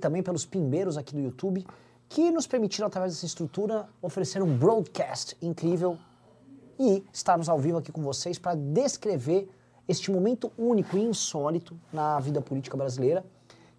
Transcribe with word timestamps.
também 0.00 0.22
pelos 0.22 0.44
pimbeiros 0.44 0.98
aqui 0.98 1.14
do 1.14 1.20
YouTube, 1.20 1.66
que 2.08 2.30
nos 2.30 2.46
permitiram, 2.46 2.86
através 2.86 3.14
dessa 3.14 3.24
estrutura, 3.24 3.88
oferecer 4.02 4.42
um 4.42 4.56
broadcast 4.56 5.36
incrível 5.40 5.96
e 6.78 7.02
estarmos 7.10 7.48
ao 7.48 7.58
vivo 7.58 7.78
aqui 7.78 7.90
com 7.90 8.02
vocês 8.02 8.38
para 8.38 8.54
descrever 8.54 9.48
este 9.88 10.10
momento 10.10 10.52
único 10.58 10.98
e 10.98 11.02
insólito 11.02 11.78
na 11.90 12.20
vida 12.20 12.42
política 12.42 12.76
brasileira, 12.76 13.24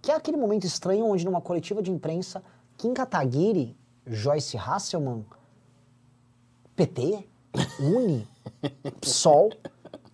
que 0.01 0.11
é 0.11 0.15
aquele 0.15 0.37
momento 0.37 0.65
estranho 0.65 1.05
onde, 1.05 1.23
numa 1.23 1.39
coletiva 1.39 1.83
de 1.83 1.91
imprensa, 1.91 2.41
Kim 2.77 2.93
Kataguiri, 2.93 3.77
Joyce 4.05 4.57
Hasselman, 4.57 5.23
PT, 6.75 7.27
Uni, 7.79 8.27
PSOL, 8.99 9.51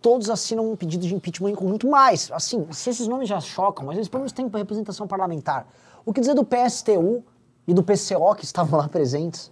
todos 0.02 0.30
assinam 0.30 0.70
um 0.70 0.76
pedido 0.76 1.08
de 1.08 1.16
impeachment 1.16 1.52
em 1.52 1.56
conjunto, 1.56 1.88
mas, 1.88 2.30
assim, 2.34 2.68
se 2.74 2.90
esses 2.90 3.08
nomes 3.08 3.30
já 3.30 3.40
chocam, 3.40 3.86
mas 3.86 3.96
eles 3.96 4.10
pelo 4.10 4.20
menos 4.20 4.34
têm 4.34 4.50
representação 4.50 5.08
parlamentar. 5.08 5.66
O 6.06 6.12
que 6.12 6.20
dizer 6.20 6.34
do 6.34 6.44
PSTU 6.44 7.24
e 7.66 7.74
do 7.74 7.82
PCO 7.82 8.36
que 8.36 8.44
estavam 8.44 8.78
lá 8.78 8.90
presentes? 8.90 9.52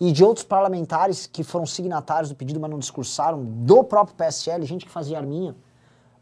E 0.00 0.10
de 0.10 0.24
outros 0.24 0.44
parlamentares 0.44 1.26
que 1.26 1.44
foram 1.44 1.66
signatários 1.66 2.30
do 2.30 2.34
pedido, 2.34 2.58
mas 2.58 2.70
não 2.70 2.78
discursaram, 2.78 3.44
do 3.44 3.84
próprio 3.84 4.16
PSL, 4.16 4.64
gente 4.64 4.86
que 4.86 4.90
fazia 4.90 5.18
arminha. 5.18 5.54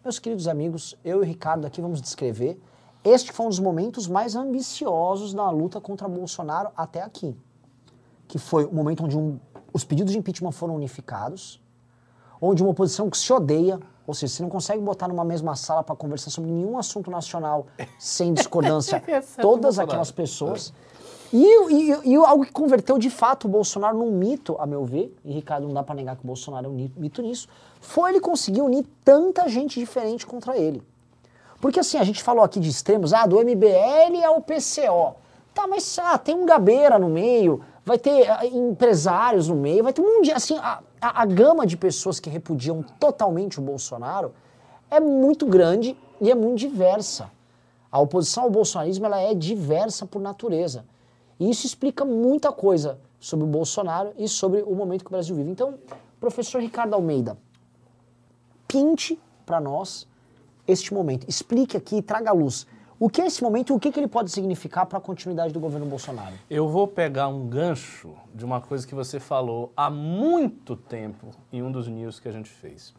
Meus 0.04 0.18
queridos 0.18 0.46
amigos, 0.46 0.96
eu 1.04 1.18
e 1.18 1.20
o 1.20 1.24
Ricardo 1.24 1.66
aqui 1.66 1.80
vamos 1.80 2.02
descrever. 2.02 2.60
Este 3.02 3.32
foi 3.32 3.46
um 3.46 3.48
dos 3.48 3.60
momentos 3.60 4.08
mais 4.08 4.34
ambiciosos 4.34 5.32
na 5.32 5.48
luta 5.50 5.80
contra 5.80 6.08
Bolsonaro 6.08 6.70
até 6.76 7.00
aqui. 7.00 7.36
Que 8.26 8.38
foi 8.38 8.64
o 8.64 8.74
momento 8.74 9.04
onde 9.04 9.16
um, 9.16 9.38
os 9.72 9.84
pedidos 9.84 10.12
de 10.12 10.18
impeachment 10.18 10.52
foram 10.52 10.74
unificados, 10.74 11.62
onde 12.40 12.62
uma 12.62 12.72
oposição 12.72 13.08
que 13.08 13.16
se 13.16 13.32
odeia, 13.32 13.80
ou 14.08 14.14
seja, 14.14 14.32
você 14.32 14.42
não 14.42 14.48
consegue 14.48 14.80
botar 14.80 15.06
numa 15.06 15.22
mesma 15.22 15.54
sala 15.54 15.84
para 15.84 15.94
conversar 15.94 16.30
sobre 16.30 16.50
nenhum 16.50 16.78
assunto 16.78 17.10
nacional 17.10 17.66
sem 17.98 18.32
discordância 18.32 19.02
todas 19.38 19.78
aquelas 19.78 20.10
pessoas. 20.10 20.72
E, 21.30 21.44
e, 21.44 22.14
e, 22.14 22.16
algo 22.16 22.42
que 22.42 22.50
converteu 22.50 22.96
de 22.96 23.10
fato 23.10 23.44
o 23.44 23.50
Bolsonaro 23.50 23.98
num 23.98 24.10
mito, 24.10 24.56
a 24.58 24.66
meu 24.66 24.82
ver, 24.82 25.14
e 25.22 25.30
Ricardo 25.34 25.66
não 25.66 25.74
dá 25.74 25.82
para 25.82 25.94
negar 25.94 26.16
que 26.16 26.24
o 26.24 26.26
Bolsonaro 26.26 26.64
é 26.64 26.68
um 26.70 26.90
mito 26.96 27.20
nisso, 27.20 27.48
foi 27.82 28.12
ele 28.12 28.20
conseguir 28.20 28.62
unir 28.62 28.86
tanta 29.04 29.46
gente 29.46 29.78
diferente 29.78 30.26
contra 30.26 30.56
ele. 30.56 30.82
Porque 31.60 31.78
assim, 31.78 31.98
a 31.98 32.04
gente 32.04 32.22
falou 32.22 32.42
aqui 32.42 32.58
de 32.58 32.70
extremos, 32.70 33.12
ah, 33.12 33.26
do 33.26 33.36
MBL 33.38 34.24
ao 34.24 34.40
PCO. 34.40 35.16
Tá, 35.52 35.66
mas 35.66 35.98
ah, 35.98 36.16
tem 36.16 36.34
um 36.34 36.46
Gabeira 36.46 36.98
no 36.98 37.10
meio, 37.10 37.62
vai 37.84 37.98
ter 37.98 38.26
ah, 38.30 38.46
empresários 38.46 39.48
no 39.48 39.54
meio, 39.54 39.84
vai 39.84 39.92
ter 39.92 40.00
um 40.00 40.16
monte 40.16 40.32
assim, 40.32 40.56
a, 40.56 40.80
a, 41.00 41.22
a 41.22 41.26
gama 41.26 41.66
de 41.66 41.76
pessoas 41.76 42.20
que 42.20 42.30
repudiam 42.30 42.82
totalmente 42.98 43.58
o 43.58 43.62
Bolsonaro 43.62 44.32
é 44.90 45.00
muito 45.00 45.46
grande 45.46 45.96
e 46.20 46.30
é 46.30 46.34
muito 46.34 46.58
diversa. 46.58 47.30
A 47.90 48.00
oposição 48.00 48.44
ao 48.44 48.50
bolsonarismo 48.50 49.06
ela 49.06 49.18
é 49.20 49.34
diversa 49.34 50.06
por 50.06 50.20
natureza. 50.20 50.84
E 51.38 51.48
isso 51.48 51.66
explica 51.66 52.04
muita 52.04 52.52
coisa 52.52 52.98
sobre 53.20 53.44
o 53.44 53.48
Bolsonaro 53.48 54.12
e 54.18 54.28
sobre 54.28 54.62
o 54.62 54.74
momento 54.74 55.02
que 55.04 55.08
o 55.08 55.12
Brasil 55.12 55.34
vive. 55.34 55.50
Então, 55.50 55.74
professor 56.20 56.60
Ricardo 56.60 56.94
Almeida, 56.94 57.38
pinte 58.66 59.18
para 59.46 59.60
nós 59.60 60.06
este 60.66 60.92
momento. 60.92 61.26
Explique 61.28 61.76
aqui, 61.76 62.02
traga 62.02 62.30
a 62.30 62.32
luz. 62.32 62.66
O 63.00 63.08
que 63.08 63.22
é 63.22 63.26
esse 63.26 63.44
momento 63.44 63.72
e 63.72 63.76
o 63.76 63.78
que, 63.78 63.92
que 63.92 64.00
ele 64.00 64.08
pode 64.08 64.28
significar 64.28 64.84
para 64.84 64.98
a 64.98 65.00
continuidade 65.00 65.52
do 65.52 65.60
governo 65.60 65.86
Bolsonaro? 65.86 66.34
Eu 66.50 66.68
vou 66.68 66.88
pegar 66.88 67.28
um 67.28 67.46
gancho 67.46 68.12
de 68.34 68.44
uma 68.44 68.60
coisa 68.60 68.84
que 68.84 68.92
você 68.92 69.20
falou 69.20 69.72
há 69.76 69.88
muito 69.88 70.74
tempo 70.74 71.28
em 71.52 71.62
um 71.62 71.70
dos 71.70 71.86
news 71.86 72.18
que 72.18 72.26
a 72.26 72.32
gente 72.32 72.50
fez. 72.50 72.92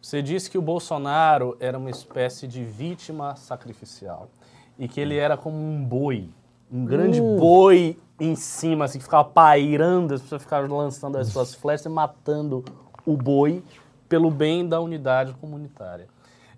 Você 0.00 0.22
disse 0.22 0.48
que 0.48 0.56
o 0.56 0.62
Bolsonaro 0.62 1.56
era 1.58 1.76
uma 1.76 1.90
espécie 1.90 2.46
de 2.46 2.62
vítima 2.62 3.34
sacrificial 3.34 4.30
e 4.78 4.86
que 4.86 5.00
ele 5.00 5.16
era 5.16 5.36
como 5.36 5.56
um 5.56 5.84
boi, 5.84 6.30
um 6.70 6.84
grande 6.84 7.20
uh. 7.20 7.36
boi 7.36 7.98
em 8.20 8.36
cima, 8.36 8.84
assim, 8.84 8.98
que 8.98 9.04
ficava 9.04 9.24
pairando, 9.24 10.14
as 10.14 10.22
pessoas 10.22 10.42
ficavam 10.42 10.76
lançando 10.76 11.18
as 11.18 11.26
suas 11.26 11.56
flechas 11.56 11.86
e 11.86 11.88
matando 11.88 12.64
o 13.04 13.16
boi 13.16 13.64
pelo 14.08 14.30
bem 14.30 14.68
da 14.68 14.80
unidade 14.80 15.32
comunitária. 15.34 16.06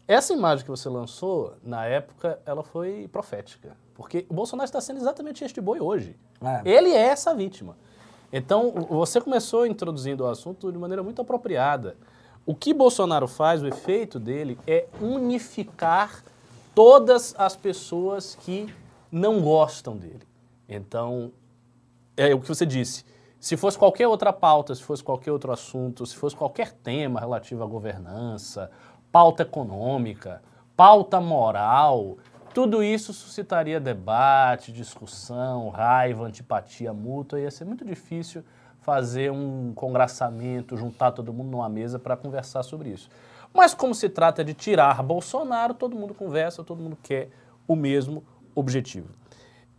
Essa 0.06 0.32
imagem 0.32 0.64
que 0.64 0.70
você 0.70 0.88
lançou, 0.88 1.54
na 1.62 1.86
época, 1.86 2.38
ela 2.44 2.62
foi 2.62 3.08
profética. 3.08 3.76
Porque 3.94 4.26
o 4.28 4.34
Bolsonaro 4.34 4.64
está 4.64 4.80
sendo 4.80 4.98
exatamente 4.98 5.44
este 5.44 5.60
boi 5.60 5.80
hoje. 5.80 6.16
É. 6.40 6.68
Ele 6.68 6.90
é 6.90 7.08
essa 7.08 7.34
vítima. 7.34 7.76
Então, 8.32 8.72
você 8.88 9.20
começou 9.20 9.66
introduzindo 9.66 10.24
o 10.24 10.26
assunto 10.26 10.72
de 10.72 10.78
maneira 10.78 11.02
muito 11.02 11.22
apropriada. 11.22 11.96
O 12.44 12.54
que 12.54 12.74
Bolsonaro 12.74 13.28
faz, 13.28 13.62
o 13.62 13.66
efeito 13.68 14.18
dele, 14.18 14.58
é 14.66 14.86
unificar 15.00 16.24
todas 16.74 17.34
as 17.38 17.54
pessoas 17.54 18.34
que 18.34 18.74
não 19.10 19.40
gostam 19.40 19.96
dele. 19.96 20.26
Então, 20.68 21.30
é 22.16 22.34
o 22.34 22.40
que 22.40 22.48
você 22.48 22.66
disse. 22.66 23.04
Se 23.38 23.56
fosse 23.56 23.76
qualquer 23.76 24.08
outra 24.08 24.32
pauta, 24.32 24.74
se 24.74 24.82
fosse 24.82 25.02
qualquer 25.02 25.30
outro 25.32 25.52
assunto, 25.52 26.06
se 26.06 26.16
fosse 26.16 26.34
qualquer 26.34 26.72
tema 26.72 27.20
relativo 27.20 27.62
à 27.62 27.66
governança 27.66 28.70
pauta 29.12 29.42
econômica, 29.42 30.42
pauta 30.74 31.20
moral, 31.20 32.16
tudo 32.54 32.82
isso 32.82 33.12
suscitaria 33.12 33.78
debate, 33.78 34.72
discussão, 34.72 35.68
raiva, 35.68 36.24
antipatia 36.24 36.92
mútua, 36.92 37.38
ia 37.40 37.50
ser 37.50 37.64
muito 37.64 37.84
difícil 37.84 38.42
fazer 38.80 39.30
um 39.30 39.72
congraçamento, 39.74 40.76
juntar 40.76 41.12
todo 41.12 41.32
mundo 41.32 41.50
numa 41.50 41.68
mesa 41.68 41.98
para 41.98 42.16
conversar 42.16 42.62
sobre 42.62 42.88
isso. 42.88 43.08
Mas 43.54 43.74
como 43.74 43.94
se 43.94 44.08
trata 44.08 44.42
de 44.44 44.54
tirar 44.54 45.02
Bolsonaro, 45.02 45.74
todo 45.74 45.94
mundo 45.94 46.14
conversa, 46.14 46.64
todo 46.64 46.82
mundo 46.82 46.98
quer 47.00 47.30
o 47.68 47.76
mesmo 47.76 48.24
objetivo. 48.54 49.08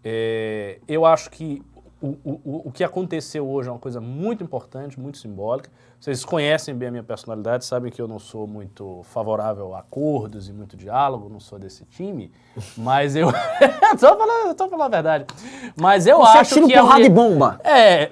É, 0.04 0.80
eu 0.88 1.06
acho 1.06 1.30
que 1.30 1.62
o, 2.04 2.18
o, 2.26 2.62
o 2.66 2.72
que 2.72 2.84
aconteceu 2.84 3.48
hoje 3.48 3.70
é 3.70 3.72
uma 3.72 3.80
coisa 3.80 4.02
muito 4.02 4.44
importante, 4.44 5.00
muito 5.00 5.18
simbólica. 5.18 5.72
Vocês 5.98 6.26
conhecem 6.26 6.76
bem 6.76 6.90
a 6.90 6.92
minha 6.92 7.04
personalidade, 7.04 7.64
sabem 7.64 7.90
que 7.90 8.02
eu 8.02 8.10
não 8.10 8.20
sou 8.20 8.46
muito 8.46 9.04
favorável 9.04 9.74
a 9.74 9.80
acordos 9.80 10.50
e 10.50 10.54
muito 10.54 10.76
diálogo, 10.76 11.30
não 11.30 11.40
sou 11.40 11.58
desse 11.58 11.86
time, 11.86 12.30
mas 12.76 13.16
eu. 13.16 13.28
tô, 13.98 14.18
falando, 14.18 14.58
falando 14.58 14.82
a 14.82 14.88
verdade. 14.90 15.26
Mas 15.80 16.06
eu 16.06 16.18
Você 16.18 16.38
acho 16.40 16.56
que. 16.68 16.74
porrada 16.74 17.00
é... 17.00 17.04
de 17.04 17.10
bomba. 17.10 17.62
É. 17.64 18.12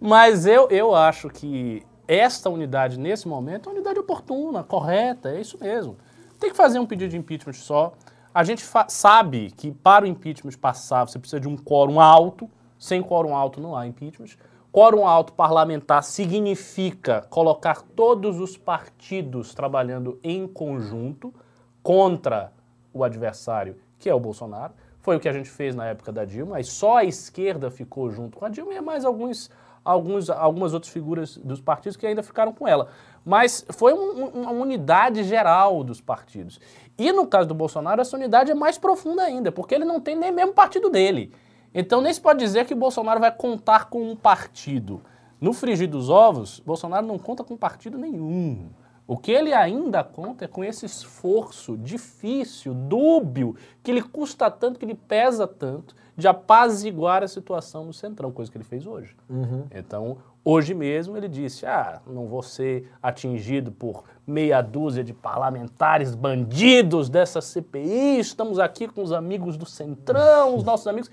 mas 0.00 0.46
eu, 0.46 0.70
eu 0.70 0.94
acho 0.94 1.28
que 1.28 1.84
esta 2.08 2.48
unidade, 2.48 2.98
nesse 2.98 3.28
momento, 3.28 3.68
é 3.68 3.72
uma 3.72 3.76
unidade 3.76 3.98
oportuna, 3.98 4.64
correta, 4.64 5.28
é 5.28 5.40
isso 5.40 5.58
mesmo. 5.60 5.98
Tem 6.40 6.48
que 6.48 6.56
fazer 6.56 6.78
um 6.78 6.86
pedido 6.86 7.10
de 7.10 7.18
impeachment 7.18 7.52
só. 7.52 7.92
A 8.32 8.44
gente 8.44 8.64
sabe 8.88 9.50
que 9.50 9.72
para 9.72 10.04
o 10.04 10.08
impeachment 10.08 10.52
passar 10.52 11.04
você 11.04 11.18
precisa 11.18 11.40
de 11.40 11.48
um 11.48 11.56
quórum 11.56 12.00
alto, 12.00 12.48
sem 12.78 13.02
quórum 13.02 13.34
alto 13.34 13.60
não 13.60 13.76
há 13.76 13.88
impeachment. 13.88 14.36
Quórum 14.70 15.04
alto 15.04 15.32
parlamentar 15.32 16.04
significa 16.04 17.26
colocar 17.28 17.82
todos 17.82 18.38
os 18.38 18.56
partidos 18.56 19.52
trabalhando 19.52 20.20
em 20.22 20.46
conjunto 20.46 21.34
contra 21.82 22.52
o 22.92 23.02
adversário, 23.02 23.76
que 23.98 24.08
é 24.08 24.14
o 24.14 24.20
Bolsonaro. 24.20 24.74
Foi 25.00 25.16
o 25.16 25.20
que 25.20 25.28
a 25.28 25.32
gente 25.32 25.50
fez 25.50 25.74
na 25.74 25.86
época 25.86 26.12
da 26.12 26.24
Dilma, 26.24 26.60
e 26.60 26.64
só 26.64 26.98
a 26.98 27.04
esquerda 27.04 27.68
ficou 27.68 28.10
junto 28.10 28.38
com 28.38 28.44
a 28.44 28.48
Dilma 28.48 28.72
e 28.72 28.80
mais 28.80 29.04
alguns, 29.04 29.50
alguns, 29.84 30.30
algumas 30.30 30.72
outras 30.72 30.92
figuras 30.92 31.36
dos 31.36 31.60
partidos 31.60 31.96
que 31.96 32.06
ainda 32.06 32.22
ficaram 32.22 32.52
com 32.52 32.68
ela. 32.68 32.88
Mas 33.24 33.66
foi 33.70 33.92
um, 33.92 34.26
uma 34.26 34.50
unidade 34.52 35.24
geral 35.24 35.82
dos 35.82 36.00
partidos. 36.00 36.60
E 37.00 37.12
no 37.12 37.26
caso 37.26 37.48
do 37.48 37.54
Bolsonaro, 37.54 38.02
essa 38.02 38.14
unidade 38.14 38.50
é 38.50 38.54
mais 38.54 38.76
profunda 38.76 39.22
ainda, 39.22 39.50
porque 39.50 39.74
ele 39.74 39.86
não 39.86 39.98
tem 39.98 40.14
nem 40.14 40.30
mesmo 40.30 40.52
partido 40.52 40.90
dele. 40.90 41.32
Então 41.72 42.02
nem 42.02 42.12
se 42.12 42.20
pode 42.20 42.40
dizer 42.40 42.66
que 42.66 42.74
o 42.74 42.76
Bolsonaro 42.76 43.18
vai 43.18 43.34
contar 43.34 43.88
com 43.88 44.02
um 44.02 44.14
partido. 44.14 45.00
No 45.40 45.54
frigir 45.54 45.88
dos 45.88 46.10
ovos, 46.10 46.60
Bolsonaro 46.60 47.06
não 47.06 47.18
conta 47.18 47.42
com 47.42 47.56
partido 47.56 47.96
nenhum. 47.96 48.68
O 49.06 49.16
que 49.16 49.32
ele 49.32 49.54
ainda 49.54 50.04
conta 50.04 50.44
é 50.44 50.48
com 50.48 50.62
esse 50.62 50.84
esforço 50.84 51.74
difícil, 51.78 52.74
dúbio, 52.74 53.56
que 53.82 53.92
lhe 53.92 54.02
custa 54.02 54.50
tanto, 54.50 54.78
que 54.78 54.84
lhe 54.84 54.94
pesa 54.94 55.46
tanto, 55.46 55.94
de 56.14 56.28
apaziguar 56.28 57.22
a 57.22 57.28
situação 57.28 57.86
no 57.86 57.94
Centrão, 57.94 58.30
coisa 58.30 58.52
que 58.52 58.58
ele 58.58 58.64
fez 58.64 58.86
hoje. 58.86 59.16
Uhum. 59.26 59.64
Então, 59.74 60.18
Hoje 60.52 60.74
mesmo 60.74 61.16
ele 61.16 61.28
disse: 61.28 61.64
ah, 61.64 62.00
não 62.04 62.26
vou 62.26 62.42
ser 62.42 62.90
atingido 63.00 63.70
por 63.70 64.02
meia 64.26 64.60
dúzia 64.60 65.04
de 65.04 65.14
parlamentares 65.14 66.12
bandidos 66.12 67.08
dessa 67.08 67.40
CPI, 67.40 68.18
estamos 68.18 68.58
aqui 68.58 68.88
com 68.88 69.00
os 69.00 69.12
amigos 69.12 69.56
do 69.56 69.64
Centrão, 69.64 70.56
os 70.56 70.64
nossos 70.64 70.88
amigos. 70.88 71.08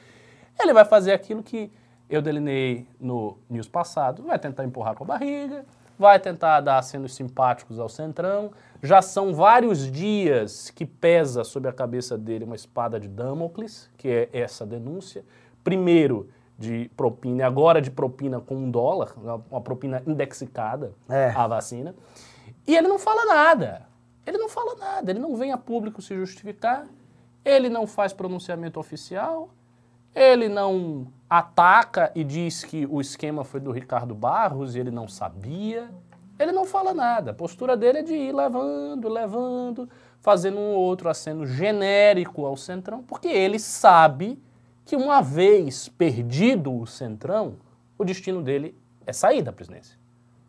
Ele 0.60 0.74
vai 0.74 0.84
fazer 0.84 1.12
aquilo 1.12 1.44
que 1.44 1.72
eu 2.10 2.20
delineei 2.20 2.88
no 3.00 3.38
news 3.48 3.68
passado: 3.68 4.24
vai 4.24 4.40
tentar 4.40 4.66
empurrar 4.66 4.96
com 4.96 5.04
a 5.04 5.08
barriga, 5.08 5.64
vai 6.00 6.20
tentar 6.20 6.60
dar 6.62 6.80
acenos 6.80 7.14
simpáticos 7.14 7.80
ao 7.80 7.90
Centrão. 7.90 8.50
Já 8.82 9.04
são 9.04 9.36
vários 9.36 9.92
dias 9.92 10.72
que 10.72 10.84
pesa 10.84 11.44
sobre 11.44 11.70
a 11.70 11.74
cabeça 11.74 12.18
dele 12.18 12.44
uma 12.44 12.56
espada 12.56 13.00
de 13.00 13.08
Damocles, 13.08 13.88
que 14.00 14.08
é 14.08 14.30
essa 14.34 14.66
denúncia. 14.66 15.24
Primeiro, 15.64 16.28
de 16.58 16.90
propina, 16.98 17.46
agora 17.46 17.82
de 17.82 17.92
propina 17.92 18.40
com 18.40 18.56
um 18.56 18.72
dólar, 18.72 19.14
uma 19.50 19.62
propina 19.62 20.02
indexicada 20.08 20.94
é. 21.08 21.30
à 21.36 21.48
vacina. 21.48 21.96
E 22.66 22.76
ele 22.76 22.88
não 22.88 22.98
fala 22.98 23.26
nada. 23.26 23.86
Ele 24.26 24.38
não 24.38 24.50
fala 24.50 24.76
nada, 24.76 25.10
ele 25.10 25.20
não 25.20 25.38
vem 25.38 25.54
a 25.54 25.58
público 25.58 26.02
se 26.02 26.14
justificar, 26.14 26.86
ele 27.46 27.70
não 27.70 27.88
faz 27.88 28.12
pronunciamento 28.12 28.78
oficial, 28.78 29.50
ele 30.14 30.50
não 30.50 31.08
ataca 31.30 32.12
e 32.14 32.26
diz 32.26 32.64
que 32.64 32.86
o 32.88 33.00
esquema 33.00 33.46
foi 33.46 33.62
do 33.62 33.72
Ricardo 33.72 34.14
Barros 34.14 34.76
e 34.76 34.80
ele 34.80 34.92
não 34.92 35.08
sabia. 35.08 35.90
Ele 36.38 36.52
não 36.52 36.66
fala 36.66 36.94
nada. 36.94 37.32
A 37.32 37.34
postura 37.34 37.78
dele 37.78 38.00
é 38.00 38.04
de 38.04 38.14
ir 38.14 38.36
levando, 38.36 39.08
levando, 39.08 39.90
fazendo 40.20 40.58
um 40.58 40.74
outro 40.74 41.10
aceno 41.10 41.46
genérico 41.46 42.46
ao 42.46 42.58
Centrão, 42.58 43.02
porque 43.04 43.28
ele 43.28 43.58
sabe 43.58 44.38
que 44.88 44.96
uma 44.96 45.22
vez 45.22 45.90
perdido 45.90 46.74
o 46.74 46.88
Centrão, 46.88 47.58
o 47.98 48.06
destino 48.06 48.42
dele 48.42 48.74
é 49.06 49.12
sair 49.12 49.42
da 49.42 49.52
presidência. 49.52 49.98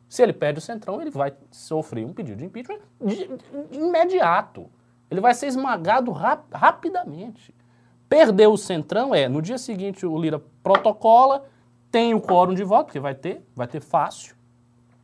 Se 0.09 0.23
ele 0.23 0.33
perde 0.33 0.61
o 0.61 0.63
Centrão, 0.63 1.03
ele 1.03 1.11
vai 1.11 1.35
sofrer 1.51 2.07
um 2.07 2.13
pedido 2.13 2.39
de 2.39 2.45
impeachment 2.45 2.79
de, 3.05 3.29
de 3.69 3.79
imediato. 3.79 4.71
Ele 5.11 5.21
vai 5.21 5.35
ser 5.35 5.49
esmagado 5.49 6.13
rap 6.13 6.45
rapidamente. 6.53 7.53
Perder 8.09 8.47
o 8.47 8.57
Centrão 8.57 9.13
é, 9.13 9.29
no 9.29 9.43
dia 9.43 9.59
seguinte 9.59 10.07
o 10.07 10.17
Lira 10.17 10.41
protocola, 10.63 11.45
tem 11.91 12.15
o 12.15 12.21
quórum 12.21 12.55
de 12.55 12.63
voto, 12.63 12.93
que 12.93 13.01
vai 13.01 13.17
ter, 13.17 13.45
vai 13.57 13.67
ter 13.67 13.81
fácil. 13.81 14.37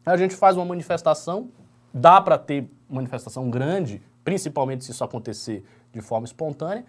A 0.06 0.16
gente 0.16 0.36
faz 0.36 0.56
uma 0.56 0.64
manifestação, 0.64 1.50
dá 1.92 2.20
para 2.20 2.38
ter 2.38 2.70
manifestação 2.88 3.50
grande, 3.50 4.00
principalmente 4.22 4.84
se 4.84 4.92
isso 4.92 5.02
acontecer 5.02 5.64
de 5.92 6.00
forma 6.00 6.24
espontânea. 6.24 6.84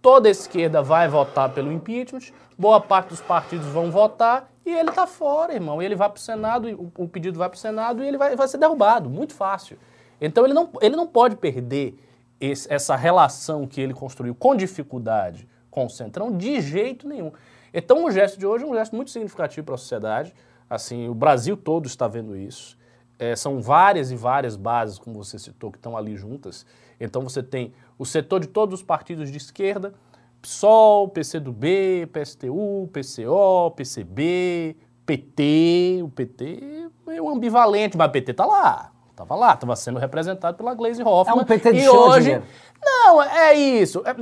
Toda 0.00 0.28
a 0.28 0.30
esquerda 0.30 0.82
vai 0.82 1.08
votar 1.08 1.52
pelo 1.52 1.72
impeachment, 1.72 2.32
boa 2.56 2.80
parte 2.80 3.08
dos 3.08 3.20
partidos 3.20 3.66
vão 3.66 3.90
votar 3.90 4.50
e 4.64 4.70
ele 4.70 4.90
está 4.90 5.06
fora, 5.06 5.54
irmão. 5.54 5.82
Ele 5.82 5.96
vai 5.96 6.08
para 6.08 6.18
o 6.18 6.20
Senado, 6.20 6.68
o, 6.68 7.04
o 7.04 7.08
pedido 7.08 7.38
vai 7.38 7.48
para 7.48 7.56
o 7.56 7.58
Senado 7.58 8.02
e 8.02 8.06
ele 8.06 8.18
vai, 8.18 8.36
vai 8.36 8.46
ser 8.46 8.58
derrubado, 8.58 9.10
muito 9.10 9.34
fácil. 9.34 9.78
Então 10.20 10.44
ele 10.44 10.54
não, 10.54 10.70
ele 10.80 10.94
não 10.94 11.06
pode 11.06 11.36
perder 11.36 11.98
esse, 12.40 12.72
essa 12.72 12.94
relação 12.94 13.66
que 13.66 13.80
ele 13.80 13.94
construiu 13.94 14.34
com 14.34 14.54
dificuldade 14.54 15.48
com 15.70 15.86
o 15.86 15.90
Centrão 15.90 16.36
de 16.36 16.60
jeito 16.60 17.06
nenhum. 17.08 17.32
Então 17.72 18.04
o 18.04 18.10
gesto 18.10 18.38
de 18.38 18.46
hoje 18.46 18.64
é 18.64 18.66
um 18.66 18.74
gesto 18.74 18.94
muito 18.96 19.10
significativo 19.10 19.64
para 19.64 19.74
a 19.74 19.78
sociedade. 19.78 20.34
Assim, 20.68 21.08
o 21.08 21.14
Brasil 21.14 21.56
todo 21.56 21.86
está 21.86 22.06
vendo 22.08 22.36
isso. 22.36 22.76
É, 23.18 23.34
são 23.34 23.60
várias 23.60 24.10
e 24.10 24.16
várias 24.16 24.56
bases, 24.56 24.98
como 24.98 25.22
você 25.22 25.38
citou, 25.38 25.70
que 25.72 25.78
estão 25.78 25.96
ali 25.96 26.16
juntas. 26.16 26.64
Então 27.00 27.22
você 27.22 27.42
tem 27.42 27.72
o 27.98 28.04
setor 28.06 28.40
de 28.40 28.46
todos 28.46 28.80
os 28.80 28.82
partidos 28.82 29.30
de 29.30 29.36
esquerda, 29.38 29.92
PSOL, 30.40 31.08
PCdoB, 31.08 32.06
PSTU, 32.12 32.88
PCO, 32.92 33.70
PCB, 33.74 34.76
PT, 35.04 36.00
o 36.04 36.08
PT 36.08 36.90
é 37.08 37.20
um 37.22 37.30
ambivalente, 37.30 37.96
mas 37.96 38.08
o 38.08 38.12
PT 38.12 38.34
tá 38.34 38.46
lá. 38.46 38.92
Tava 39.16 39.34
lá, 39.34 39.54
estava 39.54 39.74
sendo 39.74 39.98
representado 39.98 40.56
pela 40.56 40.74
Glaze 40.74 41.02
Hoffmann. 41.02 41.40
É 41.40 41.42
um 41.42 41.44
PT 41.44 41.72
de 41.72 41.78
e 41.80 41.84
show, 41.84 42.10
hoje. 42.10 42.40
Não, 42.80 43.20
é 43.20 43.52
isso. 43.54 44.00
É- 44.06 44.14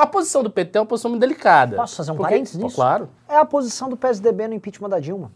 a 0.00 0.06
posição 0.06 0.42
do 0.42 0.48
PT 0.48 0.78
é 0.78 0.80
uma 0.80 0.86
posição 0.86 1.10
muito 1.10 1.20
delicada. 1.20 1.76
Posso 1.76 1.96
fazer 1.96 2.12
um 2.12 2.16
Porque- 2.16 2.30
parênteses 2.30 2.56
nisso? 2.56 2.74
Claro. 2.74 3.10
É 3.28 3.36
a 3.36 3.44
posição 3.44 3.90
do 3.90 3.96
PSDB 3.96 4.48
no 4.48 4.54
impeachment 4.54 4.88
da 4.88 4.98
Dilma. 5.00 5.30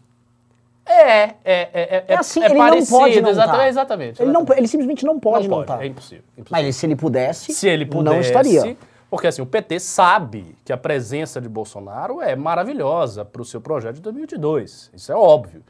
É, 0.85 1.21
é, 1.23 1.33
é, 1.45 1.69
é, 1.73 2.03
É 2.09 2.15
assim, 2.15 2.41
é 2.41 2.45
ele 2.45 2.55
parecido, 2.55 2.91
não 2.91 2.99
pode 2.99 3.21
não 3.21 3.29
exatamente, 3.29 3.57
tá. 3.61 3.67
exatamente. 3.69 4.21
Ele, 4.21 4.31
não, 4.31 4.45
ele 4.55 4.67
simplesmente 4.67 5.05
não 5.05 5.19
pode 5.19 5.47
não 5.47 5.57
não 5.59 5.65
pode, 5.65 5.77
tá. 5.79 5.83
é 5.83 5.87
impossível. 5.87 6.23
impossível. 6.37 6.47
Mas 6.51 6.63
ele, 6.63 6.73
se 6.73 6.85
ele 6.85 6.95
pudesse, 6.95 7.53
Se 7.53 7.67
ele 7.69 7.85
pudesse, 7.85 8.13
não 8.15 8.21
estaria. 8.21 8.77
porque 9.09 9.27
assim, 9.27 9.41
o 9.41 9.45
PT 9.45 9.79
sabe 9.79 10.55
que 10.65 10.73
a 10.73 10.77
presença 10.77 11.39
de 11.39 11.47
Bolsonaro 11.47 12.21
é 12.21 12.35
maravilhosa 12.35 13.23
para 13.23 13.41
o 13.41 13.45
seu 13.45 13.61
projeto 13.61 13.95
de 13.95 14.01
2022, 14.01 14.91
isso 14.93 15.11
é 15.11 15.15
óbvio. 15.15 15.63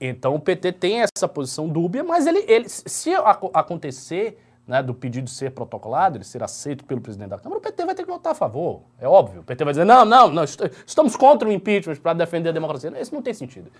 Então 0.00 0.34
o 0.34 0.40
PT 0.40 0.72
tem 0.72 1.00
essa 1.02 1.28
posição 1.28 1.68
dúbia, 1.68 2.02
mas 2.02 2.26
ele, 2.26 2.44
ele 2.48 2.68
se 2.68 3.14
aco- 3.14 3.50
acontecer 3.54 4.38
né, 4.66 4.82
do 4.82 4.94
pedido 4.94 5.28
ser 5.28 5.50
protocolado, 5.50 6.16
ele 6.16 6.24
ser 6.24 6.42
aceito 6.42 6.84
pelo 6.84 7.00
presidente 7.00 7.28
da 7.30 7.38
Câmara, 7.38 7.58
o 7.58 7.62
PT 7.62 7.84
vai 7.84 7.94
ter 7.94 8.02
que 8.04 8.10
votar 8.10 8.32
a 8.32 8.34
favor, 8.34 8.80
é 8.98 9.06
óbvio. 9.06 9.40
O 9.42 9.44
PT 9.44 9.62
vai 9.64 9.72
dizer, 9.74 9.84
não, 9.84 10.04
não, 10.04 10.28
não 10.30 10.42
est- 10.44 10.60
estamos 10.86 11.16
contra 11.16 11.48
o 11.48 11.52
impeachment 11.52 11.96
para 11.96 12.14
defender 12.14 12.48
a 12.48 12.52
democracia. 12.52 12.90
Isso 12.98 13.14
não 13.14 13.20
tem 13.22 13.34
sentido. 13.34 13.70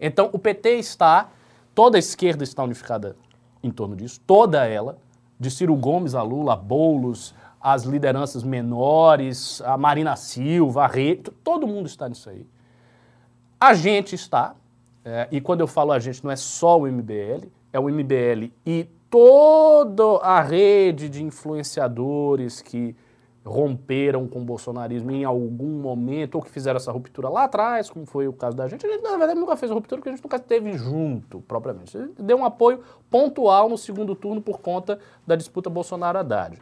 Então 0.00 0.28
o 0.32 0.38
PT 0.38 0.70
está, 0.78 1.30
toda 1.74 1.96
a 1.96 2.00
esquerda 2.00 2.42
está 2.42 2.64
unificada 2.64 3.16
em 3.62 3.70
torno 3.70 3.94
disso, 3.94 4.20
toda 4.26 4.66
ela, 4.66 4.98
de 5.38 5.48
Ciro 5.50 5.76
Gomes 5.76 6.14
a 6.14 6.22
Lula, 6.22 6.54
a 6.54 6.56
Boulos, 6.56 7.34
as 7.60 7.84
lideranças 7.84 8.42
menores, 8.42 9.62
a 9.64 9.76
Marina 9.76 10.16
Silva, 10.16 10.82
a 10.84 10.86
Rede, 10.88 11.30
todo 11.44 11.66
mundo 11.68 11.86
está 11.86 12.08
nisso 12.08 12.28
aí. 12.28 12.44
A 13.60 13.74
gente 13.74 14.16
está, 14.16 14.56
é, 15.04 15.28
e 15.30 15.40
quando 15.40 15.60
eu 15.60 15.68
falo 15.68 15.92
a 15.92 16.00
gente, 16.00 16.24
não 16.24 16.30
é 16.32 16.36
só 16.36 16.80
o 16.80 16.86
MBL, 16.88 17.46
é 17.72 17.78
o 17.78 17.88
MBL 17.88 18.50
e 18.66 18.88
toda 19.12 20.24
a 20.24 20.40
rede 20.40 21.06
de 21.10 21.22
influenciadores 21.22 22.62
que 22.62 22.96
romperam 23.44 24.26
com 24.26 24.40
o 24.40 24.44
bolsonarismo 24.44 25.10
em 25.10 25.22
algum 25.22 25.82
momento, 25.82 26.36
ou 26.36 26.42
que 26.42 26.48
fizeram 26.48 26.78
essa 26.78 26.90
ruptura 26.90 27.28
lá 27.28 27.44
atrás, 27.44 27.90
como 27.90 28.06
foi 28.06 28.26
o 28.26 28.32
caso 28.32 28.56
da 28.56 28.66
gente. 28.66 28.86
A 28.86 28.90
gente, 28.90 29.02
na 29.02 29.18
verdade, 29.18 29.38
nunca 29.38 29.54
fez 29.54 29.70
a 29.70 29.74
ruptura 29.74 30.00
porque 30.00 30.08
a 30.08 30.12
gente 30.12 30.24
nunca 30.24 30.38
esteve 30.38 30.72
junto, 30.78 31.42
propriamente. 31.42 31.94
A 31.98 32.00
gente 32.00 32.22
deu 32.22 32.38
um 32.38 32.44
apoio 32.44 32.80
pontual 33.10 33.68
no 33.68 33.76
segundo 33.76 34.14
turno 34.14 34.40
por 34.40 34.60
conta 34.60 34.98
da 35.26 35.36
disputa 35.36 35.68
Bolsonaro-Haddad. 35.68 36.58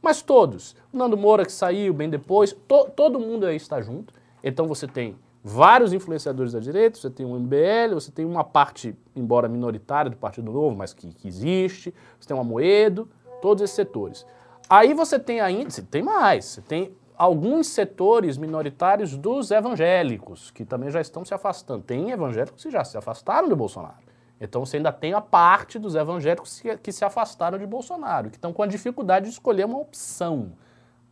Mas 0.00 0.22
todos, 0.22 0.74
o 0.92 0.96
Nando 0.96 1.16
Moura 1.16 1.44
que 1.44 1.52
saiu 1.52 1.94
bem 1.94 2.10
depois, 2.10 2.52
to- 2.66 2.90
todo 2.96 3.20
mundo 3.20 3.46
aí 3.46 3.54
está 3.54 3.80
junto. 3.80 4.12
Então 4.42 4.66
você 4.66 4.88
tem 4.88 5.14
vários 5.42 5.92
influenciadores 5.92 6.52
da 6.52 6.60
direita, 6.60 6.98
você 6.98 7.10
tem 7.10 7.26
o 7.26 7.38
MBL, 7.38 7.94
você 7.94 8.12
tem 8.12 8.24
uma 8.24 8.44
parte, 8.44 8.96
embora 9.14 9.48
minoritária, 9.48 10.10
do 10.10 10.16
Partido 10.16 10.52
Novo, 10.52 10.76
mas 10.76 10.94
que, 10.94 11.12
que 11.12 11.26
existe, 11.26 11.92
você 12.18 12.28
tem 12.28 12.36
o 12.36 12.40
Amoedo, 12.40 13.08
todos 13.40 13.62
esses 13.62 13.74
setores. 13.74 14.24
Aí 14.70 14.94
você 14.94 15.18
tem 15.18 15.40
ainda, 15.40 15.70
você 15.70 15.82
tem 15.82 16.02
mais, 16.02 16.44
você 16.44 16.60
tem 16.60 16.94
alguns 17.16 17.66
setores 17.68 18.38
minoritários 18.38 19.16
dos 19.16 19.50
evangélicos, 19.50 20.50
que 20.50 20.64
também 20.64 20.90
já 20.90 21.00
estão 21.00 21.24
se 21.24 21.34
afastando. 21.34 21.82
Tem 21.82 22.10
evangélicos 22.10 22.62
que 22.62 22.70
já 22.70 22.84
se 22.84 22.96
afastaram 22.96 23.48
de 23.48 23.54
Bolsonaro. 23.54 23.98
Então 24.40 24.64
você 24.64 24.76
ainda 24.76 24.92
tem 24.92 25.12
a 25.12 25.20
parte 25.20 25.78
dos 25.78 25.94
evangélicos 25.94 26.60
que 26.82 26.90
se 26.90 27.04
afastaram 27.04 27.58
de 27.58 27.66
Bolsonaro, 27.66 28.28
que 28.28 28.36
estão 28.36 28.52
com 28.52 28.62
a 28.62 28.66
dificuldade 28.66 29.26
de 29.26 29.32
escolher 29.32 29.66
uma 29.66 29.78
opção. 29.78 30.52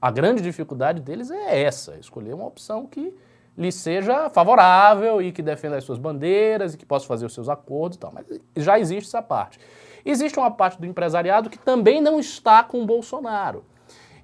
A 0.02 0.10
grande 0.10 0.42
dificuldade 0.42 1.00
deles 1.00 1.30
é 1.30 1.62
essa, 1.62 1.96
escolher 1.96 2.34
uma 2.34 2.46
opção 2.46 2.86
que 2.86 3.14
lhe 3.60 3.70
seja 3.70 4.30
favorável 4.30 5.20
e 5.20 5.30
que 5.30 5.42
defenda 5.42 5.76
as 5.76 5.84
suas 5.84 5.98
bandeiras 5.98 6.72
e 6.72 6.78
que 6.78 6.86
possa 6.86 7.06
fazer 7.06 7.26
os 7.26 7.34
seus 7.34 7.48
acordos 7.48 7.96
e 7.96 8.00
tal. 8.00 8.10
Mas 8.12 8.26
já 8.56 8.78
existe 8.78 9.08
essa 9.08 9.20
parte. 9.20 9.60
Existe 10.04 10.38
uma 10.38 10.50
parte 10.50 10.80
do 10.80 10.86
empresariado 10.86 11.50
que 11.50 11.58
também 11.58 12.00
não 12.00 12.18
está 12.18 12.64
com 12.64 12.82
o 12.82 12.86
Bolsonaro. 12.86 13.62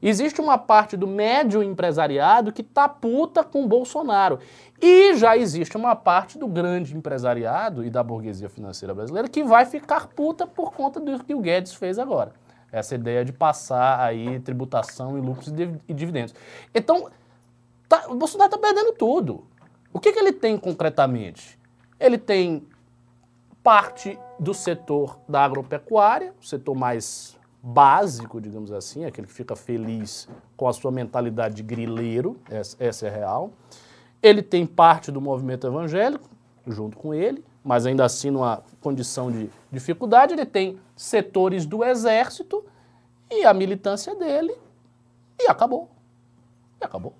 Existe 0.02 0.40
uma 0.40 0.56
parte 0.56 0.96
do 0.96 1.06
médio 1.06 1.62
empresariado 1.62 2.50
que 2.50 2.62
tá 2.62 2.88
puta 2.88 3.44
com 3.44 3.64
o 3.64 3.68
Bolsonaro. 3.68 4.38
E 4.80 5.14
já 5.16 5.36
existe 5.36 5.76
uma 5.76 5.94
parte 5.94 6.38
do 6.38 6.46
grande 6.46 6.96
empresariado 6.96 7.84
e 7.84 7.90
da 7.90 8.02
burguesia 8.02 8.48
financeira 8.48 8.94
brasileira 8.94 9.28
que 9.28 9.44
vai 9.44 9.66
ficar 9.66 10.08
puta 10.08 10.46
por 10.46 10.72
conta 10.72 10.98
do 10.98 11.22
que 11.24 11.34
o 11.34 11.40
Guedes 11.40 11.74
fez 11.74 11.98
agora. 11.98 12.32
Essa 12.72 12.94
ideia 12.94 13.24
de 13.24 13.32
passar 13.32 14.00
aí 14.00 14.40
tributação 14.40 15.16
e 15.18 15.20
lucros 15.20 15.48
e 15.48 15.52
div- 15.52 15.80
e 15.88 15.94
dividendos. 15.94 16.34
Então, 16.74 17.08
tá- 17.88 18.06
o 18.08 18.14
Bolsonaro 18.14 18.54
está 18.54 18.58
perdendo 18.58 18.92
tudo. 18.92 19.46
O 19.92 20.00
que, 20.00 20.12
que 20.12 20.18
ele 20.18 20.32
tem 20.32 20.58
concretamente? 20.58 21.58
Ele 21.98 22.18
tem 22.18 22.66
parte 23.62 24.18
do 24.38 24.54
setor 24.54 25.18
da 25.28 25.44
agropecuária, 25.44 26.34
o 26.40 26.46
setor 26.46 26.74
mais 26.74 27.36
básico, 27.62 28.40
digamos 28.40 28.70
assim, 28.70 29.04
aquele 29.04 29.26
que 29.26 29.32
fica 29.32 29.56
feliz 29.56 30.28
com 30.56 30.68
a 30.68 30.72
sua 30.72 30.92
mentalidade 30.92 31.56
de 31.56 31.62
grileiro, 31.64 32.38
essa, 32.48 32.76
essa 32.78 33.06
é 33.06 33.10
real. 33.10 33.50
Ele 34.22 34.42
tem 34.42 34.64
parte 34.64 35.10
do 35.10 35.20
movimento 35.20 35.66
evangélico, 35.66 36.28
junto 36.66 36.96
com 36.96 37.12
ele, 37.12 37.44
mas 37.64 37.86
ainda 37.86 38.04
assim 38.04 38.30
numa 38.30 38.62
condição 38.80 39.32
de 39.32 39.50
dificuldade. 39.72 40.34
Ele 40.34 40.46
tem 40.46 40.78
setores 40.94 41.66
do 41.66 41.82
exército 41.82 42.64
e 43.30 43.44
a 43.44 43.52
militância 43.52 44.14
dele, 44.14 44.56
e 45.40 45.48
acabou. 45.48 45.90
E 46.80 46.84
acabou. 46.84 47.14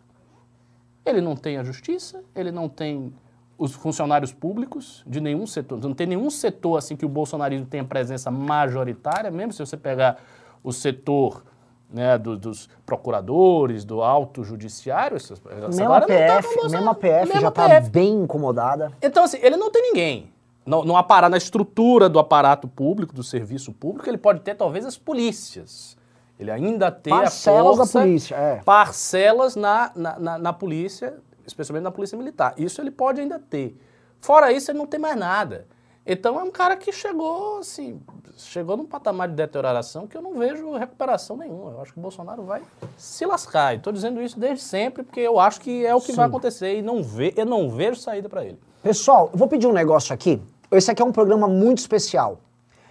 Ele 1.07 1.21
não 1.21 1.37
tem 1.37 1.57
a 1.57 1.63
justiça, 1.65 2.23
ele 2.35 2.51
não 2.51 2.69
tem 2.69 3.13
os 3.57 3.73
funcionários 3.75 4.33
públicos 4.33 5.03
de 5.07 5.21
nenhum 5.21 5.47
setor. 5.47 5.81
Não 5.83 5.95
tem 5.95 6.07
nenhum 6.07 6.29
setor 6.29 6.77
assim 6.77 6.97
que 6.97 7.07
o 7.07 7.09
bolsonarismo 7.09 7.65
tenha 7.67 7.85
presença 7.85 8.31
majoritária, 8.31 9.31
mesmo 9.31 9.53
se 9.53 9.61
você 9.65 9.77
pegar 9.77 10.19
o 10.63 10.73
setor 10.73 11.43
né, 11.89 12.19
do- 12.19 12.37
dos 12.37 12.69
procuradores, 12.85 13.85
do 13.85 14.03
alto 14.03 14.43
judiciário, 14.43 15.17
essa 15.17 15.35
Mesmo 15.69 15.85
a 15.85 16.01
não 16.01 16.01
tá 16.01 16.07
PF, 16.07 16.49
mesmo 16.69 16.91
a 16.91 16.95
PF 16.95 17.41
já 17.41 17.51
tá 17.51 17.69
PF. 17.69 17.91
bem 17.91 18.13
incomodada. 18.23 18.93
Então, 19.01 19.23
assim, 19.25 19.39
ele 19.41 19.57
não 19.57 19.71
tem 19.71 19.83
ninguém. 19.83 20.33
No, 20.67 20.85
no 20.85 20.97
aparato, 20.97 21.31
na 21.31 21.37
estrutura 21.37 22.09
do 22.09 22.19
aparato 22.19 22.67
público, 22.67 23.15
do 23.15 23.23
serviço 23.23 23.73
público, 23.73 24.11
ele 24.11 24.19
pode 24.19 24.41
ter 24.41 24.57
talvez 24.57 24.85
as 24.85 24.99
polícias. 24.99 25.97
Ele 26.39 26.51
ainda 26.51 26.91
tem 26.91 27.13
Parcelas 27.13 27.67
a 27.67 27.71
da 27.71 27.77
força, 27.77 28.01
polícia, 28.01 28.35
é. 28.35 28.57
parcelas 28.65 29.57
na, 29.57 29.91
na, 29.95 30.19
na, 30.19 30.39
na 30.39 30.53
polícia, 30.53 31.19
especialmente 31.47 31.85
na 31.85 31.91
polícia 31.91 32.17
militar. 32.17 32.55
Isso 32.59 32.81
ele 32.81 32.91
pode 32.91 33.21
ainda 33.21 33.39
ter. 33.39 33.77
Fora 34.21 34.53
isso, 34.53 34.71
ele 34.71 34.79
não 34.79 34.87
tem 34.87 35.01
mais 35.01 35.17
nada. 35.17 35.67
Então 36.05 36.39
é 36.39 36.43
um 36.43 36.51
cara 36.51 36.77
que 36.77 36.93
chegou, 36.93 37.59
assim, 37.59 38.01
chegou 38.37 38.77
num 38.77 38.87
patamar 38.87 39.29
de 39.29 39.35
deterioração 39.35 40.07
que 40.07 40.17
eu 40.17 40.23
não 40.23 40.35
vejo 40.35 40.73
recuperação 40.77 41.37
nenhuma. 41.37 41.73
Eu 41.73 41.83
acho 41.83 41.93
que 41.93 41.99
o 41.99 42.03
Bolsonaro 42.03 42.45
vai 42.45 42.63
se 42.97 43.27
lascar. 43.27 43.75
E 43.75 43.79
estou 43.79 43.93
dizendo 43.93 44.23
isso 44.23 44.39
desde 44.39 44.63
sempre, 44.63 45.03
porque 45.03 45.21
eu 45.21 45.41
acho 45.41 45.61
que 45.61 45.85
é 45.85 45.95
o 45.95 46.01
que 46.01 46.13
Sim. 46.13 46.17
vai 46.17 46.27
acontecer 46.27 46.79
e 46.79 46.83
não 46.83 47.01
eu 47.35 47.47
não 47.47 47.69
vejo 47.71 48.01
saída 48.01 48.29
para 48.29 48.45
ele. 48.45 48.59
Pessoal, 48.83 49.31
eu 49.33 49.39
vou 49.39 49.49
pedir 49.49 49.67
um 49.67 49.73
negócio 49.73 50.15
aqui. 50.15 50.41
Esse 50.71 50.91
aqui 50.91 51.03
é 51.03 51.05
um 51.05 51.11
programa 51.13 51.49
muito 51.49 51.79
especial. 51.79 52.39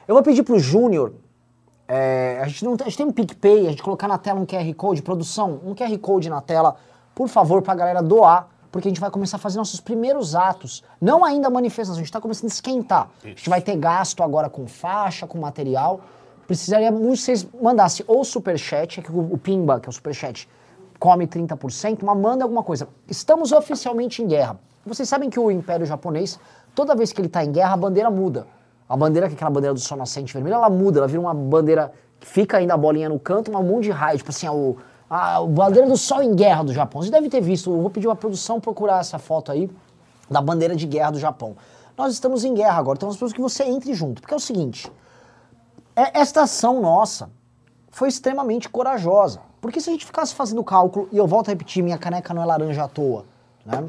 Eu 0.07 0.15
vou 0.15 0.23
pedir 0.23 0.43
pro 0.43 0.59
Júnior. 0.59 1.13
É, 1.87 2.39
a, 2.41 2.47
gente 2.47 2.65
não, 2.65 2.73
a 2.73 2.83
gente 2.85 2.97
tem 2.97 3.05
um 3.05 3.11
PicPay, 3.11 3.67
a 3.67 3.69
gente 3.69 3.83
colocar 3.83 4.07
na 4.07 4.17
tela 4.17 4.39
um 4.39 4.45
QR 4.45 4.73
Code, 4.73 5.01
produção, 5.01 5.59
um 5.63 5.75
QR 5.75 5.97
Code 5.99 6.29
na 6.29 6.41
tela, 6.41 6.75
por 7.13 7.27
favor, 7.27 7.61
pra 7.61 7.75
galera 7.75 8.01
doar, 8.01 8.47
porque 8.71 8.87
a 8.87 8.91
gente 8.91 8.99
vai 8.99 9.11
começar 9.11 9.37
a 9.37 9.39
fazer 9.39 9.57
nossos 9.57 9.79
primeiros 9.79 10.35
atos. 10.35 10.83
Não 10.99 11.23
ainda 11.23 11.49
manifestação, 11.49 11.95
a 11.95 11.99
gente 11.99 12.11
tá 12.11 12.19
começando 12.19 12.45
a 12.45 12.53
esquentar. 12.53 13.09
A 13.23 13.27
gente 13.27 13.49
vai 13.49 13.61
ter 13.61 13.77
gasto 13.77 14.21
agora 14.21 14.49
com 14.49 14.67
faixa, 14.67 15.25
com 15.25 15.37
material. 15.37 16.01
Precisaria 16.47 16.91
muito 16.91 17.17
que 17.17 17.17
vocês 17.17 17.47
mandassem 17.61 18.05
ou 18.07 18.23
superchat, 18.25 19.01
que 19.01 19.11
o, 19.11 19.33
o 19.33 19.37
Pimba, 19.37 19.79
que 19.79 19.87
é 19.87 19.89
o 19.89 19.93
superchat, 19.93 20.49
come 20.99 21.27
30%, 21.27 21.99
mas 22.03 22.17
manda 22.17 22.43
alguma 22.43 22.63
coisa. 22.63 22.89
Estamos 23.07 23.51
oficialmente 23.51 24.21
em 24.21 24.27
guerra. 24.27 24.59
Vocês 24.85 25.07
sabem 25.07 25.29
que 25.29 25.39
o 25.39 25.49
Império 25.49 25.85
Japonês, 25.85 26.39
toda 26.73 26.95
vez 26.95 27.13
que 27.13 27.21
ele 27.21 27.27
está 27.27 27.43
em 27.43 27.51
guerra, 27.51 27.73
a 27.73 27.77
bandeira 27.77 28.09
muda. 28.11 28.47
A 28.87 28.95
bandeira, 28.95 29.27
que 29.27 29.33
é 29.33 29.35
aquela 29.35 29.49
bandeira 29.49 29.73
do 29.73 29.79
sol 29.79 29.97
nascente 29.97 30.33
vermelha, 30.33 30.55
ela 30.55 30.69
muda, 30.69 30.99
ela 30.99 31.07
vira 31.07 31.19
uma 31.19 31.33
bandeira 31.33 31.91
que 32.19 32.27
fica 32.27 32.57
ainda 32.57 32.73
a 32.73 32.77
bolinha 32.77 33.09
no 33.09 33.19
canto, 33.19 33.51
mas 33.51 33.65
um 33.65 33.79
de 33.79 33.89
raio, 33.89 34.17
tipo 34.17 34.29
assim, 34.29 34.47
a, 35.09 35.37
a 35.37 35.45
bandeira 35.45 35.87
do 35.87 35.97
sol 35.97 36.21
em 36.21 36.35
guerra 36.35 36.63
do 36.63 36.73
Japão. 36.73 37.01
Você 37.01 37.09
deve 37.09 37.29
ter 37.29 37.41
visto, 37.41 37.71
eu 37.71 37.81
vou 37.81 37.89
pedir 37.89 38.07
uma 38.07 38.15
produção 38.15 38.59
procurar 38.59 38.99
essa 38.99 39.17
foto 39.17 39.51
aí 39.51 39.69
da 40.29 40.41
bandeira 40.41 40.75
de 40.75 40.85
guerra 40.85 41.11
do 41.11 41.19
Japão. 41.19 41.55
Nós 41.97 42.13
estamos 42.13 42.43
em 42.43 42.53
guerra 42.53 42.77
agora, 42.77 42.97
então 42.97 43.07
nós 43.07 43.17
precisamos 43.17 43.33
que 43.33 43.41
você 43.41 43.63
entre 43.63 43.93
junto, 43.93 44.21
porque 44.21 44.33
é 44.33 44.37
o 44.37 44.39
seguinte, 44.39 44.91
é- 45.95 46.19
esta 46.19 46.43
ação 46.43 46.81
nossa 46.81 47.29
foi 47.89 48.09
extremamente 48.09 48.67
corajosa. 48.69 49.39
Porque 49.61 49.81
se 49.81 49.89
a 49.89 49.93
gente 49.93 50.05
ficasse 50.05 50.35
fazendo 50.35 50.63
cálculo, 50.63 51.09
e 51.11 51.17
eu 51.17 51.25
volto 51.25 51.47
a 51.47 51.51
repetir, 51.51 51.81
minha 51.81 51.97
caneca 51.97 52.33
não 52.33 52.43
é 52.43 52.45
laranja 52.45 52.83
à 52.83 52.87
toa, 52.87 53.25
né? 53.65 53.83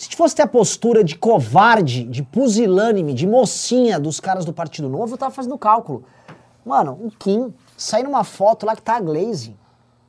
Se 0.00 0.16
fosse 0.16 0.34
ter 0.34 0.40
a 0.40 0.46
postura 0.46 1.04
de 1.04 1.14
covarde, 1.14 2.04
de 2.04 2.22
pusilânime, 2.22 3.12
de 3.12 3.26
mocinha 3.26 4.00
dos 4.00 4.18
caras 4.18 4.46
do 4.46 4.52
Partido 4.52 4.88
Novo, 4.88 5.12
eu 5.12 5.18
tava 5.18 5.30
fazendo 5.30 5.58
cálculo. 5.58 6.04
Mano, 6.64 6.98
o 7.02 7.10
Kim 7.10 7.52
sai 7.76 8.02
numa 8.02 8.24
foto 8.24 8.64
lá 8.64 8.74
que 8.74 8.80
tá 8.80 8.96
a 8.96 9.00
Glaze. 9.00 9.54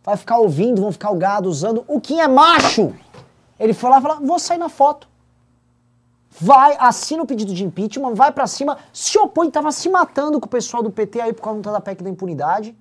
Vai 0.01 0.15
ficar 0.15 0.37
ouvindo, 0.37 0.81
vão 0.81 0.93
ficar 0.93 1.11
o 1.11 1.17
gado 1.17 1.49
usando. 1.49 1.83
O 1.89 1.99
Kim 1.99 2.21
é 2.21 2.27
macho! 2.29 2.93
Ele 3.59 3.73
foi 3.73 3.89
lá 3.89 3.99
e 3.99 4.01
falou: 4.01 4.25
vou 4.25 4.39
sair 4.39 4.57
na 4.57 4.69
foto. 4.69 5.09
Vai, 6.39 6.77
assina 6.79 7.23
o 7.23 7.27
pedido 7.27 7.53
de 7.53 7.65
impeachment, 7.65 8.13
vai 8.13 8.31
pra 8.31 8.47
cima, 8.47 8.77
se 8.93 9.19
opõe, 9.19 9.51
tava 9.51 9.73
se 9.73 9.89
matando 9.89 10.39
com 10.39 10.45
o 10.45 10.49
pessoal 10.49 10.81
do 10.81 10.89
PT 10.89 11.19
aí 11.19 11.33
por 11.33 11.41
causa 11.41 11.59
da 11.63 11.81
PEC 11.81 12.01
da 12.01 12.09
impunidade. 12.09 12.73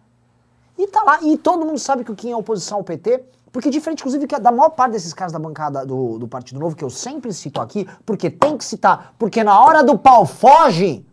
E 0.78 0.86
tá 0.86 1.02
lá, 1.02 1.18
e 1.22 1.36
todo 1.36 1.66
mundo 1.66 1.80
sabe 1.80 2.04
que 2.04 2.12
o 2.12 2.14
Kim 2.14 2.30
é 2.30 2.36
oposição 2.36 2.78
ao 2.78 2.84
PT, 2.84 3.24
porque 3.52 3.70
diferente, 3.70 4.00
inclusive, 4.00 4.26
que 4.26 4.38
da 4.38 4.52
maior 4.52 4.70
parte 4.70 4.92
desses 4.92 5.12
caras 5.12 5.32
da 5.32 5.38
bancada 5.38 5.84
do, 5.84 6.18
do 6.18 6.28
Partido 6.28 6.60
Novo, 6.60 6.76
que 6.76 6.84
eu 6.84 6.90
sempre 6.90 7.32
cito 7.32 7.60
aqui, 7.60 7.88
porque 8.06 8.30
tem 8.30 8.56
que 8.56 8.64
citar, 8.64 9.14
porque 9.18 9.42
na 9.42 9.58
hora 9.60 9.82
do 9.82 9.98
pau 9.98 10.24
foge. 10.24 11.04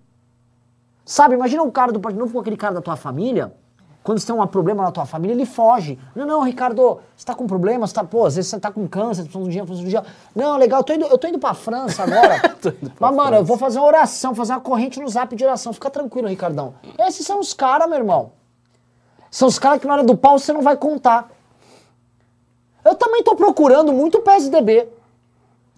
Sabe, 1.03 1.36
imagina 1.36 1.63
um 1.63 1.72
cara 1.72 1.91
do 1.91 2.00
Partido 2.00 2.20
Novo 2.20 2.34
com 2.34 2.39
aquele 2.39 2.58
cara 2.58 2.75
da 2.75 2.82
tua 2.82 2.98
família, 2.98 3.53
quando 4.08 4.20
você 4.20 4.27
tem 4.27 4.34
um 4.34 4.48
problema 4.48 4.84
na 4.84 4.89
tua 4.89 5.06
família, 5.06 5.34
ele 5.34 5.46
foge. 5.46 6.00
Não, 6.15 6.25
não, 6.25 6.41
Ricardo, 6.41 7.01
você 7.13 7.25
tá 7.25 7.36
com 7.36 7.46
problema, 7.46 7.86
você 7.86 7.94
tá, 7.94 8.06
pô, 8.06 8.25
às 8.25 8.38
vezes 8.38 8.50
você 8.50 8.58
tá 8.58 8.72
com 8.72 8.88
câncer, 8.88 9.24
você 9.24 9.29
precisa 9.29 9.44
de 9.44 9.48
um 9.50 9.51
dia, 9.51 9.65
precisa 9.65 9.82
de 9.82 9.86
um 9.86 9.89
dia. 9.89 10.12
Não, 10.34 10.58
legal, 10.58 10.79
eu 10.79 10.84
tô 10.86 10.94
indo, 10.94 11.06
eu 11.08 11.17
tô 11.17 11.27
indo 11.27 11.39
pra 11.39 11.53
França 11.53 12.03
agora. 12.03 12.58
Mas, 12.98 13.15
mano, 13.15 13.36
eu 13.36 13.44
vou 13.44 13.58
fazer 13.58 13.79
uma 13.79 13.88
oração, 13.88 14.34
fazer 14.34 14.53
uma 14.53 14.62
corrente 14.62 14.98
no 15.01 15.10
zap 15.10 15.36
de 15.36 15.44
oração. 15.44 15.74
Fica 15.74 15.89
tranquilo, 15.89 16.29
Ricardão. 16.29 16.75
Esses 17.00 17.25
são 17.25 17.41
os 17.41 17.53
caras, 17.53 17.89
meu 17.89 17.98
irmão. 17.98 18.32
São 19.29 19.50
os 19.50 19.60
caras 19.60 19.82
que 19.82 19.88
na 19.88 19.96
hora 19.96 20.03
do 20.06 20.15
pau 20.15 20.39
você 20.39 20.53
não 20.53 20.62
vai 20.62 20.77
contar. 20.77 21.29
Procurando 23.38 23.94
muito 23.94 24.17
o 24.17 24.22
PSDB. 24.22 24.89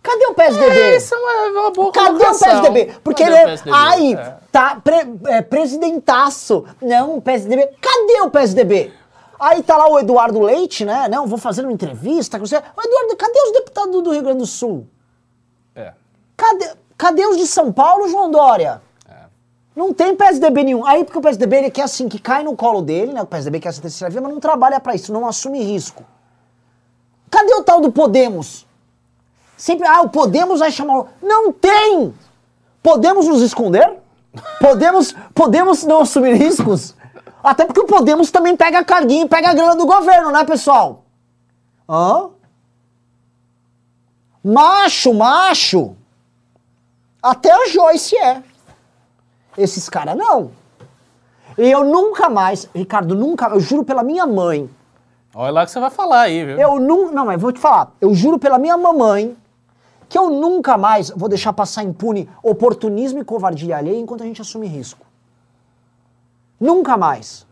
Cadê 0.01 0.25
o 0.28 0.34
PSDB? 0.34 0.96
Isso 0.96 1.13
é 1.13 1.18
uma, 1.18 1.62
uma 1.62 1.72
boa 1.72 1.92
Cadê 1.92 2.25
o. 2.25 2.39
PSDB? 2.39 2.94
Porque 3.04 3.24
Cadê 3.24 3.36
ele 3.36 3.42
o 3.42 3.44
é. 3.44 3.51
PSDB? 3.51 3.75
Ai, 3.78 4.13
É. 4.13 4.38
tá 4.51 4.80
pre- 4.84 5.08
é, 5.28 5.42
presidentaço. 5.42 6.66
Não, 6.82 7.18
o 7.18 7.22
PSDB. 7.22 7.70
Cadê 7.82 8.22
o 8.22 8.32
PSDB? 8.32 8.94
Aí 9.39 9.62
tá 9.62 9.78
lá 9.78 9.89
o 9.89 10.00
Eduardo 10.00 10.39
Leite, 10.42 10.84
né? 10.86 11.08
Não, 11.10 11.28
vou 11.28 11.38
fazer 11.38 11.62
uma 11.63 11.72
entrevista 11.72 12.39
com 12.39 12.46
você. 12.46 12.58
Ô, 12.58 12.82
Eduardo, 12.82 13.16
cadê 13.18 13.39
os 13.48 13.51
deputados 13.54 14.01
do 14.04 14.12
Rio 14.12 14.22
Grande 14.24 14.39
do 14.39 14.46
Sul? 14.46 14.88
É. 15.75 15.94
Cadê, 16.36 16.72
cadê 16.98 17.25
os 17.25 17.38
de 17.38 17.46
São 17.48 17.72
Paulo, 17.72 18.08
João 18.08 18.32
Dória? 18.32 18.82
Não 19.75 19.94
tem 19.94 20.13
PSDB 20.16 20.63
nenhum. 20.63 20.86
Aí 20.86 21.06
porque 21.06 21.18
o 21.20 21.22
PSDB 21.22 21.56
ele 21.58 21.72
quer 21.72 21.84
assim, 21.84 22.10
que 22.10 22.20
cai 22.20 22.44
no 22.44 22.54
colo 22.56 22.82
dele, 22.82 23.13
né? 23.13 23.22
O 23.22 23.25
PSDB 23.25 23.62
quer 23.62 23.70
essa 23.70 23.82
terceira 23.82 24.12
via, 24.12 24.20
mas 24.20 24.32
não 24.32 24.39
trabalha 24.39 24.78
pra 24.80 24.94
isso, 24.96 25.13
não 25.13 25.25
assume 25.25 25.62
risco. 25.63 26.04
Cadê 27.29 27.53
o 27.53 27.63
tal 27.63 27.81
do 27.81 27.91
Podemos? 27.91 28.65
Sempre, 29.57 29.88
ah, 29.88 30.01
o 30.01 30.09
Podemos 30.09 30.59
vai 30.59 30.71
chamar. 30.71 31.05
Não 31.21 31.51
tem! 31.51 32.13
Podemos 32.81 33.27
nos 33.27 33.41
esconder? 33.41 33.98
Podemos, 34.59 35.13
podemos 35.33 35.83
não 35.83 36.01
assumir 36.01 36.33
riscos? 36.36 36.95
Até 37.43 37.65
porque 37.65 37.81
o 37.81 37.86
Podemos 37.86 38.31
também 38.31 38.55
pega 38.55 38.83
carguinho, 38.83 39.27
pega 39.27 39.50
a 39.50 39.53
grana 39.53 39.75
do 39.75 39.86
governo, 39.86 40.31
né, 40.31 40.43
pessoal? 40.43 41.03
Hã? 41.88 42.29
Macho, 44.43 45.13
macho! 45.13 45.95
Até 47.21 47.51
a 47.51 47.67
Joyce 47.67 48.15
é. 48.15 48.41
Esses 49.57 49.89
caras 49.89 50.15
não. 50.15 50.51
E 51.57 51.69
eu 51.69 51.83
nunca 51.83 52.29
mais, 52.29 52.69
Ricardo, 52.74 53.13
nunca, 53.13 53.48
eu 53.50 53.59
juro 53.59 53.83
pela 53.83 54.03
minha 54.03 54.25
mãe, 54.25 54.69
Olha 55.33 55.51
lá 55.51 55.65
que 55.65 55.71
você 55.71 55.79
vai 55.79 55.89
falar 55.89 56.21
aí, 56.21 56.43
viu? 56.43 56.57
eu 56.59 56.79
nunca. 56.79 57.12
Não, 57.13 57.25
mas 57.25 57.41
vou 57.41 57.51
te 57.51 57.59
falar. 57.59 57.91
Eu 58.01 58.13
juro 58.13 58.39
pela 58.39 58.57
minha 58.57 58.77
mamãe 58.77 59.36
que 60.07 60.17
eu 60.17 60.29
nunca 60.29 60.77
mais 60.77 61.12
vou 61.12 61.29
deixar 61.29 61.53
passar 61.53 61.83
impune 61.83 62.27
oportunismo 62.41 63.19
e 63.19 63.24
covardia 63.24 63.77
alheia 63.77 64.00
enquanto 64.00 64.24
a 64.24 64.25
gente 64.25 64.41
assume 64.41 64.67
risco. 64.67 65.05
Nunca 66.59 66.98
mais. 66.98 67.45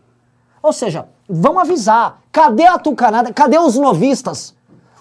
Ou 0.60 0.72
seja, 0.72 1.08
vamos 1.28 1.62
avisar. 1.62 2.20
Cadê 2.32 2.66
a 2.66 2.78
tucanada? 2.78 3.32
Cadê 3.32 3.58
os 3.58 3.76
novistas? 3.76 4.54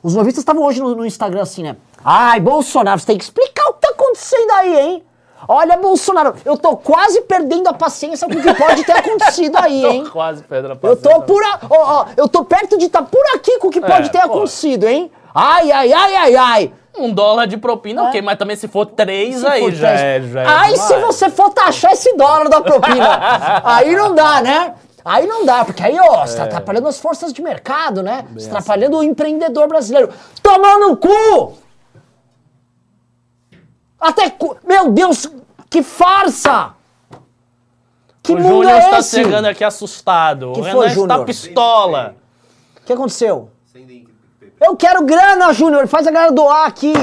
Os 0.04 0.16
novistas 0.16 0.42
estavam 0.44 0.64
hoje 0.64 0.80
no, 0.80 0.96
no 0.96 1.06
Instagram 1.06 1.42
assim, 1.42 1.64
né? 1.64 1.78
Ai, 2.06 2.40
Bolsonaro, 2.40 3.00
você 3.00 3.08
tem 3.08 3.18
que 3.18 3.24
explicar 3.24 3.70
o 3.70 3.74
que 3.74 3.82
tá 3.82 3.90
acontecendo 3.90 4.52
aí, 4.52 4.80
hein? 4.80 5.04
Olha, 5.48 5.78
Bolsonaro, 5.78 6.36
eu 6.44 6.58
tô 6.58 6.76
quase 6.76 7.22
perdendo 7.22 7.68
a 7.70 7.74
paciência 7.74 8.28
com 8.28 8.34
o 8.36 8.42
que 8.42 8.54
pode 8.54 8.84
ter 8.84 8.92
acontecido 8.92 9.56
aí, 9.62 9.86
hein? 9.86 10.04
Tô 10.04 10.12
quase 10.12 10.44
pedra 10.44 10.78
Eu 10.84 10.96
tô 10.98 11.22
por 11.22 11.42
a... 11.44 11.60
ó, 11.70 12.02
ó, 12.02 12.06
eu 12.18 12.28
tô 12.28 12.44
perto 12.44 12.78
de 12.78 12.86
estar 12.86 13.04
por 13.04 13.22
aqui 13.36 13.58
com 13.60 13.68
o 13.68 13.72
que 13.72 13.80
pode 13.80 14.10
ter 14.12 14.20
pô. 14.22 14.26
acontecido, 14.26 14.86
hein? 14.88 15.10
Ai, 15.34 15.72
ai, 15.72 15.94
ai, 15.94 16.16
ai, 16.16 16.36
ai. 16.36 16.74
Um 16.98 17.14
dólar 17.14 17.46
de 17.46 17.58
propina, 17.58 18.06
ok, 18.06 18.22
mas 18.24 18.38
também 18.40 18.56
se 18.56 18.68
for 18.68 18.86
três, 18.88 19.38
Se 19.40 19.46
aí 19.48 19.62
for 19.62 19.72
já 19.72 19.88
três- 19.90 20.02
é. 20.02 20.22
Já 20.34 20.42
é 20.42 20.48
Aí 20.48 20.72
demais. 20.74 20.82
se 20.82 20.98
você 21.00 21.30
for 21.30 21.52
taxar 21.52 21.92
esse 21.94 22.12
dólar 22.18 22.50
da 22.50 22.60
propina, 22.60 23.62
aí 23.64 23.96
não 23.96 24.16
dá, 24.16 24.42
né? 24.42 24.74
Aí 25.06 25.26
não 25.28 25.46
dá, 25.46 25.64
porque 25.64 25.82
aí, 25.84 25.98
ó, 25.98 26.26
você 26.26 26.36
tá 26.36 26.44
atrapalhando 26.44 26.88
as 26.90 27.00
forças 27.00 27.32
de 27.32 27.42
mercado, 27.42 28.02
né? 28.04 28.26
Você 28.34 28.50
tá 28.50 28.58
atrapalhando 28.58 28.98
o 28.98 29.04
empreendedor 29.04 29.68
brasileiro. 29.68 30.10
Tomando 30.44 30.90
no 30.90 30.98
cu! 30.98 31.54
Até. 34.00 34.34
Meu 34.64 34.92
Deus, 34.92 35.30
que 35.70 35.82
farsa! 35.84 36.74
Que 38.22 38.34
o 38.34 38.36
mundo 38.36 38.48
Júnior 38.48 38.72
é 38.74 38.80
está 38.80 39.00
esse? 39.00 39.16
chegando 39.24 39.46
aqui 39.46 39.64
assustado. 39.64 40.52
Que 40.54 40.60
o 40.60 40.64
foi, 40.64 40.72
Renan 40.72 40.86
está 40.86 40.94
Júnior? 40.94 41.26
pistola. 41.26 42.16
O 42.82 42.86
que 42.86 42.94
aconteceu? 42.94 43.50
Eu 44.60 44.76
quero 44.76 45.04
grana, 45.06 45.54
Júnior. 45.54 45.88
Faz 45.88 46.08
a 46.08 46.12
galera 46.12 46.32
doar 46.32 46.66
aqui. 46.68 46.94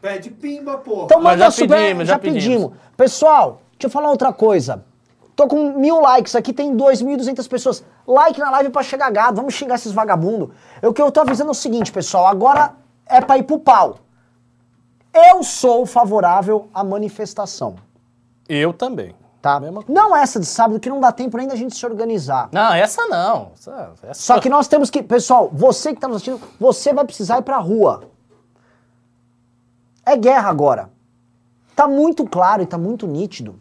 Pede 0.00 0.30
pimba, 0.30 0.78
porra. 0.78 1.04
Então 1.04 1.20
Mas 1.20 1.38
já 1.38 1.50
super- 1.50 1.76
pedimos, 1.78 2.08
já 2.08 2.18
pedimos. 2.18 2.72
Pessoal, 2.96 3.60
deixa 3.72 3.86
eu 3.86 3.90
falar 3.90 4.10
outra 4.10 4.32
coisa. 4.32 4.84
Tô 5.36 5.46
com 5.46 5.78
mil 5.78 6.00
likes 6.00 6.34
aqui, 6.34 6.52
tem 6.52 6.74
2.200 6.76 7.46
pessoas. 7.48 7.84
Like 8.06 8.38
na 8.40 8.50
live 8.50 8.70
pra 8.70 8.82
chegar 8.82 9.10
gado, 9.10 9.36
vamos 9.36 9.54
xingar 9.54 9.76
esses 9.76 9.92
vagabundos. 9.92 10.50
O 10.82 10.92
que 10.92 11.00
eu 11.00 11.10
tô 11.12 11.20
avisando 11.20 11.50
é 11.50 11.52
o 11.52 11.54
seguinte, 11.54 11.92
pessoal, 11.92 12.26
agora 12.26 12.72
é 13.06 13.20
pra 13.20 13.38
ir 13.38 13.44
pro 13.44 13.58
pau. 13.58 13.98
Eu 15.14 15.42
sou 15.42 15.84
favorável 15.84 16.68
à 16.72 16.82
manifestação, 16.82 17.76
Eu 18.48 18.72
também. 18.72 19.14
tá? 19.42 19.60
Não 19.88 20.16
essa 20.16 20.40
de 20.40 20.46
sábado, 20.46 20.80
que 20.80 20.88
não 20.88 21.00
dá 21.00 21.12
tempo 21.12 21.36
nem 21.36 21.46
da 21.46 21.54
gente 21.56 21.76
se 21.76 21.84
organizar. 21.84 22.48
Não, 22.52 22.72
essa 22.72 23.06
não. 23.08 23.52
Essa, 23.54 23.92
essa- 24.04 24.14
Só 24.22 24.40
que 24.40 24.48
nós 24.48 24.68
temos 24.68 24.88
que, 24.90 25.02
pessoal, 25.02 25.50
você 25.52 25.94
que 25.94 26.00
tá 26.00 26.08
nos 26.08 26.16
assistindo, 26.18 26.40
você 26.58 26.92
vai 26.94 27.04
precisar 27.04 27.38
ir 27.38 27.42
pra 27.42 27.58
rua. 27.58 28.04
É 30.06 30.16
guerra 30.16 30.48
agora. 30.48 30.90
Tá 31.76 31.86
muito 31.86 32.24
claro 32.26 32.62
e 32.62 32.66
tá 32.66 32.78
muito 32.78 33.06
nítido 33.06 33.60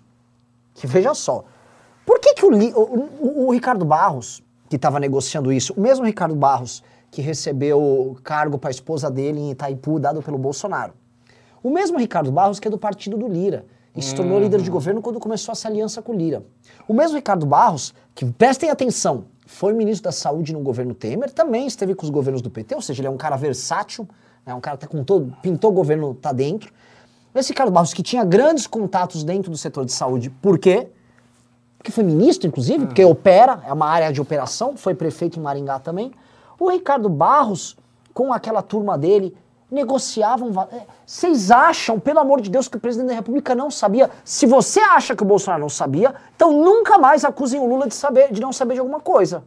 que, 0.73 0.87
veja 0.87 1.13
só, 1.13 1.43
por 2.05 2.19
que, 2.19 2.33
que 2.33 2.45
o, 2.45 2.51
Li- 2.51 2.73
o- 2.73 2.79
o- 2.79 3.47
o 3.47 3.51
Ricardo 3.51 3.83
Barros, 3.85 4.41
que 4.69 4.75
estava 4.77 4.99
negociando 4.99 5.51
isso, 5.51 5.73
o 5.75 5.81
mesmo 5.81 6.05
Ricardo 6.05 6.35
Barros 6.35 6.83
que 7.09 7.21
recebeu 7.21 8.17
cargo 8.23 8.57
para 8.57 8.69
a 8.69 8.71
esposa 8.71 9.11
dele 9.11 9.39
em 9.39 9.51
Itaipu, 9.51 9.99
dado 9.99 10.21
pelo 10.21 10.37
Bolsonaro, 10.37 10.93
o 11.63 11.69
mesmo 11.69 11.97
Ricardo 11.97 12.31
Barros 12.31 12.59
que 12.59 12.67
é 12.67 12.71
do 12.71 12.77
partido 12.77 13.17
do 13.17 13.27
Lira, 13.27 13.65
e 13.95 14.01
se 14.01 14.15
tornou 14.15 14.39
líder 14.39 14.61
de 14.61 14.69
governo 14.69 15.01
quando 15.01 15.19
começou 15.19 15.51
essa 15.51 15.67
aliança 15.67 16.01
com 16.01 16.13
o 16.13 16.15
Lira. 16.15 16.43
O 16.87 16.93
mesmo 16.93 17.17
Ricardo 17.17 17.45
Barros, 17.45 17.93
que 18.15 18.25
prestem 18.25 18.69
atenção, 18.69 19.25
foi 19.45 19.73
ministro 19.73 20.05
da 20.05 20.11
Saúde 20.11 20.53
no 20.53 20.61
governo 20.61 20.93
Temer, 20.93 21.29
também 21.31 21.67
esteve 21.67 21.93
com 21.93 22.05
os 22.05 22.09
governos 22.09 22.41
do 22.41 22.49
PT, 22.49 22.75
ou 22.75 22.81
seja, 22.81 23.01
ele 23.01 23.07
é 23.07 23.11
um 23.11 23.17
cara 23.17 23.35
versátil, 23.35 24.07
é 24.45 24.53
um 24.53 24.61
cara 24.61 24.77
que 24.77 24.81
tá 24.81 24.87
com 24.87 25.03
todo, 25.03 25.35
pintou 25.41 25.71
o 25.71 25.73
governo, 25.73 26.13
tá 26.13 26.31
dentro. 26.31 26.71
Esse 27.35 27.49
Ricardo 27.49 27.71
Barros, 27.71 27.93
que 27.93 28.01
tinha 28.01 28.23
grandes 28.23 28.65
contatos 28.65 29.23
dentro 29.23 29.51
do 29.51 29.57
setor 29.57 29.85
de 29.85 29.91
saúde, 29.91 30.29
por 30.29 30.57
quê? 30.57 30.87
Porque 31.77 31.91
foi 31.91 32.03
ministro, 32.03 32.47
inclusive, 32.47 32.85
porque 32.85 33.03
opera, 33.03 33.61
é 33.65 33.73
uma 33.73 33.87
área 33.87 34.11
de 34.11 34.21
operação, 34.21 34.77
foi 34.77 34.93
prefeito 34.93 35.39
em 35.39 35.41
Maringá 35.41 35.79
também. 35.79 36.11
O 36.59 36.69
Ricardo 36.69 37.09
Barros, 37.09 37.75
com 38.13 38.31
aquela 38.31 38.61
turma 38.61 38.97
dele, 38.97 39.35
negociavam. 39.71 40.51
va- 40.51 40.67
é, 40.71 40.81
Vocês 41.05 41.49
acham, 41.49 41.99
pelo 41.99 42.19
amor 42.19 42.41
de 42.41 42.49
Deus, 42.49 42.67
que 42.67 42.77
o 42.77 42.79
presidente 42.79 43.07
da 43.09 43.15
República 43.15 43.55
não 43.55 43.71
sabia? 43.71 44.11
Se 44.25 44.45
você 44.45 44.81
acha 44.81 45.15
que 45.15 45.23
o 45.23 45.25
Bolsonaro 45.25 45.61
não 45.61 45.69
sabia, 45.69 46.13
então 46.35 46.51
nunca 46.51 46.97
mais 46.97 47.23
acusem 47.23 47.59
o 47.59 47.65
Lula 47.65 47.87
de, 47.87 47.95
saber, 47.95 48.31
de 48.33 48.41
não 48.41 48.51
saber 48.51 48.73
de 48.73 48.81
alguma 48.81 48.99
coisa. 48.99 49.43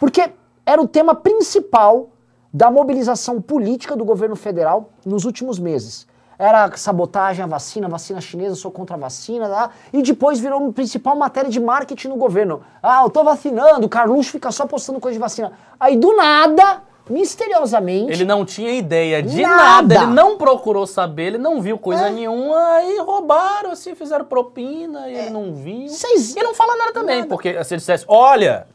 Porque 0.00 0.32
era 0.64 0.80
o 0.80 0.88
tema 0.88 1.14
principal 1.14 2.08
da 2.52 2.70
mobilização 2.70 3.40
política 3.40 3.94
do 3.94 4.04
governo 4.04 4.34
federal 4.36 4.90
nos 5.04 5.24
últimos 5.24 5.58
meses. 5.58 6.06
Era 6.38 6.70
sabotagem 6.76 7.42
à 7.42 7.46
vacina, 7.46 7.88
vacina 7.88 8.20
chinesa, 8.20 8.54
sou 8.56 8.70
contra 8.70 8.94
a 8.94 8.98
vacina, 8.98 9.70
e 9.90 10.02
depois 10.02 10.38
virou 10.38 10.60
uma 10.60 10.72
principal 10.72 11.16
matéria 11.16 11.48
de 11.48 11.58
marketing 11.58 12.08
no 12.08 12.16
governo. 12.16 12.60
Ah, 12.82 13.02
eu 13.04 13.10
tô 13.10 13.24
vacinando, 13.24 13.86
o 13.86 13.88
Carluxo 13.88 14.32
fica 14.32 14.50
só 14.52 14.66
postando 14.66 15.00
coisa 15.00 15.14
de 15.14 15.18
vacina. 15.20 15.52
Aí 15.80 15.96
do 15.96 16.14
nada, 16.14 16.82
misteriosamente, 17.08 18.12
Ele 18.12 18.24
não 18.24 18.44
tinha 18.44 18.70
ideia 18.72 19.22
de 19.22 19.40
Nada. 19.42 19.56
nada. 19.56 19.94
ele 19.94 20.06
não 20.06 20.36
procurou 20.36 20.86
saber, 20.86 21.24
ele 21.28 21.38
não 21.38 21.60
viu 21.60 21.78
coisa 21.78 22.08
É. 22.08 22.10
nenhuma, 22.10 22.56
aí 22.74 22.98
roubaram, 23.00 23.70
assim, 23.70 23.94
fizeram 23.94 24.24
propina, 24.24 25.08
e 25.08 25.14
ele 25.16 25.30
não 25.30 25.54
viu. 25.54 25.88
Vocês- 25.88 26.34
E 26.34 26.42
não 26.42 26.54
fala 26.54 26.76
nada 26.76 26.92
também, 26.92 27.18
Nada. 27.18 27.28
porque 27.28 27.62
se 27.64 27.74
ele 27.74 27.78
dissesse, 27.80 28.04
olha, 28.08 28.66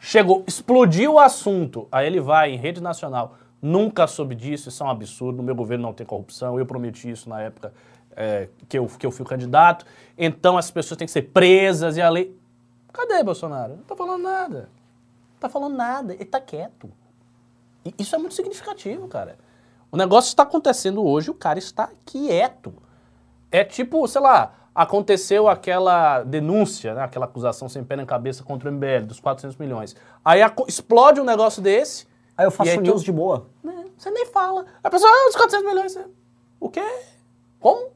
chegou, 0.00 0.42
explodiu 0.46 1.14
o 1.14 1.18
assunto, 1.18 1.86
aí 1.92 2.06
ele 2.06 2.20
vai 2.20 2.52
em 2.52 2.56
rede 2.56 2.80
nacional, 2.82 3.34
nunca 3.60 4.06
soube 4.06 4.34
disso, 4.34 4.68
isso 4.70 4.82
é 4.82 4.86
um 4.86 4.90
absurdo, 4.90 5.36
no 5.36 5.42
meu 5.42 5.54
governo 5.54 5.82
não 5.84 5.92
tem 5.92 6.06
corrupção, 6.06 6.58
eu 6.58 6.64
prometi 6.66 7.10
isso 7.10 7.28
na 7.28 7.40
época 7.42 7.72
é, 8.16 8.48
que, 8.68 8.78
eu, 8.78 8.86
que 8.98 9.06
eu 9.06 9.10
fui 9.10 9.24
candidato, 9.24 9.86
então 10.18 10.58
as 10.58 10.70
pessoas 10.70 10.98
têm 10.98 11.06
que 11.06 11.12
ser 11.12 11.22
presas 11.22 11.96
e 11.96 12.02
a 12.02 12.08
lei... 12.08 12.36
Cadê 12.92 13.22
Bolsonaro? 13.22 13.76
Não 13.76 13.84
tá 13.84 13.94
falando 13.94 14.22
nada. 14.22 14.58
Não 15.32 15.38
tá 15.40 15.48
falando 15.48 15.76
nada, 15.76 16.12
ele 16.14 16.24
tá 16.24 16.40
quieto. 16.40 16.90
Isso 17.98 18.14
é 18.14 18.18
muito 18.18 18.34
significativo, 18.34 19.08
cara. 19.08 19.38
O 19.92 19.96
negócio 19.96 20.28
está 20.28 20.42
acontecendo 20.44 21.04
hoje, 21.04 21.30
o 21.30 21.34
cara 21.34 21.58
está 21.58 21.88
quieto. 22.04 22.72
É 23.50 23.64
tipo, 23.64 24.06
sei 24.06 24.20
lá, 24.20 24.54
aconteceu 24.74 25.48
aquela 25.48 26.22
denúncia, 26.22 26.94
né, 26.94 27.02
aquela 27.02 27.24
acusação 27.26 27.68
sem 27.68 27.82
pé 27.82 27.96
nem 27.96 28.06
cabeça 28.06 28.44
contra 28.44 28.68
o 28.68 28.72
MBL, 28.72 29.06
dos 29.06 29.18
400 29.18 29.56
milhões. 29.56 29.96
Aí 30.24 30.40
explode 30.68 31.20
um 31.20 31.24
negócio 31.24 31.60
desse. 31.60 32.06
aí 32.36 32.46
eu 32.46 32.50
faço 32.50 32.70
aí 32.70 32.78
news 32.78 33.02
tu- 33.02 33.04
de 33.06 33.12
boa. 33.12 33.46
né, 33.62 33.84
Você 33.98 34.10
nem 34.10 34.24
fala. 34.26 34.64
A 34.82 34.88
pessoa, 34.88 35.10
ah, 35.12 35.28
os 35.28 35.36
400 35.36 35.66
milhões. 35.66 35.92
você- 35.92 36.06
O 36.58 36.70
quê? 36.70 36.84
Como? 37.58 37.90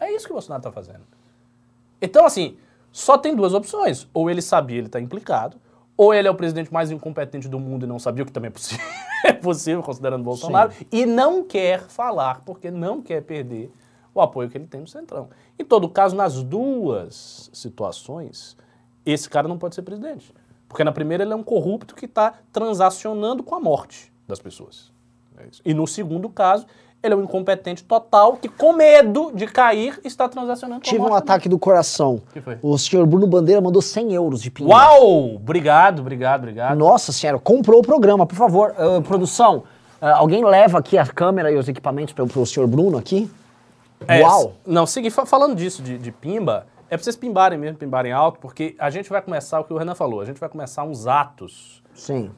É 0.00 0.10
isso 0.12 0.26
que 0.26 0.32
o 0.32 0.34
Bolsonaro 0.34 0.60
está 0.60 0.72
fazendo. 0.72 1.02
Então, 2.02 2.24
assim, 2.24 2.56
só 2.90 3.16
tem 3.18 3.34
duas 3.36 3.54
opções. 3.54 4.08
Ou 4.12 4.28
ele 4.30 4.42
sabia, 4.42 4.78
ele 4.78 4.86
está 4.86 5.00
implicado, 5.00 5.56
ou 5.96 6.12
ele 6.12 6.26
é 6.26 6.30
o 6.30 6.34
presidente 6.34 6.72
mais 6.72 6.90
incompetente 6.90 7.48
do 7.48 7.58
mundo 7.58 7.84
e 7.84 7.88
não 7.88 7.98
sabia, 7.98 8.22
o 8.22 8.26
que 8.26 8.32
também 8.32 8.48
é 8.48 8.52
possível, 8.52 8.86
é 9.24 9.32
possível 9.32 9.82
considerando 9.82 10.24
Bolsonaro, 10.24 10.72
e 10.90 11.06
não 11.06 11.44
quer 11.44 11.82
falar, 11.82 12.42
porque 12.44 12.70
não 12.70 13.00
quer 13.00 13.22
perder 13.22 13.72
o 14.14 14.20
apoio 14.20 14.48
que 14.48 14.56
ele 14.56 14.66
tem 14.66 14.80
no 14.80 14.86
Centrão. 14.86 15.28
Em 15.58 15.64
todo 15.64 15.88
caso, 15.88 16.14
nas 16.14 16.42
duas 16.42 17.50
situações, 17.52 18.56
esse 19.04 19.28
cara 19.28 19.48
não 19.48 19.58
pode 19.58 19.74
ser 19.74 19.82
presidente. 19.82 20.32
Porque 20.68 20.84
na 20.84 20.92
primeira 20.92 21.22
ele 21.22 21.32
é 21.32 21.36
um 21.36 21.42
corrupto 21.42 21.94
que 21.94 22.06
está 22.06 22.34
transacionando 22.52 23.42
com 23.42 23.54
a 23.54 23.60
morte 23.60 24.12
das 24.26 24.40
pessoas. 24.40 24.92
É. 25.36 25.48
E 25.64 25.74
no 25.74 25.86
segundo 25.86 26.28
caso, 26.28 26.66
ele 27.04 27.14
é 27.14 27.16
um 27.16 27.22
incompetente 27.22 27.84
total 27.84 28.36
que, 28.38 28.48
com 28.48 28.72
medo 28.72 29.30
de 29.34 29.46
cair, 29.46 30.00
está 30.02 30.28
transacionando 30.28 30.80
com 30.80 30.88
Tive 30.88 31.02
a 31.02 31.06
um 31.06 31.14
ataque 31.14 31.48
do 31.48 31.58
coração. 31.58 32.22
que 32.32 32.40
foi? 32.40 32.58
O 32.62 32.76
senhor 32.78 33.06
Bruno 33.06 33.26
Bandeira 33.26 33.60
mandou 33.60 33.82
100 33.82 34.14
euros 34.14 34.40
de 34.42 34.50
pinga. 34.50 34.70
Uau! 34.70 35.34
Obrigado, 35.36 36.00
obrigado, 36.00 36.40
obrigado. 36.40 36.76
Nossa 36.76 37.12
senhora, 37.12 37.38
comprou 37.38 37.80
o 37.80 37.82
programa, 37.82 38.26
por 38.26 38.36
favor. 38.36 38.74
Ah, 38.78 39.00
produção, 39.02 39.64
ah, 40.00 40.16
alguém 40.16 40.44
leva 40.44 40.78
aqui 40.78 40.96
a 40.96 41.06
câmera 41.06 41.52
e 41.52 41.56
os 41.56 41.68
equipamentos 41.68 42.14
para 42.14 42.24
o 42.24 42.46
senhor 42.46 42.66
Bruno 42.66 42.96
aqui? 42.96 43.30
É, 44.08 44.22
Uau! 44.22 44.54
Não, 44.66 44.86
seguir 44.86 45.10
fa- 45.10 45.26
falando 45.26 45.54
disso 45.54 45.82
de, 45.82 45.96
de 45.98 46.10
pimba, 46.10 46.66
é 46.90 46.96
pra 46.96 47.04
vocês 47.04 47.16
pimbarem 47.16 47.58
mesmo, 47.58 47.78
pimbarem 47.78 48.12
alto, 48.12 48.38
porque 48.40 48.74
a 48.78 48.88
gente 48.90 49.08
vai 49.10 49.20
começar 49.22 49.60
o 49.60 49.64
que 49.64 49.72
o 49.72 49.76
Renan 49.78 49.94
falou, 49.94 50.20
a 50.20 50.24
gente 50.24 50.38
vai 50.40 50.48
começar 50.48 50.84
uns 50.84 51.06
atos 51.06 51.82
Sim. 51.94 52.30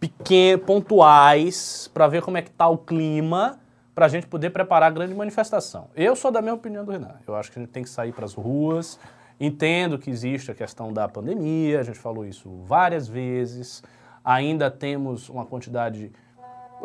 pequenos, 0.00 0.64
pontuais, 0.66 1.90
pra 1.94 2.06
ver 2.08 2.22
como 2.22 2.36
é 2.36 2.42
que 2.42 2.50
tá 2.50 2.68
o 2.68 2.76
clima, 2.76 3.58
pra 3.94 4.08
gente 4.08 4.26
poder 4.26 4.50
preparar 4.50 4.90
a 4.90 4.94
grande 4.94 5.14
manifestação. 5.14 5.88
Eu 5.94 6.16
sou 6.16 6.30
da 6.30 6.42
mesma 6.42 6.56
opinião 6.56 6.84
do 6.84 6.90
Renan. 6.90 7.14
Eu 7.26 7.36
acho 7.36 7.52
que 7.52 7.58
a 7.58 7.62
gente 7.62 7.70
tem 7.70 7.82
que 7.82 7.88
sair 7.88 8.12
pras 8.12 8.34
ruas. 8.34 8.98
Entendo 9.38 9.98
que 9.98 10.10
existe 10.10 10.50
a 10.50 10.54
questão 10.54 10.92
da 10.92 11.08
pandemia, 11.08 11.80
a 11.80 11.82
gente 11.82 11.98
falou 11.98 12.24
isso 12.24 12.50
várias 12.64 13.06
vezes. 13.06 13.82
Ainda 14.24 14.70
temos 14.70 15.28
uma 15.28 15.44
quantidade 15.44 16.12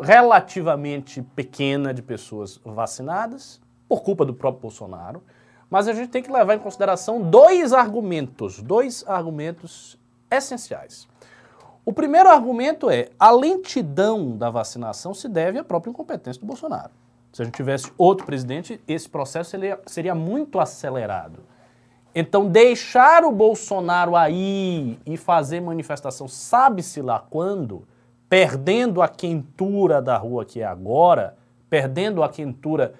relativamente 0.00 1.22
pequena 1.22 1.92
de 1.92 2.02
pessoas 2.02 2.60
vacinadas, 2.64 3.60
por 3.88 4.02
culpa 4.02 4.24
do 4.24 4.34
próprio 4.34 4.62
Bolsonaro. 4.62 5.22
Mas 5.68 5.86
a 5.88 5.92
gente 5.92 6.10
tem 6.10 6.22
que 6.22 6.30
levar 6.30 6.54
em 6.54 6.58
consideração 6.58 7.22
dois 7.22 7.72
argumentos, 7.72 8.60
dois 8.60 9.04
argumentos 9.06 9.98
essenciais. 10.30 11.08
O 11.84 11.92
primeiro 11.92 12.28
argumento 12.28 12.90
é 12.90 13.08
a 13.18 13.30
lentidão 13.30 14.36
da 14.36 14.50
vacinação 14.50 15.14
se 15.14 15.28
deve 15.28 15.58
à 15.58 15.64
própria 15.64 15.90
incompetência 15.90 16.40
do 16.40 16.46
Bolsonaro. 16.46 16.90
Se 17.32 17.42
a 17.42 17.44
gente 17.44 17.54
tivesse 17.54 17.90
outro 17.96 18.26
presidente, 18.26 18.80
esse 18.86 19.08
processo 19.08 19.50
seria, 19.50 19.80
seria 19.86 20.14
muito 20.14 20.58
acelerado. 20.58 21.40
Então, 22.14 22.48
deixar 22.48 23.24
o 23.24 23.30
Bolsonaro 23.30 24.16
aí 24.16 24.98
e 25.06 25.16
fazer 25.16 25.60
manifestação, 25.60 26.26
sabe-se 26.26 27.00
lá 27.00 27.24
quando, 27.30 27.86
perdendo 28.28 29.00
a 29.00 29.08
quentura 29.08 30.02
da 30.02 30.16
rua 30.16 30.44
que 30.44 30.60
é 30.60 30.64
agora, 30.64 31.36
perdendo 31.68 32.22
a 32.22 32.28
quentura 32.28 32.94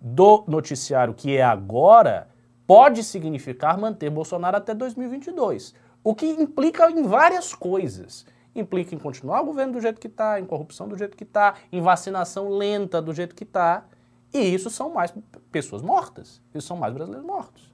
do 0.00 0.44
noticiário 0.48 1.14
que 1.14 1.36
é 1.36 1.42
agora, 1.42 2.28
pode 2.66 3.04
significar 3.04 3.78
manter 3.78 4.10
Bolsonaro 4.10 4.56
até 4.56 4.74
2022. 4.74 5.72
O 6.08 6.14
que 6.14 6.24
implica 6.24 6.90
em 6.90 7.02
várias 7.02 7.54
coisas. 7.54 8.24
Implica 8.54 8.94
em 8.94 8.98
continuar 8.98 9.42
o 9.42 9.44
governo 9.44 9.74
do 9.74 9.80
jeito 9.82 10.00
que 10.00 10.06
está, 10.06 10.40
em 10.40 10.46
corrupção 10.46 10.88
do 10.88 10.96
jeito 10.96 11.14
que 11.14 11.22
está, 11.22 11.56
em 11.70 11.82
vacinação 11.82 12.48
lenta 12.48 13.02
do 13.02 13.12
jeito 13.12 13.34
que 13.34 13.44
está. 13.44 13.84
E 14.32 14.38
isso 14.38 14.70
são 14.70 14.88
mais 14.88 15.12
pessoas 15.52 15.82
mortas. 15.82 16.40
Isso 16.54 16.66
são 16.66 16.78
mais 16.78 16.94
brasileiros 16.94 17.26
mortos. 17.26 17.70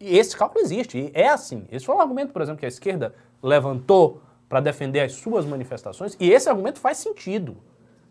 E 0.00 0.16
esse 0.16 0.34
cálculo 0.34 0.64
existe, 0.64 0.98
e 0.98 1.10
é 1.12 1.28
assim. 1.28 1.66
Esse 1.70 1.84
foi 1.84 1.94
um 1.94 2.00
argumento, 2.00 2.32
por 2.32 2.40
exemplo, 2.40 2.58
que 2.58 2.64
a 2.64 2.70
esquerda 2.70 3.14
levantou 3.42 4.22
para 4.48 4.60
defender 4.60 5.00
as 5.00 5.12
suas 5.12 5.44
manifestações, 5.44 6.16
e 6.18 6.30
esse 6.30 6.48
argumento 6.48 6.78
faz 6.78 6.96
sentido. 6.96 7.54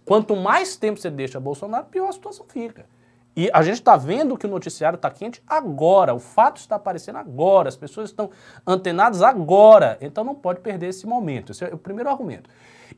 Quanto 0.05 0.35
mais 0.35 0.77
tempo 0.77 0.99
você 0.99 1.09
deixa 1.09 1.39
Bolsonaro, 1.39 1.87
pior 1.87 2.09
a 2.09 2.11
situação 2.11 2.45
fica. 2.47 2.85
E 3.37 3.51
a 3.53 3.61
gente 3.61 3.75
está 3.75 3.95
vendo 3.95 4.35
que 4.35 4.47
o 4.47 4.49
noticiário 4.49 4.97
está 4.97 5.11
quente 5.11 5.43
agora, 5.45 6.11
o 6.11 6.17
fato 6.17 6.57
está 6.57 6.75
aparecendo 6.75 7.17
agora, 7.17 7.69
as 7.69 7.77
pessoas 7.77 8.09
estão 8.09 8.31
antenadas 8.65 9.21
agora, 9.21 9.95
então 10.01 10.23
não 10.23 10.33
pode 10.33 10.59
perder 10.59 10.87
esse 10.87 11.05
momento. 11.05 11.51
Esse 11.51 11.65
é 11.65 11.71
o 11.71 11.77
primeiro 11.77 12.09
argumento. 12.09 12.49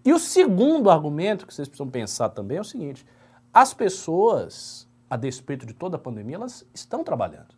E 0.05 0.13
o 0.13 0.17
segundo 0.17 0.89
argumento 0.89 1.45
que 1.45 1.53
vocês 1.53 1.67
precisam 1.67 1.89
pensar 1.89 2.29
também 2.29 2.57
é 2.57 2.61
o 2.61 2.63
seguinte: 2.63 3.05
as 3.53 3.73
pessoas, 3.73 4.87
a 5.09 5.17
despeito 5.17 5.65
de 5.65 5.73
toda 5.73 5.97
a 5.97 5.99
pandemia, 5.99 6.37
elas 6.37 6.65
estão 6.73 7.03
trabalhando. 7.03 7.53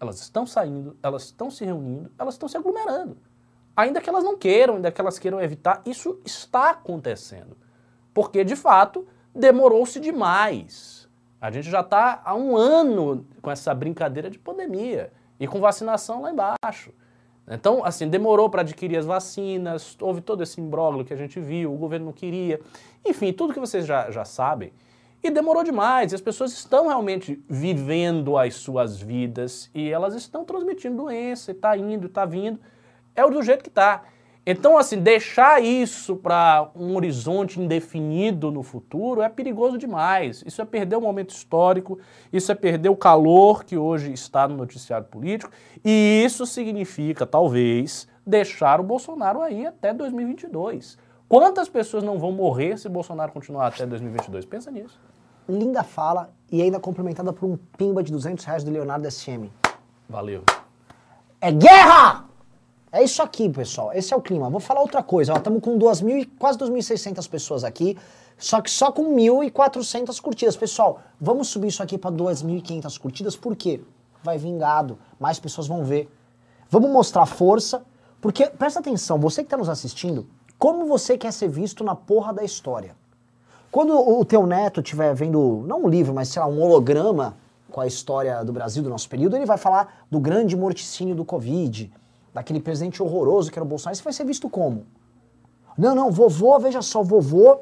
Elas 0.00 0.18
estão 0.22 0.46
saindo, 0.46 0.96
elas 1.02 1.24
estão 1.24 1.50
se 1.50 1.62
reunindo, 1.62 2.10
elas 2.18 2.36
estão 2.36 2.48
se 2.48 2.56
aglomerando. 2.56 3.18
Ainda 3.76 4.00
que 4.00 4.08
elas 4.08 4.24
não 4.24 4.38
queiram, 4.38 4.76
ainda 4.76 4.90
que 4.90 4.98
elas 4.98 5.18
queiram 5.18 5.42
evitar, 5.42 5.82
isso 5.84 6.18
está 6.24 6.70
acontecendo. 6.70 7.54
Porque, 8.14 8.42
de 8.44 8.56
fato, 8.56 9.06
demorou-se 9.34 10.00
demais. 10.00 11.03
A 11.44 11.50
gente 11.50 11.68
já 11.68 11.80
está 11.80 12.22
há 12.24 12.34
um 12.34 12.56
ano 12.56 13.26
com 13.42 13.50
essa 13.50 13.74
brincadeira 13.74 14.30
de 14.30 14.38
pandemia 14.38 15.12
e 15.38 15.46
com 15.46 15.60
vacinação 15.60 16.22
lá 16.22 16.30
embaixo. 16.32 16.90
Então, 17.46 17.84
assim, 17.84 18.08
demorou 18.08 18.48
para 18.48 18.62
adquirir 18.62 18.96
as 18.96 19.04
vacinas, 19.04 19.94
houve 20.00 20.22
todo 20.22 20.42
esse 20.42 20.58
imbróglio 20.58 21.04
que 21.04 21.12
a 21.12 21.16
gente 21.18 21.38
viu, 21.38 21.70
o 21.70 21.76
governo 21.76 22.06
não 22.06 22.14
queria. 22.14 22.62
Enfim, 23.04 23.30
tudo 23.30 23.52
que 23.52 23.60
vocês 23.60 23.84
já, 23.84 24.10
já 24.10 24.24
sabem. 24.24 24.72
E 25.22 25.30
demorou 25.30 25.62
demais, 25.62 26.12
e 26.12 26.14
as 26.14 26.22
pessoas 26.22 26.50
estão 26.50 26.88
realmente 26.88 27.38
vivendo 27.46 28.38
as 28.38 28.54
suas 28.54 28.98
vidas 28.98 29.70
e 29.74 29.90
elas 29.90 30.14
estão 30.14 30.46
transmitindo 30.46 30.96
doença, 30.96 31.50
e 31.50 31.54
está 31.54 31.76
indo, 31.76 32.06
está 32.06 32.24
vindo. 32.24 32.58
É 33.14 33.22
o 33.22 33.28
do 33.28 33.42
jeito 33.42 33.62
que 33.62 33.68
está. 33.68 34.02
Então, 34.46 34.76
assim, 34.76 34.98
deixar 34.98 35.62
isso 35.62 36.16
para 36.16 36.70
um 36.76 36.94
horizonte 36.96 37.58
indefinido 37.58 38.50
no 38.50 38.62
futuro 38.62 39.22
é 39.22 39.28
perigoso 39.28 39.78
demais. 39.78 40.44
Isso 40.46 40.60
é 40.60 40.64
perder 40.66 40.96
o 40.96 41.00
momento 41.00 41.30
histórico, 41.30 41.98
isso 42.30 42.52
é 42.52 42.54
perder 42.54 42.90
o 42.90 42.96
calor 42.96 43.64
que 43.64 43.78
hoje 43.78 44.12
está 44.12 44.46
no 44.46 44.54
noticiário 44.54 45.06
político, 45.06 45.50
e 45.82 46.22
isso 46.24 46.44
significa, 46.44 47.24
talvez, 47.24 48.06
deixar 48.26 48.80
o 48.80 48.84
Bolsonaro 48.84 49.40
aí 49.40 49.66
até 49.66 49.94
2022. 49.94 50.98
Quantas 51.26 51.68
pessoas 51.68 52.04
não 52.04 52.18
vão 52.18 52.30
morrer 52.30 52.78
se 52.78 52.86
Bolsonaro 52.88 53.32
continuar 53.32 53.68
até 53.68 53.86
2022? 53.86 54.44
Pensa 54.44 54.70
nisso. 54.70 55.00
Linda 55.48 55.82
fala 55.82 56.30
e 56.52 56.60
ainda 56.60 56.78
complementada 56.78 57.32
por 57.32 57.46
um 57.46 57.56
pimba 57.78 58.02
de 58.02 58.12
200 58.12 58.44
reais 58.44 58.62
do 58.62 58.70
Leonardo 58.70 59.10
SM. 59.10 59.50
Valeu. 60.08 60.42
É 61.40 61.50
guerra! 61.50 62.33
É 62.94 63.02
isso 63.02 63.20
aqui, 63.20 63.48
pessoal. 63.48 63.92
Esse 63.92 64.14
é 64.14 64.16
o 64.16 64.22
clima. 64.22 64.48
Vou 64.48 64.60
falar 64.60 64.80
outra 64.80 65.02
coisa. 65.02 65.32
Estamos 65.32 65.60
com 65.60 65.76
2.000 65.76 66.20
e 66.20 66.24
quase 66.26 66.56
2.600 66.60 67.28
pessoas 67.28 67.64
aqui, 67.64 67.98
só 68.38 68.60
que 68.60 68.70
só 68.70 68.92
com 68.92 69.16
1.400 69.16 70.20
curtidas. 70.20 70.56
Pessoal, 70.56 71.00
vamos 71.20 71.48
subir 71.48 71.66
isso 71.66 71.82
aqui 71.82 71.98
para 71.98 72.14
2.500 72.14 72.96
curtidas, 73.00 73.34
por 73.34 73.56
quê? 73.56 73.80
Vai 74.22 74.38
vingado, 74.38 74.96
mais 75.18 75.40
pessoas 75.40 75.66
vão 75.66 75.84
ver. 75.84 76.08
Vamos 76.70 76.88
mostrar 76.88 77.26
força, 77.26 77.84
porque, 78.20 78.46
presta 78.46 78.78
atenção, 78.78 79.18
você 79.18 79.42
que 79.42 79.48
está 79.48 79.56
nos 79.56 79.68
assistindo, 79.68 80.28
como 80.56 80.86
você 80.86 81.18
quer 81.18 81.32
ser 81.32 81.48
visto 81.48 81.82
na 81.82 81.96
porra 81.96 82.32
da 82.32 82.44
história? 82.44 82.94
Quando 83.72 83.98
o 83.98 84.24
teu 84.24 84.46
neto 84.46 84.80
estiver 84.80 85.12
vendo, 85.16 85.64
não 85.66 85.82
um 85.82 85.88
livro, 85.88 86.14
mas 86.14 86.28
sei 86.28 86.40
lá, 86.40 86.46
um 86.46 86.62
holograma 86.62 87.36
com 87.72 87.80
a 87.80 87.88
história 87.88 88.44
do 88.44 88.52
Brasil, 88.52 88.84
do 88.84 88.88
nosso 88.88 89.08
período, 89.08 89.34
ele 89.34 89.46
vai 89.46 89.58
falar 89.58 90.06
do 90.08 90.20
grande 90.20 90.56
morticínio 90.56 91.16
do 91.16 91.24
Covid, 91.24 91.92
daquele 92.34 92.60
presidente 92.60 93.00
horroroso 93.00 93.50
que 93.50 93.58
era 93.58 93.64
o 93.64 93.68
Bolsonaro. 93.68 93.94
Isso 93.94 94.02
vai 94.02 94.12
ser 94.12 94.24
visto 94.24 94.50
como? 94.50 94.84
Não, 95.78 95.94
não, 95.94 96.10
vovô, 96.10 96.58
veja 96.58 96.82
só, 96.82 97.02
vovô, 97.02 97.58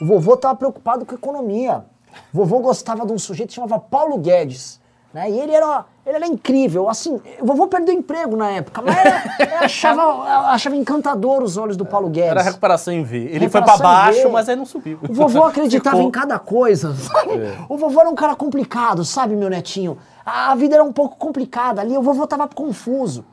o 0.00 0.06
vovô 0.06 0.34
estava 0.34 0.54
preocupado 0.54 1.04
com 1.04 1.12
a 1.14 1.18
economia. 1.18 1.84
Vovô 2.32 2.60
gostava 2.60 3.04
de 3.04 3.12
um 3.12 3.18
sujeito 3.18 3.48
que 3.48 3.54
chamava 3.54 3.78
Paulo 3.78 4.18
Guedes. 4.18 4.80
Né? 5.12 5.30
E 5.30 5.38
ele 5.38 5.52
era, 5.52 5.84
ele 6.06 6.16
era 6.16 6.26
incrível. 6.26 6.88
Assim, 6.88 7.20
o 7.40 7.46
vovô 7.46 7.66
perdeu 7.66 7.94
emprego 7.94 8.36
na 8.36 8.50
época, 8.50 8.80
mas 8.80 8.96
era, 8.96 9.64
achava, 9.64 10.02
achava 10.50 10.74
encantador 10.74 11.42
os 11.42 11.56
olhos 11.56 11.76
do 11.76 11.84
Paulo 11.84 12.08
Guedes. 12.08 12.30
Era 12.30 12.42
recuperação 12.42 12.94
em 12.94 13.02
V. 13.02 13.16
Ele 13.18 13.48
foi 13.48 13.60
Recuperação 13.60 13.78
para 13.78 13.88
baixo, 13.88 14.30
mas 14.30 14.48
aí 14.48 14.56
não 14.56 14.64
subiu. 14.64 14.98
O 15.08 15.12
vovô 15.12 15.44
acreditava 15.44 15.96
Ficou. 15.96 16.08
em 16.08 16.10
cada 16.10 16.38
coisa. 16.38 16.94
sabe? 16.94 17.32
É. 17.34 17.56
O 17.68 17.76
vovô 17.76 18.00
era 18.00 18.08
um 18.08 18.14
cara 18.14 18.34
complicado, 18.34 19.04
sabe, 19.04 19.36
meu 19.36 19.50
netinho? 19.50 19.98
A 20.24 20.52
a 20.52 20.54
vida 20.54 20.76
era 20.76 20.84
um 20.84 20.92
pouco 20.92 21.16
complicada 21.16 21.80
ali, 21.80 21.96
o 21.96 22.02
vovô 22.02 22.26
tava 22.26 22.48
confuso. 22.48 23.24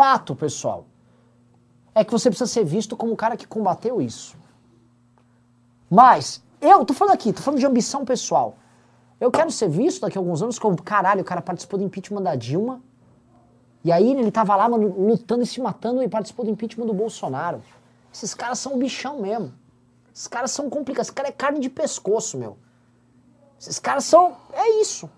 Fato, 0.00 0.34
pessoal, 0.34 0.86
é 1.94 2.02
que 2.02 2.10
você 2.10 2.30
precisa 2.30 2.50
ser 2.50 2.64
visto 2.64 2.96
como 2.96 3.12
o 3.12 3.16
cara 3.18 3.36
que 3.36 3.46
combateu 3.46 4.00
isso. 4.00 4.34
Mas, 5.90 6.42
eu 6.58 6.86
tô 6.86 6.94
falando 6.94 7.12
aqui, 7.12 7.34
tô 7.34 7.42
falando 7.42 7.60
de 7.60 7.66
ambição 7.66 8.02
pessoal. 8.02 8.56
Eu 9.20 9.30
quero 9.30 9.50
ser 9.50 9.68
visto 9.68 10.00
daqui 10.00 10.16
a 10.16 10.20
alguns 10.22 10.40
anos 10.40 10.58
como, 10.58 10.80
caralho, 10.82 11.20
o 11.20 11.24
cara 11.24 11.42
participou 11.42 11.78
do 11.78 11.84
impeachment 11.84 12.22
da 12.22 12.34
Dilma. 12.34 12.80
E 13.84 13.92
aí 13.92 14.10
ele 14.10 14.30
tava 14.30 14.56
lá, 14.56 14.66
mano, 14.70 14.88
lutando 15.06 15.42
e 15.42 15.46
se 15.46 15.60
matando 15.60 16.02
e 16.02 16.08
participou 16.08 16.46
do 16.46 16.50
impeachment 16.50 16.86
do 16.86 16.94
Bolsonaro. 16.94 17.62
Esses 18.10 18.32
caras 18.32 18.58
são 18.58 18.78
bichão 18.78 19.20
mesmo. 19.20 19.52
Esses 20.14 20.28
caras 20.28 20.50
são 20.50 20.70
complicados. 20.70 21.08
Esse 21.08 21.14
cara 21.14 21.28
é 21.28 21.32
carne 21.32 21.60
de 21.60 21.68
pescoço, 21.68 22.38
meu. 22.38 22.56
Esses 23.60 23.78
caras 23.78 24.06
são. 24.06 24.34
É 24.54 24.80
isso. 24.80 25.10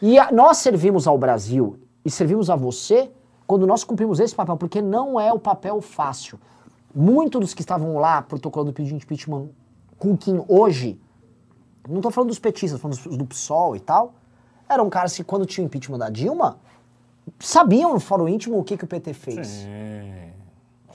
E 0.00 0.18
a- 0.18 0.32
nós 0.32 0.56
servimos 0.56 1.06
ao 1.06 1.18
Brasil 1.18 1.78
e 2.02 2.10
servimos 2.10 2.48
a 2.48 2.56
você 2.56 3.12
quando 3.52 3.66
nós 3.66 3.84
cumprimos 3.84 4.18
esse 4.18 4.34
papel, 4.34 4.56
porque 4.56 4.80
não 4.80 5.20
é 5.20 5.30
o 5.30 5.38
papel 5.38 5.78
fácil. 5.82 6.40
Muitos 6.94 7.38
dos 7.38 7.52
que 7.52 7.60
estavam 7.60 7.98
lá 7.98 8.22
protocolando 8.22 8.72
pedido 8.72 8.96
de 8.96 9.04
impeachment 9.04 9.48
com 9.98 10.16
quem 10.16 10.42
hoje, 10.48 10.98
não 11.86 11.96
estou 11.96 12.10
falando 12.10 12.28
dos 12.30 12.38
petistas, 12.38 12.80
falando 12.80 12.96
dos- 12.96 13.14
do 13.14 13.26
PSOL 13.26 13.76
e 13.76 13.80
tal, 13.80 14.14
eram 14.66 14.88
caras 14.88 15.14
que 15.14 15.22
quando 15.22 15.44
tinha 15.44 15.62
o 15.62 15.66
impeachment 15.66 15.98
da 15.98 16.08
Dilma, 16.08 16.56
sabiam 17.38 17.92
no 17.92 18.00
fórum 18.00 18.26
íntimo 18.26 18.58
o 18.58 18.64
que, 18.64 18.74
que 18.74 18.84
o 18.84 18.86
PT 18.88 19.12
fez. 19.12 19.66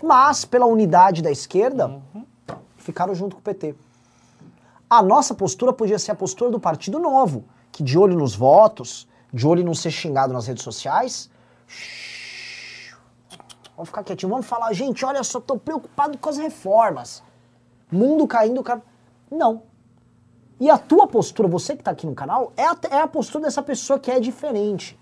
Mas, 0.02 0.44
pela 0.44 0.66
unidade 0.66 1.22
da 1.22 1.30
esquerda, 1.30 2.02
ficaram 2.78 3.14
junto 3.14 3.36
com 3.36 3.40
o 3.40 3.44
PT. 3.44 3.76
A 4.90 5.04
nossa 5.04 5.36
postura 5.36 5.72
podia 5.72 6.00
ser 6.00 6.10
a 6.10 6.16
postura 6.16 6.50
do 6.50 6.60
Partido 6.60 6.98
Novo, 6.98 7.46
que 7.72 7.84
de 7.84 8.00
olho 8.00 8.18
nos 8.18 8.36
votos, 8.36 9.08
de 9.32 9.46
olho 9.46 9.62
em 9.62 9.64
não 9.64 9.76
ser 9.76 9.92
xingado 9.92 10.34
nas 10.34 10.48
redes 10.48 10.64
sociais, 10.64 11.30
vamos 13.78 13.90
ficar 13.90 14.04
quietinho, 14.04 14.32
vamos 14.32 14.48
falar, 14.48 14.74
gente, 14.74 15.06
olha 15.06 15.24
só, 15.24 15.40
tô 15.40 15.58
preocupado 15.58 16.18
com 16.18 16.30
as 16.30 16.38
reformas. 16.38 17.24
Mundo 17.92 18.28
caindo, 18.28 18.62
cara. 18.64 18.82
Não. 19.32 19.62
E 20.60 20.70
a 20.70 20.78
tua 20.80 21.08
postura, 21.08 21.48
você 21.48 21.76
que 21.78 21.84
tá 21.84 21.92
aqui 21.92 22.08
no 22.08 22.16
canal, 22.16 22.52
é 22.58 22.66
a, 22.66 22.76
é 22.90 23.00
a 23.02 23.08
postura 23.08 23.46
dessa 23.46 23.62
pessoa 23.62 24.00
que 24.00 24.10
é 24.10 24.20
diferente. 24.20 25.00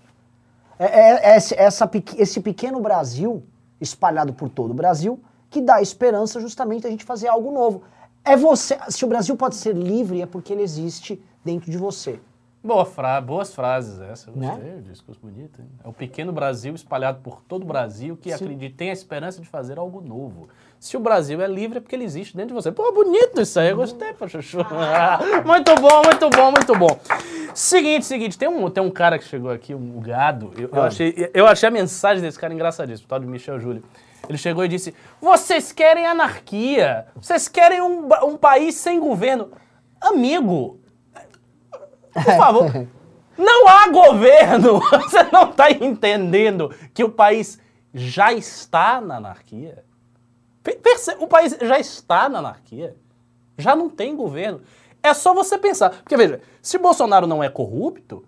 É, 0.78 0.84
é- 0.84 1.32
é 1.32 1.36
esse, 1.36 1.54
essa 1.54 1.90
esse 2.18 2.40
pequeno 2.40 2.78
Brasil, 2.80 3.42
espalhado 3.80 4.34
por 4.34 4.50
todo 4.50 4.72
o 4.72 4.74
Brasil, 4.74 5.18
que 5.48 5.62
dá 5.62 5.80
esperança 5.80 6.38
justamente 6.38 6.82
da 6.82 6.90
gente 6.90 7.04
fazer 7.04 7.28
algo 7.28 7.50
novo. 7.50 7.82
É 8.22 8.36
você. 8.36 8.78
Se 8.90 9.04
o 9.04 9.08
Brasil 9.08 9.34
pode 9.36 9.56
ser 9.56 9.74
livre, 9.74 10.20
é 10.20 10.26
porque 10.26 10.52
ele 10.52 10.62
existe 10.62 11.22
dentro 11.42 11.70
de 11.70 11.78
você. 11.78 12.20
Boa 12.66 12.84
fra 12.84 13.20
boas 13.20 13.54
frases 13.54 14.00
essa. 14.00 14.28
Eu 14.30 14.36
Né? 14.36 14.48
gostei, 14.48 14.72
um 14.74 14.82
discurso 14.82 15.20
bonito. 15.20 15.60
Hein? 15.62 15.68
É 15.84 15.88
o 15.88 15.92
pequeno 15.92 16.32
Brasil 16.32 16.74
espalhado 16.74 17.20
por 17.22 17.40
todo 17.42 17.62
o 17.62 17.66
Brasil 17.66 18.16
que 18.16 18.32
acredita, 18.32 18.74
tem 18.76 18.90
a 18.90 18.92
esperança 18.92 19.40
de 19.40 19.46
fazer 19.46 19.78
algo 19.78 20.00
novo. 20.00 20.48
Se 20.80 20.96
o 20.96 21.00
Brasil 21.00 21.40
é 21.40 21.46
livre, 21.46 21.78
é 21.78 21.80
porque 21.80 21.94
ele 21.94 22.04
existe 22.04 22.36
dentro 22.36 22.48
de 22.48 22.54
você. 22.62 22.72
Pô, 22.72 22.90
bonito 22.92 23.40
isso 23.40 23.58
aí, 23.60 23.70
eu 23.70 23.76
gostei, 23.76 24.12
pô, 24.14 24.26
Chuchu. 24.28 24.58
muito 25.46 25.74
bom, 25.76 26.02
muito 26.04 26.28
bom, 26.30 26.50
muito 26.50 26.74
bom. 26.76 26.98
Seguinte, 27.54 28.04
seguinte, 28.04 28.36
tem 28.36 28.48
um, 28.48 28.68
tem 28.68 28.82
um 28.82 28.90
cara 28.90 29.18
que 29.18 29.24
chegou 29.24 29.50
aqui, 29.50 29.74
um 29.74 30.00
gado. 30.00 30.52
Eu, 30.56 30.68
eu 30.72 30.82
Ah. 30.82 30.86
achei, 30.86 31.30
eu 31.32 31.46
achei 31.46 31.68
a 31.68 31.72
mensagem 31.72 32.22
desse 32.22 32.38
cara 32.38 32.52
engraçadíssima, 32.52 33.06
o 33.06 33.08
tal 33.08 33.20
de 33.20 33.26
Michel 33.26 33.58
Júlio. 33.60 33.82
Ele 34.28 34.36
chegou 34.36 34.64
e 34.64 34.68
disse: 34.68 34.92
Vocês 35.20 35.70
querem 35.72 36.04
anarquia, 36.04 37.06
vocês 37.14 37.46
querem 37.48 37.80
um, 37.80 38.08
um 38.24 38.36
país 38.36 38.74
sem 38.74 38.98
governo. 38.98 39.52
Amigo, 40.00 40.80
por 42.24 42.36
favor. 42.36 42.86
Não 43.38 43.68
há 43.68 43.88
governo! 43.88 44.80
Você 45.04 45.22
não 45.32 45.50
está 45.50 45.70
entendendo 45.70 46.74
que 46.94 47.04
o 47.04 47.10
país 47.10 47.58
já 47.92 48.32
está 48.32 49.00
na 49.00 49.16
anarquia? 49.16 49.84
Pe- 50.62 50.76
perce- 50.76 51.16
O 51.20 51.26
país 51.26 51.56
já 51.60 51.78
está 51.78 52.28
na 52.28 52.38
anarquia. 52.38 52.96
Já 53.58 53.74
não 53.76 53.88
tem 53.88 54.14
governo. 54.16 54.60
É 55.02 55.14
só 55.14 55.32
você 55.32 55.56
pensar. 55.56 55.90
Porque 55.90 56.16
veja, 56.16 56.40
se 56.60 56.76
Bolsonaro 56.78 57.26
não 57.26 57.42
é 57.42 57.48
corrupto, 57.48 58.24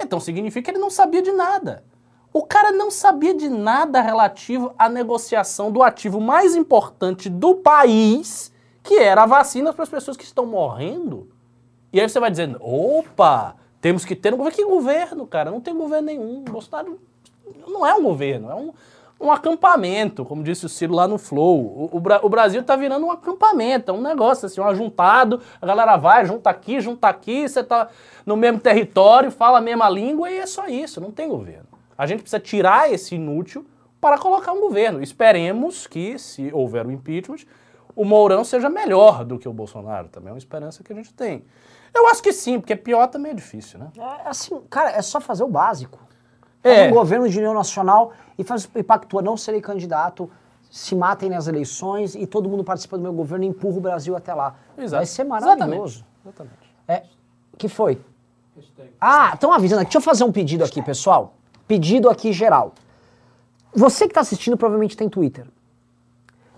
então 0.00 0.18
significa 0.18 0.64
que 0.64 0.70
ele 0.70 0.82
não 0.82 0.90
sabia 0.90 1.20
de 1.22 1.30
nada. 1.32 1.84
O 2.32 2.42
cara 2.44 2.72
não 2.72 2.90
sabia 2.90 3.34
de 3.34 3.48
nada 3.50 4.00
relativo 4.00 4.72
à 4.78 4.88
negociação 4.88 5.70
do 5.70 5.82
ativo 5.82 6.18
mais 6.20 6.56
importante 6.56 7.28
do 7.28 7.56
país, 7.56 8.50
que 8.82 8.94
era 8.98 9.24
a 9.24 9.26
vacina 9.26 9.72
para 9.72 9.82
as 9.82 9.88
pessoas 9.90 10.16
que 10.16 10.24
estão 10.24 10.46
morrendo. 10.46 11.28
E 11.92 12.00
aí 12.00 12.08
você 12.08 12.18
vai 12.18 12.30
dizendo, 12.30 12.58
opa, 12.60 13.56
temos 13.80 14.04
que 14.04 14.16
ter 14.16 14.32
um 14.32 14.36
governo. 14.36 14.56
Que 14.56 14.64
governo, 14.64 15.26
cara? 15.26 15.50
Não 15.50 15.60
tem 15.60 15.76
governo 15.76 16.06
nenhum. 16.06 16.42
Bolsonaro 16.42 16.98
não 17.66 17.86
é 17.86 17.94
um 17.94 18.02
governo, 18.02 18.50
é 18.50 18.54
um, 18.54 18.72
um 19.20 19.30
acampamento, 19.30 20.24
como 20.24 20.42
disse 20.42 20.66
o 20.66 20.68
Ciro 20.68 20.94
lá 20.94 21.06
no 21.06 21.18
Flow. 21.18 21.60
O, 21.60 21.96
o 21.96 22.26
o 22.26 22.28
Brasil 22.28 22.62
tá 22.62 22.76
virando 22.76 23.06
um 23.06 23.10
acampamento, 23.10 23.90
é 23.90 23.94
um 23.94 24.00
negócio 24.00 24.46
assim, 24.46 24.60
um 24.60 24.66
ajuntado, 24.66 25.40
a 25.60 25.66
galera 25.66 25.96
vai, 25.96 26.24
junta 26.24 26.50
aqui, 26.50 26.80
junta 26.80 27.08
aqui, 27.08 27.48
você 27.48 27.62
tá 27.62 27.88
no 28.24 28.36
mesmo 28.36 28.60
território, 28.60 29.30
fala 29.30 29.58
a 29.58 29.60
mesma 29.60 29.88
língua 29.88 30.30
e 30.30 30.38
é 30.38 30.46
só 30.46 30.66
isso, 30.66 31.00
não 31.00 31.10
tem 31.10 31.28
governo. 31.28 31.66
A 31.96 32.06
gente 32.06 32.22
precisa 32.22 32.40
tirar 32.40 32.90
esse 32.90 33.14
inútil 33.14 33.66
para 34.00 34.18
colocar 34.18 34.52
um 34.52 34.60
governo. 34.60 35.02
Esperemos 35.02 35.86
que, 35.86 36.18
se 36.18 36.50
houver 36.52 36.84
o 36.86 36.90
impeachment, 36.90 37.46
o 37.94 38.04
Mourão 38.04 38.44
seja 38.44 38.68
melhor 38.68 39.24
do 39.24 39.38
que 39.38 39.48
o 39.48 39.52
Bolsonaro. 39.52 40.08
Também 40.08 40.30
é 40.30 40.32
uma 40.32 40.38
esperança 40.38 40.82
que 40.82 40.92
a 40.92 40.96
gente 40.96 41.12
tem. 41.12 41.44
Eu 41.94 42.08
acho 42.08 42.22
que 42.22 42.32
sim, 42.32 42.58
porque 42.58 42.74
pior 42.74 43.06
também 43.08 43.32
é 43.32 43.34
difícil, 43.34 43.78
né? 43.78 43.88
É 44.24 44.28
assim, 44.28 44.60
cara, 44.70 44.90
é 44.90 45.02
só 45.02 45.20
fazer 45.20 45.44
o 45.44 45.48
básico. 45.48 45.98
É. 46.64 46.88
Um 46.88 46.92
governo 46.92 47.28
de 47.28 47.36
união 47.36 47.52
nacional 47.52 48.12
e, 48.38 48.44
faz, 48.44 48.68
e 48.74 48.82
pactua, 48.82 49.20
não 49.20 49.36
serei 49.36 49.60
candidato, 49.60 50.30
se 50.70 50.94
matem 50.94 51.28
nas 51.28 51.48
eleições 51.48 52.14
e 52.14 52.26
todo 52.26 52.48
mundo 52.48 52.64
participa 52.64 52.96
do 52.96 53.02
meu 53.02 53.12
governo 53.12 53.44
e 53.44 53.48
empurra 53.48 53.76
o 53.76 53.80
Brasil 53.80 54.16
até 54.16 54.32
lá. 54.32 54.54
Vai 54.76 55.04
ser 55.04 55.24
maravilhoso. 55.24 56.04
Exatamente. 56.24 56.24
Exatamente. 56.24 56.74
É, 56.88 57.02
que 57.58 57.68
foi? 57.68 58.00
Ah, 59.00 59.32
estão 59.34 59.52
avisando 59.52 59.82
aqui. 59.82 59.88
Deixa 59.88 59.98
eu 59.98 60.02
fazer 60.02 60.24
um 60.24 60.32
pedido 60.32 60.64
aqui, 60.64 60.80
pessoal. 60.82 61.34
Pedido 61.66 62.08
aqui 62.08 62.32
geral. 62.32 62.72
Você 63.74 64.04
que 64.04 64.12
está 64.12 64.20
assistindo 64.20 64.56
provavelmente 64.56 64.96
tem 64.96 65.08
Twitter. 65.08 65.46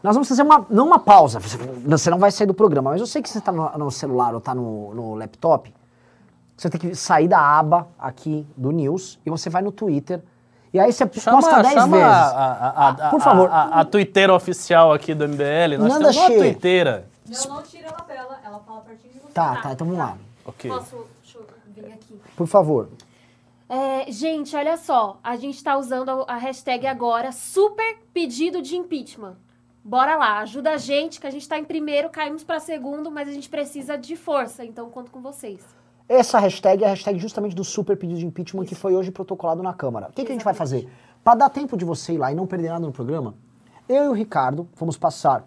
Nós 0.05 0.15
vamos 0.15 0.29
fazer 0.29 0.43
uma, 0.43 0.67
não 0.69 0.87
uma 0.87 0.99
pausa, 0.99 1.41
você- 1.41 1.57
você 1.57 2.11
não 2.11 2.19
vai 2.19 2.31
sair 2.31 2.47
do 2.47 2.53
programa, 2.53 2.91
mas 2.91 3.01
eu 3.01 3.07
sei 3.07 3.23
que 3.23 3.29
você 3.31 3.39
está 3.39 3.51
no, 3.51 3.71
no 3.79 3.91
celular 3.91 4.33
ou 4.35 4.39
está 4.39 4.55
no, 4.55 4.93
no 4.95 5.15
laptop. 5.15 5.75
Você 6.55 6.69
tem 6.69 6.79
que 6.79 6.95
sair 6.95 7.27
da 7.27 7.41
aba 7.41 7.89
aqui 7.99 8.47
do 8.55 8.71
News 8.71 9.19
e 9.25 9.31
você 9.31 9.49
vai 9.49 9.63
no 9.63 9.73
Twitter 9.73 10.23
E 10.75 10.79
aí 10.79 10.93
você 10.93 11.09
Chama, 11.15 11.39
posta 11.41 11.63
10 11.63 11.75
chama 11.75 11.97
vezes. 11.97 12.13
A, 12.13 12.29
a, 12.37 12.89
a, 12.89 13.11
Por 13.11 13.21
favor. 13.21 13.49
A, 13.49 13.55
a, 13.63 13.81
a 13.81 13.85
tuiteira 13.87 14.35
oficial 14.35 14.93
aqui 14.93 15.15
do 15.15 15.27
MBL. 15.27 15.79
Nós 15.79 15.95
Nanda 15.95 16.13
temos 16.13 16.17
uma. 16.17 17.05
Não, 17.27 17.57
não 17.57 17.63
tira 17.63 17.89
ela 17.89 18.03
pra 18.03 18.15
ela, 18.15 18.39
ela 18.45 18.59
fala 18.61 18.81
pertinho 18.83 19.15
de 19.15 19.21
você. 19.21 19.33
Tá, 19.33 19.57
tá, 19.63 19.73
então 19.73 19.87
vamos 19.87 19.99
lá. 19.99 20.19
Ok. 20.45 20.71
Posso, 20.71 21.07
deixa 21.23 21.39
eu 21.39 21.47
vir 21.75 21.87
aqui. 21.93 22.21
Por 22.37 22.47
favor. 22.47 22.91
É, 23.71 24.13
gente, 24.13 24.55
olha 24.55 24.77
só, 24.77 25.19
a 25.25 25.35
gente 25.37 25.65
tá 25.65 25.79
usando 25.79 26.11
a, 26.11 26.35
a 26.35 26.37
hashtag 26.37 26.87
agora, 26.87 27.33
super 27.33 27.97
pedido 28.13 28.61
de 28.61 28.77
impeachment. 28.77 29.37
Bora 29.87 30.17
lá, 30.17 30.39
ajuda 30.39 30.71
a 30.71 30.77
gente, 30.79 31.21
que 31.21 31.27
a 31.27 31.31
gente 31.31 31.47
tá 31.47 31.59
em 31.59 31.65
primeiro, 31.65 32.09
caímos 32.09 32.43
pra 32.43 32.59
segundo, 32.59 33.11
mas 33.11 33.29
a 33.29 33.33
gente 33.33 33.51
precisa 33.51 33.99
de 33.99 34.17
força, 34.17 34.65
então 34.65 34.89
conto 34.89 35.11
com 35.11 35.21
vocês. 35.21 35.61
Essa 36.09 36.39
hashtag 36.39 36.83
é 36.83 36.87
a 36.87 36.91
hashtag 36.91 37.19
justamente 37.19 37.55
do 37.55 37.63
super 37.65 37.97
pedido 37.97 38.19
de 38.19 38.27
impeachment 38.27 38.65
que 38.65 38.75
foi 38.75 38.95
hoje 38.95 39.11
protocolado 39.11 39.63
na 39.63 39.75
Câmara. 39.75 40.09
O 40.09 40.13
que, 40.13 40.25
que 40.25 40.33
a 40.33 40.35
gente 40.35 40.45
vai 40.45 40.55
fazer? 40.55 40.91
Para 41.23 41.35
dar 41.39 41.51
tempo 41.51 41.77
de 41.77 41.85
você 41.85 42.15
ir 42.15 42.19
lá 42.19 42.33
e 42.33 42.35
não 42.35 42.47
perder 42.47 42.69
nada 42.71 42.87
no 42.87 42.93
programa, 42.93 43.35
eu 43.89 44.05
e 44.05 44.09
o 44.09 44.13
Ricardo 44.13 44.67
vamos 44.77 44.97
passar 44.97 45.47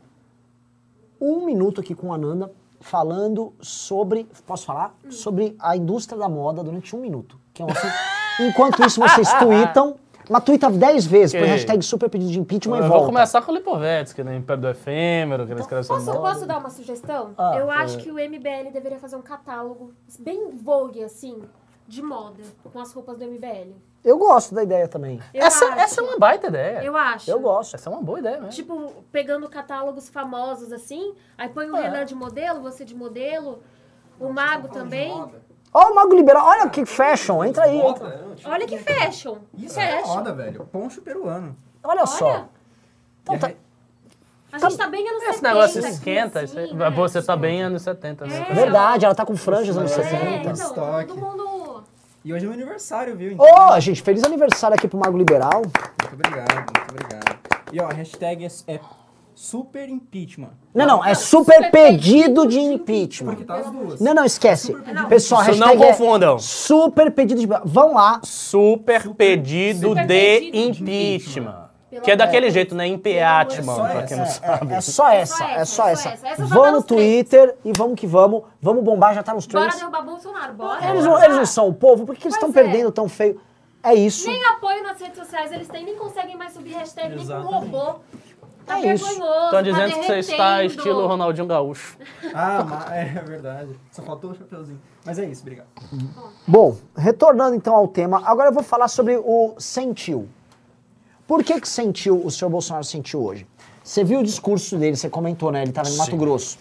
um 1.19 1.43
minuto 1.45 1.81
aqui 1.81 1.95
com 1.95 2.11
a 2.11 2.15
Ananda 2.15 2.51
falando 2.79 3.53
sobre. 3.59 4.25
Posso 4.45 4.65
falar? 4.67 4.95
Sobre 5.09 5.55
a 5.59 5.75
indústria 5.75 6.17
da 6.17 6.29
moda 6.29 6.63
durante 6.63 6.95
um 6.95 6.99
minuto. 6.99 7.39
Que 7.53 7.63
é 7.63 7.65
um 7.65 7.69
assunto- 7.71 7.93
Enquanto 8.39 8.85
isso, 8.85 8.99
vocês 8.99 9.33
tweetam. 9.39 9.95
Mas 10.29 10.43
tweeta 10.43 10.69
10 10.69 11.05
vezes, 11.05 11.31
põe 11.33 11.41
Ok. 11.43 11.51
hashtag 11.53 11.83
super 11.85 12.09
pedido 12.09 12.31
de 12.31 12.39
impeachment 12.39 12.77
Eu 12.77 12.85
e 12.85 12.87
vou 12.87 12.97
volta. 12.97 13.05
começar 13.07 13.41
com 13.41 13.51
o 13.51 13.55
Lipovetsky, 13.55 14.23
né? 14.23 14.35
Império 14.35 14.61
do 14.61 14.67
Efêmero, 14.69 15.45
que 15.47 15.55
sobre 15.83 15.87
Posso, 15.87 16.05
moda. 16.05 16.19
posso 16.19 16.45
dar 16.45 16.57
uma 16.57 16.69
sugestão? 16.69 17.33
Ah, 17.37 17.55
eu 17.57 17.71
é. 17.71 17.75
acho 17.77 17.97
que 17.99 18.11
o 18.11 18.15
MBL 18.15 18.71
deveria 18.71 18.99
fazer 18.99 19.15
um 19.15 19.21
catálogo 19.21 19.93
bem 20.19 20.49
vogue, 20.55 21.03
assim, 21.03 21.41
de 21.87 22.01
moda, 22.01 22.43
com 22.71 22.79
as 22.79 22.91
roupas 22.93 23.17
do 23.17 23.25
MBL. 23.25 23.73
Eu 24.03 24.17
gosto 24.17 24.53
da 24.55 24.63
ideia 24.63 24.87
também. 24.87 25.19
Eu 25.33 25.43
Essa, 25.45 25.65
acho. 25.65 25.79
essa 25.79 26.01
é 26.01 26.03
uma 26.03 26.17
baita 26.17 26.47
ideia. 26.47 26.83
Eu 26.83 26.95
acho. 26.95 27.29
Eu 27.29 27.39
gosto. 27.39 27.75
Essa 27.75 27.89
é 27.89 27.93
uma 27.93 28.01
boa 28.01 28.19
ideia 28.19 28.35
mesmo. 28.37 28.51
Tipo, 28.51 28.91
pegando 29.11 29.49
catálogos 29.49 30.07
famosos 30.07 30.71
assim, 30.71 31.13
aí 31.37 31.49
põe 31.49 31.69
o 31.69 31.75
É. 31.75 31.81
Renan 31.81 32.05
de 32.05 32.15
modelo, 32.15 32.61
você 32.61 32.85
de 32.85 32.95
modelo, 32.95 33.61
o 34.19 34.31
Mago 34.31 34.67
também. 34.69 35.11
Ó, 35.73 35.91
o 35.91 35.95
Mago 35.95 36.15
Liberal, 36.15 36.45
olha 36.45 36.69
que 36.69 36.85
fashion, 36.85 37.43
entra 37.43 37.65
aí. 37.65 37.77
entra. 37.79 38.21
Não, 38.25 38.35
tipo, 38.35 38.49
Olha 38.49 38.65
que 38.65 38.77
fashion. 38.77 39.37
Isso 39.57 39.79
é 39.79 39.97
fashion. 39.99 40.15
moda, 40.15 40.33
velho. 40.33 40.65
Poncho 40.71 41.01
peruano. 41.01 41.55
Olha 41.83 42.05
só. 42.05 42.25
Olha, 42.25 42.49
Então 43.23 43.39
tá- 43.39 43.51
a 44.51 44.57
gente 44.59 44.77
tá 44.77 44.87
bem 44.87 45.07
anos 45.07 45.23
Esse 45.23 45.33
70. 45.39 45.47
negócio 45.53 45.79
aqui, 45.81 45.89
esquenta. 45.89 46.39
assim, 46.39 46.45
isso 46.45 46.59
aí- 46.59 46.73
né? 46.73 46.89
Você 46.91 47.21
tá 47.21 47.35
bem 47.35 47.61
anos 47.61 47.81
70 47.81 48.25
mesmo. 48.25 48.45
É. 48.45 48.53
Verdade, 48.53 49.05
ela 49.05 49.13
tá 49.13 49.25
com 49.25 49.35
franjas 49.35 49.77
anos 49.77 49.91
É, 49.91 49.95
60. 49.95 50.25
É, 50.25 50.35
então, 50.37 50.51
Estoque. 50.53 51.07
todo 51.07 51.19
mundo... 51.19 51.83
E 52.25 52.33
hoje 52.33 52.45
é 52.45 52.47
meu 52.49 52.55
aniversário, 52.57 53.15
viu? 53.15 53.37
Ô, 53.39 53.79
gente, 53.79 54.01
feliz 54.01 54.23
aniversário 54.23 54.75
aqui 54.75 54.87
pro 54.87 54.97
Mago 54.97 55.17
Liberal. 55.17 55.61
Muito 55.61 56.13
obrigado, 56.13 56.55
muito 56.55 56.91
obrigado. 56.91 57.39
E 57.71 57.79
ó, 57.81 57.85
a 57.87 57.93
hashtag 57.93 58.45
é, 58.45 58.73
é 58.73 58.79
super 59.37 59.87
impeachment. 59.87 60.49
Não, 60.73 60.85
não, 60.85 61.05
é 61.05 61.13
super 61.13 61.69
pedido 61.69 62.47
de 62.47 62.59
impeachment. 62.59 63.35
Porque 63.35 63.45
tá 63.45 63.55
as 63.57 63.71
duas. 63.71 63.99
Não, 64.01 64.13
não, 64.13 64.25
esquece. 64.25 64.73
pedido. 64.73 65.07
Pessoal, 65.07 65.43
Isso 65.43 65.59
não 65.59 65.69
é 65.69 65.77
confundam. 65.77 66.39
super 66.39 67.11
pedido 67.11 67.39
de... 67.39 67.47
Vão 67.63 67.93
lá. 67.93 68.19
Super 68.23 69.07
pedido 69.13 69.89
Super 69.89 70.01
de 70.01 70.07
pedido 70.07 70.51
de 70.51 70.81
impeachment. 70.81 71.67
Que 72.03 72.11
é 72.11 72.15
daquele 72.15 72.47
de 72.47 72.53
jeito, 72.53 72.75
né? 72.75 72.85
Impeachment, 72.87 73.75
Só 73.75 73.87
pra 73.87 74.03
quem 74.03 74.19
essa. 74.19 74.41
não 74.45 74.53
É, 74.53 74.57
sabe. 74.57 74.73
é 74.73 74.81
só 74.81 75.09
essa, 75.09 75.43
é 75.45 75.65
só 75.65 75.87
essa. 75.87 76.09
essa. 76.09 76.45
Dar 76.47 76.71
no 76.71 76.83
três. 76.83 76.85
Twitter 76.85 77.55
e 77.63 77.71
vamos 77.73 77.99
que 77.99 78.05
vamos. 78.05 78.43
Vamos 78.61 78.83
bombar, 78.83 79.13
já 79.15 79.23
tá 79.23 79.33
nos 79.33 79.47
Bora 79.47 79.65
três. 79.67 79.79
derrubar 79.79 80.01
Bolsonaro, 80.03 80.53
bora. 80.53 80.89
Eles 80.89 81.05
não, 81.05 81.23
eles 81.23 81.37
não 81.37 81.45
são 81.45 81.67
o 81.69 81.73
povo, 81.73 82.05
por 82.05 82.15
que 82.15 82.25
eles 82.27 82.35
estão 82.35 82.49
é. 82.49 82.53
perdendo 82.53 82.91
tão 82.91 83.07
feio? 83.07 83.39
É 83.81 83.93
isso. 83.95 84.27
Nem 84.27 84.43
apoio 84.47 84.83
nas 84.83 84.99
redes 84.99 85.17
sociais 85.17 85.51
eles 85.51 85.67
têm, 85.69 85.85
nem 85.85 85.95
conseguem 85.95 86.35
mais 86.35 86.51
subir 86.53 86.73
hashtag, 86.73 87.09
nem 87.09 87.17
com 87.19 87.23
Exatamente. 87.23 87.53
robô. 87.71 87.95
Tá 88.67 88.79
É 88.81 88.93
isso. 88.93 89.05
vergonhoso, 89.05 89.33
Estão 89.33 89.51
tá 89.51 89.61
dizendo 89.61 89.93
que 89.93 90.05
você 90.05 90.19
está 90.19 90.63
estilo 90.65 91.07
Ronaldinho 91.07 91.47
Gaúcho. 91.47 91.97
Ah, 92.33 92.63
mas 92.63 92.91
é 92.91 93.23
verdade. 93.23 93.79
Só 93.91 94.01
faltou 94.03 94.31
o 94.31 94.35
chapeuzinho. 94.35 94.79
Mas 95.05 95.17
é 95.17 95.25
isso, 95.25 95.41
obrigado. 95.41 95.67
Bom, 96.45 96.75
retornando 96.95 97.55
então 97.55 97.73
ao 97.73 97.87
tema, 97.87 98.21
agora 98.25 98.49
eu 98.49 98.53
vou 98.53 98.61
falar 98.61 98.89
sobre 98.89 99.15
o 99.15 99.55
sentiu. 99.57 100.27
Por 101.25 101.43
que 101.43 101.59
que 101.61 101.67
sentiu, 101.67 102.25
o 102.25 102.29
senhor 102.29 102.49
Bolsonaro 102.49 102.83
sentiu 102.83 103.23
hoje? 103.23 103.47
Você 103.83 104.03
viu 104.03 104.19
o 104.19 104.23
discurso 104.23 104.77
dele, 104.77 104.97
você 104.97 105.09
comentou, 105.09 105.49
né? 105.49 105.61
Ele 105.61 105.69
estava 105.69 105.87
em 105.89 105.95
Mato 105.95 106.11
Sim. 106.11 106.17
Grosso. 106.17 106.59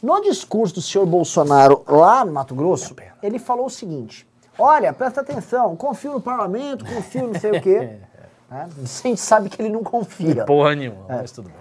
No 0.00 0.20
discurso 0.20 0.74
do 0.74 0.82
senhor 0.82 1.04
Bolsonaro 1.04 1.82
lá 1.88 2.24
no 2.24 2.32
Mato 2.32 2.54
Grosso, 2.54 2.94
ele 3.20 3.40
falou 3.40 3.66
o 3.66 3.70
seguinte: 3.70 4.24
olha, 4.56 4.92
presta 4.92 5.20
atenção, 5.20 5.74
confio 5.74 6.12
no 6.12 6.20
parlamento, 6.20 6.84
confio 6.84 7.26
não 7.26 7.40
sei 7.40 7.58
o 7.58 7.60
quê. 7.60 7.98
Né? 8.50 8.68
A 8.76 8.86
gente 9.08 9.20
sabe 9.20 9.48
que 9.48 9.60
ele 9.60 9.70
não 9.70 9.82
confia. 9.82 10.44
Porra 10.44 10.74
nenhuma, 10.74 11.04
mas 11.08 11.32
tudo 11.32 11.48
bem. 11.48 11.58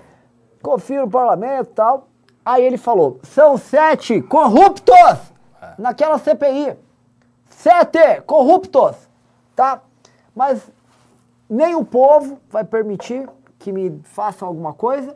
confio 0.61 1.01
no 1.01 1.09
parlamento 1.11 1.69
e 1.69 1.73
tal. 1.73 2.07
Aí 2.45 2.63
ele 2.65 2.77
falou: 2.77 3.19
são 3.23 3.57
sete 3.57 4.21
corruptos 4.21 5.17
naquela 5.77 6.17
CPI. 6.17 6.75
Sete 7.49 8.21
corruptos, 8.25 8.95
tá? 9.55 9.81
Mas 10.35 10.61
nem 11.49 11.75
o 11.75 11.85
povo 11.85 12.39
vai 12.49 12.63
permitir 12.63 13.29
que 13.59 13.71
me 13.71 14.01
façam 14.03 14.47
alguma 14.47 14.73
coisa, 14.73 15.15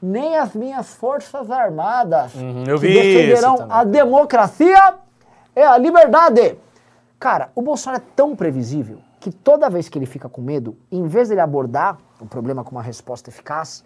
nem 0.00 0.36
as 0.36 0.54
minhas 0.54 0.94
forças 0.94 1.50
armadas 1.50 2.34
Uhum, 2.34 2.64
eu 2.68 2.78
que 2.78 2.86
vi 2.86 2.94
defenderão 2.94 3.66
a 3.68 3.82
democracia 3.82 4.94
e 5.56 5.60
a 5.60 5.76
liberdade. 5.76 6.56
Cara, 7.18 7.50
o 7.54 7.62
Bolsonaro 7.62 8.02
é 8.02 8.06
tão 8.14 8.36
previsível 8.36 8.98
que 9.20 9.30
toda 9.30 9.68
vez 9.68 9.88
que 9.88 9.98
ele 9.98 10.06
fica 10.06 10.28
com 10.28 10.40
medo, 10.40 10.76
em 10.90 11.06
vez 11.06 11.28
dele 11.28 11.40
abordar 11.40 11.98
o 12.20 12.26
problema 12.26 12.64
com 12.64 12.72
uma 12.72 12.82
resposta 12.82 13.28
eficaz, 13.30 13.84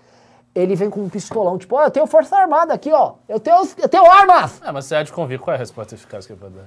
ele 0.54 0.76
vem 0.76 0.88
com 0.88 1.00
um 1.00 1.08
pistolão, 1.08 1.58
tipo, 1.58 1.74
ó, 1.76 1.82
eu 1.84 1.90
tenho 1.90 2.06
força 2.06 2.36
armada 2.36 2.72
aqui, 2.72 2.92
ó, 2.92 3.14
eu 3.28 3.40
tenho, 3.40 3.56
eu 3.78 3.88
tenho 3.88 4.08
armas. 4.10 4.60
Ah, 4.62 4.72
mas 4.72 4.84
você 4.86 4.94
há 4.94 5.02
de 5.02 5.12
convir 5.12 5.40
qual 5.40 5.52
é 5.52 5.56
a 5.56 5.58
resposta 5.58 5.94
eficaz 5.94 6.24
que 6.26 6.32
ele 6.32 6.40
pode 6.40 6.54
dar. 6.54 6.64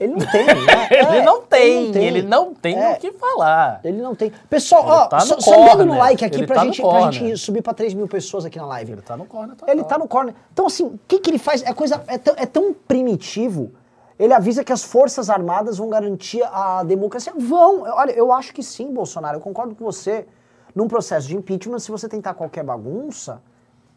Ele 0.00 0.12
não 0.12 0.26
tem, 0.26 0.44
né? 0.44 0.54
Ele 0.90 1.16
É, 1.18 1.22
não 1.24 1.40
tem, 1.42 1.96
ele 1.96 2.22
não 2.22 2.52
tem 2.52 2.76
É. 2.76 2.94
o 2.94 2.96
que 2.98 3.12
falar. 3.12 3.78
Ele 3.84 4.02
não 4.02 4.12
tem. 4.12 4.32
Pessoal, 4.50 4.82
Ele 4.82 4.90
ó, 4.90 5.06
tá 5.06 5.20
só, 5.20 5.38
só 5.38 5.76
dando 5.76 5.84
no 5.86 5.96
like 5.96 6.24
aqui 6.24 6.34
Ele 6.38 6.46
pra, 6.48 6.56
tá 6.56 6.64
gente, 6.64 6.82
pra 6.82 7.10
gente 7.12 7.36
subir 7.38 7.62
pra 7.62 7.72
3 7.72 7.94
mil 7.94 8.08
pessoas 8.08 8.44
aqui 8.44 8.58
na 8.58 8.66
live. 8.66 8.90
Ele 8.90 9.02
tá 9.02 9.16
no 9.16 9.24
corner 9.24 9.54
total. 9.54 9.72
Ele 9.72 9.84
tá 9.84 9.96
no 9.96 10.08
corner. 10.08 10.34
Então, 10.52 10.66
assim, 10.66 10.82
o 10.82 10.98
que, 11.06 11.20
que 11.20 11.30
ele 11.30 11.38
faz? 11.38 11.62
É 11.62 11.72
coisa. 11.72 12.02
É 12.08 12.18
tão, 12.18 12.34
é 12.36 12.44
tão 12.44 12.74
primitivo. 12.74 13.70
Ele 14.18 14.32
avisa 14.32 14.62
que 14.62 14.72
as 14.72 14.82
Forças 14.82 15.28
Armadas 15.28 15.78
vão 15.78 15.88
garantir 15.88 16.42
a 16.44 16.82
democracia. 16.84 17.32
Vão! 17.36 17.82
Olha, 17.82 18.12
eu 18.12 18.32
acho 18.32 18.54
que 18.54 18.62
sim, 18.62 18.92
Bolsonaro. 18.92 19.38
Eu 19.38 19.40
concordo 19.40 19.74
com 19.74 19.84
você. 19.84 20.26
Num 20.74 20.88
processo 20.88 21.28
de 21.28 21.36
impeachment, 21.36 21.78
se 21.78 21.90
você 21.90 22.08
tentar 22.08 22.34
qualquer 22.34 22.64
bagunça, 22.64 23.40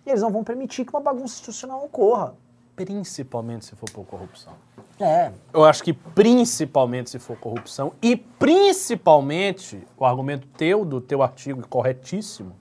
eles 0.05 0.21
não 0.21 0.31
vão 0.31 0.43
permitir 0.43 0.85
que 0.85 0.93
uma 0.93 1.01
bagunça 1.01 1.35
institucional 1.35 1.83
ocorra. 1.83 2.35
Principalmente 2.75 3.65
se 3.65 3.75
for 3.75 3.89
por 3.89 4.05
corrupção. 4.05 4.53
É. 4.99 5.31
Eu 5.53 5.65
acho 5.65 5.83
que 5.83 5.93
principalmente 5.93 7.09
se 7.09 7.19
for 7.19 7.37
corrupção 7.37 7.93
e 8.01 8.15
principalmente 8.15 9.83
o 9.97 10.05
argumento 10.05 10.47
teu 10.55 10.85
do 10.85 11.01
teu 11.01 11.23
artigo 11.23 11.67
corretíssimo, 11.67 12.55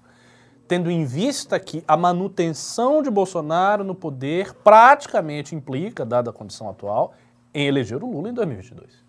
tendo 0.67 0.91
em 0.91 1.05
vista 1.05 1.61
que 1.61 1.85
a 1.87 1.97
manutenção 1.97 3.03
de 3.03 3.11
Bolsonaro 3.11 3.85
no 3.85 3.95
poder 3.95 4.55
praticamente 4.55 5.55
implica, 5.55 6.05
dada 6.05 6.31
a 6.31 6.33
condição 6.33 6.69
atual, 6.69 7.13
em 7.57 7.67
eleger 7.67 8.05
o 8.05 8.07
Lula 8.07 8.29
em 8.29 8.35
2022. 8.35 9.03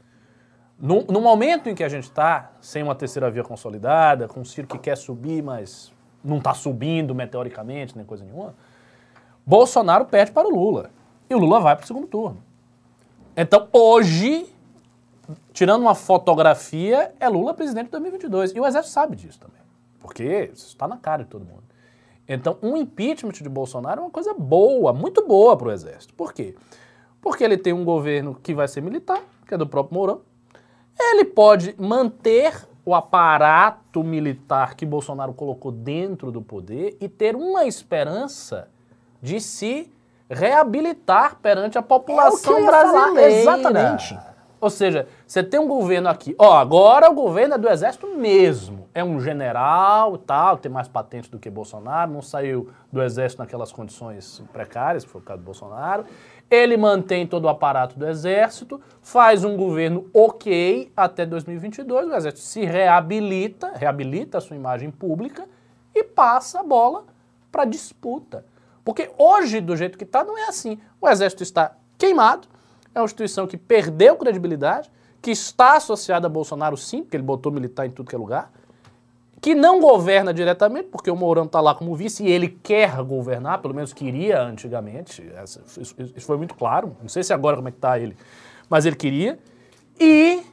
No, 0.80 1.04
no 1.04 1.20
momento 1.20 1.68
em 1.68 1.76
que 1.76 1.84
a 1.84 1.90
gente 1.90 2.06
está 2.06 2.54
sem 2.62 2.82
uma 2.82 2.96
terceira 2.96 3.30
via 3.30 3.44
consolidada, 3.44 4.26
com 4.30 4.40
um 4.40 4.46
Ciro 4.46 4.68
que 4.68 4.78
quer 4.78 4.96
subir, 4.96 5.44
mas 5.44 5.92
não 6.24 6.38
está 6.38 6.54
subindo 6.54 7.14
meteoricamente, 7.14 7.98
nem 7.98 8.06
coisa 8.06 8.24
nenhuma, 8.24 8.56
Bolsonaro 9.46 10.06
perde 10.06 10.32
para 10.32 10.48
o 10.48 10.52
Lula. 10.52 10.92
E 11.30 11.36
o 11.36 11.38
Lula 11.38 11.60
vai 11.60 11.76
para 11.76 11.84
o 11.84 11.88
segundo 11.88 12.08
turno. 12.08 12.42
Então, 13.36 13.68
hoje, 13.74 14.48
tirando 15.52 15.82
uma 15.82 15.96
fotografia, 15.96 17.14
é 17.20 17.28
Lula 17.28 17.54
presidente 17.54 17.86
de 17.86 17.92
2022. 17.92 18.52
E 18.52 18.60
o 18.62 18.66
Exército 18.66 18.94
sabe 18.94 19.18
disso 19.18 19.40
também. 19.40 19.62
Porque 20.00 20.52
isso 20.54 20.68
está 20.68 20.88
na 20.88 20.96
cara 20.96 21.24
de 21.24 21.30
todo 21.30 21.44
mundo. 21.44 21.64
Então, 22.26 22.58
um 22.62 22.78
impeachment 22.78 23.34
de 23.34 23.50
Bolsonaro 23.50 24.00
é 24.00 24.04
uma 24.06 24.12
coisa 24.12 24.34
boa, 24.34 24.94
muito 24.94 25.26
boa 25.28 25.58
para 25.58 25.68
o 25.68 25.72
Exército. 25.72 26.14
Por 26.14 26.34
quê? 26.34 26.56
Porque 27.28 27.44
ele 27.44 27.58
tem 27.58 27.74
um 27.74 27.84
governo 27.84 28.40
que 28.42 28.54
vai 28.54 28.70
ser 28.70 28.80
militar, 28.80 29.20
que 29.46 29.54
é 29.54 29.58
do 29.58 29.68
próprio 29.68 30.00
Mourão. 30.00 30.22
Ele 30.98 31.26
pode 31.26 31.76
manter 31.78 32.66
o 32.86 32.96
aparato 32.96 34.02
militar 34.02 34.76
que 34.76 34.86
Bolsonaro 34.86 35.34
colocou 35.34 35.70
dentro 35.70 36.32
do 36.32 36.42
poder 36.42 36.96
e 37.02 37.10
ter 37.10 37.36
uma 37.36 37.66
esperança 37.66 38.70
de 39.22 39.42
se 39.42 39.92
reabilitar 40.30 41.36
perante 41.42 41.78
a 41.78 41.82
É 41.82 41.84
população 41.84 42.66
falar, 42.66 43.12
brasileira. 43.12 43.30
Exatamente. 43.42 44.18
Ou 44.60 44.70
seja, 44.70 45.08
você 45.26 45.44
tem 45.44 45.60
um 45.60 45.68
governo 45.68 46.10
aqui, 46.10 46.34
ó, 46.40 46.58
agora 46.58 47.12
o 47.12 47.14
governo 47.14 47.56
é 47.56 47.58
do 47.58 47.70
exército 47.70 48.08
mesmo. 48.08 48.88
É 48.94 49.04
um 49.04 49.20
general 49.20 50.16
e 50.16 50.18
tal, 50.20 50.58
tem 50.58 50.72
mais 50.72 50.88
patente 50.88 51.30
do 51.30 51.38
que 51.38 51.50
Bolsonaro, 51.50 52.12
não 52.12 52.22
saiu 52.22 52.70
do 52.92 53.04
exército 53.04 53.42
naquelas 53.42 53.72
condições 53.72 54.42
precárias, 54.52 55.04
que 55.04 55.12
foi 55.12 55.22
o 55.22 55.24
caso 55.24 55.40
do 55.42 55.46
Bolsonaro. 55.46 56.06
Ele 56.50 56.78
mantém 56.78 57.28
todo 57.28 57.46
o 57.46 57.50
aparato 57.50 58.00
do 58.00 58.08
exército, 58.08 58.80
faz 59.02 59.44
um 59.44 59.58
governo 59.58 60.10
ok 60.14 60.92
até 60.96 61.26
2022, 61.26 62.08
o 62.08 62.16
exército 62.16 62.48
se 62.48 62.64
reabilita, 62.64 63.74
reabilita 63.76 64.38
a 64.38 64.42
sua 64.42 64.56
imagem 64.56 64.90
pública 64.90 65.46
e 65.94 66.04
passa 66.04 66.62
a 66.62 66.64
bola 66.64 67.06
para 67.52 67.66
disputa. 67.66 68.46
Porque 68.84 69.10
hoje, 69.18 69.60
do 69.60 69.76
jeito 69.76 69.98
que 69.98 70.06
está, 70.06 70.24
não 70.24 70.38
é 70.38 70.48
assim. 70.48 70.80
O 71.02 71.10
exército 71.10 71.44
está 71.44 71.76
queimado, 71.98 72.48
é 72.96 73.00
uma 73.00 73.06
instituição 73.06 73.46
que 73.46 73.58
perdeu 73.58 74.16
credibilidade, 74.16 74.90
que 75.22 75.32
está 75.32 75.76
associada 75.76 76.28
a 76.28 76.30
Bolsonaro 76.30 76.78
sim, 76.78 77.04
porque 77.04 77.18
ele 77.18 77.24
botou 77.24 77.52
militar 77.52 77.86
em 77.86 77.92
tudo 77.92 78.08
que 78.08 78.16
é 78.16 78.18
lugar, 78.18 78.52
que 79.40 79.54
não 79.54 79.80
governa 79.80 80.34
diretamente, 80.34 80.90
porque 80.90 81.12
o 81.12 81.16
Mourão 81.16 81.46
está 81.46 81.62
lá 81.62 81.76
como 81.76 81.96
vice 81.96 82.24
e 82.24 82.32
ele 82.32 82.50
quer 82.50 83.02
governar, 83.04 83.62
pelo 83.62 83.74
menos 83.74 83.94
queria 83.94 84.42
antigamente, 84.42 85.24
isso, 85.44 85.96
isso 86.00 86.26
foi 86.26 86.38
muito 86.38 86.56
claro, 86.56 86.96
não 87.02 87.10
sei 87.10 87.24
se 87.24 87.34
agora 87.34 87.56
como 87.56 87.68
é 87.68 87.72
que 87.72 87.78
está 87.78 88.00
ele, 88.00 88.18
mas 88.70 88.86
ele 88.86 88.96
queria, 88.96 89.38
e 90.00 90.44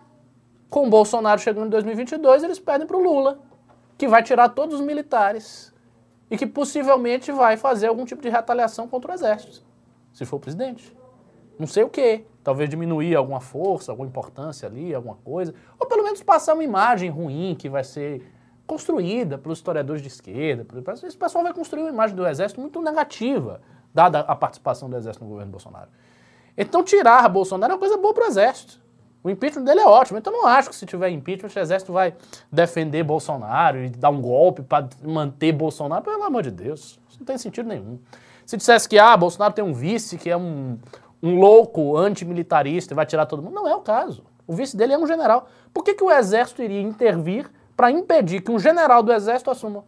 com 0.68 0.87
o 0.87 0.90
Bolsonaro 0.90 1.40
chegando 1.40 1.66
em 1.66 1.70
2022, 1.70 2.42
eles 2.42 2.59
pedem 2.59 2.87
para 2.87 2.97
o 2.97 3.03
Lula, 3.03 3.38
que 3.97 4.07
vai 4.07 4.23
tirar 4.23 4.51
todos 4.51 4.75
os 4.75 4.81
militares 4.81 5.73
e 6.31 6.37
que 6.37 6.47
possivelmente 6.47 7.31
vai 7.33 7.57
fazer 7.57 7.87
algum 7.87 8.05
tipo 8.05 8.20
de 8.20 8.29
retaliação 8.29 8.88
contra 8.88 9.12
o 9.12 9.14
exército, 9.14 9.62
se 10.12 10.25
for 10.25 10.38
presidente. 10.38 10.94
Não 11.59 11.66
sei 11.66 11.85
o 11.85 11.88
quê. 11.88 12.25
Talvez 12.42 12.68
diminuir 12.68 13.14
alguma 13.14 13.40
força, 13.40 13.92
alguma 13.92 14.09
importância 14.09 14.68
ali, 14.68 14.94
alguma 14.94 15.14
coisa. 15.16 15.55
Ou 15.79 15.87
pelo 15.87 16.03
menos 16.03 16.23
passar 16.23 16.55
uma 16.55 16.64
imagem 16.64 17.09
ruim 17.09 17.55
que 17.57 17.68
vai 17.68 17.85
ser 17.85 18.23
construída 18.66 19.38
pelos 19.38 19.59
historiadores 19.59 20.03
de 20.03 20.09
esquerda. 20.09 20.66
Esse 20.92 21.16
pessoal 21.16 21.44
vai 21.44 21.53
construir 21.53 21.83
uma 21.83 21.90
imagem 21.90 22.16
do 22.16 22.27
exército 22.27 22.61
muito 22.61 22.81
negativa, 22.81 23.61
dada 23.92 24.20
a 24.20 24.35
participação 24.35 24.88
do 24.88 24.96
exército 24.96 25.24
no 25.24 25.31
governo 25.31 25.53
Bolsonaro. 25.53 25.88
Então 26.57 26.83
tirar 26.83 27.29
Bolsonaro 27.29 27.72
é 27.72 27.74
uma 27.74 27.81
coisa 27.81 27.96
boa 27.96 28.14
para 28.14 28.24
o 28.24 28.27
exército. 28.27 28.83
O 29.22 29.31
impeachment 29.31 29.64
dele 29.64 29.81
é 29.81 29.87
ótimo. 29.87 30.18
Então 30.18 30.33
não 30.33 30.46
acho 30.46 30.68
que 30.68 30.77
se 30.77 30.85
tiver 30.85 31.09
impeachment, 31.09 31.50
o 31.55 31.59
exército 31.59 31.92
vai 31.92 32.14
defender 32.53 33.03
Bolsonaro 33.03 33.83
e 33.83 33.88
dar 33.88 34.11
um 34.11 34.20
golpe 34.20 34.62
para 34.62 34.87
manter 35.03 35.50
Bolsonaro. 35.53 36.05
Pelo 36.05 36.22
amor 36.22 36.42
de 36.42 36.50
Deus, 36.50 37.00
isso 37.09 37.18
não 37.18 37.24
tem 37.24 37.38
sentido 37.38 37.66
nenhum. 37.66 37.98
Se 38.44 38.57
dissesse 38.57 38.87
que 38.87 38.98
ah, 38.98 39.16
Bolsonaro 39.16 39.55
tem 39.55 39.64
um 39.64 39.72
vice 39.72 40.18
que 40.18 40.29
é 40.29 40.37
um, 40.37 40.79
um 41.22 41.38
louco 41.38 41.96
antimilitarista 41.96 42.92
e 42.92 42.94
vai 42.94 43.07
tirar 43.07 43.24
todo 43.24 43.42
mundo, 43.42 43.55
não 43.55 43.66
é 43.66 43.74
o 43.74 43.81
caso. 43.81 44.22
O 44.46 44.55
vice 44.55 44.77
dele 44.77 44.92
é 44.92 44.98
um 44.98 45.07
general. 45.07 45.48
Por 45.72 45.83
que, 45.83 45.94
que 45.94 46.05
o 46.05 46.11
exército 46.11 46.62
iria 46.62 46.83
intervir 46.83 47.50
para 47.76 47.90
impedir 47.90 48.40
que 48.42 48.50
um 48.50 48.58
general 48.58 49.02
do 49.02 49.12
exército 49.12 49.50
assuma? 49.50 49.84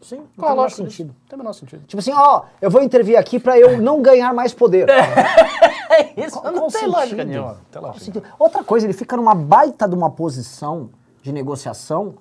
Sim, 0.00 0.18
não 0.18 0.26
Qual 0.36 0.48
tem 0.50 0.56
menor 0.56 0.70
sentido. 0.70 1.08
Não 1.08 1.28
tem 1.28 1.36
o 1.36 1.38
menor 1.38 1.52
sentido. 1.52 1.84
Tipo 1.86 1.98
assim, 1.98 2.12
ó, 2.14 2.42
eu 2.62 2.70
vou 2.70 2.80
intervir 2.82 3.18
aqui 3.18 3.40
pra 3.40 3.58
eu 3.58 3.80
não 3.82 4.00
ganhar 4.00 4.32
mais 4.32 4.54
poder. 4.54 4.88
É 4.88 6.12
isso, 6.24 6.40
Qual- 6.40 6.52
não 6.52 6.60
qual 6.60 6.70
tem 6.70 6.86
lógica 6.86 7.24
nenhuma. 7.24 7.56
Tem 7.70 7.82
lógica. 7.82 8.22
Outra 8.38 8.62
coisa, 8.62 8.86
ele 8.86 8.92
fica 8.92 9.16
numa 9.16 9.34
baita 9.34 9.88
de 9.88 9.94
uma 9.96 10.10
posição 10.10 10.90
de 11.20 11.32
negociação 11.32 12.14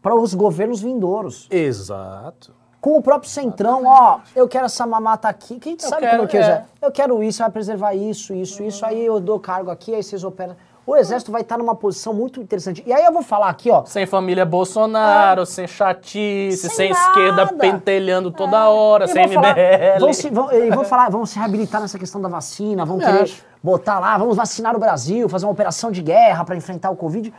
para 0.00 0.14
os 0.14 0.32
governos 0.32 0.80
vindouros. 0.80 1.46
Exato. 1.50 2.54
Com 2.80 2.96
o 2.96 3.02
próprio 3.02 3.28
Centrão, 3.30 3.82
ó, 3.84 4.20
eu 4.34 4.48
quero 4.48 4.64
essa 4.64 4.86
mamata 4.86 5.28
aqui. 5.28 5.58
Quem 5.60 5.78
sabe 5.78 6.00
quero, 6.00 6.10
como 6.12 6.22
eu 6.22 6.28
quiser? 6.28 6.66
é. 6.80 6.86
Eu 6.86 6.90
quero 6.90 7.22
isso, 7.22 7.40
vai 7.40 7.50
preservar 7.50 7.92
isso, 7.94 8.32
isso, 8.32 8.62
isso. 8.62 8.86
Aí 8.86 9.04
eu 9.04 9.20
dou 9.20 9.38
cargo 9.38 9.70
aqui, 9.70 9.94
aí 9.94 10.02
vocês 10.02 10.24
operam. 10.24 10.56
O 10.90 10.96
exército 10.96 11.30
vai 11.30 11.42
estar 11.42 11.56
numa 11.56 11.76
posição 11.76 12.12
muito 12.12 12.40
interessante. 12.40 12.82
E 12.84 12.92
aí 12.92 13.04
eu 13.04 13.12
vou 13.12 13.22
falar 13.22 13.48
aqui, 13.48 13.70
ó. 13.70 13.84
Sem 13.84 14.06
família 14.06 14.44
Bolsonaro, 14.44 15.46
sem 15.46 15.64
chatice, 15.68 16.68
Sem 16.68 16.70
sem, 16.70 16.90
esquerda 16.90 17.46
pentelhando 17.46 18.32
toda 18.32 18.68
hora, 18.68 19.04
E 19.04 19.08
sem 19.08 19.24
vão 19.26 19.34
falar- 19.34 19.54
MBL. 19.56 20.00
vão 20.00 20.12
se, 20.12 20.30
vão, 20.30 20.52
e 20.52 20.68
vão 20.70 20.84
falar, 20.84 21.08
vão 21.08 21.24
se 21.24 21.38
reabilitar 21.38 21.80
nessa 21.80 21.96
questão 21.96 22.20
da 22.20 22.28
vacina, 22.28 22.84
vão 22.84 22.98
Também 22.98 23.12
querer 23.12 23.22
acho. 23.22 23.44
botar 23.62 24.00
lá, 24.00 24.18
vamos 24.18 24.36
vacinar 24.36 24.74
o 24.74 24.80
Brasil, 24.80 25.28
fazer 25.28 25.46
uma 25.46 25.52
operação 25.52 25.92
de 25.92 26.02
guerra 26.02 26.44
para 26.44 26.56
enfrentar 26.56 26.90
o 26.90 26.96
Covid. 26.96 27.32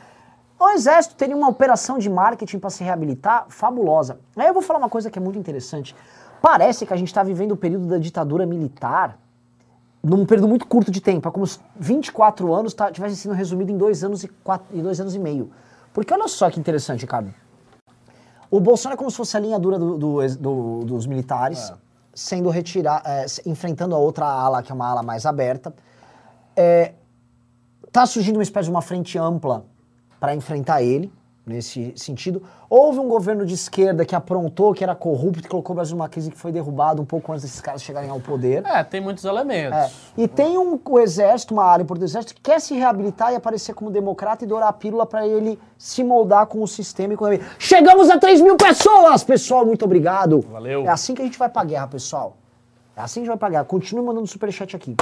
O 0.57 0.69
Exército 0.69 1.15
teria 1.15 1.35
uma 1.35 1.49
operação 1.49 1.97
de 1.97 2.09
marketing 2.09 2.57
para 2.57 2.69
se 2.69 2.85
reabilitar 2.85 3.47
fabulosa. 3.49 4.19
Aí 4.37 4.47
eu 4.47 4.53
vou 4.53 4.61
falar 4.63 4.79
uma 4.79 4.87
coisa 4.89 5.11
que 5.11 5.19
é 5.19 5.21
muito 5.21 5.37
interessante. 5.37 5.93
Parece 6.41 6.85
que 6.85 6.93
a 6.93 6.95
gente 6.95 7.09
está 7.09 7.21
vivendo 7.21 7.51
o 7.51 7.57
período 7.57 7.85
da 7.85 7.97
ditadura 7.97 8.45
militar 8.45 9.17
num 10.03 10.25
período 10.25 10.47
muito 10.47 10.65
curto 10.67 10.91
de 10.91 10.99
tempo. 11.01 11.27
É 11.27 11.31
como 11.31 11.45
se 11.45 11.59
24 11.79 12.53
anos 12.53 12.73
tá, 12.73 12.91
tivessem 12.91 13.15
sido 13.15 13.33
resumido 13.33 13.71
em 13.71 13.77
dois 13.77 14.03
anos 14.03 14.23
e, 14.23 14.27
quatro, 14.27 14.67
e 14.75 14.81
dois 14.81 14.99
anos 14.99 15.13
e 15.15 15.19
meio. 15.19 15.51
Porque 15.93 16.13
olha 16.13 16.27
só 16.27 16.49
que 16.49 16.59
interessante, 16.59 17.01
Ricardo. 17.01 17.33
O 18.49 18.59
Bolsonaro 18.59 18.95
é 18.95 18.97
como 18.97 19.09
se 19.11 19.17
fosse 19.17 19.37
a 19.37 19.39
linha 19.39 19.57
dura 19.59 19.77
do- 19.79 19.97
do 19.97 20.27
do- 20.37 20.79
dos 20.85 21.05
militares, 21.05 21.71
sendo 22.13 22.49
retirado, 22.49 23.03
enfrentando 23.45 23.95
a 23.95 23.97
outra 23.97 24.25
ala, 24.25 24.61
que 24.61 24.71
é 24.71 24.75
uma 24.75 24.87
ala 24.89 25.01
mais 25.03 25.25
aberta. 25.25 25.73
É, 26.55 26.93
tá 27.91 28.05
surgindo 28.05 28.35
uma 28.37 28.43
espécie 28.43 28.65
de 28.65 28.71
uma 28.71 28.81
frente 28.81 29.17
ampla 29.17 29.65
para 30.19 30.35
enfrentar 30.35 30.81
ele, 30.81 31.11
nesse 31.45 31.93
sentido. 31.95 32.43
Houve 32.69 32.99
um 32.99 33.08
governo 33.08 33.45
de 33.45 33.54
esquerda 33.56 34.06
que 34.06 34.15
aprontou, 34.15 34.73
que 34.73 34.84
era 34.84 34.93
corrupto, 34.95 35.41
que 35.41 35.47
colocou 35.49 35.73
o 35.73 35.75
Brasil 35.75 35.95
numa 35.97 36.08
crise 36.08 36.30
que 36.30 36.38
foi 36.38 36.51
derrubado 36.51 37.01
um 37.01 37.06
pouco 37.06 37.32
antes 37.32 37.43
desses 37.43 37.60
caras 37.60 37.82
chegarem 37.82 38.10
ao 38.10 38.19
poder. 38.19 38.63
É, 38.65 38.84
tem 38.84 39.01
muitos 39.01 39.25
elementos. 39.25 39.77
É. 39.77 39.89
E 40.17 40.27
tem 40.27 40.58
um, 40.58 40.80
o 40.88 40.99
exército, 40.99 41.54
uma 41.54 41.63
área 41.65 41.84
importante 41.84 42.08
do 42.08 42.10
exército, 42.10 42.36
que 42.36 42.41
quer 42.41 42.62
se 42.62 42.75
reabilitar 42.75 43.34
e 43.34 43.36
aparecer 43.36 43.73
como 43.73 43.89
democrata 43.89 44.43
e 44.43 44.47
dourar 44.47 44.69
a 44.69 44.73
pílula 44.73 45.06
para 45.06 45.27
ele 45.27 45.60
se 45.77 46.04
moldar 46.04 46.45
com 46.45 46.62
o 46.62 46.67
sistema 46.67 47.13
e 47.13 47.17
com 47.17 47.25
a 47.25 47.32
Chegamos 47.58 48.10
a 48.10 48.17
3 48.19 48.39
mil 48.41 48.56
pessoas, 48.56 49.23
pessoal, 49.23 49.65
muito 49.65 49.84
obrigado. 49.84 50.41
Valeu. 50.51 50.86
É 50.86 50.89
assim 50.89 51.15
que 51.15 51.21
a 51.21 51.25
gente 51.25 51.39
vai 51.39 51.49
pra 51.49 51.63
guerra, 51.63 51.88
pessoal. 51.88 52.38
É 52.95 53.01
assim 53.01 53.15
que 53.15 53.19
a 53.19 53.23
gente 53.23 53.30
vai 53.30 53.38
pra 53.38 53.49
guerra. 53.49 53.65
Continue 53.65 54.06
mandando 54.06 54.27
superchat 54.27 54.75
aqui. 54.75 54.95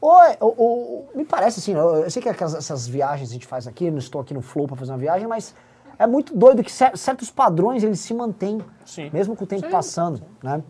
Oi, 0.00 0.36
o- 0.40 0.46
o- 0.46 1.08
me 1.14 1.24
parece 1.24 1.58
assim, 1.58 1.72
eu, 1.74 1.96
eu 2.04 2.10
sei 2.10 2.22
que 2.22 2.28
aquelas, 2.28 2.54
essas 2.54 2.86
viagens 2.86 3.30
a 3.30 3.32
gente 3.32 3.46
faz 3.46 3.66
aqui, 3.66 3.90
não 3.90 3.98
estou 3.98 4.20
aqui 4.20 4.32
no 4.32 4.40
Flow 4.40 4.66
pra 4.66 4.76
fazer 4.76 4.92
uma 4.92 4.98
viagem, 4.98 5.26
mas 5.26 5.52
é 5.98 6.06
muito 6.06 6.36
doido 6.36 6.62
que 6.62 6.70
cer- 6.72 6.96
certos 6.96 7.30
padrões 7.30 7.82
eles 7.82 8.00
se 8.00 8.14
mantêm, 8.14 8.60
Sim. 8.84 9.10
mesmo 9.12 9.34
com 9.36 9.44
o 9.44 9.46
tempo 9.46 9.66
Sim. 9.66 9.70
passando, 9.72 10.22
né? 10.42 10.62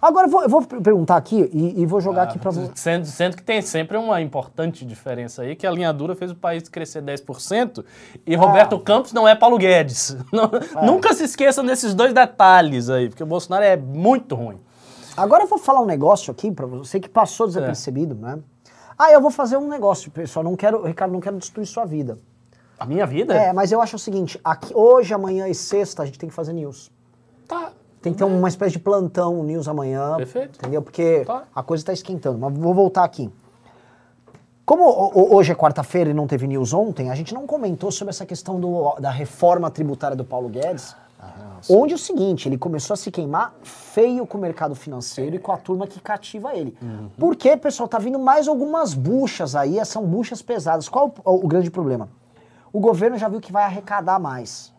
Agora 0.00 0.28
eu 0.28 0.30
vou, 0.30 0.42
eu 0.44 0.48
vou 0.48 0.62
perguntar 0.62 1.16
aqui 1.16 1.50
e, 1.52 1.82
e 1.82 1.84
vou 1.84 2.00
jogar 2.00 2.22
aqui 2.22 2.38
pra 2.38 2.52
você. 2.52 2.70
Sendo, 2.76 3.04
sendo 3.06 3.36
que 3.36 3.42
tem 3.42 3.60
sempre 3.60 3.96
uma 3.96 4.20
importante 4.22 4.84
diferença 4.86 5.42
aí, 5.42 5.56
que 5.56 5.66
a 5.66 5.70
linha 5.72 5.92
dura 5.92 6.14
fez 6.14 6.30
o 6.30 6.36
país 6.36 6.68
crescer 6.68 7.02
10% 7.02 7.84
e 8.24 8.36
Roberto 8.36 8.78
Campos 8.78 9.12
não 9.12 9.26
é 9.26 9.34
Paulo 9.34 9.58
Guedes. 9.58 10.16
Não- 10.32 10.48
Nunca 10.86 11.12
se 11.14 11.24
esqueçam 11.24 11.66
desses 11.66 11.94
dois 11.94 12.12
detalhes 12.14 12.88
aí, 12.88 13.08
porque 13.08 13.24
o 13.24 13.26
Bolsonaro 13.26 13.64
é 13.64 13.76
muito 13.76 14.36
ruim. 14.36 14.60
Agora 15.16 15.42
eu 15.42 15.48
vou 15.48 15.58
falar 15.58 15.80
um 15.80 15.86
negócio 15.86 16.30
aqui 16.30 16.52
pra 16.52 16.64
você 16.64 17.00
que 17.00 17.08
passou 17.08 17.48
desapercebido, 17.48 18.14
né? 18.14 18.38
Ah, 18.96 19.10
eu 19.10 19.20
vou 19.20 19.32
fazer 19.32 19.56
um 19.56 19.66
negócio, 19.66 20.12
pessoal. 20.12 20.44
Não 20.44 20.54
quero, 20.54 20.84
Ricardo, 20.84 21.10
não 21.10 21.20
quero 21.20 21.36
destruir 21.38 21.66
sua 21.66 21.84
vida. 21.84 22.18
A 22.78 22.86
minha 22.86 23.06
vida? 23.06 23.34
É, 23.34 23.52
mas 23.52 23.72
eu 23.72 23.80
acho 23.80 23.96
o 23.96 23.98
seguinte: 23.98 24.40
aqui, 24.44 24.72
hoje, 24.74 25.12
amanhã 25.12 25.48
e 25.48 25.54
sexta 25.54 26.02
a 26.02 26.06
gente 26.06 26.18
tem 26.18 26.28
que 26.28 26.34
fazer 26.34 26.52
news. 26.52 26.90
Tá. 27.46 27.72
Tem 28.00 28.12
que 28.12 28.18
ter 28.18 28.24
uma 28.24 28.48
espécie 28.48 28.72
de 28.72 28.78
plantão 28.78 29.42
news 29.42 29.66
amanhã. 29.66 30.16
Perfeito. 30.16 30.58
Entendeu? 30.58 30.80
Porque 30.82 31.24
Tá. 31.26 31.42
a 31.54 31.62
coisa 31.62 31.82
está 31.82 31.92
esquentando. 31.92 32.38
Mas 32.38 32.56
vou 32.56 32.72
voltar 32.72 33.02
aqui. 33.04 33.28
Como 34.64 34.84
hoje 35.34 35.50
é 35.50 35.54
quarta-feira 35.54 36.10
e 36.10 36.14
não 36.14 36.26
teve 36.26 36.46
news 36.46 36.74
ontem, 36.74 37.10
a 37.10 37.14
gente 37.14 37.32
não 37.32 37.46
comentou 37.46 37.90
sobre 37.90 38.10
essa 38.10 38.26
questão 38.26 38.60
do- 38.60 38.94
da 39.00 39.10
reforma 39.10 39.70
tributária 39.70 40.16
do 40.16 40.24
Paulo 40.24 40.48
Guedes. 40.48 40.94
onde 41.68 41.92
é 41.92 41.96
o 41.96 41.98
seguinte, 41.98 42.48
ele 42.48 42.56
começou 42.56 42.94
a 42.94 42.96
se 42.96 43.10
queimar 43.10 43.52
feio 43.64 44.24
com 44.24 44.38
o 44.38 44.40
mercado 44.40 44.76
financeiro 44.76 45.34
e 45.34 45.38
com 45.40 45.50
a 45.50 45.56
turma 45.56 45.88
que 45.88 45.98
cativa 46.00 46.54
ele. 46.54 46.78
Porque, 47.18 47.56
pessoal, 47.56 47.88
tá 47.88 47.98
vindo 47.98 48.16
mais 48.20 48.46
algumas 48.46 48.94
buchas 48.94 49.56
aí, 49.56 49.84
são 49.84 50.04
buchas 50.06 50.40
pesadas. 50.40 50.88
Qual 50.88 51.12
o, 51.24 51.44
o 51.44 51.48
grande 51.48 51.68
problema? 51.72 52.08
O 52.72 52.80
governo 52.80 53.16
já 53.16 53.28
viu 53.28 53.40
que 53.40 53.52
vai 53.52 53.64
arrecadar 53.64 54.18
mais. 54.18 54.74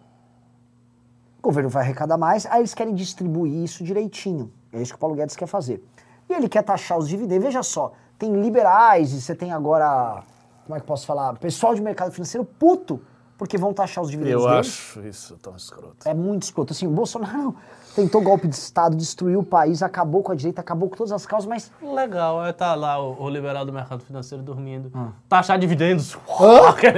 O 1.39 1.41
governo 1.41 1.69
vai 1.69 1.84
arrecadar 1.84 2.17
mais, 2.17 2.45
aí 2.45 2.60
eles 2.60 2.73
querem 2.73 2.93
distribuir 2.93 3.63
isso 3.63 3.84
direitinho. 3.84 4.52
É 4.71 4.82
isso 4.82 4.91
que 4.91 4.97
o 4.97 4.99
Paulo 4.99 5.15
Guedes 5.15 5.36
quer 5.36 5.47
fazer. 5.47 5.84
E 6.30 6.34
ele 6.34 6.49
quer 6.49 6.63
taxar 6.63 6.97
os 6.97 7.08
dividendos. 7.08 7.45
Veja 7.45 7.63
só, 7.63 7.93
tem 8.17 8.39
liberais 8.39 9.13
e 9.13 9.21
você 9.21 9.34
tem 9.34 9.52
agora, 9.52 10.23
como 10.65 10.75
é 10.75 10.80
que 10.80 10.84
eu 10.84 10.88
posso 10.88 11.08
falar? 11.08 11.38
Pessoal 11.39 11.73
de 11.73 11.82
mercado 11.82 12.12
financeiro 12.12 12.45
puto, 12.45 13.02
porque 13.39 13.58
vão 13.58 13.73
taxar 13.73 14.04
os 14.04 14.12
dividendos 14.12 14.43
Eu 14.43 14.49
deles. 14.49 14.67
acho 14.67 14.99
isso 15.08 15.38
tão 15.41 15.56
escroto. 15.56 15.95
É 16.04 16.13
muito 16.13 16.43
escroto. 16.43 16.73
Assim, 16.73 16.86
o 16.86 16.89
Bolsonaro 16.91 17.56
tentou 17.95 18.21
golpe 18.21 18.49
de 18.49 18.56
Estado, 18.56 18.97
destruiu 18.97 19.39
o 19.39 19.43
país, 19.43 19.82
acabou 19.82 20.21
com 20.21 20.34
a 20.34 20.36
direita, 20.36 20.60
acabou 20.60 20.89
com 20.89 20.97
todas 20.97 21.13
as 21.13 21.25
causas, 21.25 21.47
mas 21.47 21.71
Legal, 21.82 22.41
aí 22.41 22.52
tá 22.52 22.75
lá 22.75 23.02
o, 23.02 23.23
o 23.23 23.30
liberal 23.30 23.65
do 23.65 23.71
mercado 23.71 24.04
financeiro 24.04 24.43
dormindo. 24.43 24.91
Ah. 24.93 25.12
Taxar 25.30 25.58
dividendos. 25.58 26.15
o 26.28 26.73
quê? 26.75 26.91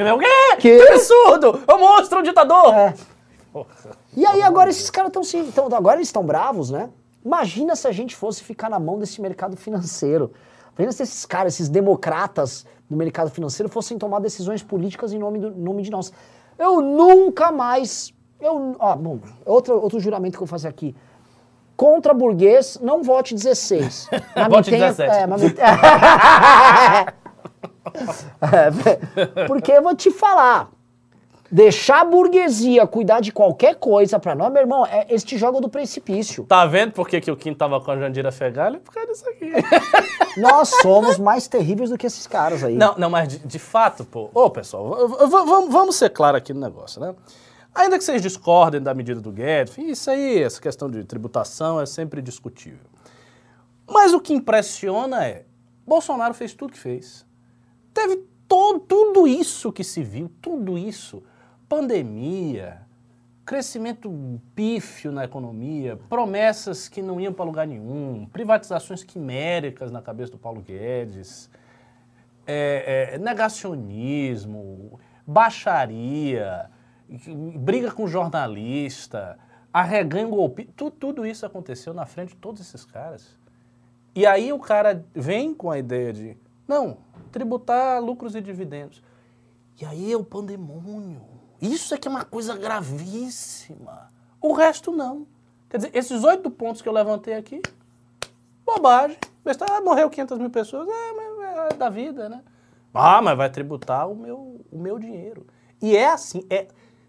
Que? 0.60 0.78
Que 0.80 0.92
absurdo! 0.92 1.62
Eu 1.68 1.78
mostro 1.80 2.20
um 2.20 2.24
ditador! 2.24 2.74
É. 2.74 2.96
E 4.18 4.26
aí 4.26 4.42
agora 4.42 4.72
esses 4.72 4.90
caras 4.90 5.10
estão 5.10 5.24
se. 5.24 5.38
Então, 5.38 5.68
agora 5.72 5.98
eles 5.98 6.08
estão 6.08 6.26
bravos, 6.26 6.72
né? 6.72 6.90
Imagina 7.24 7.76
se 7.76 7.88
a 7.88 7.92
gente 7.92 8.16
fosse 8.16 8.44
ficar 8.44 8.68
na 8.68 8.80
mão 8.80 8.98
desse 8.98 9.22
mercado 9.22 9.56
financeiro. 9.56 10.32
Imagina 10.76 10.92
se 10.92 11.04
esses 11.04 11.26
caras, 11.26 11.54
esses 11.54 11.70
democratas 11.70 12.66
do 12.92 12.98
mercado 12.98 13.32
financeiro 13.32 13.70
fossem 13.72 13.98
tomar 13.98 14.20
decisões 14.20 14.62
políticas 14.62 15.14
em 15.14 15.18
nome, 15.18 15.40
do, 15.40 15.50
nome 15.52 15.82
de 15.82 15.90
nós. 15.90 16.12
Eu 16.60 16.82
nunca 16.82 17.50
mais. 17.52 18.14
Eu, 18.40 18.76
ó, 18.78 18.96
bom, 18.98 19.20
outro, 19.46 19.82
outro 19.82 19.98
juramento 20.00 20.34
que 20.38 20.44
eu 20.44 20.46
vou 20.46 20.52
fazer 20.52 20.68
aqui. 20.68 20.94
Contra 21.78 22.14
burguês, 22.14 22.78
não 22.82 23.02
vote 23.02 23.34
16. 23.34 24.10
Mas 24.36 24.48
Vote 24.50 24.70
tenha- 24.70 24.88
17. 24.92 25.16
É, 25.18 25.26
mas 25.28 25.42
me- 25.42 25.56
É, 28.42 29.46
porque 29.48 29.72
eu 29.72 29.82
vou 29.82 29.96
te 29.96 30.12
falar. 30.12 30.70
Deixar 31.52 32.02
a 32.02 32.06
burguesia 32.06 32.88
cuidar 32.88 33.20
de 33.20 33.30
qualquer 33.30 33.76
coisa 33.76 34.18
pra 34.18 34.34
nós, 34.34 34.50
meu 34.54 34.62
irmão, 34.62 34.86
é, 34.86 35.06
eles 35.10 35.22
te 35.22 35.38
jogam 35.38 35.60
do 35.60 35.68
precipício. 35.68 36.46
Tá 36.46 36.66
vendo 36.66 36.94
por 36.94 37.10
que, 37.10 37.20
que 37.20 37.30
o 37.30 37.36
Kim 37.36 37.54
tava 37.54 37.82
com 37.82 37.92
a 37.92 37.98
Jandira 37.98 38.32
Fegali? 38.32 38.80
Por 38.80 38.94
causa 38.94 39.12
disso 39.12 39.28
aqui. 39.28 39.52
Nós 40.40 40.70
somos 40.82 41.18
mais 41.20 41.50
terríveis 41.50 41.90
do 41.90 41.98
que 41.98 42.08
esses 42.08 42.26
caras 42.26 42.64
aí. 42.64 42.76
Não, 42.76 42.96
não, 42.98 43.10
mas 43.10 43.28
de, 43.28 43.40
de 43.40 43.60
fato, 43.60 44.06
pô. 44.06 44.30
Ô, 44.34 44.50
pessoal, 44.50 45.10
vamos, 45.70 45.98
ser 45.98 46.12
claros 46.12 46.38
aqui 46.38 46.54
no 46.54 46.62
negócio, 46.62 47.02
né? 47.02 47.14
Ainda 47.76 47.98
que 47.98 48.04
vocês 48.06 48.22
discordem 48.22 48.82
da 48.82 48.94
medida 48.94 49.20
do 49.20 49.32
Guedes, 49.32 49.78
isso 49.78 50.10
aí, 50.10 50.42
essa 50.42 50.62
questão 50.62 50.90
de 50.90 51.04
tributação 51.04 51.82
é 51.82 51.86
sempre 51.86 52.22
discutível. 52.22 52.80
Mas 53.86 54.14
o 54.14 54.22
que 54.22 54.34
impressiona 54.34 55.26
é, 55.26 55.44
Bolsonaro 55.86 56.34
fez 56.34 56.54
tudo 56.54 56.72
que 56.72 56.80
fez. 56.80 57.26
Teve 57.94 58.26
todo, 58.48 58.80
tudo 58.80 59.28
isso 59.28 59.70
que 59.70 59.84
se 59.84 60.02
viu, 60.02 60.32
tudo 60.42 60.78
isso. 60.78 61.22
Pandemia, 61.72 62.82
crescimento 63.46 64.12
pífio 64.54 65.10
na 65.10 65.24
economia, 65.24 65.98
promessas 66.10 66.90
que 66.90 67.02
não 67.02 67.18
iam 67.18 67.32
para 67.32 67.46
lugar 67.46 67.66
nenhum, 67.66 68.26
privatizações 68.26 69.06
quiméricas 69.06 69.90
na 69.90 70.02
cabeça 70.02 70.34
do 70.34 70.38
Paulo 70.38 70.60
Guedes, 70.62 71.50
é, 72.46 73.14
é, 73.14 73.18
negacionismo, 73.18 75.00
baixaria, 75.26 76.70
briga 77.56 77.90
com 77.90 78.06
jornalista, 78.06 79.40
arreganho 79.72 80.28
golpe, 80.28 80.66
tu- 80.76 80.92
tudo 80.92 81.26
isso 81.26 81.46
aconteceu 81.46 81.94
na 81.94 82.06
frente 82.06 82.32
de 82.32 82.36
todos 82.36 82.60
esses 82.60 82.84
caras. 82.84 83.40
E 84.14 84.26
aí 84.26 84.52
o 84.52 84.60
cara 84.60 85.06
vem 85.16 85.54
com 85.54 85.72
a 85.72 85.80
ideia 85.80 86.12
de, 86.12 86.38
não, 86.68 86.98
tributar 87.32 88.04
lucros 88.04 88.36
e 88.36 88.42
dividendos. 88.42 89.02
E 89.80 89.86
aí 89.86 90.12
é 90.12 90.18
o 90.18 90.24
pandemônio. 90.26 91.31
Isso 91.62 91.94
é 91.94 91.98
que 91.98 92.08
é 92.08 92.12
uma 92.12 92.26
coisa 92.26 92.58
gravíssima. 92.58 94.12
O 94.42 94.54
resto 94.54 94.92
não. 94.92 95.28
Quer 95.70 95.78
dizer, 95.78 95.92
esses 95.94 96.24
oito 96.24 96.50
pontos 96.50 96.82
que 96.82 96.90
eu 96.90 96.94
levantei 96.94 97.36
aqui, 97.36 97.62
bobagem. 98.66 99.18
Ah, 99.70 99.82
morreu 99.82 100.10
500 100.10 100.38
mil 100.38 100.50
pessoas, 100.50 100.88
é, 100.88 101.14
mas 101.14 101.72
é 101.72 101.76
da 101.76 101.90
vida, 101.90 102.28
né? 102.30 102.42
Ah, 102.94 103.22
mas 103.22 103.38
vai 103.38 103.50
tributar 103.50 104.10
o 104.10 104.16
meu, 104.16 104.62
o 104.72 104.78
meu 104.78 105.00
dinheiro. 105.00 105.46
E 105.82 105.96
é 105.96 106.08
assim, 106.10 106.46
é 106.50 106.68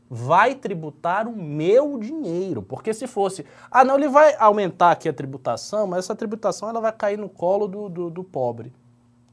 vai 0.09 0.55
tributar 0.55 1.27
o 1.27 1.35
meu 1.35 1.99
dinheiro, 1.99 2.63
porque 2.63 2.93
se 2.93 3.07
fosse, 3.07 3.47
ah 3.71 3.83
não, 3.83 3.97
ele 3.97 4.09
vai 4.09 4.37
aumentar 4.39 4.91
aqui 4.91 5.09
a 5.09 5.13
tributação, 5.13 5.87
mas 5.87 6.01
essa 6.01 6.15
tributação 6.15 6.69
ela 6.69 6.81
vai 6.83 6.93
cair 6.93 7.17
no 7.17 7.31
colo 7.31 7.67
do, 7.67 7.89
do, 7.89 8.11
do 8.11 8.23
pobre. 8.23 8.73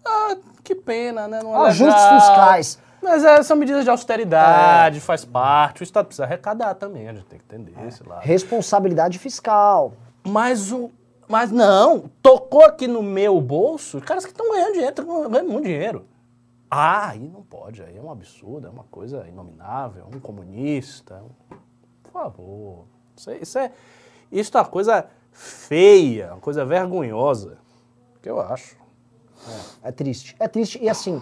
Ah, 0.05 0.37
que 0.63 0.73
pena, 0.73 1.27
né? 1.27 1.43
Não 1.43 1.53
é 1.53 1.67
Ajustes 1.67 2.01
legal. 2.01 2.19
fiscais. 2.21 2.79
Mas 3.01 3.23
é, 3.23 3.41
são 3.43 3.55
medidas 3.55 3.83
de 3.83 3.89
austeridade, 3.89 4.99
faz 4.99 5.23
parte. 5.25 5.81
O 5.81 5.83
Estado 5.83 6.05
precisa 6.07 6.25
arrecadar 6.25 6.75
também, 6.75 7.07
a 7.07 7.13
gente 7.13 7.25
tem 7.25 7.39
que 7.39 7.45
entender 7.45 7.73
esse 7.87 8.03
lado. 8.07 8.21
Responsabilidade 8.23 9.17
fiscal. 9.19 9.93
Mas 10.27 10.71
o. 10.71 10.91
Mas 11.27 11.51
não, 11.51 12.09
tocou 12.23 12.65
aqui 12.65 12.87
no 12.87 13.03
meu 13.03 13.39
bolso, 13.39 14.01
caras 14.01 14.25
que 14.25 14.31
estão 14.31 14.49
ganhando 14.51 14.73
dinheiro, 14.73 14.89
estão 14.89 15.29
ganhando 15.29 15.49
muito 15.51 15.65
dinheiro. 15.65 16.05
Ah, 16.71 17.09
aí 17.09 17.19
não 17.27 17.43
pode, 17.43 17.83
aí 17.83 17.95
é 17.97 18.01
um 18.01 18.11
absurdo, 18.11 18.65
é 18.67 18.69
uma 18.69 18.83
coisa 18.85 19.25
inominável, 19.27 20.05
um 20.13 20.19
comunista. 20.19 21.21
um- 21.23 21.55
Por 22.03 22.11
favor. 22.11 22.85
Isso 23.15 23.29
é, 23.29 23.37
isso 23.37 23.59
é, 23.59 23.71
isso 24.31 24.57
é 24.57 24.59
uma 24.61 24.67
coisa 24.67 25.05
feia, 25.31 26.29
uma 26.33 26.41
coisa 26.41 26.65
vergonhosa. 26.65 27.57
Que 28.21 28.29
eu 28.29 28.39
acho. 28.41 28.75
É 29.83 29.91
triste. 29.91 30.35
É 30.39 30.47
triste. 30.47 30.79
E 30.81 30.89
assim, 30.89 31.21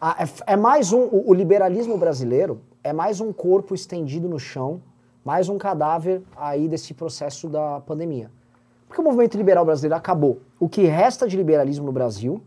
é, 0.00 0.52
é 0.52 0.56
mais 0.56 0.92
um. 0.92 1.00
O, 1.02 1.30
o 1.30 1.34
liberalismo 1.34 1.96
brasileiro 1.96 2.60
é 2.82 2.92
mais 2.92 3.20
um 3.20 3.32
corpo 3.32 3.74
estendido 3.74 4.28
no 4.28 4.38
chão, 4.38 4.80
mais 5.24 5.48
um 5.48 5.58
cadáver 5.58 6.22
aí 6.36 6.68
desse 6.68 6.94
processo 6.94 7.48
da 7.48 7.80
pandemia. 7.80 8.30
Porque 8.86 9.00
o 9.00 9.04
movimento 9.04 9.36
liberal 9.36 9.64
brasileiro 9.64 9.94
acabou. 9.94 10.40
O 10.58 10.68
que 10.68 10.84
resta 10.84 11.28
de 11.28 11.36
liberalismo 11.36 11.84
no 11.84 11.92
Brasil, 11.92 12.40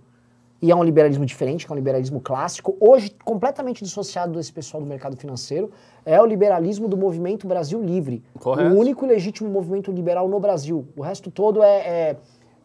e 0.62 0.72
é 0.72 0.76
um 0.76 0.84
liberalismo 0.84 1.26
diferente, 1.26 1.66
que 1.66 1.72
é 1.72 1.74
um 1.74 1.78
liberalismo 1.78 2.20
clássico, 2.20 2.76
hoje 2.80 3.16
completamente 3.24 3.84
dissociado 3.84 4.34
desse 4.34 4.52
pessoal 4.52 4.82
do 4.82 4.88
mercado 4.88 5.16
financeiro, 5.18 5.72
é 6.06 6.22
o 6.22 6.26
liberalismo 6.26 6.88
do 6.88 6.98
movimento 6.98 7.48
Brasil 7.48 7.82
Livre. 7.82 8.24
Correto. 8.40 8.74
O 8.74 8.80
único 8.80 9.06
e 9.06 9.10
legítimo 9.10 9.50
movimento 9.50 9.92
liberal 9.92 10.28
no 10.28 10.40
Brasil. 10.40 10.88
O 10.96 11.02
resto 11.02 11.30
todo 11.30 11.62
é, 11.62 11.78
é 11.78 12.18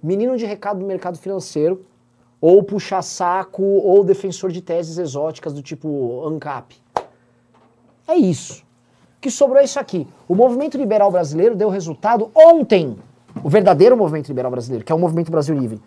menino 0.02 0.36
de 0.36 0.46
recado 0.46 0.78
do 0.78 0.86
mercado 0.86 1.18
financeiro, 1.18 1.84
ou 2.40 2.62
puxar 2.62 3.02
saco, 3.02 3.62
ou 3.62 4.04
defensor 4.04 4.50
de 4.50 4.60
teses 4.60 4.98
exóticas 4.98 5.52
do 5.52 5.62
tipo 5.62 6.26
ANCAP. 6.26 6.76
É 8.06 8.14
isso. 8.14 8.62
O 9.16 9.20
que 9.20 9.30
sobrou 9.30 9.60
é 9.60 9.64
isso 9.64 9.80
aqui. 9.80 10.06
O 10.28 10.34
movimento 10.34 10.76
liberal 10.76 11.10
brasileiro 11.10 11.56
deu 11.56 11.68
resultado 11.68 12.30
ontem. 12.34 12.96
O 13.42 13.48
verdadeiro 13.48 13.96
movimento 13.96 14.28
liberal 14.28 14.50
brasileiro, 14.50 14.84
que 14.84 14.92
é 14.92 14.94
o 14.94 14.98
movimento 14.98 15.30
Brasil 15.30 15.56
Livre, 15.56 15.82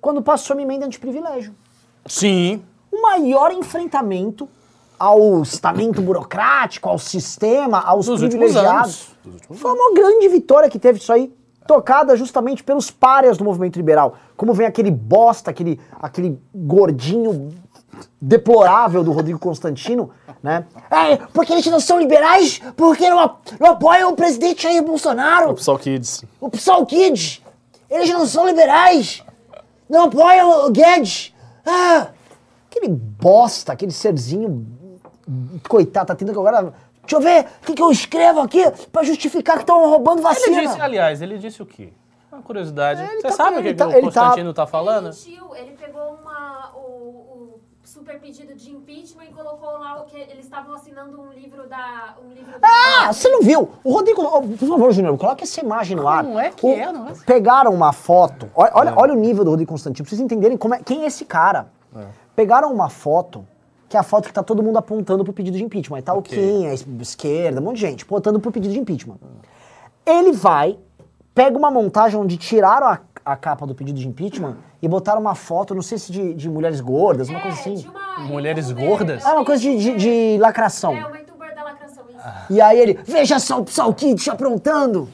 quando 0.00 0.22
passou 0.22 0.56
uma 0.56 0.62
emenda 0.62 0.86
antiprivilégio. 0.86 1.54
Sim. 2.06 2.62
O 2.90 3.02
maior 3.02 3.52
enfrentamento 3.52 4.48
ao 4.98 5.40
estamento 5.42 6.02
burocrático, 6.02 6.88
ao 6.88 6.98
sistema, 6.98 7.80
aos 7.80 8.08
últimos 8.08 8.34
privilegiados. 8.34 9.16
Foi 9.50 9.72
uma 9.72 9.94
grande 9.94 10.28
vitória 10.28 10.68
que 10.68 10.78
teve 10.78 10.98
isso 10.98 11.10
aí, 11.10 11.32
tocada 11.70 12.16
justamente 12.16 12.64
pelos 12.64 12.90
párias 12.90 13.38
do 13.38 13.44
movimento 13.44 13.76
liberal. 13.76 14.16
Como 14.36 14.52
vem 14.52 14.66
aquele 14.66 14.90
bosta, 14.90 15.52
aquele, 15.52 15.78
aquele 16.02 16.36
gordinho 16.52 17.50
deplorável 18.20 19.04
do 19.04 19.12
Rodrigo 19.12 19.38
Constantino, 19.38 20.10
né? 20.42 20.66
É, 20.90 21.16
porque 21.32 21.52
eles 21.52 21.64
não 21.66 21.78
são 21.78 22.00
liberais, 22.00 22.60
porque 22.76 23.08
não, 23.08 23.36
não 23.60 23.70
apoiam 23.70 24.10
o 24.10 24.16
presidente 24.16 24.64
Jair 24.64 24.82
Bolsonaro, 24.82 25.54
Pessoal 25.54 25.78
Kids. 25.78 26.24
o 26.40 26.50
PSOL 26.50 26.84
Kids. 26.86 27.40
Eles 27.88 28.10
não 28.10 28.26
são 28.26 28.46
liberais, 28.46 29.22
não 29.88 30.06
apoiam 30.06 30.66
o 30.66 30.70
Guedes. 30.70 31.32
Ah, 31.64 32.08
aquele 32.68 32.88
bosta, 32.88 33.72
aquele 33.72 33.92
serzinho, 33.92 34.66
coitado, 35.68 36.08
tá 36.08 36.16
tendo 36.16 36.32
que 36.32 36.38
agora... 36.38 36.74
Deixa 37.02 37.16
eu 37.16 37.20
ver 37.20 37.46
o 37.62 37.66
que, 37.66 37.74
que 37.74 37.82
eu 37.82 37.90
escrevo 37.90 38.40
aqui 38.40 38.62
pra 38.92 39.02
justificar 39.02 39.56
que 39.56 39.62
estão 39.62 39.88
roubando 39.90 40.22
vacina. 40.22 40.58
Ele 40.58 40.66
disse, 40.68 40.80
aliás, 40.80 41.20
ele 41.22 41.38
disse 41.38 41.62
o 41.62 41.66
quê? 41.66 41.92
Uma 42.30 42.42
curiosidade. 42.42 43.04
Você 43.04 43.22
tá- 43.22 43.30
sabe 43.32 43.58
o 43.58 43.62
que, 43.62 43.74
tá- 43.74 43.88
que 43.88 43.94
ele 43.96 44.06
o 44.06 44.12
tá- 44.12 44.20
Constantino 44.22 44.54
tá, 44.54 44.66
falando? 44.66 45.08
Ele 45.08 45.16
mentiu, 45.16 45.56
ele 45.56 45.72
pegou 45.72 46.14
uma, 46.22 46.70
o, 46.76 46.78
o 46.78 47.60
super 47.82 48.20
pedido 48.20 48.54
de 48.54 48.70
impeachment 48.70 49.24
e 49.24 49.32
colocou 49.32 49.70
lá 49.80 50.00
o 50.02 50.04
que 50.04 50.16
eles 50.16 50.44
estavam 50.44 50.72
assinando 50.74 51.20
um 51.20 51.32
livro 51.32 51.68
da. 51.68 52.14
Um 52.24 52.28
livro 52.32 52.52
do- 52.52 52.58
Ah, 52.62 53.12
você 53.12 53.28
não 53.28 53.42
viu? 53.42 53.68
O 53.82 53.92
Rodrigo, 53.92 54.22
oh, 54.22 54.42
por 54.42 54.68
favor, 54.68 54.92
Júnior, 54.92 55.18
coloca 55.18 55.42
essa 55.42 55.60
imagem 55.60 55.96
no 55.96 56.06
ar. 56.06 56.22
Como 56.22 56.38
é 56.38 56.50
que 56.50 56.64
O- 56.66 56.70
é 56.78 56.88
o 56.88 56.92
negócio? 56.92 57.24
Pegaram 57.24 57.72
uma 57.74 57.92
foto, 57.92 58.48
olha, 58.54 58.70
olha, 58.74 58.92
olha 58.96 59.12
o 59.12 59.16
nível 59.16 59.42
do 59.42 59.50
Rodrigo 59.50 59.72
Constantino, 59.72 60.04
pra 60.04 60.10
vocês 60.10 60.20
entenderem 60.20 60.56
como 60.56 60.74
é, 60.74 60.78
quem 60.78 61.02
é 61.02 61.06
esse 61.06 61.24
cara. 61.24 61.66
Pegaram 62.36 62.72
uma 62.72 62.88
foto, 62.88 63.44
que 63.90 63.96
é 63.96 64.00
a 64.00 64.04
foto 64.04 64.28
que 64.28 64.32
tá 64.32 64.40
todo 64.42 64.62
mundo 64.62 64.78
apontando 64.78 65.24
pro 65.24 65.32
pedido 65.32 65.56
de 65.58 65.64
impeachment. 65.64 65.96
Aí 65.96 66.02
tá 66.02 66.14
Ok. 66.14 66.38
o 66.38 66.40
Kim, 66.40 66.66
a 66.68 66.72
es- 66.72 66.86
esquerda, 67.00 67.60
um 67.60 67.64
monte 67.64 67.74
de 67.74 67.80
gente, 67.82 68.04
apontando 68.04 68.38
pro 68.38 68.52
pedido 68.52 68.72
de 68.72 68.78
impeachment. 68.78 69.16
Ele 70.06 70.30
vai, 70.32 70.78
pega 71.34 71.58
uma 71.58 71.72
montagem 71.72 72.18
onde 72.18 72.36
tiraram 72.36 72.86
a, 72.86 73.00
a 73.24 73.34
capa 73.36 73.66
do 73.66 73.74
pedido 73.74 73.98
de 73.98 74.06
impeachment 74.06 74.56
e 74.80 74.86
botaram 74.86 75.20
uma 75.20 75.34
foto, 75.34 75.74
não 75.74 75.82
sei 75.82 75.98
se 75.98 76.12
de, 76.12 76.32
de 76.34 76.48
mulheres 76.48 76.80
gordas, 76.80 77.28
uma 77.28 77.40
coisa 77.40 77.56
É, 77.56 77.60
assim. 77.60 77.74
de 77.74 77.88
uma 77.88 78.00
Mulheres 78.20 78.70
gordas? 78.70 79.26
Ah, 79.26 79.34
uma 79.34 79.44
coisa 79.44 79.60
de, 79.60 79.76
de- 79.76 79.96
de 79.96 80.38
lacração. 80.40 80.94
É, 80.94 81.04
uma 81.06 81.18
youtuber 81.18 81.52
da 81.54 81.64
lacração, 81.64 82.04
isso. 82.08 82.18
E 82.52 82.60
aí 82.60 82.78
ele, 82.78 82.98
veja 83.04 83.40
só 83.40 83.58
o 83.58 83.64
Psyll 83.64 83.92
Kid 83.94 84.22
te 84.22 84.30
aprontando. 84.30 85.08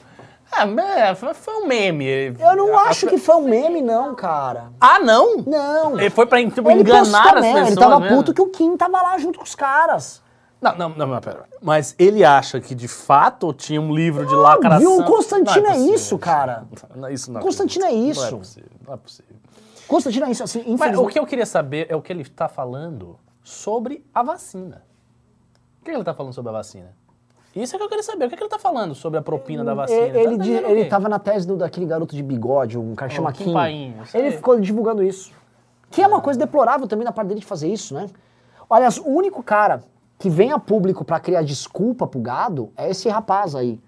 Ah, 0.50 1.14
foi, 1.14 1.54
um 1.54 1.66
meme. 1.66 2.06
Eu 2.38 2.56
não 2.56 2.78
A- 2.78 2.82
acho 2.84 3.06
que 3.06 3.18
foi 3.18 3.34
um 3.36 3.48
meme, 3.48 3.82
não, 3.82 4.14
cara. 4.14 4.72
Ah, 4.80 4.98
não? 4.98 5.38
Não. 5.38 5.98
Ele 6.00 6.08
foi 6.10 6.24
pra 6.26 6.38
tipo, 6.48 6.70
Ele 6.70 6.80
enganar 6.80 7.34
as 7.36 7.40
mesmo, 7.42 7.54
pessoas 7.54 7.66
Ele 7.68 7.76
tava 7.80 8.00
mesmo? 8.00 8.16
puto 8.16 8.32
que 8.34 8.40
o 8.40 8.48
Kim 8.48 8.76
tava 8.76 9.02
lá 9.02 9.18
junto 9.18 9.38
com 9.38 9.44
os 9.44 9.54
caras. 9.54 10.22
Não, 10.60 10.74
não, 10.76 10.88
não, 10.88 11.06
não, 11.06 11.20
pera. 11.20 11.44
Mas 11.60 11.94
ele 11.98 12.24
acha 12.24 12.58
que 12.60 12.74
de 12.74 12.88
fato 12.88 13.52
tinha 13.52 13.80
um 13.80 13.94
livro 13.94 14.24
de 14.24 14.34
lacração. 14.34 14.78
viu? 14.80 14.98
O 15.00 15.04
Constantino 15.04 15.62
Não 15.62 15.70
é 15.70 15.74
possível. 15.74 15.94
isso, 15.94 16.18
cara. 16.18 16.64
Não, 16.94 17.10
isso 17.10 17.30
não 17.32 17.40
Constantino 17.42 17.84
é 17.84 17.88
acredito. 17.88 18.10
isso. 18.12 18.20
Não 18.22 18.26
é 18.28 18.38
possível, 18.38 18.70
não 18.86 18.94
é 18.94 18.96
possível. 18.96 19.36
Constantino 19.86 20.26
é 20.26 20.30
isso, 20.30 20.42
assim, 20.42 20.58
Mas 20.60 20.66
o 20.68 20.72
infelizmente. 20.72 21.12
que 21.12 21.18
eu 21.18 21.26
queria 21.26 21.46
saber 21.46 21.86
é 21.90 21.94
o 21.94 22.00
que 22.00 22.12
ele 22.12 22.22
está 22.22 22.48
falando 22.48 23.18
sobre 23.44 24.04
a 24.14 24.22
vacina. 24.22 24.82
O 25.80 25.84
que 25.84 25.90
ele 25.90 26.00
está 26.00 26.14
falando 26.14 26.32
sobre 26.32 26.48
a 26.48 26.52
vacina? 26.54 26.92
Isso 27.56 27.74
é 27.74 27.78
que 27.78 27.84
eu 27.84 27.88
queria 27.88 28.02
saber. 28.02 28.26
O 28.26 28.28
que, 28.28 28.34
é 28.34 28.36
que 28.38 28.42
ele 28.44 28.48
está 28.48 28.58
falando 28.58 28.94
sobre 28.94 29.18
a 29.18 29.22
propina 29.22 29.64
da 29.64 29.72
vacina? 29.74 29.98
Ele, 30.00 30.18
ele, 30.18 30.24
Tá 30.36 30.42
di- 30.42 30.48
dizendo 30.50 30.66
o 30.66 30.70
ele 30.70 30.84
tava 30.84 31.08
na 31.08 31.18
tese 31.18 31.46
do, 31.46 31.56
daquele 31.56 31.86
garoto 31.86 32.14
de 32.14 32.22
bigode, 32.22 32.78
um 32.78 32.94
cara 32.94 33.10
chama 33.10 33.32
Kim. 33.32 33.52
Ele 34.18 34.30
ficou 34.32 34.60
divulgando 34.60 35.02
isso. 35.02 35.32
Que 35.90 36.02
é 36.02 36.06
uma 36.06 36.20
coisa 36.20 36.38
deplorável 36.38 36.86
também 36.86 37.04
da 37.04 37.12
parte 37.12 37.28
dele 37.28 37.40
de 37.40 37.46
fazer 37.46 37.68
isso, 37.68 37.94
né? 37.94 38.06
Olha, 38.68 38.88
o 39.04 39.10
único 39.10 39.42
cara 39.42 39.82
que 40.18 40.28
vem 40.28 40.52
a 40.52 40.58
público 40.58 41.04
pra 41.04 41.18
criar 41.20 41.42
desculpa 41.42 42.06
pro 42.06 42.20
gado 42.20 42.70
é 42.76 42.90
esse 42.90 43.08
rapaz 43.08 43.54
aí. 43.54 43.78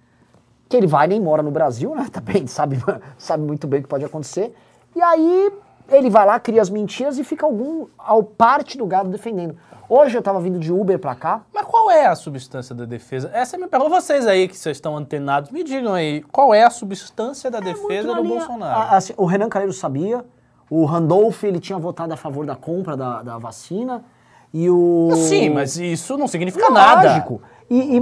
Que 0.68 0.76
ele 0.76 0.86
vai 0.86 1.06
nem 1.06 1.20
mora 1.20 1.42
no 1.42 1.50
Brasil, 1.50 1.94
né? 1.94 2.06
Também 2.12 2.46
sabe, 2.46 2.78
sabe 3.18 3.42
muito 3.42 3.66
bem 3.66 3.80
o 3.80 3.82
que 3.82 3.88
pode 3.88 4.04
acontecer. 4.04 4.54
E 4.96 5.02
aí 5.02 5.52
ele 5.90 6.10
vai 6.10 6.24
lá, 6.26 6.38
cria 6.38 6.60
as 6.62 6.68
mentiras 6.70 7.18
e 7.18 7.24
fica 7.24 7.46
algum 7.46 7.86
ao 7.98 8.22
parte 8.22 8.76
do 8.78 8.86
gado 8.86 9.08
defendendo. 9.08 9.56
Hoje 9.88 10.16
eu 10.18 10.22
tava 10.22 10.38
vindo 10.40 10.58
de 10.58 10.70
Uber 10.72 10.98
pra 10.98 11.14
cá. 11.14 11.42
Mas 11.52 11.64
qual 11.64 11.90
é 11.90 12.06
a 12.06 12.14
substância 12.14 12.74
da 12.74 12.84
defesa? 12.84 13.30
Essa 13.32 13.56
é 13.56 13.58
minha 13.58 13.68
pergunta. 13.68 13.90
Vocês 14.00 14.26
aí 14.26 14.46
que 14.46 14.56
vocês 14.56 14.76
estão 14.76 14.96
antenados, 14.96 15.50
me 15.50 15.64
digam 15.64 15.94
aí, 15.94 16.22
qual 16.30 16.52
é 16.52 16.62
a 16.62 16.70
substância 16.70 17.50
da 17.50 17.58
defesa 17.60 18.08
muito 18.08 18.14
do 18.16 18.22
linha- 18.22 18.38
Bolsonaro? 18.38 18.80
a- 18.80 18.96
assim, 18.96 19.14
o 19.16 19.24
Renan 19.24 19.48
Calheiro 19.48 19.72
sabia, 19.72 20.24
o 20.70 20.84
Randolph 20.84 21.42
ele 21.44 21.58
tinha 21.58 21.78
votado 21.78 22.12
a 22.12 22.16
favor 22.16 22.44
da 22.44 22.54
compra 22.54 22.96
da, 22.96 23.22
da 23.22 23.38
vacina 23.38 24.04
e 24.52 24.68
o... 24.68 25.10
Sim, 25.14 25.50
mas 25.50 25.78
isso 25.78 26.18
não 26.18 26.28
significa 26.28 26.68
nada. 26.68 27.08
Lógico. 27.14 27.40
E, 27.70 27.96
e 27.98 28.00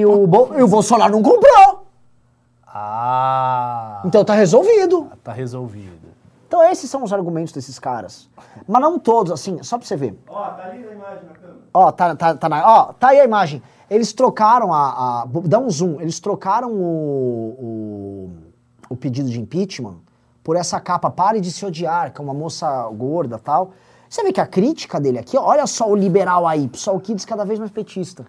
e 0.00 0.06
o, 0.06 0.26
Bo- 0.26 0.50
e 0.56 0.62
o 0.62 0.66
Bolsonaro 0.68 1.12
não 1.12 1.22
comprou. 1.22 1.86
Ah, 2.66 4.02
Então 4.04 4.24
tá 4.24 4.34
resolvido. 4.34 5.08
tá 5.24 5.32
resolvido. 5.32 5.97
Então 6.48 6.62
esses 6.64 6.90
são 6.90 7.04
os 7.04 7.12
argumentos 7.12 7.52
desses 7.52 7.78
caras. 7.78 8.28
Mas 8.66 8.80
não 8.82 8.98
todos, 8.98 9.30
assim, 9.30 9.62
só 9.62 9.76
pra 9.78 9.86
você 9.86 9.94
ver. 9.96 10.18
Ó, 10.26 10.42
tá 10.50 10.64
ali 10.64 10.78
na 10.84 10.92
imagem 10.92 11.24
na 11.28 11.34
câmera. 11.34 11.58
Ó, 11.74 11.92
tá, 11.92 12.16
tá, 12.16 12.34
tá, 12.34 12.48
na, 12.48 12.66
ó, 12.66 12.92
tá 12.94 13.08
aí 13.08 13.20
a 13.20 13.24
imagem. 13.24 13.62
Eles 13.90 14.12
trocaram 14.14 14.72
a, 14.72 15.22
a- 15.22 15.26
Dá 15.44 15.58
um 15.58 15.68
zoom. 15.70 16.00
Eles 16.00 16.18
trocaram 16.18 16.72
o, 16.72 18.30
o, 18.30 18.30
o 18.90 18.96
pedido 18.96 19.28
de 19.28 19.38
impeachment 19.40 19.96
por 20.42 20.56
essa 20.56 20.80
capa 20.80 21.10
Pare 21.10 21.40
de 21.40 21.52
se 21.52 21.64
odiar, 21.66 22.12
que 22.12 22.20
é 22.20 22.24
uma 22.24 22.34
moça 22.34 22.88
gorda 22.94 23.36
e 23.36 23.40
tal. 23.40 23.72
Você 24.08 24.22
vê 24.22 24.32
que 24.32 24.40
a 24.40 24.46
crítica 24.46 24.98
dele 24.98 25.18
aqui, 25.18 25.36
olha 25.36 25.66
só 25.66 25.86
o 25.86 25.94
liberal 25.94 26.46
aí, 26.46 26.70
só 26.72 26.96
o 26.96 27.00
Kids 27.00 27.26
cada 27.26 27.44
vez 27.44 27.58
mais 27.58 27.70
petista. 27.70 28.24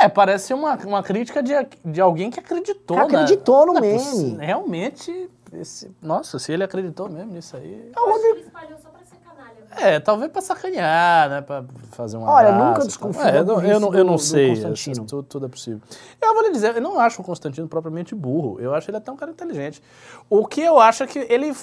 É, 0.00 0.08
parece 0.08 0.54
uma, 0.54 0.76
uma 0.84 1.02
crítica 1.02 1.42
de, 1.42 1.52
de 1.84 2.00
alguém 2.00 2.30
que 2.30 2.38
acreditou, 2.40 2.96
Que 2.96 3.12
né? 3.12 3.22
acreditou 3.22 3.66
no 3.66 3.72
Não 3.74 3.78
é 3.78 3.92
meme. 3.92 4.36
Realmente, 4.38 5.30
esse- 5.60 5.90
nossa, 6.02 6.38
se 6.38 6.52
ele 6.52 6.62
acreditou 6.64 7.08
mesmo 7.08 7.32
nisso 7.32 7.56
aí... 7.56 7.92
Eu 7.96 8.08
acho 8.10 8.20
que 8.20 8.26
ele 8.26 8.40
espalhou 8.40 8.78
só 8.78 8.88
pra 8.90 9.00
ser 9.04 9.16
canalha. 9.16 9.54
né? 9.70 9.94
É, 9.94 10.00
talvez 10.00 10.30
pra 10.32 10.40
sacanhar, 10.42 11.28
né? 11.28 11.40
Pra 11.42 11.64
fazer 11.92 12.16
um 12.16 12.22
Olha, 12.22 12.52
nunca 12.52 12.78
tal. 12.78 12.86
desconfio 12.86 13.22
É, 13.22 13.38
eu, 13.38 13.44
não- 13.44 13.62
eu, 13.62 13.80
não, 13.80 13.94
eu 13.94 14.04
não 14.04 14.14
do 14.16 14.20
sei, 14.20 14.48
Constantino. 14.50 15.04
tudo, 15.06 15.22
tudo 15.24 15.46
é 15.46 15.48
possível. 15.48 15.80
Eu 16.20 16.34
vou 16.34 16.42
lhe 16.42 16.50
dizer, 16.50 16.74
eu 16.76 16.80
não 16.82 16.98
acho 16.98 17.20
o 17.20 17.24
Constantino 17.24 17.68
propriamente 17.68 18.14
burro. 18.14 18.58
Eu 18.60 18.74
acho 18.74 18.90
ele 18.90 18.96
até 18.98 19.10
um 19.10 19.16
cara 19.16 19.30
inteligente. 19.30 19.82
O 20.30 20.46
que 20.46 20.60
eu 20.62 20.78
acho 20.78 21.02
é 21.02 21.06
que 21.06 21.18
ele... 21.18 21.54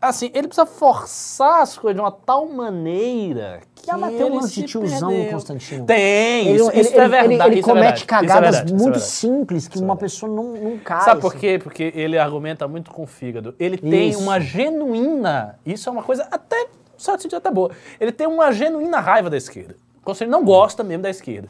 Assim, 0.00 0.30
ele 0.34 0.46
precisa 0.46 0.66
forçar 0.66 1.62
as 1.62 1.76
coisas 1.78 1.96
de 1.96 2.00
uma 2.00 2.12
tal 2.12 2.46
maneira 2.46 3.60
que 3.74 3.90
mas 3.92 4.14
tem 4.14 4.24
um 4.26 4.34
lance 4.34 4.60
de 4.60 4.66
tiozão 4.66 5.10
no. 5.10 5.30
Constantino. 5.30 5.86
Tem, 5.86 6.48
Ele, 6.48 6.56
isso, 6.56 6.70
ele- 6.70 6.80
isso 6.80 6.90
ele- 6.92 6.98
é 7.00 7.08
verdade. 7.08 7.34
ele- 7.34 7.42
ele 7.44 7.60
isso 7.60 7.70
é 7.70 7.72
comete 7.72 7.82
verdade, 7.82 7.96
isso 7.96 8.04
é 8.04 8.06
cagadas 8.06 8.40
verdade, 8.42 8.66
isso 8.66 8.74
é 8.74 8.78
muito 8.78 8.92
verdade. 8.94 9.10
simples 9.12 9.68
que 9.68 9.74
Isso 9.76 9.82
é 9.84 9.86
uma 9.86 9.96
pessoa 9.96 10.32
não, 10.32 10.44
não 10.52 10.78
cai. 10.78 11.00
Sabe 11.02 11.20
por 11.20 11.28
assim. 11.32 11.38
quê? 11.38 11.58
Porque 11.62 11.92
ele 11.94 12.18
argumenta 12.18 12.68
muito 12.68 12.90
com 12.90 13.04
o 13.04 13.06
fígado. 13.06 13.54
Ele 13.58 13.78
tem 13.78 14.10
Isso. 14.10 14.20
uma 14.20 14.38
genuína. 14.38 15.58
Isso 15.64 15.88
é 15.88 15.92
uma 15.92 16.02
coisa 16.02 16.26
até, 16.30 16.60
em 16.62 16.68
certo 16.98 17.22
sentido, 17.22 17.38
até 17.38 17.50
boa. 17.50 17.70
Ele 17.98 18.12
tem 18.12 18.26
uma 18.26 18.52
genuína 18.52 19.00
raiva 19.00 19.30
da 19.30 19.36
esquerda. 19.36 19.76
Ele 20.20 20.30
não 20.30 20.44
gosta 20.44 20.84
mesmo 20.84 21.02
da 21.04 21.10
esquerda. 21.10 21.48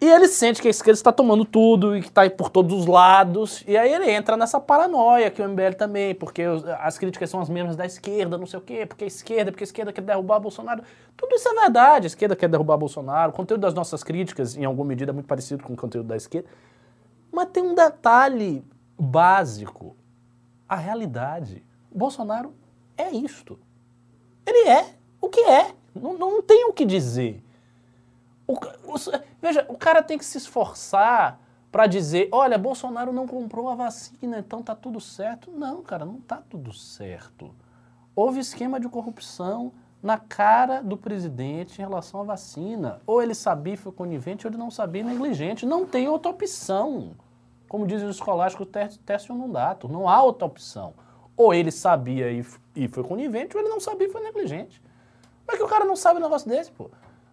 E 0.00 0.08
ele 0.08 0.28
sente 0.28 0.62
que 0.62 0.68
a 0.68 0.70
esquerda 0.70 0.96
está 0.96 1.12
tomando 1.12 1.44
tudo 1.44 1.94
e 1.94 2.00
que 2.00 2.08
está 2.08 2.28
por 2.30 2.48
todos 2.48 2.72
os 2.72 2.86
lados. 2.86 3.62
E 3.68 3.76
aí 3.76 3.92
ele 3.92 4.10
entra 4.10 4.34
nessa 4.34 4.58
paranoia 4.58 5.30
que 5.30 5.42
o 5.42 5.48
MBL 5.48 5.74
também, 5.76 6.14
porque 6.14 6.42
as 6.78 6.96
críticas 6.96 7.28
são 7.28 7.38
as 7.38 7.50
mesmas 7.50 7.76
da 7.76 7.84
esquerda, 7.84 8.38
não 8.38 8.46
sei 8.46 8.58
o 8.58 8.62
quê, 8.62 8.86
porque 8.86 9.04
a 9.04 9.06
esquerda, 9.06 9.52
porque 9.52 9.62
a 9.62 9.66
esquerda 9.66 9.92
quer 9.92 10.00
derrubar 10.00 10.40
Bolsonaro. 10.40 10.82
Tudo 11.14 11.34
isso 11.34 11.46
é 11.50 11.54
verdade. 11.54 12.06
A 12.06 12.08
esquerda 12.08 12.34
quer 12.34 12.48
derrubar 12.48 12.78
Bolsonaro. 12.78 13.30
O 13.30 13.34
conteúdo 13.34 13.60
das 13.60 13.74
nossas 13.74 14.02
críticas, 14.02 14.56
em 14.56 14.64
alguma 14.64 14.88
medida, 14.88 15.10
é 15.10 15.12
muito 15.12 15.26
parecido 15.26 15.62
com 15.62 15.74
o 15.74 15.76
conteúdo 15.76 16.06
da 16.06 16.16
esquerda. 16.16 16.48
Mas 17.30 17.50
tem 17.52 17.62
um 17.62 17.74
detalhe 17.74 18.64
básico. 18.98 19.94
A 20.66 20.76
realidade. 20.76 21.62
Bolsonaro 21.92 22.54
é 22.96 23.10
isto. 23.10 23.58
Ele 24.46 24.66
é 24.66 24.94
o 25.20 25.28
que 25.28 25.40
é. 25.40 25.74
Não, 25.94 26.16
não 26.16 26.40
tem 26.40 26.64
o 26.64 26.72
que 26.72 26.86
dizer. 26.86 27.42
O 28.52 28.94
o- 28.94 29.20
veja, 29.40 29.64
o 29.68 29.76
cara 29.76 30.02
tem 30.02 30.18
que 30.18 30.24
se 30.24 30.38
esforçar 30.38 31.38
para 31.70 31.86
dizer, 31.86 32.28
olha, 32.32 32.58
Bolsonaro 32.58 33.12
não 33.12 33.26
comprou 33.28 33.68
a 33.68 33.74
vacina, 33.76 34.38
então 34.40 34.62
tá 34.62 34.74
tudo 34.74 35.00
certo. 35.00 35.50
Não, 35.52 35.82
cara, 35.82 36.04
não 36.04 36.20
tá 36.20 36.42
tudo 36.50 36.72
certo. 36.72 37.54
Houve 38.16 38.40
esquema 38.40 38.80
de 38.80 38.88
corrupção 38.88 39.72
na 40.02 40.18
cara 40.18 40.82
do 40.82 40.96
presidente 40.96 41.78
em 41.78 41.82
relação 41.84 42.20
à 42.20 42.24
vacina. 42.24 43.00
Ou 43.06 43.22
ele 43.22 43.34
sabia 43.34 43.74
foi 43.76 43.92
conivente, 43.92 44.46
ou 44.46 44.50
ele 44.50 44.58
não 44.58 44.70
sabia 44.70 45.04
negligente. 45.04 45.64
Não 45.64 45.86
tem 45.86 46.08
outra 46.08 46.32
opção. 46.32 47.12
Como 47.68 47.86
dizem 47.86 48.08
os 48.08 48.16
escolásticos, 48.16 48.66
teste, 48.66 49.30
um 49.30 49.36
não 49.88 50.08
há 50.08 50.20
outra 50.22 50.46
opção. 50.46 50.92
Ou 51.36 51.54
ele 51.54 51.70
sabia 51.70 52.32
e, 52.32 52.44
e 52.74 52.88
foi 52.88 53.04
conivente, 53.04 53.56
ou 53.56 53.62
ele 53.62 53.70
não 53.70 53.78
sabia 53.78 54.08
e 54.08 54.10
foi 54.10 54.22
negligente. 54.22 54.82
Como 55.46 55.54
é 55.54 55.56
que 55.56 55.62
o 55.62 55.68
cara 55.68 55.84
não 55.84 55.94
sabe 55.94 56.18
um 56.18 56.22
negócio 56.22 56.48
desse, 56.48 56.72
pô? 56.72 56.90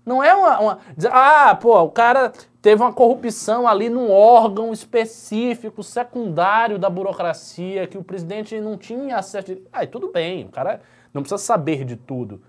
Não 0.07 0.23
é 0.23 0.33
uma, 0.33 0.59
uma- 0.59 0.79
Ah, 1.11 1.53
pô, 1.53 1.77
o 1.81 1.91
cara 1.91 2.31
teve 2.61 2.81
uma 2.81 2.93
corrupção 2.93 3.67
ali 3.67 3.89
num 3.89 4.09
órgão 4.09 4.71
específico, 4.71 5.83
secundário 5.83 6.79
da 6.79 6.89
burocracia, 6.89 7.85
que 7.87 7.97
o 7.97 8.03
presidente 8.03 8.57
não 8.61 8.77
tinha 8.77 9.17
acesso. 9.17 9.47
de- 9.47 9.61
tudo 9.91 10.09
bem, 10.09 10.45
o 10.45 10.49
cara 10.49 10.79
não 11.13 11.21
precisa 11.21 11.43
saber 11.43 11.83
de 11.83 11.97
tudo. 11.97 12.41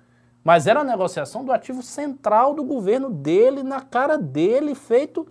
Mas 0.45 0.69
era 0.69 0.81
a 0.81 0.85
negociação 0.85 1.45
do 1.45 1.51
ativo 1.53 1.83
central 1.83 2.55
do 2.55 2.63
governo 2.63 3.11
dele, 3.11 3.65
na 3.65 3.81
cara 3.81 4.17
dele, 4.17 4.73
feito 4.77 5.27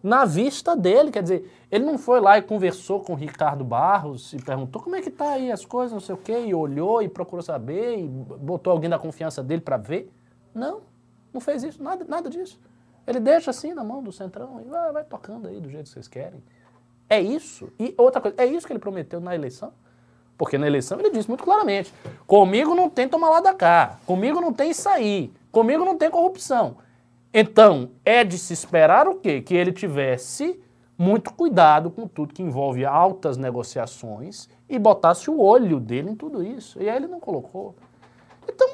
na 0.00 0.24
vista 0.24 0.76
dele. 0.76 1.10
Quer 1.10 1.22
dizer, 1.24 1.52
ele 1.68 1.84
não 1.84 1.98
foi 1.98 2.20
lá 2.20 2.38
e 2.38 2.42
conversou 2.42 3.00
com 3.00 3.12
o 3.14 3.16
Ricardo 3.16 3.64
Barros 3.64 4.32
e 4.32 4.36
perguntou 4.36 4.80
como 4.80 4.94
é 4.94 5.02
que 5.02 5.10
tá 5.10 5.30
aí 5.32 5.50
as 5.50 5.64
coisas, 5.64 5.92
não 5.92 6.00
sei 6.00 6.14
o 6.14 6.18
quê, 6.18 6.44
e 6.46 6.54
olhou 6.54 7.02
e 7.02 7.08
procurou 7.08 7.42
saber, 7.42 7.98
e 7.98 8.06
botou 8.06 8.70
alguém 8.72 8.88
da 8.88 9.00
confiança 9.00 9.42
dele 9.42 9.60
para 9.60 9.76
ver. 9.76 10.08
Não, 10.54 10.80
não 11.32 11.40
fez 11.40 11.62
isso, 11.62 11.82
nada, 11.82 12.04
nada 12.06 12.28
disso. 12.28 12.60
Ele 13.06 13.18
deixa 13.18 13.50
assim 13.50 13.74
na 13.74 13.82
mão 13.82 14.02
do 14.02 14.12
Centrão 14.12 14.60
e 14.60 14.68
vai, 14.68 14.92
vai 14.92 15.04
tocando 15.04 15.48
aí 15.48 15.60
do 15.60 15.68
jeito 15.68 15.84
que 15.84 15.90
vocês 15.90 16.08
querem. 16.08 16.42
É 17.08 17.20
isso. 17.20 17.70
E 17.78 17.94
outra 17.98 18.20
coisa, 18.20 18.36
é 18.40 18.46
isso 18.46 18.66
que 18.66 18.72
ele 18.72 18.80
prometeu 18.80 19.20
na 19.20 19.34
eleição. 19.34 19.72
Porque 20.38 20.56
na 20.56 20.66
eleição 20.66 20.98
ele 20.98 21.10
disse 21.10 21.28
muito 21.28 21.44
claramente: 21.44 21.92
comigo 22.26 22.74
não 22.74 22.88
tem 22.88 23.08
tomar 23.08 23.30
lá 23.30 23.40
da 23.40 23.54
cá, 23.54 23.98
comigo 24.06 24.40
não 24.40 24.52
tem 24.52 24.72
aí, 24.86 25.32
comigo 25.50 25.84
não 25.84 25.96
tem 25.96 26.10
corrupção. 26.10 26.76
Então, 27.34 27.90
é 28.04 28.22
de 28.24 28.38
se 28.38 28.52
esperar 28.52 29.08
o 29.08 29.16
quê? 29.16 29.40
Que 29.40 29.54
ele 29.54 29.72
tivesse 29.72 30.60
muito 30.98 31.32
cuidado 31.32 31.90
com 31.90 32.06
tudo 32.06 32.34
que 32.34 32.42
envolve 32.42 32.84
altas 32.84 33.36
negociações 33.36 34.48
e 34.68 34.78
botasse 34.78 35.30
o 35.30 35.40
olho 35.40 35.80
dele 35.80 36.10
em 36.10 36.14
tudo 36.14 36.42
isso. 36.42 36.80
E 36.80 36.88
aí 36.88 36.96
ele 36.96 37.06
não 37.06 37.18
colocou. 37.18 37.74
Então, 38.48 38.68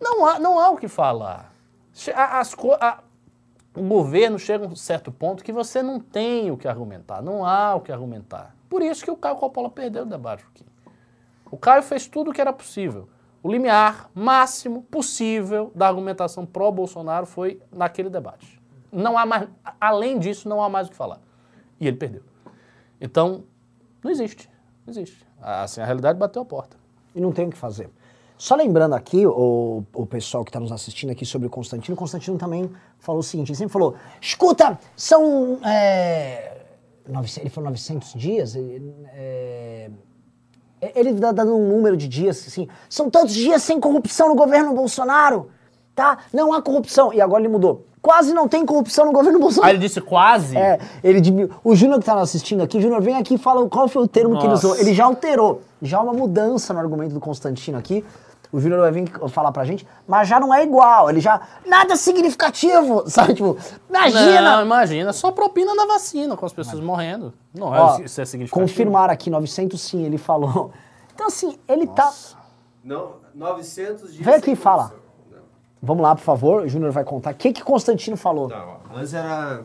não 0.00 0.24
há, 0.24 0.38
não 0.38 0.58
há 0.58 0.70
o 0.70 0.76
que 0.76 0.88
falar. 0.88 1.51
As, 2.16 2.54
a- 2.80 3.02
o 3.74 3.82
governo 3.82 4.38
chega 4.38 4.64
a 4.66 4.68
um 4.68 4.76
certo 4.76 5.10
ponto 5.12 5.42
que 5.44 5.52
você 5.52 5.82
não 5.82 5.98
tem 6.00 6.50
o 6.50 6.56
que 6.56 6.68
argumentar, 6.68 7.22
não 7.22 7.44
há 7.44 7.74
o 7.74 7.80
que 7.80 7.92
argumentar. 7.92 8.54
Por 8.68 8.82
isso 8.82 9.04
que 9.04 9.10
o 9.10 9.16
Caio 9.16 9.36
Coppola 9.36 9.70
perdeu 9.70 10.02
o 10.02 10.06
debate 10.06 10.44
aqui. 10.44 10.64
O 11.50 11.56
Caio 11.56 11.82
fez 11.82 12.06
tudo 12.06 12.30
o 12.30 12.34
que 12.34 12.40
era 12.40 12.52
possível. 12.52 13.08
O 13.42 13.50
limiar 13.50 14.08
máximo 14.14 14.82
possível 14.84 15.70
da 15.74 15.86
argumentação 15.88 16.46
pró-Bolsonaro 16.46 17.26
foi 17.26 17.60
naquele 17.70 18.08
debate. 18.08 18.60
Não 18.90 19.18
há 19.18 19.26
mais, 19.26 19.48
além 19.80 20.18
disso, 20.18 20.48
não 20.48 20.62
há 20.62 20.68
mais 20.68 20.86
o 20.86 20.90
que 20.90 20.96
falar. 20.96 21.18
E 21.80 21.86
ele 21.88 21.96
perdeu. 21.96 22.22
Então, 23.00 23.44
não 24.02 24.10
existe. 24.10 24.48
Não 24.86 24.92
existe. 24.92 25.26
Assim, 25.40 25.80
a 25.80 25.84
realidade 25.84 26.18
bateu 26.18 26.42
a 26.42 26.44
porta. 26.44 26.76
E 27.14 27.20
não 27.20 27.32
tem 27.32 27.46
o 27.48 27.50
que 27.50 27.56
fazer. 27.56 27.90
Só 28.42 28.56
lembrando 28.56 28.94
aqui, 28.94 29.24
o, 29.24 29.84
o 29.94 30.04
pessoal 30.04 30.42
que 30.42 30.48
está 30.48 30.58
nos 30.58 30.72
assistindo 30.72 31.10
aqui 31.10 31.24
sobre 31.24 31.46
o 31.46 31.50
Constantino, 31.50 31.94
o 31.94 31.96
Constantino 31.96 32.36
também 32.36 32.68
falou 32.98 33.20
o 33.20 33.22
seguinte, 33.22 33.50
ele 33.50 33.56
sempre 33.56 33.72
falou, 33.72 33.94
escuta, 34.20 34.76
são, 34.96 35.60
é, 35.64 36.50
900 37.08 37.36
ele 37.38 37.50
falou 37.50 37.70
900 37.70 38.14
dias, 38.14 38.56
ele, 38.56 38.92
é, 39.14 39.90
ele 40.96 41.12
dá 41.12 41.30
dando 41.30 41.56
um 41.56 41.68
número 41.68 41.96
de 41.96 42.08
dias, 42.08 42.44
assim, 42.48 42.66
são 42.90 43.08
tantos 43.08 43.32
dias 43.32 43.62
sem 43.62 43.78
corrupção 43.78 44.30
no 44.30 44.34
governo 44.34 44.74
Bolsonaro, 44.74 45.48
tá? 45.94 46.18
Não 46.32 46.52
há 46.52 46.60
corrupção. 46.60 47.12
E 47.12 47.20
agora 47.20 47.42
ele 47.42 47.48
mudou. 47.48 47.86
Quase 48.02 48.34
não 48.34 48.48
tem 48.48 48.66
corrupção 48.66 49.06
no 49.06 49.12
governo 49.12 49.38
Bolsonaro. 49.38 49.68
Aí 49.68 49.76
ele 49.76 49.86
disse 49.86 50.00
quase. 50.00 50.58
É, 50.58 50.80
ele. 51.04 51.48
O 51.62 51.76
Júnior 51.76 52.00
que 52.00 52.06
tá 52.06 52.20
assistindo 52.20 52.60
aqui, 52.60 52.80
Júnior, 52.82 53.00
vem 53.00 53.14
aqui 53.14 53.34
e 53.34 53.38
fala 53.38 53.64
qual 53.68 53.86
foi 53.86 54.02
o 54.02 54.08
termo 54.08 54.36
que 54.36 54.42
ele 54.44 54.48
Nossa. 54.48 54.66
usou. 54.66 54.80
Ele 54.80 54.92
já 54.92 55.04
alterou. 55.04 55.62
Já 55.80 55.98
há 55.98 56.02
uma 56.02 56.12
mudança 56.12 56.74
no 56.74 56.80
argumento 56.80 57.14
do 57.14 57.20
Constantino 57.20 57.78
aqui. 57.78 58.04
O 58.52 58.60
Júnior 58.60 58.80
vai 58.80 58.92
vir 58.92 59.10
falar 59.30 59.50
pra 59.50 59.64
gente, 59.64 59.86
mas 60.06 60.28
já 60.28 60.38
não 60.38 60.52
é 60.52 60.62
igual. 60.62 61.08
Ele 61.08 61.20
já. 61.20 61.40
Nada 61.66 61.96
significativo, 61.96 63.04
sabe? 63.08 63.34
Tipo, 63.34 63.56
imagina! 63.88 64.56
Não, 64.56 64.62
imagina, 64.62 65.12
só 65.12 65.32
propina 65.32 65.74
na 65.74 65.86
vacina, 65.86 66.36
com 66.36 66.44
as 66.44 66.52
pessoas 66.52 66.80
morrendo. 66.82 67.32
Não 67.54 67.74
é 67.74 67.80
Ó, 67.80 67.98
isso 68.00 68.20
é 68.20 68.24
significativo. 68.26 68.68
confirmar 68.68 69.08
aqui, 69.08 69.30
900 69.30 69.80
sim, 69.80 70.04
ele 70.04 70.18
falou. 70.18 70.70
Então, 71.14 71.26
assim, 71.28 71.58
ele 71.66 71.86
tá. 71.86 72.12
Não, 72.84 73.16
900 73.34 74.12
dias 74.12 74.24
Vem 74.24 74.34
aqui 74.34 74.50
e 74.52 74.56
fala. 74.56 74.92
Vamos 75.80 76.02
lá, 76.02 76.14
por 76.14 76.22
favor. 76.22 76.62
O 76.62 76.68
Júnior 76.68 76.92
vai 76.92 77.04
contar. 77.04 77.32
O 77.32 77.34
que, 77.34 77.52
que 77.52 77.62
Constantino 77.62 78.16
falou? 78.16 78.48
não, 78.48 78.76
ó. 78.94 78.96
Antes 78.98 79.14
era... 79.14 79.62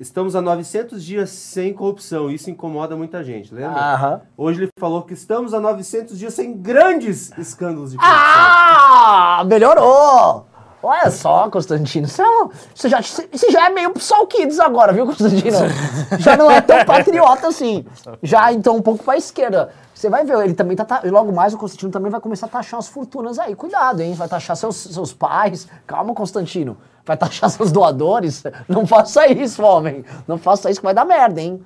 Estamos 0.00 0.34
há 0.34 0.40
900 0.40 1.04
dias 1.04 1.28
sem 1.28 1.74
corrupção. 1.74 2.30
Isso 2.30 2.48
incomoda 2.48 2.96
muita 2.96 3.22
gente, 3.22 3.52
lembra? 3.52 3.78
Aham. 3.78 4.22
Hoje 4.34 4.62
ele 4.62 4.70
falou 4.78 5.02
que 5.02 5.12
estamos 5.12 5.52
há 5.52 5.60
900 5.60 6.18
dias 6.18 6.32
sem 6.32 6.56
grandes 6.56 7.30
escândalos 7.36 7.90
de 7.90 7.98
corrupção. 7.98 8.18
Ah! 8.18 9.44
Melhorou! 9.46 10.46
Olha 10.82 11.10
só, 11.10 11.50
Constantino. 11.50 12.08
Você, 12.08 12.22
é 12.22 12.26
você 12.74 12.88
já, 12.88 13.02
você 13.02 13.50
já 13.50 13.66
é 13.66 13.68
meio 13.68 13.92
Sol 13.98 14.26
Kids 14.26 14.58
agora, 14.58 14.94
viu, 14.94 15.04
Constantino? 15.04 15.58
Já 16.18 16.34
não 16.38 16.50
é 16.50 16.62
tão 16.62 16.82
patriota 16.86 17.48
assim. 17.48 17.84
Já, 18.22 18.50
então, 18.50 18.76
um 18.76 18.80
pouco 18.82 19.04
pra 19.04 19.18
esquerda. 19.18 19.70
Você 19.94 20.08
vai 20.08 20.24
ver, 20.24 20.42
ele 20.42 20.54
também 20.54 20.74
tá, 20.74 20.86
tá. 20.86 21.02
e 21.04 21.10
Logo 21.10 21.30
mais 21.30 21.52
o 21.52 21.58
Constantino 21.58 21.92
também 21.92 22.10
vai 22.10 22.22
começar 22.22 22.46
a 22.46 22.48
taxar 22.48 22.78
umas 22.78 22.88
fortunas 22.88 23.38
aí. 23.38 23.54
Cuidado, 23.54 24.00
hein? 24.00 24.14
Vai 24.14 24.28
taxar 24.28 24.56
seus, 24.56 24.76
seus 24.76 25.12
pais. 25.12 25.68
Calma, 25.86 26.14
Constantino. 26.14 26.78
Vai 27.10 27.16
taxar 27.16 27.50
seus 27.50 27.72
doadores. 27.72 28.44
Não 28.68 28.86
faça 28.86 29.26
isso, 29.26 29.64
homem. 29.64 30.04
Não 30.28 30.38
faça 30.38 30.70
isso 30.70 30.78
que 30.78 30.84
vai 30.86 30.94
dar 30.94 31.04
merda, 31.04 31.40
hein? 31.40 31.60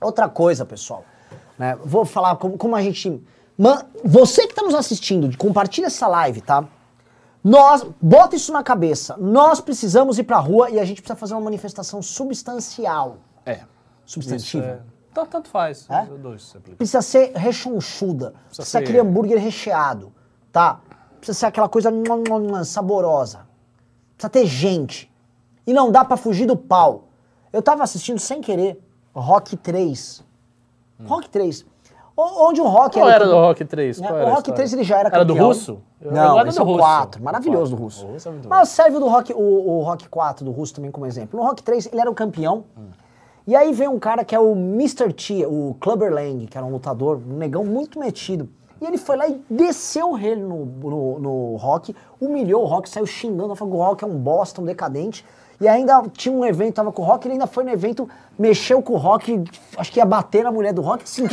Outra 0.00 0.30
coisa, 0.30 0.64
pessoal. 0.64 1.04
né, 1.58 1.76
Vou 1.84 2.06
falar 2.06 2.36
como, 2.36 2.56
como 2.56 2.74
a 2.74 2.80
gente. 2.80 3.22
Man- 3.58 3.84
você 4.02 4.46
que 4.46 4.52
está 4.52 4.62
nos 4.62 4.74
assistindo, 4.74 5.36
compartilha 5.36 5.88
essa 5.88 6.08
live, 6.08 6.40
tá? 6.40 6.64
Nós, 7.44 7.84
bota 8.00 8.34
isso 8.34 8.50
na 8.50 8.62
cabeça. 8.62 9.14
Nós 9.18 9.60
precisamos 9.60 10.18
ir 10.18 10.22
pra 10.22 10.38
rua 10.38 10.70
e 10.70 10.80
a 10.80 10.84
gente 10.86 11.02
precisa 11.02 11.16
fazer 11.18 11.34
uma 11.34 11.42
manifestação 11.42 12.00
substancial. 12.00 13.18
É. 13.44 13.60
Substantiva. 14.06 14.64
É- 14.66 14.78
Tá- 15.12 15.26
Tanto 15.26 15.50
faz. 15.50 15.86
É? 15.90 16.06
Dois. 16.06 16.56
Precisa 16.78 17.02
ser 17.02 17.32
rechonchuda. 17.34 18.32
Precisa, 18.46 18.64
ser 18.64 18.70
ser- 18.70 18.78
aquele 18.78 18.98
hambúrguer 19.00 19.38
recheado, 19.38 20.10
tá? 20.50 20.80
Precisa 21.18 21.38
ser 21.40 21.46
aquela 21.46 21.68
coisa 21.68 21.90
saborosa. 22.64 23.51
Precisa 24.22 24.28
ter 24.30 24.46
gente. 24.46 25.10
E 25.66 25.72
não 25.72 25.90
dá 25.90 26.04
pra 26.04 26.16
fugir 26.16 26.46
do 26.46 26.56
pau. 26.56 27.04
Eu 27.52 27.60
tava 27.62 27.82
assistindo 27.82 28.18
sem 28.20 28.40
querer 28.40 28.80
Rock 29.14 29.56
3. 29.56 30.22
Rock 31.04 31.28
3. 31.28 31.64
O- 32.16 32.46
Onde 32.48 32.60
o 32.60 32.64
Rock 32.68 32.98
Qual 32.98 33.08
era 33.10 33.24
o- 33.24 33.28
do 33.28 33.34
Rock 33.34 33.64
3? 33.64 33.98
É, 34.00 34.02
Qual 34.02 34.12
o 34.12 34.16
era 34.16 34.24
Rock 34.26 34.38
história? 34.40 34.54
3 34.56 34.72
ele 34.74 34.84
já 34.84 34.98
era 34.98 35.08
Era 35.08 35.24
do 35.24 35.32
campeão. 35.32 35.48
russo? 35.48 35.78
Eu- 36.00 36.12
Não, 36.12 36.46
esse 36.46 36.56
do 36.56 36.62
é 36.62 36.64
o 36.64 36.66
russo. 36.68 36.78
4. 36.78 37.22
Maravilhoso 37.22 37.74
do 37.74 37.80
O 37.80 37.84
russo. 37.84 38.06
russo 38.06 38.28
é 38.28 38.32
Mas 38.48 38.68
serve 38.68 38.98
do 38.98 39.08
Rock, 39.08 39.32
o, 39.32 39.38
o 39.38 39.82
Rock 39.82 40.08
4 40.08 40.44
do 40.44 40.50
russo 40.52 40.74
também 40.74 40.90
como 40.90 41.06
exemplo. 41.06 41.40
No 41.40 41.44
Rock 41.46 41.62
3 41.62 41.86
ele 41.86 42.00
era 42.00 42.10
o 42.10 42.14
campeão. 42.14 42.64
E 43.46 43.56
aí 43.56 43.72
vem 43.72 43.88
um 43.88 43.98
cara 43.98 44.24
que 44.24 44.34
é 44.36 44.38
o 44.38 44.52
Mr. 44.52 45.12
T, 45.12 45.44
o 45.46 45.74
Clubber 45.80 46.12
Lang, 46.12 46.46
que 46.46 46.56
era 46.56 46.64
um 46.64 46.70
lutador, 46.70 47.16
um 47.26 47.36
negão 47.36 47.64
muito 47.64 47.98
metido. 47.98 48.48
E 48.82 48.84
ele 48.84 48.98
foi 48.98 49.16
lá 49.16 49.28
e 49.28 49.40
desceu 49.48 50.18
ele 50.18 50.42
no, 50.42 50.66
no, 50.66 51.18
no 51.20 51.56
Rock, 51.56 51.94
humilhou 52.20 52.64
o 52.64 52.66
Rock, 52.66 52.90
saiu 52.90 53.06
xingando, 53.06 53.54
falou 53.54 53.72
que 53.72 53.78
o 53.78 53.84
Rock 53.84 54.04
é 54.04 54.06
um 54.08 54.18
bosta, 54.18 54.60
um 54.60 54.64
decadente. 54.64 55.24
E 55.60 55.68
ainda 55.68 56.02
tinha 56.12 56.34
um 56.34 56.44
evento, 56.44 56.74
tava 56.74 56.90
com 56.90 57.00
o 57.00 57.04
Rock, 57.04 57.28
ele 57.28 57.34
ainda 57.34 57.46
foi 57.46 57.62
no 57.62 57.70
evento, 57.70 58.08
mexeu 58.36 58.82
com 58.82 58.94
o 58.94 58.96
Rock, 58.96 59.44
acho 59.76 59.92
que 59.92 60.00
ia 60.00 60.04
bater 60.04 60.42
na 60.42 60.50
mulher 60.50 60.72
do 60.72 60.82
Rock, 60.82 61.04
assim. 61.04 61.28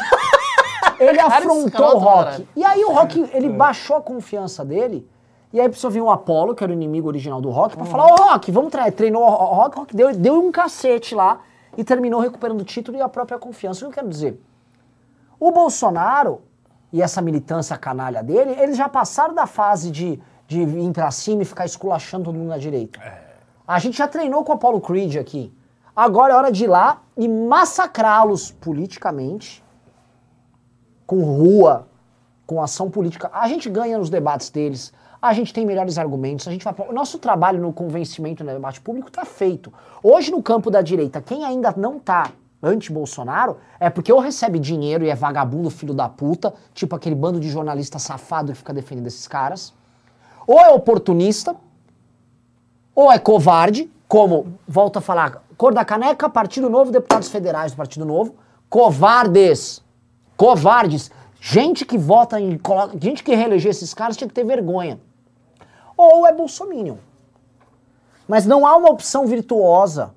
Ele 1.00 1.18
afrontou 1.18 1.96
o 1.96 1.98
Rock. 1.98 2.46
E 2.58 2.64
aí 2.64 2.84
o 2.84 2.92
Rock, 2.92 3.30
ele 3.34 3.48
baixou 3.48 3.96
a 3.96 4.02
confiança 4.02 4.66
dele. 4.66 5.10
E 5.54 5.62
aí 5.62 5.70
precisou 5.70 5.90
vir 5.90 6.02
o 6.02 6.12
Apollo, 6.12 6.54
que 6.54 6.62
era 6.62 6.72
o 6.72 6.76
inimigo 6.76 7.08
original 7.08 7.40
do 7.40 7.50
Rock, 7.50 7.78
pra 7.78 7.86
falar, 7.86 8.12
ô 8.12 8.16
Rock, 8.18 8.52
vamos 8.52 8.70
treinar. 8.70 8.92
Treinou 8.92 9.24
o 9.24 9.30
Rock, 9.30 9.78
o 9.78 9.80
Rock 9.80 9.96
deu, 9.96 10.14
deu 10.14 10.34
um 10.34 10.52
cacete 10.52 11.16
lá 11.16 11.40
e 11.78 11.86
terminou 11.86 12.20
recuperando 12.20 12.60
o 12.60 12.66
título 12.66 12.98
e 12.98 13.02
a 13.02 13.08
própria 13.08 13.40
confiança. 13.40 13.80
O 13.80 13.84
que 13.84 13.94
eu 13.94 13.96
quero 13.96 14.10
dizer? 14.10 14.42
O 15.40 15.52
Bolsonaro 15.52 16.42
e 16.92 17.02
essa 17.02 17.22
militância 17.22 17.78
canalha 17.78 18.24
dele, 18.24 18.56
eles 18.60 18.78
já 18.78 18.90
passaram 18.90 19.34
da 19.34 19.46
fase 19.46 19.92
de, 19.92 20.20
de 20.48 20.62
ir 20.62 20.92
pra 20.92 21.12
cima 21.12 21.44
e 21.44 21.46
ficar 21.46 21.66
esculachando 21.66 22.26
todo 22.26 22.36
mundo 22.36 22.50
na 22.50 22.58
direita. 22.58 23.00
A 23.68 23.78
gente 23.80 23.98
já 23.98 24.08
treinou 24.08 24.44
com 24.44 24.52
o 24.52 24.56
Apollo 24.56 24.82
Creed 24.82 25.16
aqui. 25.18 25.54
Agora 25.96 26.34
é 26.34 26.36
hora 26.36 26.52
de 26.52 26.64
ir 26.64 26.68
lá 26.68 27.02
e 27.16 27.28
massacrá-los 27.28 28.52
politicamente, 28.52 29.64
com 31.06 31.22
rua, 31.24 31.88
com 32.48 32.62
ação 32.62 32.90
política. 32.90 33.30
A 33.34 33.48
gente 33.48 33.70
ganha 33.70 33.98
nos 33.98 34.10
debates 34.10 34.50
deles, 34.50 34.94
a 35.22 35.34
gente 35.34 35.54
tem 35.54 35.66
melhores 35.66 35.98
argumentos, 35.98 36.48
a 36.48 36.52
gente 36.52 36.64
vai... 36.64 36.74
O 36.88 36.94
nosso 36.94 37.20
trabalho 37.20 37.62
no 37.62 37.74
convencimento 37.74 38.44
no 38.44 38.52
debate 38.52 38.80
público 38.80 39.10
está 39.10 39.26
feito. 39.26 39.72
Hoje, 40.02 40.32
no 40.32 40.42
campo 40.42 40.72
da 40.72 40.82
direita, 40.82 41.22
quem 41.22 41.44
ainda 41.44 41.74
não 41.76 41.98
está 41.98 42.32
anti-Bolsonaro 42.62 43.58
é 43.80 43.90
porque 43.90 44.12
ou 44.12 44.20
recebe 44.20 44.60
dinheiro 44.60 45.04
e 45.06 45.10
é 45.10 45.16
vagabundo, 45.16 45.70
filho 45.70 45.94
da 45.94 46.10
puta, 46.10 46.54
tipo 46.74 46.96
aquele 46.96 47.16
bando 47.16 47.40
de 47.40 47.50
jornalista 47.50 47.98
safado 48.00 48.52
que 48.52 48.58
fica 48.58 48.74
defendendo 48.74 49.08
esses 49.08 49.28
caras, 49.28 49.74
ou 50.46 50.60
é 50.60 50.70
oportunista, 50.70 51.56
ou 52.94 53.12
é 53.12 53.18
covarde, 53.18 53.90
como, 54.08 54.60
volto 54.68 54.98
a 54.98 55.02
falar, 55.02 55.44
cor 55.56 55.74
da 55.74 55.86
caneca, 55.86 56.28
Partido 56.30 56.70
Novo, 56.70 56.92
deputados 56.92 57.30
federais 57.30 57.72
do 57.72 57.78
Partido 57.78 58.06
Novo, 58.06 58.36
covardes, 58.70 59.82
covardes, 60.36 61.12
gente 61.40 61.86
que 61.86 61.98
vota 61.98 62.40
em, 62.40 62.60
gente 63.00 63.24
que 63.24 63.36
reeleger 63.36 63.72
esses 63.72 63.94
caras 63.94 64.18
tinha 64.18 64.28
que 64.28 64.34
ter 64.34 64.44
vergonha. 64.44 65.00
Ou 65.96 66.26
é 66.26 66.34
bolsominion. 66.34 66.98
Mas 68.28 68.46
não 68.46 68.66
há 68.66 68.76
uma 68.76 68.90
opção 68.90 69.26
virtuosa 69.26 70.14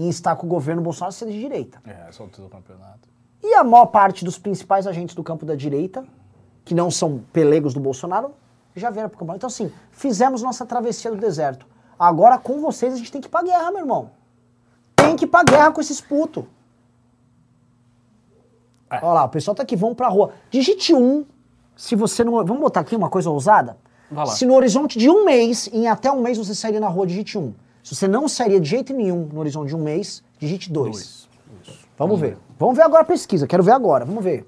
em 0.00 0.08
estar 0.08 0.36
com 0.36 0.46
o 0.46 0.48
governo 0.48 0.82
Bolsonaro 0.82 1.12
ser 1.12 1.26
de 1.26 1.38
direita. 1.38 1.80
É, 1.86 2.08
essa 2.08 2.22
altura 2.22 2.48
do 2.48 2.50
campeonato. 2.50 3.08
E 3.42 3.54
a 3.54 3.64
maior 3.64 3.86
parte 3.86 4.24
dos 4.24 4.38
principais 4.38 4.86
agentes 4.86 5.14
do 5.14 5.22
campo 5.22 5.44
da 5.46 5.54
direita, 5.54 6.04
que 6.64 6.74
não 6.74 6.90
são 6.90 7.22
pelegos 7.32 7.74
do 7.74 7.80
Bolsonaro, 7.80 8.32
já 8.74 8.90
vieram 8.90 9.08
pro 9.08 9.18
campo. 9.18 9.34
Então, 9.34 9.46
assim, 9.46 9.72
fizemos 9.90 10.42
nossa 10.42 10.64
travessia 10.64 11.10
do 11.10 11.16
deserto. 11.16 11.66
Agora, 11.98 12.38
com 12.38 12.60
vocês, 12.60 12.94
a 12.94 12.96
gente 12.96 13.12
tem 13.12 13.20
que 13.20 13.26
ir 13.26 13.30
pra 13.30 13.42
guerra, 13.42 13.70
meu 13.70 13.80
irmão. 13.80 14.10
Tem 14.96 15.16
que 15.16 15.24
ir 15.24 15.28
pra 15.28 15.42
guerra 15.42 15.72
com 15.72 15.80
esses 15.80 16.00
putos. 16.00 16.44
Olha 18.90 19.12
lá, 19.12 19.24
o 19.24 19.28
pessoal 19.28 19.54
tá 19.54 19.62
aqui, 19.62 19.76
vamos 19.76 19.96
pra 19.96 20.08
rua. 20.08 20.32
Digite 20.50 20.94
um, 20.94 21.24
se 21.76 21.94
você 21.94 22.24
não... 22.24 22.32
Vamos 22.44 22.60
botar 22.60 22.80
aqui 22.80 22.96
uma 22.96 23.08
coisa 23.08 23.30
ousada? 23.30 23.76
Se 24.26 24.44
no 24.44 24.54
horizonte 24.54 24.98
de 24.98 25.08
um 25.08 25.24
mês, 25.24 25.68
em 25.72 25.86
até 25.86 26.10
um 26.10 26.20
mês, 26.20 26.36
você 26.36 26.54
sairia 26.54 26.80
na 26.80 26.88
rua, 26.88 27.06
digite 27.06 27.38
um. 27.38 27.54
Se 27.82 27.94
você 27.94 28.06
não 28.06 28.28
sairia 28.28 28.60
de 28.60 28.68
jeito 28.68 28.92
nenhum 28.92 29.26
no 29.26 29.40
horizonte 29.40 29.68
de 29.68 29.76
um 29.76 29.82
mês, 29.82 30.22
digite 30.38 30.70
dois. 30.72 30.90
Dois. 30.92 31.28
Isso. 31.62 31.88
Vamos 31.96 32.20
ver. 32.20 32.36
Vamos 32.58 32.76
ver 32.76 32.82
agora 32.82 33.02
a 33.02 33.06
pesquisa. 33.06 33.46
Quero 33.46 33.62
ver 33.62 33.72
agora. 33.72 34.04
Vamos 34.04 34.22
ver. 34.22 34.46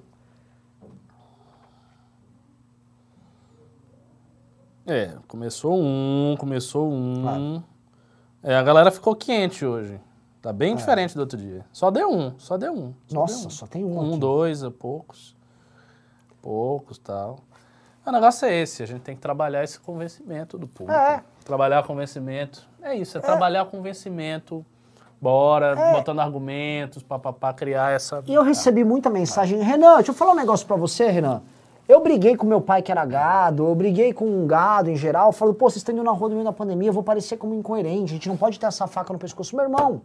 É, 4.86 5.14
começou 5.28 5.78
um, 5.78 6.34
começou 6.38 6.90
um. 6.90 7.62
É, 8.42 8.56
a 8.56 8.62
galera 8.62 8.90
ficou 8.90 9.14
quente 9.14 9.64
hoje. 9.64 10.00
Tá 10.40 10.52
bem 10.52 10.74
diferente 10.74 11.14
do 11.14 11.20
outro 11.20 11.38
dia. 11.38 11.64
Só 11.72 11.88
deu 11.90 12.10
um, 12.10 12.36
só 12.38 12.58
deu 12.58 12.72
um. 12.72 12.92
só 13.06 13.14
Nossa, 13.14 13.36
deu 13.38 13.46
um. 13.46 13.50
só 13.50 13.66
tem 13.66 13.84
um 13.84 13.96
Um, 13.98 14.08
aqui. 14.10 14.18
dois, 14.18 14.62
é 14.64 14.70
poucos. 14.70 15.36
Poucos 16.40 16.98
tal. 16.98 17.38
O 18.04 18.10
negócio 18.10 18.46
é 18.46 18.56
esse, 18.56 18.82
a 18.82 18.86
gente 18.86 19.02
tem 19.02 19.14
que 19.14 19.20
trabalhar 19.22 19.62
esse 19.62 19.78
convencimento 19.78 20.58
do 20.58 20.66
público. 20.66 20.98
É. 20.98 21.22
Trabalhar 21.44 21.84
convencimento. 21.86 22.68
É 22.82 22.94
isso, 22.94 23.18
é, 23.18 23.20
trabalhar 23.20 23.64
convencimento. 23.66 24.64
Bora, 25.20 25.76
botando 25.92 26.18
argumentos, 26.18 27.00
papapá, 27.02 27.52
criar 27.52 27.92
essa. 27.92 28.24
E 28.26 28.34
eu 28.34 28.42
recebi 28.42 28.82
muita 28.82 29.08
mensagem. 29.08 29.62
Renan, 29.62 29.96
deixa 29.96 30.10
eu 30.10 30.14
falar 30.14 30.32
um 30.32 30.36
negócio 30.36 30.66
pra 30.66 30.74
você, 30.74 31.08
Renan. 31.08 31.42
Eu 31.88 32.00
briguei 32.00 32.36
com 32.36 32.46
meu 32.46 32.60
pai 32.60 32.82
que 32.82 32.90
era 32.90 33.04
gado, 33.04 33.68
eu 33.68 33.74
briguei 33.74 34.12
com 34.12 34.24
um 34.24 34.46
gado 34.46 34.90
em 34.90 34.96
geral. 34.96 35.28
Eu 35.28 35.32
falo, 35.32 35.54
pô, 35.54 35.70
vocês 35.70 35.76
estão 35.76 35.94
indo 35.94 36.02
na 36.02 36.10
rua 36.10 36.28
no 36.28 36.34
meio 36.34 36.44
da 36.44 36.52
pandemia, 36.52 36.88
eu 36.88 36.92
vou 36.92 37.02
parecer 37.04 37.36
como 37.36 37.54
incoerente. 37.54 38.12
A 38.12 38.14
gente 38.14 38.28
não 38.28 38.36
pode 38.36 38.58
ter 38.58 38.66
essa 38.66 38.86
faca 38.86 39.12
no 39.12 39.18
pescoço. 39.18 39.54
Meu 39.54 39.64
irmão, 39.64 40.02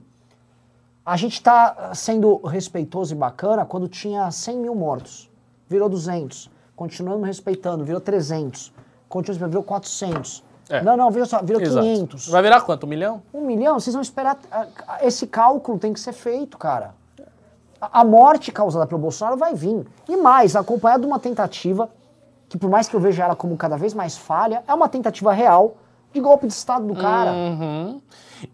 a 1.05 1.15
gente 1.15 1.41
tá 1.41 1.91
sendo 1.95 2.37
respeitoso 2.45 3.13
e 3.13 3.17
bacana 3.17 3.65
quando 3.65 3.87
tinha 3.87 4.29
100 4.29 4.57
mil 4.57 4.75
mortos. 4.75 5.31
Virou 5.67 5.87
200. 5.89 6.49
Continuamos 6.75 7.25
respeitando, 7.25 7.83
virou 7.83 8.01
300. 8.01 8.73
Continuamos, 9.09 9.49
virou 9.49 9.63
400. 9.63 10.43
É. 10.69 10.81
Não, 10.81 10.97
não, 10.97 11.09
virou, 11.09 11.25
só, 11.25 11.41
virou 11.41 11.61
Exato. 11.61 11.85
500. 11.85 12.27
Vai 12.27 12.41
virar 12.41 12.61
quanto? 12.61 12.85
Um 12.85 12.89
milhão? 12.89 13.21
Um 13.33 13.41
milhão? 13.41 13.79
Vocês 13.79 13.93
vão 13.93 14.01
esperar. 14.01 14.37
Esse 15.01 15.25
cálculo 15.27 15.79
tem 15.79 15.93
que 15.93 15.99
ser 15.99 16.13
feito, 16.13 16.57
cara. 16.57 16.93
A 17.79 18.03
morte 18.03 18.51
causada 18.51 18.85
pelo 18.87 18.99
Bolsonaro 18.99 19.37
vai 19.37 19.53
vir. 19.53 19.85
E 20.09 20.17
mais, 20.17 20.55
acompanhado 20.55 21.01
de 21.01 21.07
uma 21.07 21.19
tentativa, 21.19 21.89
que 22.49 22.57
por 22.57 22.69
mais 22.69 22.87
que 22.87 22.95
eu 22.95 22.99
veja 22.99 23.23
ela 23.23 23.35
como 23.35 23.55
cada 23.55 23.77
vez 23.77 23.93
mais 23.93 24.17
falha, 24.17 24.63
é 24.67 24.73
uma 24.73 24.89
tentativa 24.89 25.31
real 25.31 25.75
de 26.13 26.19
golpe 26.19 26.47
de 26.47 26.53
Estado 26.53 26.85
do 26.85 26.95
cara. 26.95 27.31
Uhum. 27.31 28.01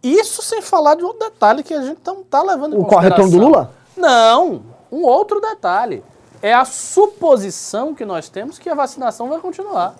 Isso 0.02 0.42
sem 0.42 0.62
falar 0.62 0.96
de 0.96 1.04
outro 1.04 1.20
detalhe 1.20 1.64
que 1.64 1.74
a 1.74 1.82
gente 1.82 2.02
não 2.06 2.24
tá 2.24 2.42
levando 2.42 2.76
em 2.76 2.80
O 2.80 2.86
qual, 2.86 3.00
retorno 3.00 3.32
do 3.32 3.38
consideração. 3.40 3.50
Lula? 3.50 3.72
Não, 3.96 4.62
um 4.92 5.04
outro 5.04 5.40
detalhe. 5.40 6.04
É 6.42 6.54
a 6.54 6.66
suposição 6.66 7.96
que 7.96 8.04
nós 8.04 8.28
temos 8.28 8.60
que 8.60 8.70
a 8.70 8.76
vacinação 8.76 9.30
vai 9.30 9.40
continuar. 9.40 9.96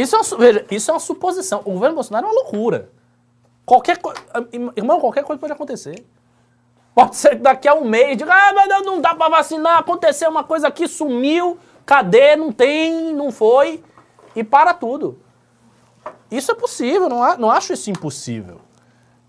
Isso 0.00 0.16
é 0.16 0.18
uma, 0.20 0.38
veja, 0.38 0.66
isso 0.70 0.90
é 0.90 0.94
uma 0.94 1.00
suposição. 1.00 1.60
O 1.64 1.72
governo 1.72 1.96
Bolsonaro 1.96 2.26
é 2.26 2.30
uma 2.30 2.34
loucura. 2.34 2.90
Qualquer 3.66 3.98
coisa. 3.98 4.20
Irmão, 4.76 5.00
qualquer 5.00 5.24
coisa 5.24 5.40
pode 5.40 5.52
acontecer. 5.52 6.06
Pode 6.94 7.16
ser 7.16 7.30
que 7.30 7.42
daqui 7.42 7.68
a 7.68 7.74
um 7.74 7.84
mês 7.84 8.16
diga, 8.16 8.32
ah, 8.32 8.52
mas 8.54 8.84
não 8.84 9.00
dá 9.00 9.14
pra 9.14 9.28
vacinar, 9.28 9.78
aconteceu 9.78 10.30
uma 10.30 10.42
coisa 10.42 10.68
aqui, 10.68 10.88
sumiu, 10.88 11.58
Cadê? 11.88 12.36
Não 12.36 12.52
tem, 12.52 13.14
não 13.14 13.32
foi. 13.32 13.82
E 14.36 14.44
para 14.44 14.74
tudo. 14.74 15.18
Isso 16.30 16.50
é 16.52 16.54
possível, 16.54 17.08
não, 17.08 17.38
não 17.38 17.50
acho 17.50 17.72
isso 17.72 17.90
impossível. 17.90 18.60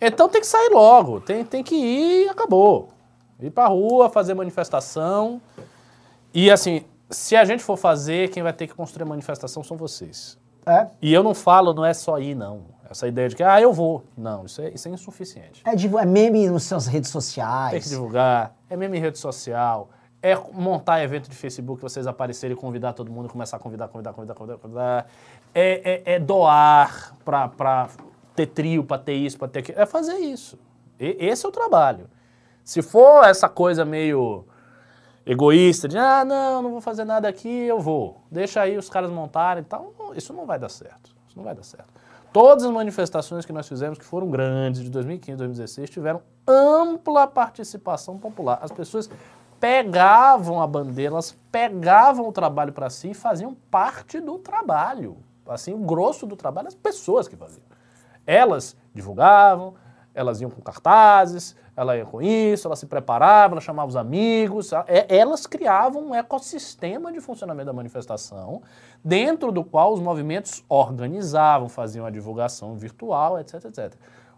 Então 0.02 0.28
tem 0.28 0.42
que 0.42 0.48
sair 0.48 0.70
logo, 0.70 1.22
tem, 1.22 1.46
tem 1.46 1.64
que 1.64 1.76
ir 1.76 2.30
acabou. 2.30 2.90
Ir 3.40 3.52
pra 3.52 3.68
rua, 3.68 4.10
fazer 4.10 4.34
manifestação. 4.34 5.42
E 6.34 6.52
assim, 6.52 6.84
se 7.10 7.36
a 7.36 7.46
gente 7.46 7.64
for 7.64 7.78
fazer, 7.78 8.30
quem 8.30 8.44
vai 8.44 8.52
ter 8.52 8.68
que 8.68 8.74
construir 8.74 9.04
a 9.04 9.06
manifestação 9.06 9.64
são 9.64 9.78
vocês. 9.78 10.39
É, 10.70 10.88
E 11.02 11.14
eu 11.14 11.24
não 11.24 11.34
falo, 11.34 11.74
não 11.74 11.84
é 11.86 11.94
só 11.94 12.20
ir, 12.20 12.36
não. 12.36 12.64
Essa 12.90 13.08
ideia 13.08 13.30
de 13.30 13.36
que, 13.36 13.44
ah, 13.44 13.60
eu 13.62 13.72
vou. 13.72 14.04
Não, 14.18 14.46
isso 14.46 14.62
é, 14.62 14.70
isso 14.70 14.88
é 14.88 14.92
insuficiente. 14.92 15.62
é, 15.66 15.72
é 15.72 16.06
meme 16.06 16.50
nas 16.50 16.64
suas 16.64 16.88
redes 16.88 17.12
Tem 17.12 17.20
que 17.20 17.26
sociais. 17.26 17.90
divulgar, 17.90 18.56
é 18.70 18.76
mesmo 18.76 18.96
em 18.96 19.00
rede 19.00 19.18
social, 19.20 19.90
é 20.24 20.36
montar 20.54 21.02
evento 21.04 21.30
de 21.30 21.36
Facebook, 21.36 21.82
vocês 21.82 22.08
aparecerem 22.08 22.56
e 22.58 22.60
convidar 22.60 22.94
todo 22.94 23.12
mundo, 23.12 23.30
começar 23.30 23.58
a 23.58 23.60
convidar, 23.60 23.88
convidar, 23.90 24.14
convidar, 24.14 24.34
convidar, 24.34 24.58
convidar. 24.58 25.08
É, 25.54 26.02
é- 26.06 26.16
é 26.16 26.20
doar 26.20 27.16
pra, 27.24 27.48
pra 27.48 27.90
ter 28.36 28.48
trio, 28.48 28.84
pra 28.84 28.98
ter 28.98 29.14
isso, 29.14 29.38
pra 29.38 29.48
ter 29.48 29.60
aquilo. 29.60 29.80
É 29.80 29.86
fazer 29.86 30.16
isso. 30.18 30.58
E- 31.00 31.16
esse 31.20 31.46
é 31.46 31.50
o 31.50 31.52
trabalho. 31.52 32.10
Se 32.64 32.82
for 32.82 33.24
essa 33.24 33.48
coisa 33.48 33.86
meio 33.86 34.46
egoísta, 35.26 35.88
de 35.88 35.98
ah, 35.98 36.26
não, 36.26 36.62
não 36.64 36.72
vou 36.72 36.82
fazer 36.82 37.06
nada 37.06 37.28
aqui, 37.28 37.48
eu 37.48 37.80
vou. 37.80 38.22
Deixa 38.32 38.62
aí 38.62 38.78
os 38.78 38.90
caras 38.90 39.10
montarem 39.12 39.62
e 39.62 39.66
tal, 39.66 39.94
isso 40.14 40.34
não 40.34 40.46
vai 40.46 40.60
dar 40.60 40.70
certo. 40.70 41.16
Isso 41.28 41.38
não 41.38 41.44
vai 41.44 41.56
dar 41.56 41.64
certo. 41.64 41.90
Todas 42.32 42.64
as 42.64 42.72
manifestações 42.72 43.46
que 43.46 43.52
nós 43.52 43.68
fizemos, 43.68 43.98
que 43.98 44.06
foram 44.06 44.30
grandes, 44.30 44.82
de 44.82 44.90
2015 44.90 45.38
2016, 45.38 45.90
tiveram 45.90 46.22
ampla 46.48 47.28
participação 47.28 48.18
popular. 48.18 48.60
As 48.62 48.72
pessoas 48.72 49.10
pegavam 49.60 50.62
a 50.62 50.68
bandeira, 50.68 51.14
elas 51.14 51.36
pegavam 51.52 52.28
o 52.28 52.32
trabalho 52.32 52.72
para 52.72 52.90
si 52.90 53.12
e 53.12 53.14
faziam 53.14 53.56
parte 53.70 54.20
do 54.20 54.38
trabalho. 54.38 55.18
Assim, 55.48 55.74
o 55.74 55.80
grosso 55.80 56.28
do 56.28 56.36
trabalho, 56.36 56.68
as 56.68 56.76
pessoas 56.76 57.28
que 57.28 57.36
faziam. 57.36 57.64
Elas 58.26 58.76
divulgavam, 58.94 59.74
elas 60.14 60.40
iam 60.40 60.52
com 60.52 60.62
cartazes, 60.62 61.56
ela 61.80 61.96
ia 61.96 62.06
com 62.06 62.22
isso, 62.22 62.68
ela 62.68 62.76
se 62.76 62.86
preparava, 62.86 63.54
ela 63.54 63.62
chamava 63.62 63.88
os 63.88 63.96
amigos, 63.96 64.74
é- 64.86 65.06
elas 65.08 65.48
criavam 65.48 66.10
um 66.10 66.16
ecossistema 66.16 67.10
de 67.10 67.22
funcionamento 67.22 67.68
da 67.68 67.74
manifestação, 67.74 68.62
dentro 69.02 69.50
do 69.50 69.64
qual 69.64 69.94
os 69.94 70.02
movimentos 70.02 70.62
organizavam, 70.68 71.70
faziam 71.70 72.06
a 72.06 72.10
divulgação 72.10 72.76
virtual, 72.76 73.40
etc, 73.40 73.64
etc. 73.66 73.94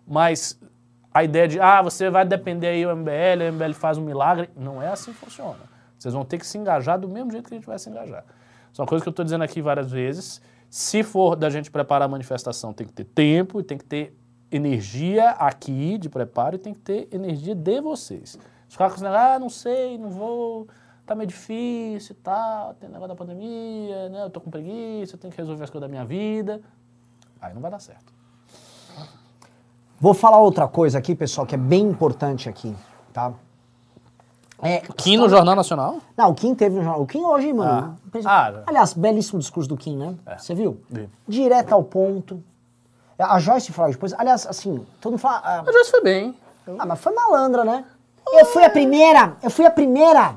Mas 0.08 0.60
a 1.12 1.24
ideia 1.24 1.48
de, 1.48 1.60
ah, 1.60 1.82
você 1.82 2.12
vai 2.12 2.24
depender 2.26 2.68
aí 2.68 2.86
do 2.86 2.92
MBL, 2.92 3.50
o 3.50 3.54
MBL 3.54 3.74
faz 3.74 3.98
um 3.98 4.04
milagre, 4.04 4.48
não 4.56 4.80
é 4.80 4.90
assim 4.90 5.12
que 5.12 5.18
funciona. 5.18 5.60
Vocês 5.98 6.14
vão 6.14 6.24
ter 6.24 6.38
que 6.38 6.46
se 6.46 6.60
engajar 6.60 7.00
do 7.00 7.10
mesmo 7.10 7.32
jeito 7.32 7.48
que 7.48 7.56
a 7.56 7.58
gente 7.58 7.66
vai 7.66 7.80
se 7.80 7.90
engajar. 7.90 8.24
Isso 8.72 8.80
é 8.80 8.84
uma 8.84 8.88
coisa 8.88 9.04
que 9.04 9.10
eu 9.10 9.12
estou 9.12 9.26
dizendo 9.26 9.44
aqui 9.44 9.64
várias 9.64 9.92
vezes. 9.92 10.42
Se 10.70 11.02
for 11.02 11.36
da 11.36 11.50
gente 11.50 11.72
preparar 11.72 12.06
a 12.06 12.08
manifestação, 12.08 12.72
tem 12.72 12.86
que 12.86 12.94
ter 12.94 13.04
tempo 13.04 13.60
e 13.60 13.64
tem 13.64 13.78
que 13.80 13.84
ter 13.84 14.16
energia 14.52 15.32
aqui 15.32 15.98
de 15.98 16.10
preparo 16.10 16.56
e 16.56 16.60
tem 16.60 16.74
que 16.74 16.80
ter 16.80 17.08
energia 17.12 17.56
de 17.56 17.82
vocês. 17.82 18.32
Se 18.68 18.74
ficar 18.74 18.90
com 18.90 18.96
esse 18.96 19.04
negócio, 19.04 19.26
ah, 19.26 19.40
não 19.40 19.50
sei, 19.50 19.98
não 19.98 20.10
vou, 20.10 20.68
tá 21.06 21.16
meio 21.16 21.28
difícil 21.28 22.16
e 22.18 22.22
tal, 22.24 22.74
tem 22.76 22.90
negócio 22.90 23.10
da 23.10 23.16
pandemia, 23.16 24.10
né, 24.10 24.24
eu 24.24 24.30
tô 24.30 24.42
com 24.42 24.50
preguiça, 24.50 25.16
eu 25.16 25.20
tenho 25.20 25.32
que 25.32 25.38
resolver 25.38 25.64
as 25.64 25.70
coisas 25.70 25.88
da 25.88 25.92
minha 25.92 26.06
vida, 26.06 26.62
aí 27.42 27.54
não 27.54 27.62
vai 27.62 27.72
dar 27.72 27.80
certo. 27.80 28.14
Vou 30.00 30.14
falar 30.14 30.40
outra 30.40 30.68
coisa 30.68 30.98
aqui, 30.98 31.14
pessoal, 31.14 31.46
que 31.46 31.56
é 31.56 31.58
bem 31.58 31.84
importante 31.84 32.50
aqui, 32.50 32.76
tá? 33.14 33.34
É, 34.64 34.80
Kim 34.96 35.18
no 35.18 35.28
Jornal 35.28 35.56
Nacional? 35.56 35.98
Não, 36.16 36.30
o 36.30 36.36
Kim 36.36 36.54
teve 36.54 36.76
no 36.76 36.84
jornal. 36.84 37.02
O 37.02 37.08
Kim 37.08 37.24
hoje, 37.24 37.52
mano. 37.52 37.98
Ah, 38.26 38.54
é. 38.56 38.64
aliás, 38.68 38.94
belíssimo 38.94 39.40
discurso 39.40 39.68
do 39.68 39.76
Kim, 39.76 39.98
né? 39.98 40.16
Você 40.38 40.54
viu? 40.54 40.80
Vi. 40.88 41.10
Direto 41.28 41.74
ao 41.74 41.84
ponto. 41.84 42.44
A 43.22 43.40
Joyce 43.40 43.72
falou 43.72 43.92
depois. 43.92 44.14
Aliás, 44.18 44.46
assim, 44.48 44.86
todo 45.00 45.12
mundo 45.14 45.20
fala. 45.22 45.42
ah, 45.44 45.64
Mas 45.66 45.76
isso 45.76 45.92
foi 45.92 46.02
bem. 46.02 46.36
Ah, 46.80 46.86
mas 46.86 47.00
foi 47.00 47.14
malandra, 47.14 47.64
né? 47.66 47.86
Eu 48.28 48.46
fui 48.46 48.64
a 48.64 48.70
primeira, 48.70 49.34
eu 49.44 49.50
fui 49.50 49.66
a 49.66 49.72
primeira 49.72 50.36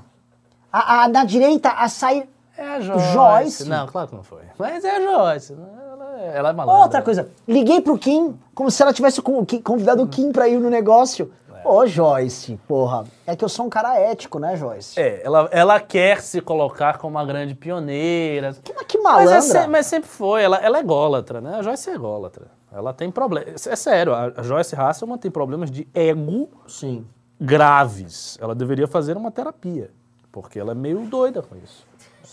a, 0.73 1.05
a- 1.05 1.09
da 1.09 1.25
direita 1.25 1.71
a 1.71 1.89
sair. 1.89 2.29
É 2.57 2.63
a 2.77 2.81
Joyce. 2.81 3.13
Joyce? 3.13 3.69
Não, 3.69 3.87
claro 3.87 4.09
que 4.09 4.15
não 4.17 4.23
foi. 4.23 4.43
Mas 4.59 4.85
é 4.85 4.97
a 4.97 5.01
Joyce. 5.01 5.53
Ela 5.93 6.21
é, 6.21 6.37
ela 6.39 6.49
é 6.51 6.53
malandra. 6.53 6.83
Outra 6.83 7.03
coisa, 7.03 7.29
liguei 7.47 7.81
pro 7.81 7.99
Kim 7.99 8.39
como 8.55 8.71
se 8.71 8.83
ela 8.83 8.93
tivesse 8.93 9.21
convidado 9.21 10.03
o 10.03 10.09
Kim 10.09 10.33
pra 10.33 10.49
ir 10.49 10.59
no 10.59 10.71
negócio. 10.71 11.33
É. 11.53 11.69
Ô, 11.69 11.87
Joyce, 11.87 12.59
porra. 12.69 13.05
É 13.27 13.35
que 13.37 13.45
eu 13.45 13.49
sou 13.49 13.67
um 13.67 13.71
cara 13.71 13.99
ético, 13.99 14.39
né, 14.39 14.57
Joyce? 14.57 14.99
É, 15.01 15.21
ela, 15.25 15.49
ela 15.53 15.81
quer 15.81 16.21
se 16.21 16.41
colocar 16.41 16.99
como 16.99 17.17
uma 17.17 17.25
grande 17.25 17.55
pioneira. 17.55 18.55
Que, 18.63 18.73
mas 18.73 18.87
que 18.87 18.99
Mas, 18.99 19.13
malandra. 19.27 19.37
é 19.37 19.41
se- 19.41 19.67
mas 19.67 19.87
sempre 19.87 20.09
foi, 20.09 20.43
ela, 20.43 20.57
ela 20.59 20.79
é 20.79 20.81
ególatra, 20.81 21.41
né? 21.41 21.57
A 21.59 21.63
Joyce 21.63 21.91
é 21.91 21.95
ególatra. 21.95 22.47
Ela 22.75 22.93
tem 22.93 23.11
problemas. 23.11 23.67
É 23.67 23.77
sério, 23.77 24.13
a, 24.15 24.43
Joyce 24.43 24.75
Hasselman 24.75 25.17
tem 25.17 25.31
problemas 25.31 25.71
de 25.71 25.87
ego 25.95 26.49
Sim. 26.67 27.07
graves. 27.41 28.37
Ela 28.41 28.55
deveria 28.55 28.89
fazer 28.89 29.17
uma 29.17 29.31
terapia, 29.31 29.91
porque 30.33 30.59
ela 30.59 30.73
é 30.73 30.75
meio 30.75 31.01
doida 31.07 31.41
com 31.41 31.57
isso. 31.57 31.87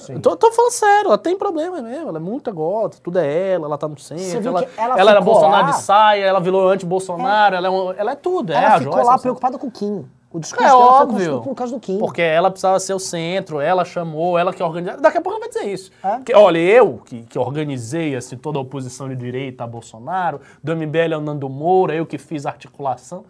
Eu 0.10 0.20
tô, 0.20 0.36
tô 0.36 0.52
falando 0.52 0.72
sério, 0.72 1.08
ela 1.10 1.18
tem 1.18 1.38
problema 1.38 1.80
mesmo, 1.82 2.10
ela 2.10 2.18
é 2.18 2.22
muito 2.22 2.50
ególatra, 2.50 3.00
tudo 3.04 3.20
é 3.20 3.52
ela, 3.52 3.68
ela 3.68 3.78
tá 3.78 3.88
no 3.88 4.00
centro, 4.00 4.48
ela, 4.48 4.66
ela 4.76 5.00
ela 5.00 5.12
era 5.12 5.22
Bolsonaro 5.22 5.66
lá? 5.66 5.72
de 5.72 5.78
saia, 5.82 6.24
ela 6.26 6.40
virou 6.40 6.68
anti-Bolsonaro, 6.70 7.56
ela, 7.56 7.68
é 7.68 7.70
um- 7.70 7.92
ela 7.92 8.12
é 8.14 8.16
tudo, 8.16 8.52
é 8.52 8.56
Ela 8.56 8.76
a 8.76 8.80
ficou 8.80 8.94
Joyce. 8.94 9.08
lá 9.10 9.20
preocupada 9.20 9.60
com 9.60 9.68
o 9.68 9.72
Kim. 9.72 10.10
O 10.34 10.40
discurso 10.40 10.64
É 10.64 10.68
dela 10.70 10.80
foi 10.80 10.90
óbvio. 10.90 11.08
construído 11.18 11.42
por 11.44 11.56
causa 11.56 11.74
do 11.74 11.80
Kim. 11.80 12.00
Porque 12.00 12.22
ela 12.22 12.50
precisava 12.50 12.80
ser 12.80 12.94
o 12.94 13.00
centro, 13.00 13.60
ela 13.60 13.84
chamou, 13.84 14.38
ela 14.38 14.54
que 14.54 14.64
organizou. 14.64 15.02
Daqui 15.02 15.18
a 15.18 15.22
pouco 15.22 15.38
ela 15.38 15.40
vai 15.42 15.50
dizer 15.50 15.72
isso. 15.74 15.92
É? 16.04 16.16
Porque, 16.18 16.34
olha, 16.34 16.58
eu 16.58 17.00
que, 17.06 17.24
que 17.24 17.38
organizei 17.38 18.16
assim, 18.16 18.38
toda 18.38 18.58
a 18.58 18.62
oposição 18.62 19.10
de 19.10 19.16
direita 19.16 19.66
a 19.66 19.68
Bolsonaro, 19.68 20.40
do 20.64 20.74
MBL 20.76 21.16
ao 21.16 21.22
Nando 21.22 21.50
Moura, 21.50 21.94
eu 21.94 22.06
que 22.06 22.18
fiz 22.18 22.46
articulação. 22.46 23.26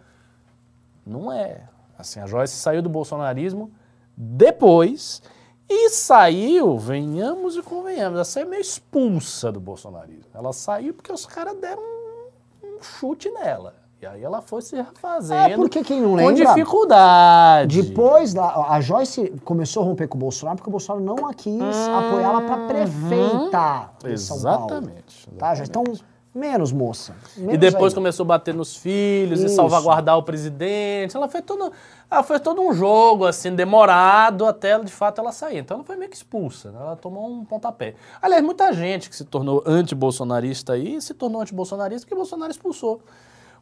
Não 1.04 1.32
é. 1.32 1.62
Assim, 1.98 2.20
a 2.20 2.26
Joyce 2.26 2.54
saiu 2.54 2.80
do 2.80 2.88
bolsonarismo 2.88 3.72
depois 4.16 5.22
e 5.68 5.88
saiu, 5.90 6.78
venhamos 6.78 7.56
e 7.56 7.62
convenhamos, 7.62 8.14
ela 8.16 8.24
saiu 8.24 8.48
meio 8.48 8.60
expulsa 8.60 9.50
do 9.50 9.58
bolsonarismo. 9.58 10.30
Ela 10.34 10.52
saiu 10.52 10.94
porque 10.94 11.12
os 11.12 11.26
caras 11.26 11.56
deram 11.58 11.82
um, 11.82 12.76
um 12.76 12.82
chute 12.82 13.30
nela. 13.30 13.74
E 14.02 14.06
aí 14.06 14.24
ela 14.24 14.42
foi 14.42 14.60
se 14.60 14.74
refazendo 14.74 15.52
É, 15.52 15.54
porque 15.54 15.84
quem 15.84 16.00
não 16.00 16.10
com 16.10 16.16
lembra, 16.16 16.34
dificuldade. 16.34 17.82
Depois, 17.82 18.34
a 18.36 18.80
Joyce 18.80 19.32
começou 19.44 19.84
a 19.84 19.86
romper 19.86 20.08
com 20.08 20.18
o 20.18 20.20
Bolsonaro 20.20 20.56
porque 20.56 20.68
o 20.68 20.72
Bolsonaro 20.72 21.04
não 21.04 21.24
a 21.24 21.32
quis 21.32 21.60
apoiá-la 21.88 22.40
pra 22.40 22.56
prefeita 22.66 23.90
de 24.02 24.18
São 24.18 24.42
Paulo. 24.42 24.64
Exatamente. 24.64 25.28
Tá, 25.38 25.54
então, 25.62 25.84
menos 26.34 26.72
moça. 26.72 27.14
E 27.36 27.42
menos 27.42 27.60
depois 27.60 27.92
aí. 27.92 27.94
começou 27.94 28.24
a 28.24 28.26
bater 28.26 28.52
nos 28.52 28.76
filhos 28.76 29.40
e 29.40 29.46
Isso. 29.46 29.54
salvaguardar 29.54 30.18
o 30.18 30.24
presidente. 30.24 31.16
Ela 31.16 31.28
fez 31.28 31.44
todo, 31.44 31.70
ela 32.10 32.22
fez 32.24 32.40
todo 32.40 32.60
um 32.60 32.72
jogo, 32.74 33.24
assim, 33.24 33.54
demorado 33.54 34.46
até, 34.46 34.76
de 34.80 34.90
fato, 34.90 35.20
ela 35.20 35.30
sair. 35.30 35.58
Então 35.58 35.76
ela 35.76 35.84
foi 35.84 35.94
meio 35.94 36.10
que 36.10 36.16
expulsa, 36.16 36.72
né? 36.72 36.78
ela 36.80 36.96
tomou 36.96 37.30
um 37.30 37.44
pontapé. 37.44 37.94
Aliás, 38.20 38.42
muita 38.42 38.72
gente 38.72 39.08
que 39.08 39.14
se 39.14 39.24
tornou 39.24 39.62
anti-bolsonarista 39.64 40.72
aí 40.72 41.00
se 41.00 41.14
tornou 41.14 41.40
anti-bolsonarista 41.40 42.04
porque 42.04 42.16
Bolsonaro 42.16 42.50
expulsou. 42.50 43.00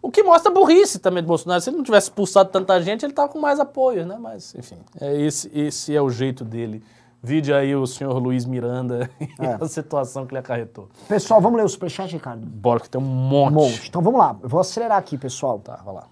O 0.02 0.10
que 0.10 0.22
mostra 0.22 0.50
a 0.50 0.54
burrice 0.54 0.98
também 0.98 1.22
do 1.22 1.26
Bolsonaro. 1.26 1.60
Se 1.60 1.68
ele 1.70 1.76
não 1.76 1.84
tivesse 1.84 2.06
expulsado 2.06 2.48
tanta 2.50 2.80
gente, 2.80 3.04
ele 3.04 3.12
tava 3.12 3.28
com 3.28 3.38
mais 3.38 3.60
apoio, 3.60 4.06
né? 4.06 4.16
Mas, 4.18 4.54
enfim, 4.54 4.76
é 5.00 5.14
esse, 5.20 5.50
esse 5.54 5.94
é 5.94 6.00
o 6.00 6.08
jeito 6.08 6.44
dele. 6.44 6.82
Vide 7.22 7.52
aí 7.52 7.76
o 7.76 7.86
senhor 7.86 8.16
Luiz 8.16 8.46
Miranda 8.46 9.10
e 9.20 9.28
É. 9.44 9.58
a 9.60 9.68
situação 9.68 10.24
que 10.26 10.32
ele 10.32 10.38
acarretou. 10.38 10.88
Pessoal, 11.06 11.38
vamos 11.38 11.58
ler 11.58 11.64
o 11.64 11.68
superchat, 11.68 12.10
Ricardo? 12.12 12.46
Bora 12.46 12.80
que 12.80 12.88
tem 12.88 12.98
um 12.98 13.04
monte. 13.04 13.52
Um 13.52 13.56
monte. 13.56 13.88
Então 13.88 14.00
vamos 14.00 14.18
lá, 14.18 14.36
eu 14.42 14.48
vou 14.48 14.58
acelerar 14.60 14.96
aqui, 14.96 15.18
pessoal. 15.18 15.58
Tá, 15.58 15.76
vai 15.84 15.94
lá. 15.94 16.04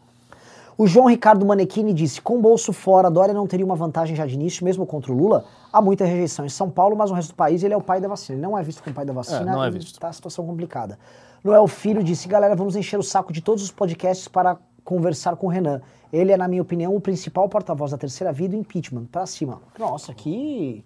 O 0.76 0.86
João 0.86 1.06
Ricardo 1.06 1.44
Manequini 1.46 1.94
disse: 1.94 2.20
com 2.20 2.36
o 2.36 2.40
bolso 2.42 2.72
fora, 2.74 3.10
Dória 3.10 3.32
não 3.34 3.46
teria 3.46 3.64
uma 3.64 3.74
vantagem 3.74 4.14
já 4.14 4.26
de 4.26 4.34
início, 4.34 4.62
mesmo 4.64 4.84
contra 4.86 5.10
o 5.10 5.16
Lula. 5.16 5.44
Há 5.72 5.80
muita 5.80 6.04
rejeição 6.04 6.44
em 6.44 6.48
São 6.50 6.68
Paulo, 6.70 6.94
mas 6.94 7.10
no 7.10 7.16
resto 7.16 7.30
do 7.30 7.34
país 7.36 7.64
ele 7.64 7.72
é 7.74 7.76
o 7.76 7.80
pai 7.80 8.00
da 8.00 8.06
vacina. 8.06 8.36
Ele 8.38 8.42
não 8.46 8.56
é 8.56 8.62
visto 8.62 8.82
como 8.82 8.94
pai 8.94 9.04
da 9.06 9.12
vacina. 9.14 9.40
É, 9.40 9.44
não 9.44 9.64
é 9.64 9.70
visto. 9.70 9.98
Tá 9.98 10.08
a 10.08 10.12
situação 10.12 10.46
complicada. 10.46 10.98
Noel 11.42 11.66
Filho 11.66 12.02
disse: 12.02 12.28
galera, 12.28 12.54
vamos 12.56 12.76
encher 12.76 12.98
o 12.98 13.02
saco 13.02 13.32
de 13.32 13.40
todos 13.40 13.62
os 13.62 13.70
podcasts 13.70 14.28
para 14.28 14.58
conversar 14.84 15.36
com 15.36 15.46
o 15.46 15.50
Renan. 15.50 15.80
Ele 16.12 16.32
é, 16.32 16.36
na 16.36 16.48
minha 16.48 16.62
opinião, 16.62 16.94
o 16.94 17.00
principal 17.00 17.48
porta-voz 17.48 17.90
da 17.90 17.98
terceira 17.98 18.32
vida 18.32 18.56
do 18.56 18.60
impeachment. 18.60 19.06
Pra 19.06 19.26
cima. 19.26 19.60
Nossa, 19.78 20.14
que. 20.14 20.84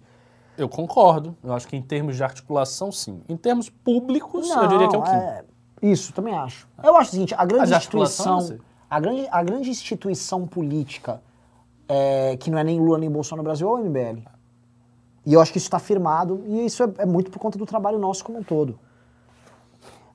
Eu 0.57 0.69
concordo. 0.69 1.35
Eu 1.43 1.53
acho 1.53 1.67
que 1.67 1.75
em 1.75 1.81
termos 1.81 2.15
de 2.15 2.23
articulação, 2.23 2.91
sim. 2.91 3.21
Em 3.27 3.35
termos 3.37 3.69
públicos, 3.69 4.49
eu 4.49 4.67
diria 4.67 4.87
que 4.87 4.95
é 4.95 4.99
o 4.99 5.03
Kim. 5.03 5.11
é, 5.11 5.43
Isso, 5.81 6.13
também 6.13 6.35
acho. 6.35 6.67
Eu 6.83 6.95
acho 6.95 7.09
o 7.09 7.13
seguinte: 7.13 7.33
a 7.35 7.45
grande 7.45 7.73
instituição. 7.73 8.59
A 8.89 8.99
grande, 8.99 9.27
a 9.31 9.43
grande 9.43 9.69
instituição 9.71 10.45
política 10.45 11.19
é, 11.87 12.37
que 12.37 12.51
não 12.51 12.59
é 12.59 12.63
nem 12.63 12.79
Lula 12.79 12.99
nem 12.99 13.09
Bolsonaro 13.09 13.41
no 13.41 13.43
Brasil 13.43 13.67
é 13.67 13.71
o 13.71 13.83
MBL. 13.83 14.21
E 15.25 15.33
eu 15.33 15.41
acho 15.41 15.51
que 15.51 15.57
isso 15.57 15.67
está 15.67 15.79
firmado, 15.79 16.43
e 16.45 16.65
isso 16.65 16.83
é, 16.83 16.93
é 16.99 17.05
muito 17.05 17.31
por 17.31 17.39
conta 17.39 17.57
do 17.57 17.65
trabalho 17.65 17.97
nosso 17.97 18.23
como 18.23 18.39
um 18.39 18.43
todo. 18.43 18.77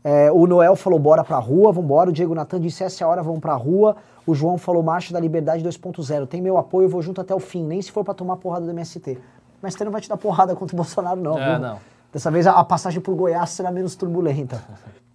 É, 0.03 0.31
o 0.31 0.47
Noel 0.47 0.77
falou, 0.77 0.99
bora 0.99 1.25
pra 1.25 1.39
rua, 1.39 1.73
vambora. 1.73 2.11
O 2.11 2.13
Diego 2.13 2.35
Natan 2.35 2.61
disse, 2.61 2.85
essa 2.85 3.03
é 3.03 3.07
a 3.07 3.09
hora, 3.09 3.23
vamos 3.23 3.41
pra 3.41 3.55
rua. 3.55 3.97
O 4.27 4.35
João 4.35 4.59
falou, 4.59 4.83
Marcha 4.83 5.13
da 5.13 5.21
Liberdade 5.21 5.65
2.0. 5.65 6.27
Tem 6.27 6.41
meu 6.41 6.57
apoio, 6.57 6.87
eu 6.87 6.91
vou 6.91 7.03
junto 7.03 7.21
até 7.21 7.35
o 7.35 7.41
fim, 7.41 7.65
nem 7.65 7.81
se 7.81 7.91
for 7.91 8.05
pra 8.05 8.15
tomar 8.15 8.37
porrada 8.37 8.65
do 8.65 8.71
MST. 8.71 9.19
Mas 9.61 9.75
você 9.75 9.85
não 9.85 9.93
vai 9.93 10.01
te 10.01 10.09
dar 10.09 10.17
porrada 10.17 10.55
contra 10.55 10.75
o 10.75 10.77
Bolsonaro, 10.77 11.21
não. 11.21 11.39
É, 11.39 11.53
viu? 11.53 11.59
não. 11.59 11.79
Dessa 12.13 12.31
vez 12.31 12.47
a, 12.47 12.53
a 12.53 12.65
passagem 12.65 13.01
por 13.01 13.15
Goiás 13.15 13.51
será 13.51 13.71
menos 13.71 13.97
turbulenta. 13.97 14.63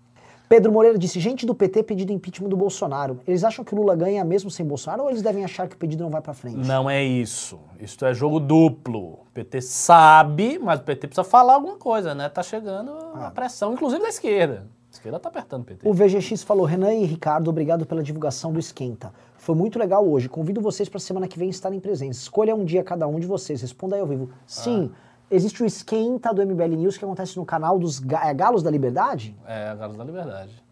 Pedro 0.48 0.72
Moreira 0.72 0.98
disse: 0.98 1.20
gente 1.20 1.46
do 1.46 1.56
PT 1.56 1.84
pedido 1.84 2.12
impeachment 2.12 2.50
do 2.50 2.58
Bolsonaro. 2.58 3.20
Eles 3.28 3.44
acham 3.44 3.64
que 3.64 3.74
o 3.74 3.78
Lula 3.78 3.96
ganha 3.96 4.24
mesmo 4.24 4.52
sem 4.52 4.66
Bolsonaro 4.66 5.04
ou 5.04 5.10
eles 5.10 5.22
devem 5.22 5.44
achar 5.44 5.68
que 5.68 5.76
o 5.76 5.78
pedido 5.78 6.04
não 6.04 6.12
vai 6.12 6.22
pra 6.22 6.34
frente? 6.34 6.58
Não 6.58 6.90
é 6.90 7.04
isso. 7.04 7.60
Isso 7.80 8.06
é 8.06 8.14
jogo 8.14 8.40
duplo. 8.40 9.14
O 9.14 9.28
PT 9.34 9.62
sabe, 9.62 10.60
mas 10.60 10.80
o 10.80 10.84
PT 10.84 11.08
precisa 11.08 11.24
falar 11.24 11.56
alguma 11.56 11.78
coisa, 11.78 12.14
né? 12.14 12.30
Tá 12.30 12.44
chegando 12.44 12.92
a 13.16 13.32
pressão, 13.32 13.74
inclusive 13.74 14.02
da 14.02 14.10
esquerda. 14.10 14.68
A 14.92 14.94
esquerda 14.94 15.20
tá 15.20 15.30
apertando 15.30 15.64
o 15.64 15.66
PT. 15.66 15.90
O 15.90 15.94
VGX 15.94 16.44
falou: 16.44 16.66
Renan 16.66 16.94
e 16.94 17.06
Ricardo, 17.06 17.50
obrigado 17.50 17.86
pela 17.86 18.04
divulgação 18.04 18.54
do 18.54 18.60
Esquenta. 18.60 19.12
Foi 19.38 19.56
muito 19.56 19.80
legal 19.80 20.08
hoje. 20.08 20.30
Convido 20.30 20.62
vocês 20.62 20.88
para 20.88 21.00
semana 21.00 21.28
que 21.28 21.38
vem 21.38 21.50
estarem 21.50 21.80
presentes. 21.80 22.20
Escolha 22.20 22.56
um 22.56 22.64
dia 22.64 22.84
cada 22.84 23.08
um 23.08 23.20
de 23.20 23.26
vocês. 23.26 23.62
Responda 23.62 23.96
aí 23.96 24.02
ao 24.02 24.08
vivo. 24.08 24.30
Sim, 24.46 24.92
existe 25.36 25.62
o 25.64 25.66
Esquenta 25.66 26.34
do 26.34 26.42
MBL 26.46 26.76
News 26.76 26.98
que 26.98 27.04
acontece 27.06 27.38
no 27.38 27.46
canal 27.46 27.78
dos 27.80 28.00
Ga- 28.00 28.26
é 28.28 28.34
Galos 28.34 28.62
da 28.64 28.70
Liberdade? 28.72 29.36
É, 29.46 29.76
Galos 29.76 29.98
da 29.98 30.04
Liberdade. 30.04 30.64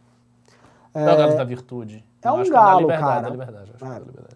Não 0.94 1.02
é 1.10 1.14
o 1.14 1.18
Galos 1.18 1.36
da 1.36 1.44
Virtude. 1.44 2.04
É 2.24 2.32
um 2.32 2.42
é 2.42 2.50
galo, 2.50 2.88
cara. 2.88 3.16
É 3.16 3.20
É. 3.20 3.22
da 3.24 3.30
liberdade. 3.30 3.72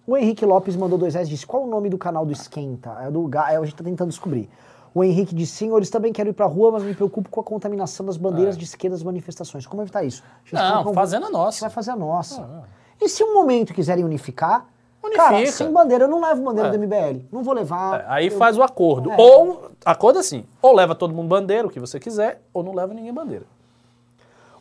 O 0.08 0.18
Henrique 0.18 0.46
Lopes 0.46 0.76
mandou 0.76 0.98
dois 0.98 1.14
reais 1.14 1.28
e 1.28 1.32
disse: 1.32 1.46
qual 1.46 1.64
o 1.64 1.68
nome 1.68 1.90
do 1.90 1.98
canal 1.98 2.26
do 2.26 2.32
Esquenta? 2.32 2.98
É 3.02 3.12
do 3.12 3.28
Ga... 3.28 3.52
é, 3.52 3.58
a 3.58 3.64
gente 3.64 3.76
tá 3.76 3.84
tentando 3.84 4.10
descobrir. 4.10 4.50
O 4.94 5.04
Henrique 5.04 5.36
disse: 5.36 5.52
senhores, 5.54 5.90
também 5.90 6.12
quero 6.14 6.30
ir 6.30 6.34
pra 6.34 6.46
rua, 6.46 6.72
mas 6.72 6.84
me 6.84 6.96
preocupo 6.96 7.30
com 7.30 7.42
a 7.42 7.44
contaminação 7.44 8.06
das 8.06 8.16
bandeiras 8.18 8.58
de 8.58 8.64
esquerda 8.64 8.96
das 8.96 9.04
manifestações. 9.04 9.68
Como 9.68 9.82
evitar 9.82 10.04
isso? 10.04 10.24
É. 10.52 10.56
Não, 10.56 10.94
fazendo 10.94 11.24
a 11.24 11.26
A 11.26 11.30
gente 11.30 11.34
vai 11.34 11.42
nossa. 11.46 11.70
fazer 11.70 11.92
a 11.92 11.96
nossa. 11.96 12.42
Ah, 12.42 12.64
E 13.02 13.10
se 13.10 13.22
um 13.24 13.34
momento 13.34 13.74
quiserem 13.74 14.04
unificar, 14.06 14.66
Unifica. 15.06 15.24
cara, 15.24 15.46
sem 15.48 15.72
bandeira, 15.72 16.06
eu 16.06 16.08
não 16.08 16.22
levo 16.22 16.42
bandeira 16.42 16.70
É. 16.70 16.72
do 16.72 16.78
MBL. 16.78 17.26
Não 17.32 17.44
vou 17.44 17.54
levar. 17.54 18.02
É, 18.02 18.06
aí 18.08 18.28
eu- 18.28 18.38
faz 18.38 18.58
o 18.58 18.64
acordo. 18.64 19.12
É. 19.12 19.16
Ou, 19.18 19.70
acordo 19.86 20.20
assim, 20.20 20.46
ou 20.62 20.74
leva 20.74 20.94
todo 20.96 21.14
mundo 21.14 21.28
bandeira, 21.28 21.68
o 21.68 21.70
que 21.72 21.80
você 21.80 22.00
quiser, 22.00 22.42
ou 22.54 22.64
não 22.64 22.74
leva 22.74 22.94
ninguém 22.94 23.14
bandeira. 23.14 23.46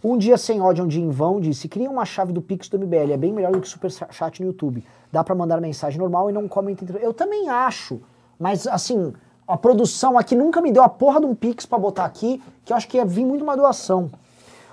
Um 0.02 0.18
dia 0.18 0.36
sem 0.36 0.60
ódio, 0.60 0.84
um 0.84 0.88
dia 0.88 1.02
em 1.02 1.08
vão, 1.10 1.40
disse: 1.40 1.66
cria 1.68 1.90
uma 1.90 2.04
chave 2.04 2.32
do 2.32 2.42
Pix 2.42 2.68
do 2.68 2.78
MBL, 2.78 3.12
é 3.12 3.16
bem 3.16 3.32
melhor 3.32 3.52
do 3.52 3.60
que 3.60 3.68
super 3.68 3.90
chat 3.90 4.40
no 4.40 4.46
YouTube. 4.48 4.84
Dá 5.10 5.24
pra 5.24 5.34
mandar 5.34 5.60
mensagem 5.60 5.98
normal 5.98 6.28
e 6.28 6.32
não 6.32 6.46
comenta 6.46 6.84
entre. 6.84 7.02
Eu 7.02 7.14
também 7.14 7.48
acho, 7.48 8.00
mas 8.38 8.66
assim, 8.66 9.14
a 9.48 9.56
produção 9.56 10.18
aqui 10.18 10.34
nunca 10.36 10.60
me 10.60 10.70
deu 10.70 10.82
a 10.82 10.88
porra 10.90 11.20
de 11.20 11.26
um 11.26 11.34
Pix 11.34 11.64
pra 11.64 11.78
botar 11.78 12.04
aqui, 12.04 12.42
que 12.66 12.72
eu 12.72 12.76
acho 12.76 12.86
que 12.86 12.98
ia 12.98 13.04
vir 13.06 13.24
muito 13.24 13.42
uma 13.42 13.56
doação. 13.56 14.10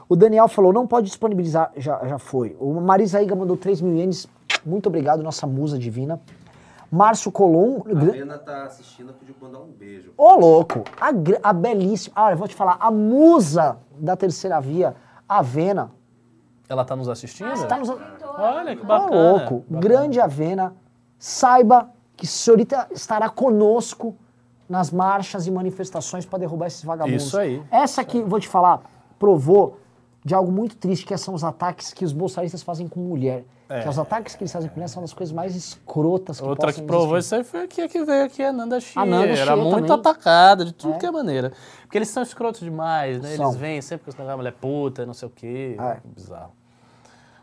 O 0.09 0.17
Daniel 0.17 0.49
falou: 0.49 0.73
não 0.73 0.85
pode 0.85 1.07
disponibilizar, 1.07 1.71
já, 1.77 2.05
já 2.05 2.19
foi. 2.19 2.57
O 2.59 2.73
Marisa 2.81 3.21
Iga 3.21 3.33
mandou 3.33 3.55
3 3.55 3.79
mil 3.79 3.95
ienes, 3.95 4.27
muito 4.65 4.87
obrigado, 4.87 5.23
nossa 5.23 5.45
musa 5.47 5.77
divina. 5.77 6.19
Márcio 6.91 7.31
Colom. 7.31 7.83
A 7.85 7.93
Lena 7.93 8.37
tá 8.37 8.65
assistindo, 8.65 9.13
pediu 9.13 9.33
pra 9.35 9.47
mandar 9.47 9.61
um 9.61 9.71
beijo. 9.71 10.11
Ô, 10.17 10.35
louco! 10.35 10.83
A, 10.99 11.09
a 11.49 11.53
belíssima. 11.53 12.13
Ah, 12.15 12.31
eu 12.31 12.37
vou 12.37 12.47
te 12.47 12.55
falar, 12.55 12.77
a 12.79 12.91
musa 12.91 13.77
da 13.97 14.15
terceira 14.17 14.59
via, 14.59 14.93
a 15.27 15.41
Vena. 15.41 15.91
Ela 16.67 16.83
tá 16.83 16.95
nos 16.95 17.07
assistindo? 17.07 17.49
Tá 17.67 17.77
nos. 17.77 17.89
Olha 17.89 18.75
que 18.75 18.83
Ô, 18.83 18.85
bacana. 18.85 19.15
louco! 19.15 19.55
Bacana. 19.67 19.79
Grande 19.81 20.19
Avena, 20.19 20.73
saiba 21.17 21.89
que 22.15 22.25
a 22.25 22.29
senhorita 22.29 22.87
estará 22.91 23.29
conosco 23.29 24.15
nas 24.67 24.91
marchas 24.91 25.47
e 25.47 25.51
manifestações 25.51 26.25
para 26.25 26.39
derrubar 26.39 26.67
esses 26.67 26.83
vagabundos. 26.83 27.23
Isso 27.23 27.37
aí. 27.37 27.61
Essa 27.69 28.01
aqui, 28.01 28.21
vou 28.21 28.39
te 28.39 28.47
falar, 28.47 28.81
provou 29.19 29.79
de 30.23 30.33
algo 30.35 30.51
muito 30.51 30.75
triste, 30.77 31.05
que 31.05 31.17
são 31.17 31.33
os 31.33 31.43
ataques 31.43 31.93
que 31.93 32.05
os 32.05 32.13
bolsonaristas 32.13 32.61
fazem 32.61 32.87
com 32.87 32.99
mulher. 32.99 33.43
Que 33.67 33.87
os 33.87 33.97
ataques 33.97 34.35
que 34.35 34.43
eles 34.43 34.51
fazem 34.51 34.67
com 34.69 34.75
mulher 34.75 34.89
são 34.89 35.01
das 35.01 35.13
coisas 35.13 35.33
mais 35.33 35.55
escrotas 35.55 36.41
que 36.41 36.45
É. 36.45 36.49
Outra 36.49 36.73
que 36.73 36.81
provou 36.81 37.17
existir. 37.17 37.35
isso 37.35 37.35
aí 37.35 37.43
foi 37.45 37.63
aqui 37.63 37.81
a 37.81 37.87
que 37.87 38.03
veio 38.03 38.25
aqui, 38.25 38.43
a 38.43 38.51
Nanda 38.51 38.81
Chia. 38.81 39.01
A 39.01 39.05
Nanda 39.05 39.27
Era 39.27 39.55
muito 39.55 39.93
atacada 39.93 40.65
de 40.65 40.73
tudo 40.73 40.95
É. 40.95 40.97
que 40.97 41.05
é 41.05 41.11
maneira. 41.11 41.53
Porque 41.83 41.97
eles 41.97 42.09
são 42.09 42.21
escrotos 42.21 42.59
demais, 42.59 43.21
né? 43.21 43.35
São. 43.37 43.45
Eles 43.45 43.55
vêm 43.55 43.81
sempre 43.81 44.03
com 44.03 44.09
esse 44.09 44.19
negócio, 44.19 44.37
mulher 44.37 44.53
puta, 44.59 45.05
não 45.05 45.13
sei 45.13 45.27
o 45.29 45.31
quê. 45.31 45.77
É. 45.79 45.97
Bizarro. 46.03 46.51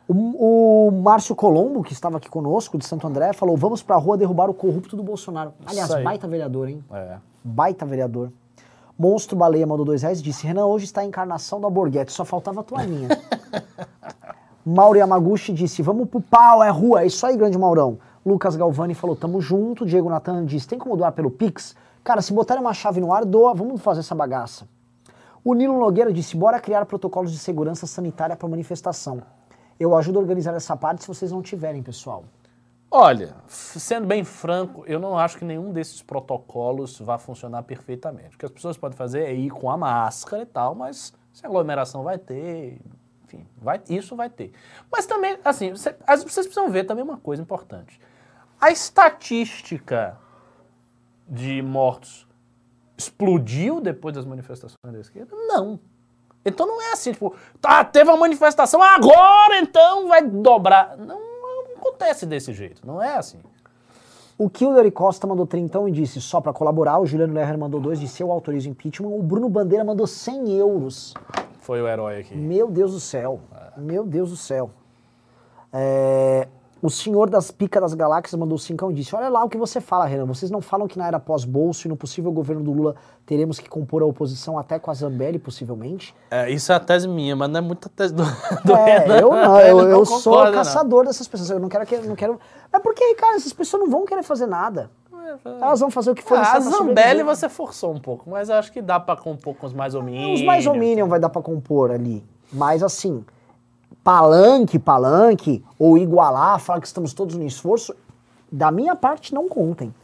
O, 0.06 0.88
o 0.88 0.90
Márcio 1.02 1.34
Colombo, 1.34 1.82
que 1.82 1.92
estava 1.92 2.16
aqui 2.18 2.28
conosco, 2.28 2.76
de 2.78 2.86
Santo 2.86 3.06
André, 3.06 3.32
falou: 3.32 3.56
vamos 3.56 3.82
pra 3.82 3.96
rua 3.96 4.16
derrubar 4.16 4.50
o 4.50 4.54
corrupto 4.54 4.96
do 4.96 5.02
Bolsonaro. 5.02 5.52
Aliás, 5.66 5.88
baita 6.02 6.28
vereador, 6.28 6.68
hein? 6.68 6.84
É. 6.92 7.16
Baita 7.42 7.86
vereador. 7.86 8.30
Monstro 8.98 9.36
Baleia 9.36 9.64
mandou 9.64 9.86
dois 9.86 10.02
reais 10.02 10.18
e 10.18 10.22
disse: 10.22 10.44
Renan, 10.44 10.66
hoje 10.66 10.86
está 10.86 11.02
a 11.02 11.04
encarnação 11.04 11.60
da 11.60 11.70
Borghetti, 11.70 12.10
só 12.10 12.24
faltava 12.24 12.60
a 12.60 12.64
toalhinha. 12.64 13.08
Mauro 14.66 14.98
Yamaguchi 14.98 15.52
disse: 15.52 15.82
Vamos 15.82 16.08
pro 16.08 16.20
pau, 16.20 16.64
é 16.64 16.68
rua, 16.68 17.02
é 17.02 17.06
isso 17.06 17.24
aí, 17.24 17.36
grande 17.36 17.56
Maurão. 17.56 17.98
Lucas 18.26 18.56
Galvani 18.56 18.94
falou: 18.94 19.14
Tamo 19.14 19.40
junto. 19.40 19.86
Diego 19.86 20.10
Natan 20.10 20.44
disse: 20.44 20.66
Tem 20.66 20.80
como 20.80 20.96
doar 20.96 21.12
pelo 21.12 21.30
Pix? 21.30 21.76
Cara, 22.02 22.20
se 22.20 22.32
botarem 22.32 22.60
uma 22.60 22.74
chave 22.74 23.00
no 23.00 23.12
ar, 23.12 23.24
doa, 23.24 23.54
vamos 23.54 23.80
fazer 23.80 24.00
essa 24.00 24.16
bagaça. 24.16 24.66
O 25.44 25.54
Nilo 25.54 25.78
Nogueira 25.78 26.12
disse: 26.12 26.36
Bora 26.36 26.58
criar 26.58 26.84
protocolos 26.84 27.30
de 27.30 27.38
segurança 27.38 27.86
sanitária 27.86 28.34
para 28.34 28.48
manifestação. 28.48 29.22
Eu 29.78 29.96
ajudo 29.96 30.18
a 30.18 30.22
organizar 30.22 30.54
essa 30.54 30.76
parte 30.76 31.02
se 31.02 31.08
vocês 31.08 31.30
não 31.30 31.40
tiverem, 31.40 31.84
pessoal. 31.84 32.24
Olha, 32.90 33.34
sendo 33.46 34.06
bem 34.06 34.24
franco, 34.24 34.82
eu 34.86 34.98
não 34.98 35.18
acho 35.18 35.36
que 35.36 35.44
nenhum 35.44 35.72
desses 35.72 36.02
protocolos 36.02 36.98
vá 36.98 37.18
funcionar 37.18 37.62
perfeitamente. 37.64 38.34
O 38.36 38.38
que 38.38 38.46
as 38.46 38.50
pessoas 38.50 38.78
podem 38.78 38.96
fazer 38.96 39.24
é 39.24 39.34
ir 39.34 39.50
com 39.50 39.70
a 39.70 39.76
máscara 39.76 40.42
e 40.42 40.46
tal, 40.46 40.74
mas 40.74 41.12
se 41.32 41.44
aglomeração 41.44 42.02
vai 42.02 42.16
ter, 42.16 42.80
enfim, 43.24 43.46
vai, 43.58 43.80
isso 43.90 44.16
vai 44.16 44.30
ter. 44.30 44.52
Mas 44.90 45.04
também, 45.04 45.38
assim, 45.44 45.76
cê- 45.76 45.94
as- 46.06 46.24
vocês 46.24 46.46
precisam 46.46 46.70
ver 46.70 46.84
também 46.84 47.04
uma 47.04 47.18
coisa 47.18 47.42
importante. 47.42 48.00
A 48.58 48.70
estatística 48.70 50.18
de 51.28 51.60
mortos 51.60 52.26
explodiu 52.96 53.82
depois 53.82 54.14
das 54.14 54.24
manifestações 54.24 54.76
da 54.90 54.98
esquerda? 54.98 55.36
Não. 55.36 55.78
Então 56.42 56.66
não 56.66 56.80
é 56.80 56.92
assim, 56.92 57.12
tipo, 57.12 57.36
tá, 57.60 57.84
teve 57.84 58.08
uma 58.10 58.16
manifestação, 58.16 58.82
agora 58.82 59.58
então 59.60 60.08
vai 60.08 60.22
dobrar. 60.26 60.96
Não 60.96 61.27
acontece 61.98 62.24
desse 62.24 62.52
jeito, 62.52 62.86
não 62.86 63.02
é 63.02 63.16
assim. 63.16 63.38
O 64.38 64.48
Kilder 64.48 64.90
Costa 64.92 65.26
mandou 65.26 65.46
trintão 65.46 65.88
e 65.88 65.92
disse 65.92 66.20
só 66.20 66.40
pra 66.40 66.52
colaborar. 66.52 67.00
O 67.00 67.06
Juliano 67.06 67.34
Lerner 67.34 67.58
mandou 67.58 67.80
dois, 67.80 67.98
disse 67.98 68.22
eu 68.22 68.30
autorizo 68.30 68.68
impeachment. 68.68 69.08
O 69.08 69.20
Bruno 69.20 69.48
Bandeira 69.48 69.84
mandou 69.84 70.06
100 70.06 70.52
euros. 70.52 71.14
Foi 71.60 71.82
o 71.82 71.88
herói 71.88 72.20
aqui. 72.20 72.36
Meu 72.36 72.70
Deus 72.70 72.92
do 72.92 73.00
céu. 73.00 73.40
Meu 73.76 74.06
Deus 74.06 74.30
do 74.30 74.36
céu. 74.36 74.70
É, 75.72 76.46
o 76.80 76.88
senhor 76.90 77.28
das 77.28 77.50
picas 77.50 77.82
das 77.82 77.94
galáxias 77.94 78.38
mandou 78.38 78.56
cincão 78.58 78.90
e 78.90 78.94
disse: 78.94 79.14
Olha 79.14 79.28
lá 79.28 79.44
o 79.44 79.48
que 79.48 79.56
você 79.56 79.80
fala, 79.80 80.04
Renan. 80.06 80.24
Vocês 80.26 80.50
não 80.50 80.60
falam 80.60 80.86
que 80.86 80.98
na 80.98 81.06
era 81.06 81.18
pós-bolso 81.18 81.86
e 81.86 81.88
no 81.88 81.96
possível 81.96 82.30
governo 82.32 82.62
do 82.62 82.72
Lula 82.72 82.94
teremos 83.26 83.58
que 83.58 83.68
compor 83.68 84.02
a 84.02 84.06
oposição 84.06 84.58
até 84.58 84.78
com 84.78 84.90
a 84.90 84.94
Zambelli, 84.94 85.38
possivelmente? 85.38 86.14
É, 86.30 86.50
isso 86.50 86.70
é 86.72 86.74
a 86.74 86.80
tese 86.80 87.08
minha, 87.08 87.34
mas 87.34 87.48
não 87.50 87.58
é 87.58 87.60
muita 87.60 87.88
tese 87.88 88.14
do, 88.14 88.22
do 88.64 88.72
É, 88.74 88.98
Renan. 88.98 89.16
eu 89.18 89.30
não, 89.30 89.60
eu, 89.60 89.78
eu 89.80 89.98
concorda, 90.00 90.20
sou 90.20 90.44
não. 90.44 90.52
caçador 90.52 91.04
dessas 91.04 91.26
pessoas. 91.26 91.50
Eu 91.50 91.60
não 91.60 91.68
quero 91.68 91.84
que. 91.86 91.96
Não 91.98 92.14
quero... 92.16 92.38
É 92.72 92.78
porque, 92.78 93.14
cara, 93.14 93.36
essas 93.36 93.52
pessoas 93.52 93.82
não 93.82 93.90
vão 93.90 94.04
querer 94.04 94.22
fazer 94.22 94.46
nada. 94.46 94.90
Elas 95.44 95.80
vão 95.80 95.90
fazer 95.90 96.10
o 96.10 96.14
que 96.14 96.22
for 96.22 96.38
Ah, 96.38 96.54
a 96.54 96.60
Zambelli 96.60 97.22
você 97.22 97.48
forçou 97.50 97.92
um 97.92 98.00
pouco, 98.00 98.30
mas 98.30 98.48
eu 98.48 98.54
acho 98.56 98.72
que 98.72 98.80
dá 98.80 98.98
pra 98.98 99.14
compor 99.14 99.54
com 99.54 99.66
os 99.66 99.74
mais 99.74 99.94
ou 99.94 100.02
menos. 100.02 100.40
Os 100.40 100.46
mais 100.46 100.66
ou 100.66 100.74
menos 100.74 101.06
vai 101.08 101.20
dar 101.20 101.28
pra 101.28 101.42
compor 101.42 101.90
ali. 101.90 102.24
Mas 102.50 102.82
assim, 102.82 103.22
palanque, 104.08 104.78
palanque, 104.78 105.62
ou 105.78 105.98
igualar, 105.98 106.58
falar 106.58 106.80
que 106.80 106.86
estamos 106.86 107.12
todos 107.12 107.36
no 107.36 107.44
esforço, 107.44 107.94
da 108.50 108.70
minha 108.70 108.96
parte 108.96 109.34
não 109.34 109.50
contem. 109.50 109.94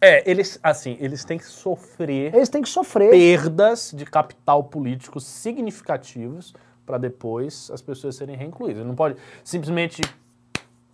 É, 0.00 0.22
eles, 0.30 0.56
assim, 0.62 0.96
eles 1.00 1.24
têm 1.24 1.36
que 1.36 1.44
sofrer 1.46 2.32
Eles 2.32 2.48
têm 2.48 2.62
que 2.62 2.68
sofrer. 2.68 3.10
perdas 3.10 3.90
de 3.92 4.04
capital 4.04 4.62
político 4.62 5.18
significativos 5.18 6.54
para 6.86 6.96
depois 6.96 7.72
as 7.72 7.82
pessoas 7.82 8.14
serem 8.14 8.36
reincluídas. 8.36 8.86
Não 8.86 8.94
pode 8.94 9.16
simplesmente. 9.42 10.00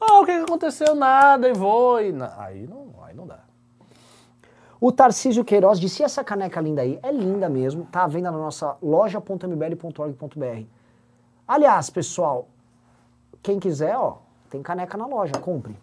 Ah, 0.00 0.20
o 0.20 0.24
que 0.24 0.30
aconteceu? 0.30 0.94
Nada, 0.94 1.46
e 1.46 1.52
vou. 1.52 2.00
E 2.00 2.10
na- 2.10 2.32
Aí, 2.38 2.66
não, 2.66 2.86
aí 3.04 3.14
não 3.14 3.26
dá. 3.26 3.40
O 4.80 4.90
Tarcísio 4.90 5.44
Queiroz 5.44 5.78
disse: 5.78 6.00
e 6.02 6.06
essa 6.06 6.24
caneca 6.24 6.58
linda 6.58 6.80
aí? 6.80 6.98
É 7.02 7.12
linda 7.12 7.50
mesmo, 7.50 7.86
tá 7.92 8.04
à 8.04 8.06
venda 8.06 8.30
na 8.30 8.38
nossa 8.38 8.78
loja.mbl.org.br. 8.80 10.79
Aliás, 11.50 11.90
pessoal, 11.90 12.46
quem 13.42 13.58
quiser, 13.58 13.96
ó, 13.96 14.18
tem 14.48 14.62
caneca 14.62 14.96
na 14.96 15.04
loja, 15.04 15.32
compre. 15.32 15.76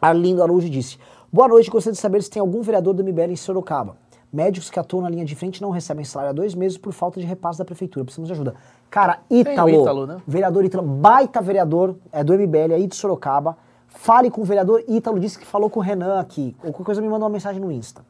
Arlindo 0.00 0.40
Araújo 0.40 0.70
disse: 0.70 1.00
Boa 1.32 1.48
noite, 1.48 1.68
gostaria 1.68 1.94
de 1.94 1.98
saber 1.98 2.22
se 2.22 2.30
tem 2.30 2.38
algum 2.38 2.62
vereador 2.62 2.94
do 2.94 3.02
MBL 3.02 3.32
em 3.32 3.34
Sorocaba. 3.34 3.96
Médicos 4.32 4.70
que 4.70 4.78
atuam 4.78 5.02
na 5.02 5.10
linha 5.10 5.24
de 5.24 5.34
frente 5.34 5.60
não 5.60 5.70
recebem 5.70 6.04
salário 6.04 6.30
há 6.30 6.32
dois 6.32 6.54
meses 6.54 6.78
por 6.78 6.92
falta 6.92 7.18
de 7.18 7.26
repasse 7.26 7.58
da 7.58 7.64
prefeitura. 7.64 8.04
Precisamos 8.04 8.28
de 8.28 8.34
ajuda. 8.34 8.54
Cara, 8.88 9.18
Ítalo, 9.28 9.68
Ítalo, 9.68 10.06
né? 10.06 10.22
vereador 10.24 10.64
Ítalo, 10.64 10.86
baita 10.86 11.42
vereador, 11.42 11.96
é 12.12 12.22
do 12.22 12.32
MBL 12.32 12.74
aí 12.76 12.86
de 12.86 12.94
Sorocaba. 12.94 13.58
Fale 13.88 14.30
com 14.30 14.42
o 14.42 14.44
vereador 14.44 14.84
Ítalo, 14.86 15.18
disse 15.18 15.40
que 15.40 15.44
falou 15.44 15.68
com 15.68 15.80
o 15.80 15.82
Renan 15.82 16.20
aqui. 16.20 16.54
Ou 16.62 16.70
qualquer 16.70 16.84
coisa 16.84 17.02
me 17.02 17.08
mandou 17.08 17.26
uma 17.26 17.32
mensagem 17.32 17.60
no 17.60 17.72
Insta. 17.72 18.04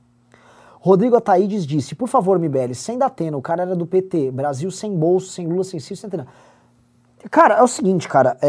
Rodrigo 0.80 1.16
Ataídes 1.16 1.66
disse, 1.66 1.94
por 1.94 2.08
favor, 2.08 2.38
MBL, 2.38 2.74
sem 2.74 2.98
Datena, 2.98 3.36
o 3.36 3.42
cara 3.42 3.62
era 3.62 3.74
do 3.74 3.86
PT, 3.86 4.30
Brasil 4.30 4.70
sem 4.70 4.94
bolso, 4.94 5.32
sem 5.32 5.46
Lula, 5.46 5.64
sem 5.64 5.80
Ciro, 5.80 5.98
sem 5.98 6.10
Datena. 6.10 6.28
Cara, 7.30 7.54
é 7.56 7.62
o 7.62 7.68
seguinte, 7.68 8.08
cara, 8.08 8.36
é, 8.40 8.48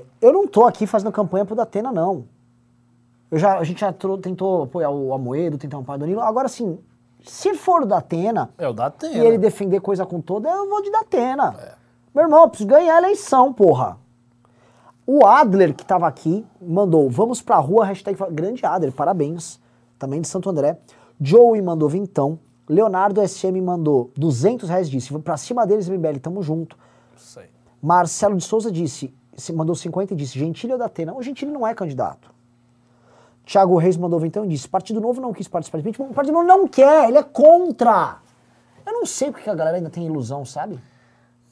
é, 0.00 0.04
eu 0.20 0.32
não 0.32 0.46
tô 0.46 0.64
aqui 0.64 0.86
fazendo 0.86 1.12
campanha 1.12 1.44
pro 1.44 1.54
Datena, 1.54 1.92
não. 1.92 2.24
Eu 3.30 3.38
já, 3.38 3.58
a 3.58 3.64
gente 3.64 3.80
já 3.80 3.92
tentou 3.92 4.62
apoiar 4.64 4.90
o 4.90 5.12
Amoedo, 5.12 5.58
tentar 5.58 5.78
apoiar 5.78 5.96
o 5.96 6.00
Danilo. 6.00 6.20
Agora, 6.20 6.46
assim, 6.46 6.78
Se 7.24 7.54
for 7.54 7.82
o 7.82 7.86
da 7.86 7.98
Atena, 7.98 8.50
É 8.56 8.66
o 8.68 8.72
da 8.72 8.86
Atena. 8.86 9.14
e 9.14 9.18
ele 9.20 9.38
defender 9.38 9.80
coisa 9.80 10.06
com 10.06 10.20
toda, 10.20 10.48
eu 10.48 10.68
vou 10.68 10.82
de 10.82 10.90
Datena. 10.90 11.76
Meu 12.14 12.24
irmão, 12.24 12.42
eu 12.42 12.48
preciso 12.48 12.68
ganhar 12.68 12.94
a 12.96 12.98
eleição, 12.98 13.52
porra. 13.52 13.98
O 15.06 15.24
Adler, 15.26 15.74
que 15.74 15.84
tava 15.84 16.06
aqui, 16.06 16.44
mandou, 16.60 17.08
vamos 17.08 17.40
pra 17.42 17.56
rua, 17.56 17.84
hashtag, 17.84 18.18
grande 18.30 18.64
Adler, 18.64 18.92
parabéns, 18.92 19.60
também 19.98 20.20
de 20.20 20.28
Santo 20.28 20.48
André. 20.50 20.78
Joey 21.20 21.60
mandou 21.62 21.88
vintão, 21.88 22.38
Leonardo 22.68 23.26
SM 23.26 23.60
mandou 23.62 24.10
200 24.16 24.68
reais, 24.68 24.88
disse, 24.88 25.12
vou 25.12 25.20
pra 25.20 25.36
cima 25.36 25.66
deles, 25.66 25.88
MBL, 25.88 26.18
tamo 26.20 26.42
junto. 26.42 26.76
Sei. 27.16 27.44
Marcelo 27.82 28.36
de 28.36 28.44
Souza 28.44 28.70
disse, 28.70 29.14
se- 29.36 29.52
mandou 29.52 29.74
50 29.74 30.12
e 30.12 30.16
disse, 30.16 30.38
Gentili 30.38 30.72
ou 30.72 30.78
Datena? 30.78 31.14
O 31.14 31.22
Gentili 31.22 31.50
não 31.52 31.66
é 31.66 31.74
candidato. 31.74 32.30
Thiago 33.44 33.76
Reis 33.78 33.96
mandou 33.96 34.18
vintão 34.20 34.44
e 34.44 34.48
disse, 34.48 34.68
Partido 34.68 35.00
Novo 35.00 35.20
não 35.20 35.32
quis 35.32 35.48
participar 35.48 35.78
o 35.78 36.14
Partido 36.14 36.34
Novo 36.34 36.46
não 36.46 36.68
quer, 36.68 37.08
ele 37.08 37.18
é 37.18 37.22
contra. 37.22 38.18
Eu 38.84 38.92
não 38.92 39.06
sei 39.06 39.30
porque 39.30 39.48
a 39.48 39.54
galera 39.54 39.76
ainda 39.78 39.88
tem 39.90 40.04
ilusão, 40.06 40.44
sabe? 40.44 40.78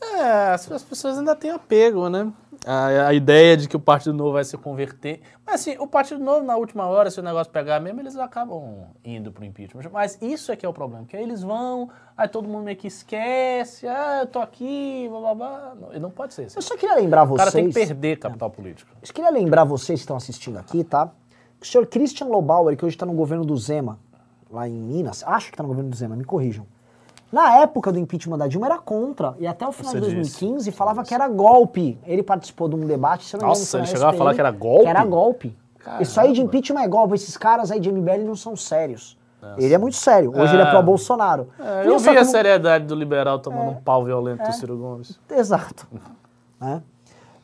É, 0.00 0.52
as 0.52 0.66
pessoas 0.84 1.18
ainda 1.18 1.34
têm 1.34 1.50
apego, 1.50 2.08
né? 2.08 2.30
A, 2.64 3.08
a 3.08 3.14
ideia 3.14 3.56
de 3.56 3.68
que 3.68 3.76
o 3.76 3.80
Partido 3.80 4.14
Novo 4.14 4.32
vai 4.32 4.44
se 4.44 4.56
converter. 4.56 5.20
Mas 5.44 5.56
assim, 5.56 5.76
o 5.78 5.86
Partido 5.86 6.22
Novo, 6.22 6.44
na 6.44 6.56
última 6.56 6.86
hora, 6.86 7.10
se 7.10 7.20
o 7.20 7.22
negócio 7.22 7.52
pegar 7.52 7.78
mesmo, 7.80 8.00
eles 8.00 8.16
acabam 8.16 8.86
indo 9.04 9.30
pro 9.30 9.44
impeachment. 9.44 9.82
Mas 9.92 10.20
isso 10.20 10.50
é 10.50 10.56
que 10.56 10.66
é 10.66 10.68
o 10.68 10.72
problema, 10.72 11.04
que 11.04 11.16
aí 11.16 11.22
eles 11.22 11.42
vão, 11.42 11.88
aí 12.16 12.28
todo 12.28 12.48
mundo 12.48 12.64
meio 12.64 12.76
que 12.76 12.88
esquece, 12.88 13.86
ah, 13.86 14.20
eu 14.22 14.26
tô 14.26 14.40
aqui, 14.40 15.06
blá 15.08 15.20
blá 15.20 15.34
blá. 15.34 15.74
Não, 15.80 15.94
e 15.94 15.98
não 15.98 16.10
pode 16.10 16.34
ser 16.34 16.44
assim. 16.44 16.56
Eu 16.58 16.62
só 16.62 16.76
queria 16.76 16.96
lembrar 16.96 17.24
O 17.24 17.26
vocês... 17.26 17.38
cara 17.38 17.52
tem 17.52 17.68
que 17.68 17.74
perder 17.74 18.18
capital 18.18 18.50
político. 18.50 18.90
Eu 19.00 19.14
queria 19.14 19.30
lembrar 19.30 19.64
vocês 19.64 20.00
que 20.00 20.04
estão 20.04 20.16
assistindo 20.16 20.58
aqui, 20.58 20.82
tá? 20.82 21.10
Que 21.60 21.66
o 21.66 21.70
senhor 21.70 21.86
Christian 21.86 22.26
Lobauer, 22.26 22.76
que 22.76 22.84
hoje 22.84 22.96
está 22.96 23.06
no 23.06 23.14
governo 23.14 23.44
do 23.44 23.56
Zema, 23.56 23.98
lá 24.50 24.68
em 24.68 24.72
Minas, 24.72 25.22
acho 25.24 25.46
que 25.46 25.54
está 25.54 25.62
no 25.62 25.68
governo 25.68 25.90
do 25.90 25.96
Zema, 25.96 26.16
me 26.16 26.24
corrijam. 26.24 26.66
Na 27.32 27.56
época 27.58 27.90
do 27.92 27.98
impeachment 27.98 28.38
da 28.38 28.46
Dilma 28.46 28.66
era 28.66 28.78
contra, 28.78 29.34
e 29.38 29.46
até 29.46 29.66
o 29.66 29.72
final 29.72 29.92
Você 29.92 30.00
de 30.00 30.06
disse, 30.14 30.40
2015 30.40 30.70
falava 30.72 31.02
que 31.02 31.12
era 31.12 31.26
golpe. 31.28 31.98
Ele 32.06 32.22
participou 32.22 32.68
de 32.68 32.76
um 32.76 32.86
debate, 32.86 33.24
se 33.24 33.34
eu 33.36 33.40
não 33.40 33.48
Nossa, 33.48 33.78
ele 33.78 33.86
chegava 33.86 34.10
a 34.10 34.12
falar 34.18 34.32
que 34.34 34.40
era 34.40 34.50
golpe? 34.50 34.84
Que 34.84 34.88
era 34.88 35.04
golpe. 35.04 35.56
Isso 36.00 36.18
aí 36.20 36.28
de 36.28 36.34
Caramba. 36.40 36.56
impeachment 36.56 36.80
é 36.82 36.88
golpe, 36.88 37.14
esses 37.14 37.36
caras 37.36 37.70
aí 37.70 37.78
de 37.80 37.90
MBL 37.92 38.24
não 38.24 38.34
são 38.36 38.56
sérios. 38.56 39.16
Ele 39.58 39.72
é 39.72 39.78
muito 39.78 39.96
sério, 39.96 40.30
hoje 40.36 40.52
ele 40.54 40.62
é 40.62 40.66
É. 40.66 40.70
pró-Bolsonaro. 40.70 41.48
É, 41.58 41.62
Queria 41.82 41.92
eu 41.92 41.98
só 42.00 42.10
vi 42.10 42.16
a 42.16 42.20
como- 42.20 42.30
seriedade 42.32 42.84
do 42.86 42.94
liberal 42.96 43.38
tomando 43.38 43.70
um 43.70 43.74
pau 43.76 44.04
violento 44.04 44.42
do 44.44 44.52
Ciro 44.52 44.76
Gomes. 44.76 45.18
Exato. 45.30 45.86
Né? 46.60 46.82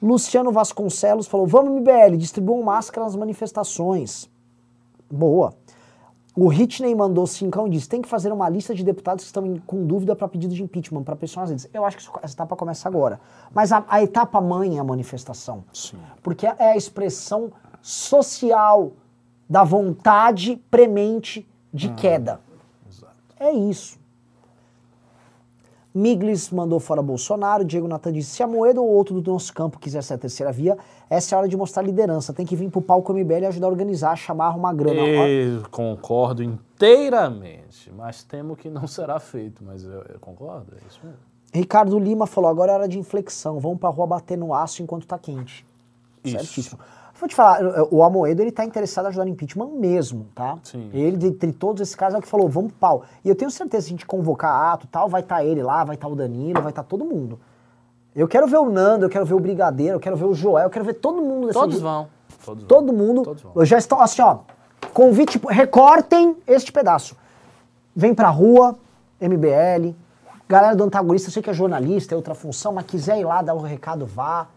Luciano 0.00 0.50
Vasconcelos 0.50 1.28
falou: 1.28 1.46
vamos, 1.46 1.70
MBL, 1.70 2.16
distribuam 2.16 2.62
máscara 2.62 3.04
nas 3.04 3.14
manifestações. 3.14 4.28
Boa. 5.10 5.52
O 6.34 6.50
Hitney 6.50 6.94
mandou 6.94 7.26
cincão 7.26 7.66
e 7.66 7.70
disse: 7.70 7.88
tem 7.88 8.00
que 8.00 8.08
fazer 8.08 8.32
uma 8.32 8.48
lista 8.48 8.74
de 8.74 8.82
deputados 8.82 9.24
que 9.24 9.26
estão 9.26 9.58
com 9.66 9.84
dúvida 9.86 10.16
para 10.16 10.26
pedido 10.28 10.54
de 10.54 10.62
impeachment, 10.62 11.02
para 11.02 11.14
pressionar 11.14 11.44
as 11.44 11.50
redes. 11.50 11.68
Eu 11.72 11.84
acho 11.84 11.98
que 11.98 12.04
essa 12.22 12.34
etapa 12.34 12.56
começa 12.56 12.88
agora. 12.88 13.20
Mas 13.52 13.70
a, 13.70 13.84
a 13.86 14.02
etapa 14.02 14.40
mãe 14.40 14.78
é 14.78 14.80
a 14.80 14.84
manifestação. 14.84 15.64
Sim. 15.72 15.98
Porque 16.22 16.46
é 16.46 16.72
a 16.72 16.76
expressão 16.76 17.52
social 17.82 18.92
da 19.48 19.62
vontade 19.62 20.56
premente 20.70 21.46
de 21.72 21.90
queda. 21.90 22.40
Exato. 22.88 23.14
É 23.38 23.50
isso. 23.52 24.01
Miglis 25.94 26.50
mandou 26.50 26.80
fora 26.80 27.02
Bolsonaro. 27.02 27.64
Diego 27.64 27.86
Natan 27.86 28.12
disse: 28.12 28.30
se 28.30 28.42
a 28.42 28.46
Moeda 28.46 28.80
ou 28.80 28.88
outro 28.88 29.20
do 29.20 29.32
nosso 29.32 29.52
campo 29.52 29.78
quiser 29.78 30.02
ser 30.02 30.14
a 30.14 30.18
terceira 30.18 30.50
via, 30.50 30.76
essa 31.10 31.34
é 31.34 31.36
a 31.36 31.38
hora 31.40 31.48
de 31.48 31.56
mostrar 31.56 31.82
liderança. 31.82 32.32
Tem 32.32 32.46
que 32.46 32.56
vir 32.56 32.70
pro 32.70 32.80
palco 32.80 33.12
MBL 33.12 33.42
e 33.42 33.46
ajudar 33.46 33.66
a 33.66 33.70
organizar, 33.70 34.16
chamar, 34.16 34.46
arrumar 34.46 34.72
grana. 34.72 35.00
Eu 35.00 35.62
concordo 35.70 36.42
inteiramente, 36.42 37.92
mas 37.92 38.22
temo 38.22 38.56
que 38.56 38.70
não 38.70 38.86
será 38.86 39.20
feito. 39.20 39.62
Mas 39.64 39.84
eu, 39.84 40.02
eu 40.02 40.18
concordo, 40.20 40.72
é 40.74 40.86
isso 40.88 41.00
mesmo. 41.02 41.18
Ricardo 41.52 41.98
Lima 41.98 42.26
falou: 42.26 42.48
agora 42.48 42.72
é 42.72 42.74
hora 42.74 42.88
de 42.88 42.98
inflexão. 42.98 43.60
Vamos 43.60 43.78
pra 43.78 43.90
rua 43.90 44.06
bater 44.06 44.38
no 44.38 44.54
aço 44.54 44.82
enquanto 44.82 45.06
tá 45.06 45.18
quente. 45.18 45.66
Isso. 46.24 46.38
Certíssimo. 46.38 46.80
Vou 47.22 47.28
te 47.28 47.36
falar, 47.36 47.60
o 47.92 48.02
Amoedo 48.02 48.42
ele 48.42 48.50
tá 48.50 48.64
interessado 48.64 49.04
em 49.04 49.08
ajudar 49.10 49.24
no 49.24 49.30
impeachment 49.30 49.68
mesmo, 49.68 50.26
tá? 50.34 50.58
Sim. 50.64 50.90
Ele, 50.92 51.16
dentre 51.16 51.52
todos 51.52 51.80
esses 51.80 51.94
caras, 51.94 52.16
é 52.16 52.18
o 52.18 52.20
que 52.20 52.26
falou, 52.26 52.48
vamos 52.48 52.72
pro 52.72 52.80
pau. 52.80 53.02
E 53.24 53.28
eu 53.28 53.36
tenho 53.36 53.48
certeza, 53.48 53.82
se 53.82 53.90
a 53.90 53.92
gente 53.92 54.04
convocar 54.04 54.72
ato 54.72 54.86
e 54.86 54.88
tal, 54.88 55.08
vai 55.08 55.20
estar 55.20 55.44
ele 55.44 55.62
lá, 55.62 55.84
vai 55.84 55.94
estar 55.94 56.08
o 56.08 56.16
Danilo, 56.16 56.60
vai 56.60 56.72
estar 56.72 56.82
todo 56.82 57.04
mundo. 57.04 57.38
Eu 58.12 58.26
quero 58.26 58.48
ver 58.48 58.56
o 58.56 58.68
Nando, 58.68 59.04
eu 59.04 59.08
quero 59.08 59.24
ver 59.24 59.34
o 59.34 59.38
Brigadeiro, 59.38 59.94
eu 59.94 60.00
quero 60.00 60.16
ver 60.16 60.24
o 60.24 60.34
Joel, 60.34 60.64
eu 60.64 60.70
quero 60.70 60.84
ver 60.84 60.94
todo 60.94 61.22
mundo 61.22 61.46
desse 61.46 61.60
Todos 61.60 61.80
vão. 61.80 62.08
Todos 62.44 62.64
vão. 62.64 62.68
Todo 62.68 62.92
mundo. 62.92 63.22
Todos 63.22 63.42
vão. 63.42 63.52
Eu 63.54 63.64
já 63.64 63.78
estou, 63.78 64.00
assim, 64.00 64.20
ó, 64.20 64.38
convite, 64.92 65.40
recortem 65.48 66.36
este 66.44 66.72
pedaço. 66.72 67.16
Vem 67.94 68.12
pra 68.12 68.30
rua, 68.30 68.76
MBL, 69.20 69.94
galera 70.48 70.74
do 70.74 70.82
antagonista, 70.82 71.28
eu 71.28 71.32
sei 71.32 71.40
que 71.40 71.50
é 71.50 71.54
jornalista, 71.54 72.14
é 72.14 72.16
outra 72.16 72.34
função, 72.34 72.72
mas 72.72 72.84
quiser 72.84 73.20
ir 73.20 73.24
lá 73.24 73.42
dar 73.42 73.54
o 73.54 73.60
recado, 73.60 74.06
vá. 74.06 74.48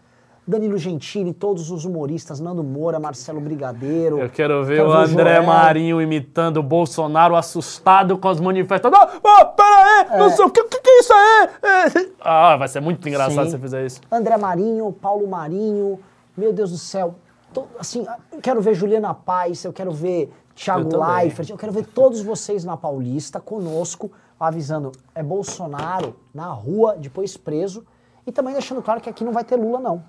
Danilo 0.46 0.78
Gentili, 0.78 1.32
todos 1.32 1.70
os 1.72 1.84
humoristas, 1.84 2.38
Nando 2.38 2.62
Moura, 2.62 3.00
Marcelo 3.00 3.40
Brigadeiro. 3.40 4.20
Eu 4.20 4.30
quero 4.30 4.64
ver 4.64 4.76
Quero 4.76 4.88
o 4.88 4.92
ver 4.92 5.12
André 5.12 5.34
Joel. 5.36 5.46
Marinho 5.46 6.00
imitando 6.00 6.58
o 6.58 6.62
Bolsonaro 6.62 7.34
assustado 7.34 8.16
com 8.16 8.28
as 8.28 8.38
manifestações. 8.38 9.10
Ah, 9.24 9.40
ah, 9.40 9.44
pera 9.44 10.12
aí, 10.14 10.18
não 10.20 10.30
sei 10.30 10.44
o 10.44 10.50
que, 10.50 10.62
que, 10.62 10.88
é 10.88 11.00
isso 11.00 11.12
aí? 11.12 11.48
É. 11.62 12.10
Ah, 12.20 12.56
vai 12.56 12.68
ser 12.68 12.80
muito 12.80 13.08
engraçado 13.08 13.44
Sim. 13.44 13.44
se 13.46 13.50
você 13.52 13.58
fizer 13.58 13.86
isso. 13.86 14.00
André 14.10 14.36
Marinho, 14.36 14.92
Paulo 14.92 15.26
Marinho, 15.26 15.98
meu 16.36 16.52
Deus 16.52 16.70
do 16.70 16.78
céu. 16.78 17.16
To- 17.52 17.66
assim, 17.78 18.06
eu 18.30 18.40
quero 18.40 18.60
ver 18.60 18.74
Juliana 18.74 19.12
Paz, 19.14 19.64
eu 19.64 19.72
quero 19.72 19.90
ver 19.90 20.32
Thiago 20.54 20.88
Eu. 20.92 21.04
Leifert, 21.04 21.50
eu 21.50 21.56
quero 21.56 21.72
ver 21.72 21.86
todos 21.86 22.22
vocês 22.22 22.64
na 22.64 22.76
Paulista 22.76 23.40
conosco, 23.40 24.12
avisando, 24.38 24.92
é 25.12 25.22
Bolsonaro 25.24 26.14
na 26.32 26.46
rua, 26.46 26.94
depois 26.96 27.36
preso, 27.36 27.84
e 28.24 28.30
também 28.30 28.52
deixando 28.52 28.80
claro 28.80 29.00
que 29.00 29.10
aqui 29.10 29.24
não 29.24 29.32
vai 29.32 29.42
ter 29.44 29.56
Lula 29.56 29.80
não, 29.80 30.02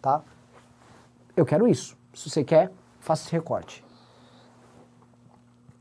tá? 0.00 0.22
Eu 1.36 1.44
quero 1.46 1.66
isso. 1.68 1.96
Se 2.12 2.28
você 2.28 2.42
quer, 2.44 2.72
faça 2.98 3.24
esse 3.24 3.32
recorte. 3.32 3.84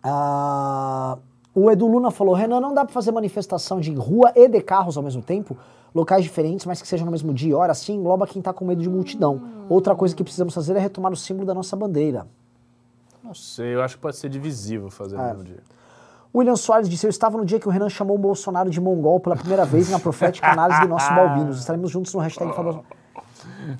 Ah, 0.02 1.18
o 1.54 1.70
Edu 1.70 1.88
Luna 1.88 2.12
falou, 2.12 2.34
Renan, 2.34 2.60
não 2.60 2.74
dá 2.74 2.86
pra 2.86 2.94
fazer 2.94 3.12
manifestação 3.12 3.80
de 3.80 3.94
rua 3.94 4.32
e 4.36 4.48
de 4.48 4.62
carros 4.62 4.96
ao 4.98 5.04
mesmo 5.04 5.22
tempo? 5.22 5.58
Locais 5.94 6.24
diferentes, 6.24 6.66
mas 6.66 6.82
que 6.82 6.88
sejam 6.88 7.06
no 7.06 7.12
mesmo 7.12 7.34
dia 7.34 7.50
e 7.50 7.54
hora, 7.54 7.72
assim 7.72 7.96
engloba 7.96 8.28
quem 8.28 8.42
tá 8.42 8.54
com 8.54 8.64
medo 8.64 8.82
de 8.82 8.90
multidão. 8.90 9.42
Outra 9.68 9.96
coisa 9.96 10.16
que 10.16 10.24
precisamos 10.24 10.54
fazer 10.54 10.76
é 10.76 10.80
retomar 10.80 11.12
o 11.12 11.16
símbolo 11.18 11.46
da 11.48 11.54
nossa 11.54 11.76
bandeira. 11.76 12.28
Não 13.24 13.34
sei, 13.34 13.76
eu 13.76 13.82
acho 13.82 13.96
que 13.96 14.02
pode 14.02 14.16
ser 14.16 14.30
divisível 14.30 14.90
fazer 14.90 15.16
É. 15.16 15.20
no 15.20 15.26
mesmo 15.30 15.44
dia. 15.44 15.64
William 16.34 16.56
Soares 16.56 16.88
disse, 16.88 17.08
eu 17.08 17.10
estava 17.10 17.38
no 17.40 17.44
dia 17.44 17.60
que 17.60 17.68
o 17.68 17.72
Renan 17.72 17.90
chamou 17.90 18.16
o 18.16 18.20
Bolsonaro 18.20 18.70
de 18.70 18.80
mongol 18.80 19.20
pela 19.20 19.36
primeira 19.36 19.66
vez 19.66 19.90
na 19.90 20.00
profética 20.00 20.48
análise 20.52 20.80
do 20.82 20.88
nosso 20.88 21.10
Balbinos. 21.14 21.58
Estaremos 21.60 21.90
juntos 21.90 22.14
no 22.14 22.20
hashtag 22.20 22.54
Fala- 22.56 22.84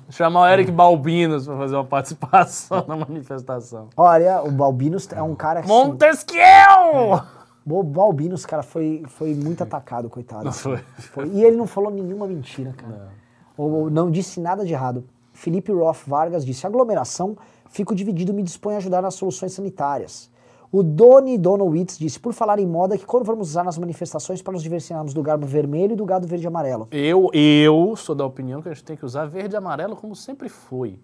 Chamar 0.08 0.42
o 0.42 0.48
Eric 0.48 0.70
Balbinos 0.70 1.46
pra 1.46 1.56
fazer 1.56 1.76
uma 1.76 1.84
participação 1.84 2.84
na 2.88 2.96
manifestação. 2.96 3.88
Olha, 3.96 4.42
o 4.42 4.50
Balbinos 4.50 5.08
é 5.12 5.22
um 5.22 5.34
cara 5.34 5.62
que... 5.62 5.70
assim, 5.70 5.88
Montesquieu! 5.88 7.20
O 7.66 7.82
Balbinos, 7.82 8.46
cara, 8.46 8.62
foi, 8.62 9.02
foi 9.06 9.34
muito 9.34 9.62
atacado, 9.62 10.08
coitado. 10.08 10.44
Não 10.44 10.52
foi. 10.52 10.78
Foi. 11.12 11.28
E 11.28 11.44
ele 11.44 11.56
não 11.56 11.66
falou 11.66 11.90
nenhuma 11.90 12.26
mentira, 12.26 12.72
cara. 12.76 13.08
Ou, 13.56 13.70
ou 13.70 13.90
não 13.90 14.10
disse 14.10 14.40
nada 14.40 14.64
de 14.64 14.72
errado. 14.72 15.04
Felipe 15.32 15.70
Roth 15.72 16.04
Vargas 16.06 16.44
disse: 16.44 16.66
aglomeração, 16.66 17.36
fico 17.68 17.94
dividido, 17.94 18.32
me 18.32 18.42
disponho 18.42 18.76
a 18.76 18.78
ajudar 18.78 19.02
nas 19.02 19.14
soluções 19.14 19.52
sanitárias. 19.52 20.29
O 20.72 20.84
Doni 20.84 21.36
Donowitz 21.36 21.98
disse: 21.98 22.20
por 22.20 22.32
falar 22.32 22.60
em 22.60 22.66
moda, 22.66 22.96
que 22.96 23.04
quando 23.04 23.24
vamos 23.24 23.50
usar 23.50 23.64
nas 23.64 23.76
manifestações 23.76 24.40
para 24.40 24.52
nos 24.52 24.62
diversificarmos 24.62 25.12
do 25.12 25.22
gado 25.22 25.44
vermelho 25.46 25.94
e 25.94 25.96
do 25.96 26.04
gado 26.04 26.28
verde 26.28 26.44
e 26.44 26.48
amarelo? 26.48 26.86
Eu, 26.92 27.28
eu 27.32 27.96
sou 27.96 28.14
da 28.14 28.24
opinião 28.24 28.62
que 28.62 28.68
a 28.68 28.72
gente 28.72 28.84
tem 28.84 28.96
que 28.96 29.04
usar 29.04 29.26
verde 29.26 29.54
e 29.54 29.58
amarelo 29.58 29.96
como 29.96 30.14
sempre 30.14 30.48
foi. 30.48 30.96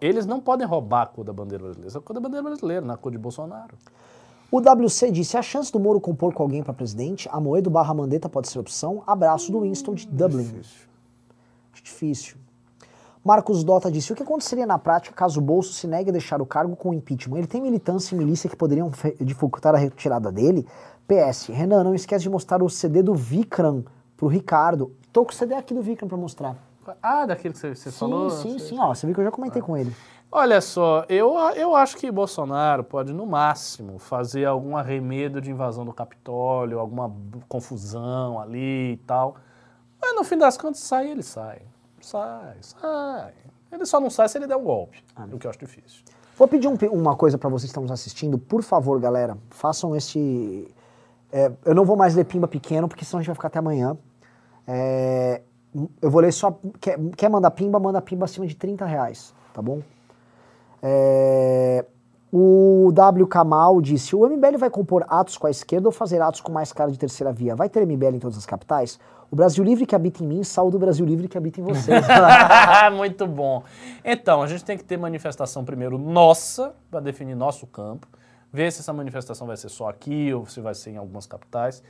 Eles 0.00 0.26
não 0.26 0.40
podem 0.40 0.66
roubar 0.66 1.02
a 1.02 1.06
cor 1.06 1.24
da 1.24 1.32
bandeira 1.32 1.62
brasileira. 1.62 1.88
Essa 1.88 1.98
é 1.98 2.00
a 2.00 2.02
cor 2.02 2.14
da 2.14 2.20
bandeira 2.20 2.42
brasileira, 2.42 2.84
na 2.84 2.96
cor 2.96 3.12
de 3.12 3.18
Bolsonaro. 3.18 3.76
O 4.50 4.58
WC 4.58 5.12
disse: 5.12 5.36
a 5.36 5.42
chance 5.42 5.70
do 5.70 5.78
Moro 5.78 6.00
compor 6.00 6.32
com 6.32 6.42
alguém 6.42 6.64
para 6.64 6.74
presidente, 6.74 7.28
a 7.30 7.38
Moedo 7.38 7.70
barra 7.70 7.94
Mandetta 7.94 8.28
pode 8.28 8.48
ser 8.48 8.58
opção. 8.58 9.04
Abraço 9.06 9.52
do 9.52 9.60
Winston 9.60 9.94
de 9.94 10.08
Dublin. 10.08 10.60
Acho 11.72 11.84
difícil. 11.84 12.36
Marcos 13.28 13.62
Dota 13.62 13.92
disse: 13.92 14.10
o 14.10 14.16
que 14.16 14.22
aconteceria 14.22 14.66
na 14.66 14.78
prática 14.78 15.14
caso 15.14 15.38
o 15.38 15.42
Bolso 15.42 15.74
se 15.74 15.86
negue 15.86 16.08
a 16.08 16.12
deixar 16.12 16.40
o 16.40 16.46
cargo 16.46 16.74
com 16.74 16.94
impeachment? 16.94 17.36
Ele 17.36 17.46
tem 17.46 17.60
militância 17.60 18.14
e 18.14 18.18
milícia 18.18 18.48
que 18.48 18.56
poderiam 18.56 18.90
dificultar 19.20 19.74
a 19.74 19.76
retirada 19.76 20.32
dele? 20.32 20.66
PS, 21.06 21.48
Renan, 21.48 21.84
não 21.84 21.94
esquece 21.94 22.22
de 22.22 22.30
mostrar 22.30 22.62
o 22.62 22.70
CD 22.70 23.02
do 23.02 23.14
Vikram 23.14 23.84
pro 24.16 24.28
Ricardo. 24.28 24.96
Tô 25.12 25.26
com 25.26 25.30
o 25.32 25.34
CD 25.34 25.54
aqui 25.54 25.74
do 25.74 25.82
Vikram 25.82 26.08
para 26.08 26.16
mostrar. 26.16 26.56
Ah, 27.02 27.26
daquele 27.26 27.52
que 27.52 27.60
você, 27.60 27.74
você 27.74 27.90
Sim, 27.90 27.98
falou? 27.98 28.30
sim, 28.30 28.58
Você- 28.58 28.68
sim. 28.70 28.78
Ó, 28.80 28.94
você 28.94 29.04
viu 29.06 29.14
que 29.14 29.20
eu 29.20 29.24
já 29.26 29.30
comentei 29.30 29.60
com 29.60 29.76
ele. 29.76 29.94
Olha 30.32 30.58
só, 30.62 31.04
eu, 31.06 31.34
eu 31.54 31.76
acho 31.76 31.98
que 31.98 32.10
Bolsonaro 32.10 32.82
pode, 32.82 33.12
no 33.12 33.26
máximo, 33.26 33.98
fazer 33.98 34.46
algum 34.46 34.74
arremedo 34.74 35.38
de 35.38 35.50
invasão 35.50 35.84
do 35.84 35.92
Capitólio, 35.92 36.78
alguma 36.78 37.14
confusão 37.46 38.40
ali 38.40 38.92
e 38.92 38.96
tal. 39.06 39.36
Mas 40.00 40.14
no 40.16 40.24
fim 40.24 40.38
das 40.38 40.56
contas, 40.56 40.80
sai, 40.80 41.10
ele 41.10 41.22
sai. 41.22 41.60
Sai, 42.08 42.56
sai. 42.62 43.32
Ele 43.70 43.84
só 43.84 44.00
não 44.00 44.08
sai 44.08 44.30
se 44.30 44.38
ele 44.38 44.46
der 44.46 44.56
um 44.56 44.64
golpe, 44.64 45.04
o 45.30 45.38
que 45.38 45.46
eu 45.46 45.50
acho 45.50 45.58
difícil. 45.58 46.02
Vou 46.38 46.48
pedir 46.48 46.66
um 46.66 46.76
uma 46.90 47.14
coisa 47.14 47.36
para 47.36 47.50
vocês 47.50 47.64
que 47.64 47.72
estão 47.72 47.82
nos 47.82 47.92
assistindo. 47.92 48.38
Por 48.38 48.62
favor, 48.62 48.98
galera, 48.98 49.36
façam 49.50 49.94
esse, 49.94 50.72
é, 51.30 51.52
eu 51.66 51.74
não 51.74 51.84
vou 51.84 51.96
mais 51.96 52.14
ler 52.14 52.24
Pimba 52.24 52.48
Pequeno, 52.48 52.88
porque 52.88 53.04
senão 53.04 53.18
a 53.18 53.22
gente 53.22 53.26
vai 53.26 53.34
ficar 53.34 53.48
até 53.48 53.58
amanhã. 53.58 53.94
É, 54.66 55.42
eu 56.00 56.10
vou 56.10 56.22
ler 56.22 56.32
só. 56.32 56.58
Quer, 56.80 56.98
quer 57.14 57.28
mandar 57.28 57.50
Pimba? 57.50 57.78
Manda 57.78 58.00
Pimba 58.00 58.24
acima 58.24 58.46
de 58.46 58.54
30 58.54 58.86
reais, 58.86 59.34
tá 59.52 59.60
bom? 59.60 59.82
É, 60.82 61.84
o 62.32 62.90
W. 62.90 63.26
Kamal 63.26 63.82
disse: 63.82 64.16
o 64.16 64.26
MBL 64.26 64.56
vai 64.56 64.70
compor 64.70 65.04
atos 65.08 65.36
com 65.36 65.46
a 65.46 65.50
esquerda 65.50 65.88
ou 65.88 65.92
fazer 65.92 66.22
atos 66.22 66.40
com 66.40 66.50
mais 66.50 66.72
cara 66.72 66.90
de 66.90 66.98
terceira 66.98 67.34
via? 67.34 67.54
Vai 67.54 67.68
ter 67.68 67.84
MBL 67.84 68.14
em 68.16 68.18
todas 68.18 68.38
as 68.38 68.46
capitais? 68.46 68.98
O 69.30 69.36
Brasil 69.36 69.62
Livre 69.62 69.84
que 69.84 69.94
habita 69.94 70.24
em 70.24 70.26
mim, 70.26 70.42
saúde 70.42 70.76
o 70.76 70.78
Brasil 70.78 71.04
Livre 71.04 71.28
que 71.28 71.36
habita 71.36 71.60
em 71.60 71.64
vocês. 71.64 72.02
Muito 72.96 73.26
bom. 73.26 73.62
Então, 74.02 74.42
a 74.42 74.46
gente 74.46 74.64
tem 74.64 74.76
que 74.78 74.84
ter 74.84 74.96
manifestação 74.96 75.64
primeiro 75.64 75.98
nossa, 75.98 76.74
para 76.90 77.00
definir 77.00 77.34
nosso 77.34 77.66
campo, 77.66 78.06
ver 78.50 78.72
se 78.72 78.80
essa 78.80 78.92
manifestação 78.92 79.46
vai 79.46 79.56
ser 79.56 79.68
só 79.68 79.88
aqui 79.88 80.32
ou 80.32 80.46
se 80.46 80.60
vai 80.60 80.74
ser 80.74 80.92
em 80.92 80.96
algumas 80.96 81.26
capitais. 81.26 81.82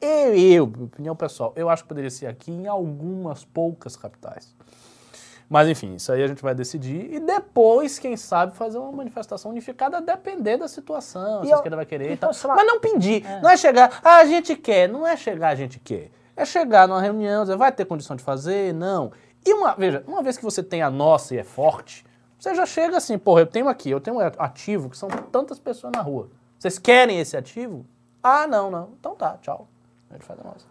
Eu, 0.00 0.34
eu, 0.36 0.64
opinião 0.64 1.16
pessoal, 1.16 1.52
eu 1.56 1.68
acho 1.68 1.82
que 1.82 1.88
poderia 1.88 2.10
ser 2.10 2.26
aqui 2.26 2.52
em 2.52 2.66
algumas 2.68 3.44
poucas 3.44 3.96
capitais. 3.96 4.54
Mas 5.48 5.68
enfim, 5.68 5.96
isso 5.96 6.10
aí 6.12 6.22
a 6.22 6.26
gente 6.26 6.42
vai 6.42 6.54
decidir 6.54 7.12
e 7.12 7.20
depois, 7.20 7.98
quem 7.98 8.16
sabe, 8.16 8.56
fazer 8.56 8.78
uma 8.78 8.92
manifestação 8.92 9.50
unificada, 9.50 10.00
depender 10.00 10.56
da 10.56 10.68
situação, 10.68 11.42
E 11.42 11.46
se 11.46 11.52
a 11.52 11.56
esquerda 11.56 11.76
vai 11.76 11.86
querer 11.86 12.10
e 12.10 12.12
então, 12.14 12.30
tal. 12.30 12.56
Mas 12.56 12.66
não 12.66 12.80
pedir, 12.80 13.24
não 13.42 13.50
é 13.50 13.56
chegar, 13.56 14.00
ah, 14.02 14.16
a 14.16 14.24
gente 14.24 14.56
quer, 14.56 14.88
não 14.88 15.06
é 15.06 15.16
chegar, 15.16 15.48
a 15.48 15.54
gente 15.54 15.78
quer. 15.78 16.10
É 16.36 16.44
chegar 16.44 16.88
numa 16.88 17.00
reunião, 17.00 17.42
dizer, 17.42 17.56
vai 17.56 17.70
ter 17.70 17.84
condição 17.84 18.16
de 18.16 18.22
fazer? 18.22 18.74
Não. 18.74 19.12
E 19.44 19.52
uma, 19.52 19.74
veja, 19.74 20.02
uma 20.06 20.22
vez 20.22 20.36
que 20.36 20.42
você 20.42 20.62
tem 20.62 20.82
a 20.82 20.90
nossa 20.90 21.34
e 21.34 21.38
é 21.38 21.44
forte, 21.44 22.04
você 22.38 22.54
já 22.54 22.66
chega 22.66 22.96
assim, 22.96 23.16
porra, 23.16 23.42
eu 23.42 23.46
tenho 23.46 23.68
aqui, 23.68 23.90
eu 23.90 24.00
tenho 24.00 24.16
um 24.16 24.20
ativo 24.20 24.90
que 24.90 24.96
são 24.96 25.08
tantas 25.08 25.58
pessoas 25.58 25.92
na 25.94 26.02
rua. 26.02 26.28
Vocês 26.58 26.78
querem 26.78 27.18
esse 27.18 27.36
ativo? 27.36 27.84
Ah, 28.22 28.46
não, 28.46 28.70
não. 28.70 28.90
Então 28.98 29.14
tá, 29.14 29.36
tchau. 29.40 29.68
A 30.10 30.14
gente 30.14 30.24
faz 30.24 30.40
a 30.40 30.44
nossa. 30.44 30.66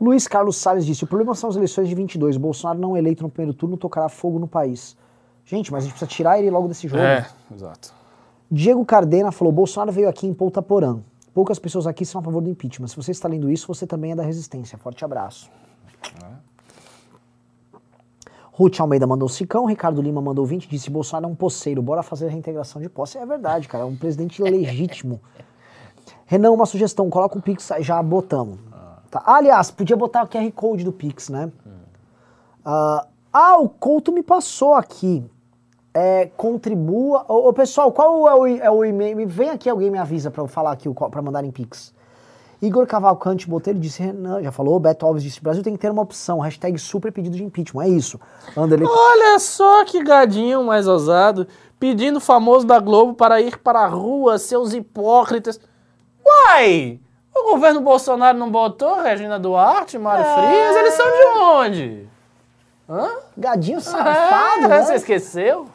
Luiz 0.00 0.26
Carlos 0.26 0.56
Salles 0.56 0.84
disse: 0.84 1.04
o 1.04 1.06
problema 1.06 1.34
são 1.34 1.50
as 1.50 1.56
eleições 1.56 1.88
de 1.88 1.94
22. 1.94 2.36
Bolsonaro 2.36 2.78
não 2.78 2.96
eleito 2.96 3.22
no 3.22 3.30
primeiro 3.30 3.56
turno 3.56 3.76
tocará 3.76 4.08
fogo 4.08 4.38
no 4.38 4.48
país. 4.48 4.96
Gente, 5.44 5.72
mas 5.72 5.84
a 5.84 5.86
gente 5.86 5.92
precisa 5.92 6.10
tirar 6.10 6.38
ele 6.38 6.50
logo 6.50 6.68
desse 6.68 6.88
jogo. 6.88 7.02
exato. 7.54 7.94
Diego 8.50 8.84
Cardena 8.84 9.32
falou: 9.32 9.52
Bolsonaro 9.52 9.92
veio 9.92 10.08
aqui 10.08 10.26
em 10.26 10.34
Ponta 10.34 10.60
Porã. 10.60 11.00
Poucas 11.36 11.58
pessoas 11.58 11.86
aqui 11.86 12.02
são 12.06 12.18
a 12.18 12.24
favor 12.24 12.40
do 12.40 12.48
impeachment. 12.48 12.86
Se 12.86 12.96
você 12.96 13.10
está 13.10 13.28
lendo 13.28 13.50
isso, 13.50 13.66
você 13.66 13.86
também 13.86 14.12
é 14.12 14.16
da 14.16 14.22
resistência. 14.22 14.78
Forte 14.78 15.04
abraço. 15.04 15.50
Ruth 18.52 18.80
Almeida 18.80 19.06
mandou 19.06 19.28
cicão, 19.28 19.66
Ricardo 19.66 20.00
Lima 20.00 20.22
mandou 20.22 20.46
20, 20.46 20.66
disse 20.66 20.88
Bolsonaro 20.88 21.26
é 21.26 21.28
um 21.28 21.34
poceiro, 21.34 21.82
bora 21.82 22.02
fazer 22.02 22.28
a 22.28 22.30
reintegração 22.30 22.80
de 22.80 22.88
posse. 22.88 23.18
É 23.18 23.26
verdade, 23.26 23.68
cara, 23.68 23.84
é 23.84 23.86
um 23.86 23.94
presidente 23.94 24.42
legítimo. 24.42 25.20
Renan, 26.24 26.52
uma 26.52 26.64
sugestão, 26.64 27.10
coloca 27.10 27.38
o 27.38 27.42
Pix, 27.42 27.70
já 27.80 28.02
botamos. 28.02 28.58
Tá. 29.10 29.22
Ah, 29.22 29.34
aliás, 29.34 29.70
podia 29.70 29.94
botar 29.94 30.24
o 30.24 30.28
QR 30.28 30.50
Code 30.52 30.84
do 30.84 30.92
Pix, 30.92 31.28
né? 31.28 31.52
Ah, 32.64 33.06
ah, 33.30 33.58
o 33.58 33.68
Couto 33.68 34.10
me 34.10 34.22
passou 34.22 34.72
aqui. 34.72 35.22
É, 35.98 36.28
contribua. 36.36 37.24
Ô, 37.26 37.48
ô, 37.48 37.52
pessoal, 37.54 37.90
qual 37.90 38.28
é 38.28 38.34
o, 38.34 38.46
é 38.46 38.70
o 38.70 38.84
e-mail? 38.84 39.26
Vem 39.26 39.48
aqui, 39.48 39.66
alguém 39.66 39.90
me 39.90 39.96
avisa 39.96 40.30
pra 40.30 40.42
eu 40.42 40.46
falar 40.46 40.72
aqui, 40.72 40.90
pra 41.10 41.22
mandar 41.22 41.42
em 41.42 41.50
Pix. 41.50 41.94
Igor 42.60 42.86
Cavalcante 42.86 43.48
Botelho 43.48 43.78
disse, 43.78 44.02
Renan, 44.02 44.42
já 44.42 44.52
falou, 44.52 44.78
Beto 44.78 45.06
Alves 45.06 45.22
disse, 45.22 45.42
Brasil 45.42 45.62
tem 45.62 45.72
que 45.72 45.78
ter 45.78 45.90
uma 45.90 46.02
opção, 46.02 46.38
hashtag 46.38 46.78
super 46.78 47.10
pedido 47.10 47.34
de 47.34 47.42
impeachment, 47.42 47.84
é 47.84 47.88
isso. 47.88 48.20
Anderley, 48.54 48.86
Olha 48.86 49.38
só 49.38 49.86
que 49.86 50.04
gadinho 50.04 50.62
mais 50.64 50.86
ousado, 50.86 51.46
pedindo 51.80 52.16
o 52.16 52.20
famoso 52.20 52.66
da 52.66 52.78
Globo 52.78 53.14
para 53.14 53.40
ir 53.40 53.56
para 53.58 53.80
a 53.80 53.86
rua, 53.86 54.36
seus 54.36 54.74
hipócritas. 54.74 55.58
Uai! 56.22 57.00
O 57.34 57.52
governo 57.52 57.80
Bolsonaro 57.80 58.36
não 58.36 58.50
botou 58.50 59.00
Regina 59.00 59.38
Duarte, 59.38 59.98
Mário 59.98 60.26
Frias? 60.26 60.76
Eles 60.76 60.94
são 60.94 61.06
de 61.06 61.38
onde? 61.40 62.15
Hã? 62.88 63.08
gadinho 63.36 63.80
safado, 63.80 64.64
É, 64.64 64.68
né? 64.68 64.82
Você 64.82 64.94
esqueceu? 64.94 65.66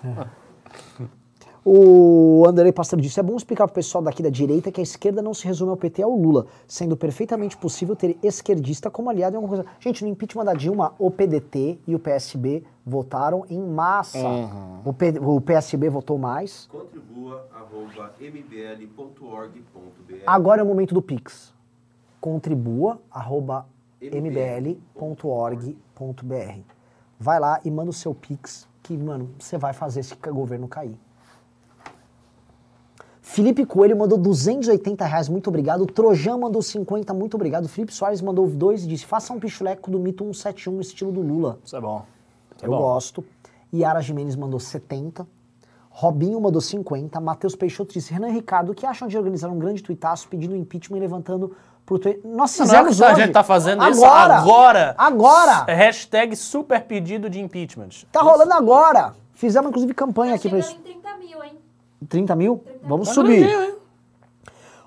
O 1.64 2.43
Anderley 2.47 2.74
Pastor 2.74 2.99
disse: 2.99 3.20
é 3.20 3.24
bom 3.24 3.36
explicar 3.38 3.68
pro 3.68 3.76
pessoal 3.76 4.03
daqui 4.03 4.24
da 4.24 4.32
direita 4.32 4.72
que 4.72 4.80
a 4.80 4.84
esquerda 4.84 5.22
não 5.22 5.32
se 5.32 5.45
resume 5.45 5.70
ao 5.70 5.78
PT 5.78 6.01
e 6.01 6.03
ao 6.03 6.09
Lula, 6.16 6.47
sendo 6.68 6.97
perfeitamente 6.97 7.55
possível 7.55 7.95
ter 7.95 8.18
esquerdista 8.24 8.89
como 8.89 9.12
aliado 9.12 9.36
em 9.36 9.38
alguma 9.38 9.55
coisa. 9.55 9.70
Gente, 9.80 10.03
no 10.03 10.09
impeachment 10.09 10.45
da 10.45 10.55
Dilma, 10.55 10.95
o 10.97 11.12
PDT 11.12 11.78
e 11.86 11.93
o 11.93 11.99
PSB 11.99 12.64
votaram 12.84 13.45
em 13.47 13.62
massa. 13.62 14.18
O, 14.84 14.91
P- 14.91 15.20
o 15.20 15.39
PSB 15.39 15.88
votou 15.88 16.18
mais. 16.18 16.68
Contribua 16.72 17.45
arroba 17.53 18.12
mbl.org.br. 18.20 19.53
Agora 20.26 20.62
é 20.62 20.64
o 20.64 20.68
momento 20.68 20.95
do 20.95 21.01
Pix. 21.01 21.53
Contribua 22.20 22.99
arroba 23.12 23.68
mbl.org.br. 24.01 24.82
Vai 27.22 27.39
lá 27.39 27.61
e 27.63 27.69
manda 27.69 27.91
o 27.91 27.93
seu 27.93 28.15
Pix, 28.15 28.67
que, 28.82 28.97
mano, 28.97 29.30
você 29.38 29.55
vai 29.55 29.74
fazer 29.74 29.99
esse 29.99 30.15
governo 30.15 30.67
cair. 30.67 30.97
Felipe 33.22 33.63
Coelho 33.63 33.95
mandou 33.95 34.17
280 34.17 35.05
reais, 35.05 35.30
muito 35.30 35.47
obrigado. 35.47 35.86
Trojan 35.86 36.39
mandou 36.39 36.63
50, 36.63 37.13
muito 37.13 37.36
obrigado. 37.36 37.69
Felipe 37.69 37.93
Soares 37.93 38.22
mandou 38.22 38.47
2 38.49 38.86
e 38.86 38.88
disse: 38.88 39.05
faça 39.05 39.32
um 39.34 39.39
pichuleco 39.39 39.91
do 39.91 39.99
mito 39.99 40.24
171, 40.24 40.82
estilo 40.82 41.11
do 41.11 41.22
Lula. 41.22 41.59
Isso 41.63 41.76
é 41.76 41.80
bom. 41.80 42.03
Isso 42.55 42.65
é 42.65 42.67
Eu 42.67 42.72
bom. 42.72 42.80
gosto. 42.80 43.24
Yara 43.72 44.01
Jimenez 44.01 44.36
mandou 44.36 44.59
70. 44.59 45.28
Robinho 45.91 46.41
mandou 46.41 46.59
50. 46.59 47.22
Matheus 47.22 47.55
Peixoto 47.55 47.93
disse: 47.93 48.11
Renan 48.11 48.30
Ricardo, 48.30 48.72
o 48.72 48.76
que 48.76 48.88
acham 48.88 49.07
de 49.07 49.15
organizar 49.15 49.49
um 49.51 49.59
grande 49.59 49.84
tuitaço 49.84 50.28
pedindo 50.28 50.55
impeachment 50.55 50.97
e 50.97 51.01
levantando 51.01 51.55
Twitter? 52.00 52.22
Nós 52.24 52.58
Não, 52.58 52.66
não 52.66 52.74
é 52.74 52.78
fizemos 52.78 52.98
que 52.98 53.04
a 53.04 53.08
hoje. 53.12 53.22
gente 53.22 53.32
tá 53.34 53.44
fazendo 53.44 53.88
isso 53.89 54.04
agora. 54.06 54.36
agora. 54.38 54.96
Agora. 54.98 55.64
É 55.68 55.74
Hashtag 55.74 56.36
super 56.36 56.82
pedido 56.84 57.30
de 57.30 57.39
impeachment. 57.39 57.89
Tá 58.12 58.22
rolando 58.22 58.54
agora. 58.54 59.14
Fizemos, 59.34 59.70
inclusive, 59.70 59.94
campanha 59.94 60.32
Tá 60.34 60.36
aqui 60.38 60.50
pra 60.50 60.62
chegando 60.62 60.80
isso. 60.82 60.89
em 60.89 60.94
30 61.02 61.18
mil, 61.18 61.44
hein? 61.44 61.54
30 62.10 62.36
mil? 62.36 62.64
Vamos 62.84 63.08
Tá 63.08 63.14
subir. 63.16 63.48
hein? 63.50 63.76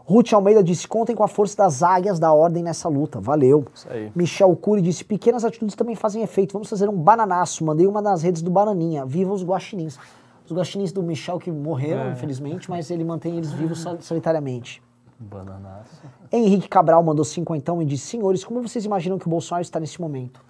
Ruth 0.06 0.32
Almeida 0.34 0.62
disse: 0.62 0.86
contem 0.86 1.16
com 1.16 1.24
a 1.24 1.28
força 1.28 1.56
das 1.56 1.82
águias 1.82 2.18
da 2.18 2.32
ordem 2.32 2.62
nessa 2.62 2.88
luta. 2.88 3.20
Valeu. 3.20 3.64
Isso 3.74 3.88
aí. 3.90 4.12
Michel 4.14 4.54
Cury 4.56 4.82
disse: 4.82 5.02
pequenas 5.04 5.44
atitudes 5.44 5.74
também 5.74 5.94
fazem 5.96 6.22
efeito. 6.22 6.52
Vamos 6.52 6.68
fazer 6.68 6.88
um 6.90 6.96
bananaço. 6.96 7.64
Mandei 7.64 7.86
uma 7.86 8.02
nas 8.02 8.22
redes 8.22 8.42
do 8.42 8.50
Bananinha. 8.50 9.06
Viva 9.06 9.32
os 9.32 9.42
guaxinins. 9.42 9.98
Os 10.44 10.52
guaxinins 10.52 10.92
do 10.92 11.02
Michel 11.02 11.38
que 11.38 11.50
morreram, 11.50 12.02
É. 12.02 12.10
infelizmente, 12.12 12.68
mas 12.68 12.90
ele 12.90 13.02
mantém 13.02 13.38
eles 13.38 13.50
vivos 13.52 13.78
sol- 13.80 13.96
solitariamente. 14.00 14.82
Bananaço. 15.24 16.02
Henrique 16.30 16.68
Cabral 16.68 17.02
mandou 17.02 17.24
cinquentão 17.24 17.80
e 17.82 17.84
disse: 17.84 18.06
Senhores, 18.06 18.44
como 18.44 18.62
vocês 18.62 18.84
imaginam 18.84 19.18
que 19.18 19.26
o 19.26 19.30
Bolsonaro 19.30 19.62
está 19.62 19.80
nesse 19.80 20.00
momento? 20.00 20.40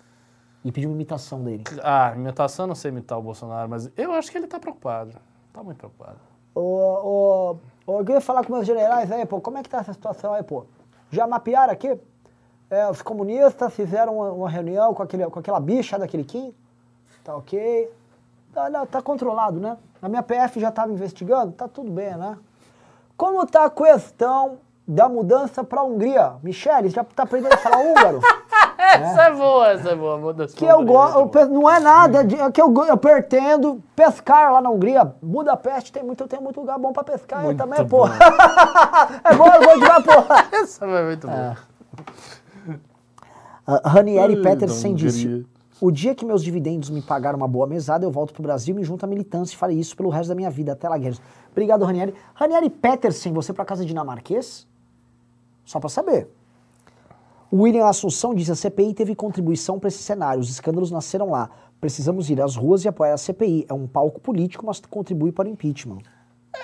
E 0.64 0.72
pediu 0.72 0.90
uma 0.90 0.94
imitação 0.94 1.42
dele. 1.42 1.64
Ah, 1.82 2.12
imitação, 2.16 2.66
não 2.66 2.74
sei 2.74 2.90
imitar 2.90 3.18
o 3.18 3.22
Bolsonaro, 3.22 3.68
mas 3.68 3.90
eu 3.96 4.12
acho 4.12 4.30
que 4.30 4.38
ele 4.38 4.46
tá 4.46 4.58
preocupado. 4.58 5.16
Tá 5.52 5.62
muito 5.62 5.76
preocupado. 5.76 6.18
Ô, 6.54 6.60
ô, 6.60 7.56
ô, 7.86 7.98
eu 7.98 8.04
queria 8.04 8.20
falar 8.20 8.44
com 8.44 8.52
meus 8.52 8.66
generais 8.66 9.10
aí, 9.12 9.26
pô, 9.26 9.40
como 9.40 9.58
é 9.58 9.62
que 9.62 9.68
tá 9.68 9.78
essa 9.78 9.92
situação 9.92 10.32
aí, 10.32 10.42
pô? 10.42 10.64
Já 11.10 11.26
mapearam 11.26 11.72
aqui? 11.72 11.98
É, 12.70 12.88
os 12.90 13.02
comunistas 13.02 13.72
fizeram 13.74 14.16
uma, 14.16 14.32
uma 14.32 14.48
reunião 14.48 14.94
com, 14.94 15.02
aquele, 15.02 15.26
com 15.26 15.38
aquela 15.38 15.60
bicha 15.60 15.98
daquele 15.98 16.24
Kim? 16.24 16.54
Tá 17.22 17.36
ok? 17.36 17.90
Tá, 18.52 18.70
não, 18.70 18.86
tá 18.86 19.02
controlado, 19.02 19.60
né? 19.60 19.76
A 20.00 20.08
minha 20.08 20.22
PF 20.22 20.60
já 20.60 20.70
estava 20.70 20.92
investigando, 20.92 21.52
tá 21.52 21.68
tudo 21.68 21.90
bem, 21.90 22.16
né? 22.16 22.38
Como 23.16 23.44
tá 23.46 23.64
a 23.64 23.70
questão 23.70 24.58
da 24.86 25.08
mudança 25.08 25.64
pra 25.64 25.82
Hungria? 25.82 26.34
Michele, 26.42 26.88
já 26.88 27.02
tá 27.04 27.22
aprendendo 27.22 27.54
a 27.54 27.58
falar 27.58 27.78
húngaro? 27.78 28.20
Essa 28.94 29.22
é 29.22 29.32
boa, 29.32 29.68
essa 29.68 29.88
é 29.90 29.96
boa. 29.96 30.18
muda 30.18 30.46
que 30.46 30.64
eu 30.64 30.84
gosto, 30.84 31.24
bom. 31.24 31.46
não 31.46 31.70
é 31.70 31.80
nada, 31.80 32.22
de, 32.22 32.36
é 32.36 32.50
que 32.50 32.60
eu, 32.62 32.72
eu 32.86 32.96
pretendo 32.96 33.82
pescar 33.96 34.52
lá 34.52 34.60
na 34.60 34.70
Hungria. 34.70 35.12
Budapeste 35.20 35.90
tem 35.90 36.02
muito, 36.02 36.28
tem 36.28 36.40
muito 36.40 36.60
lugar 36.60 36.78
bom 36.78 36.92
pra 36.92 37.02
pescar 37.02 37.40
aí 37.40 37.46
Muito 37.46 37.58
também, 37.58 37.82
bom. 37.84 38.06
pô. 38.06 38.06
é 39.24 39.34
bom, 39.34 39.46
eu 39.46 39.62
vou 39.62 39.88
lá, 39.88 40.00
pô. 40.00 40.12
Essa 40.56 40.84
é 40.86 41.04
muito 41.06 41.26
boa. 41.26 41.56
Uh, 43.66 43.88
Ranieri 43.88 44.40
Petersen 44.42 44.94
disse. 44.94 45.46
O 45.80 45.90
dia 45.90 46.14
que 46.14 46.24
meus 46.24 46.42
dividendos 46.42 46.88
me 46.88 47.02
pagaram 47.02 47.36
uma 47.36 47.48
boa 47.48 47.66
mesada, 47.66 48.06
eu 48.06 48.10
volto 48.10 48.32
pro 48.32 48.42
Brasil, 48.42 48.74
me 48.74 48.84
junto 48.84 49.04
à 49.04 49.08
militância 49.08 49.54
e 49.54 49.56
farei 49.58 49.78
isso 49.78 49.96
pelo 49.96 50.08
resto 50.08 50.28
da 50.28 50.34
minha 50.34 50.48
vida. 50.48 50.72
Até 50.72 50.88
lá, 50.88 50.96
guerreiros. 50.96 51.20
Obrigado, 51.50 51.84
Ranieri. 51.84 52.14
Ranieri 52.32 52.70
Petersen, 52.70 53.32
você 53.32 53.52
por 53.52 53.62
acaso 53.62 53.82
é 53.82 53.84
dinamarquês? 53.84 54.66
Só 55.64 55.80
pra 55.80 55.88
saber. 55.88 56.28
O 57.50 57.62
William 57.62 57.86
Assunção 57.86 58.34
disse: 58.34 58.50
a 58.52 58.54
CPI 58.54 58.94
teve 58.94 59.14
contribuição 59.14 59.78
para 59.78 59.88
esse 59.88 59.98
cenário, 60.02 60.40
os 60.40 60.50
escândalos 60.50 60.90
nasceram 60.90 61.30
lá. 61.30 61.48
Precisamos 61.80 62.30
ir 62.30 62.40
às 62.40 62.56
ruas 62.56 62.84
e 62.84 62.88
apoiar 62.88 63.14
a 63.14 63.18
CPI. 63.18 63.66
É 63.68 63.74
um 63.74 63.86
palco 63.86 64.20
político, 64.20 64.64
mas 64.66 64.80
contribui 64.80 65.30
para 65.32 65.48
o 65.48 65.50
impeachment. 65.52 65.98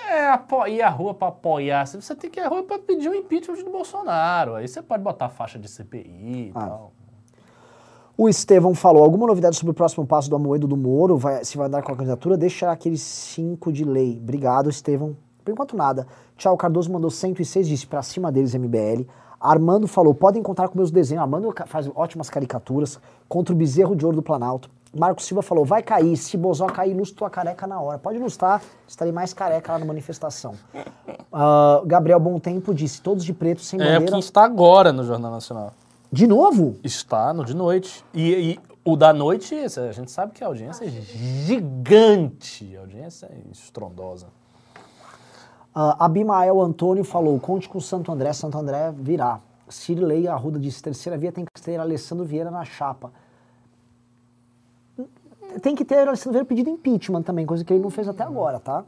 É, 0.09 0.69
ir 0.69 0.81
à 0.81 0.89
rua 0.89 1.13
pra 1.13 1.27
apoiar. 1.29 1.85
Você 1.85 2.15
tem 2.15 2.29
que 2.29 2.39
ir 2.39 2.43
à 2.43 2.47
rua 2.49 2.63
pra 2.63 2.79
pedir 2.79 3.09
o 3.09 3.15
impeachment 3.15 3.63
do 3.63 3.69
Bolsonaro. 3.71 4.55
Aí 4.55 4.67
você 4.67 4.81
pode 4.81 5.03
botar 5.03 5.29
faixa 5.29 5.59
de 5.59 5.67
CPI 5.69 6.47
e 6.47 6.51
Ah. 6.55 6.59
tal. 6.67 6.93
O 8.17 8.27
Estevão 8.27 8.73
falou: 8.75 9.03
alguma 9.03 9.25
novidade 9.27 9.55
sobre 9.55 9.71
o 9.71 9.73
próximo 9.73 10.05
passo 10.05 10.29
do 10.29 10.35
Amoedo 10.35 10.67
do 10.67 10.75
Moro? 10.77 11.17
Vai- 11.17 11.43
se 11.45 11.57
vai 11.57 11.67
andar 11.67 11.81
com 11.83 11.91
a 11.91 11.95
candidatura? 11.95 12.35
Deixa 12.37 12.69
aqueles 12.71 13.01
cinco 13.01 13.71
de 13.71 13.83
lei. 13.85 14.17
Obrigado, 14.21 14.69
Estevão. 14.69 15.15
Por 15.43 15.51
enquanto, 15.51 15.75
nada. 15.75 16.05
Tchau, 16.41 16.57
Cardoso 16.57 16.91
mandou 16.91 17.11
106, 17.11 17.67
disse 17.67 17.85
pra 17.85 18.01
cima 18.01 18.31
deles, 18.31 18.55
MBL. 18.55 19.05
Armando 19.39 19.87
falou, 19.87 20.11
podem 20.11 20.41
contar 20.41 20.69
com 20.69 20.75
meus 20.75 20.89
desenhos. 20.89 21.21
Armando 21.21 21.53
faz 21.67 21.87
ótimas 21.93 22.31
caricaturas 22.31 22.99
contra 23.29 23.53
o 23.53 23.55
bezerro 23.55 23.95
de 23.95 24.03
ouro 24.03 24.15
do 24.17 24.23
Planalto. 24.23 24.67
Marcos 24.91 25.25
Silva 25.25 25.43
falou, 25.43 25.63
vai 25.63 25.83
cair, 25.83 26.17
se 26.17 26.35
Bozó 26.37 26.65
cair, 26.65 26.95
lustra 26.95 27.19
tua 27.19 27.29
careca 27.29 27.67
na 27.67 27.79
hora. 27.79 27.99
Pode 27.99 28.17
lustrar, 28.17 28.59
estarei 28.87 29.13
mais 29.13 29.35
careca 29.35 29.73
lá 29.73 29.77
na 29.77 29.85
manifestação. 29.85 30.55
Ah, 31.33 31.81
Gabriel 31.85 32.19
Bom 32.19 32.37
Tempo 32.39 32.73
disse, 32.73 33.01
todos 33.01 33.23
de 33.23 33.31
preto, 33.31 33.61
sem 33.61 33.79
É 33.79 33.93
bandeira. 33.93 34.11
que 34.11 34.19
está 34.19 34.43
agora 34.43 34.91
no 34.91 35.01
Jornal 35.01 35.31
Nacional. 35.31 35.71
De 36.11 36.27
novo? 36.27 36.75
Está 36.83 37.33
no 37.33 37.45
de 37.45 37.55
noite. 37.55 38.03
E, 38.13 38.51
e 38.51 38.59
o 38.83 38.97
da 38.97 39.13
noite, 39.13 39.55
a 39.55 39.91
gente 39.93 40.11
sabe 40.11 40.33
que 40.33 40.43
a 40.43 40.47
audiência 40.47 40.83
é 40.83 40.89
gigante. 40.89 42.75
A 42.75 42.81
audiência 42.81 43.27
é 43.27 43.49
estrondosa. 43.49 44.27
Ah, 45.73 46.05
Abimael 46.05 46.61
Antônio 46.61 47.03
falou: 47.03 47.39
conte 47.39 47.67
com 47.69 47.79
Santo 47.79 48.11
André, 48.11 48.33
Santo 48.33 48.57
André 48.57 48.91
virá. 48.91 49.39
Cirilei 49.69 50.27
Arruda 50.27 50.59
disse: 50.59 50.83
terceira 50.83 51.17
via 51.17 51.31
tem 51.31 51.45
que 51.45 51.61
ter 51.61 51.79
Alessandro 51.79 52.25
Vieira 52.25 52.51
na 52.51 52.65
chapa. 52.65 53.11
Tem 55.61 55.75
que 55.75 55.85
ter 55.85 56.07
Alessandro 56.07 56.33
Vieira 56.33 56.45
pedido 56.45 56.69
impeachment 56.69 57.23
também, 57.23 57.45
coisa 57.45 57.63
que 57.63 57.73
ele 57.73 57.81
não 57.81 57.89
fez 57.89 58.07
até 58.07 58.23
agora, 58.23 58.59
tá? 58.59 58.83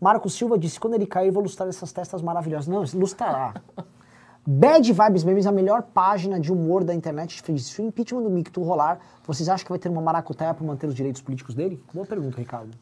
Marco 0.00 0.28
Silva 0.28 0.58
disse: 0.58 0.80
quando 0.80 0.94
ele 0.94 1.06
cair, 1.06 1.30
vou 1.30 1.42
lustrar 1.42 1.68
essas 1.68 1.92
testas 1.92 2.20
maravilhosas. 2.20 2.66
Não, 2.66 2.84
lustrará. 3.00 3.54
Bad 4.46 4.92
Vibes 4.92 5.24
Memes, 5.24 5.46
a 5.46 5.52
melhor 5.52 5.82
página 5.82 6.38
de 6.38 6.52
humor 6.52 6.84
da 6.84 6.92
internet, 6.92 7.40
fez: 7.40 7.66
se 7.66 7.80
o 7.80 7.86
impeachment 7.86 8.22
do 8.22 8.30
Micto 8.30 8.60
rolar, 8.62 8.98
vocês 9.24 9.48
acham 9.48 9.64
que 9.64 9.70
vai 9.70 9.78
ter 9.78 9.88
uma 9.88 10.02
maracutaia 10.02 10.52
para 10.52 10.66
manter 10.66 10.86
os 10.86 10.94
direitos 10.94 11.22
políticos 11.22 11.54
dele? 11.54 11.80
Boa 11.94 12.04
pergunta, 12.04 12.36
Ricardo. 12.36 12.76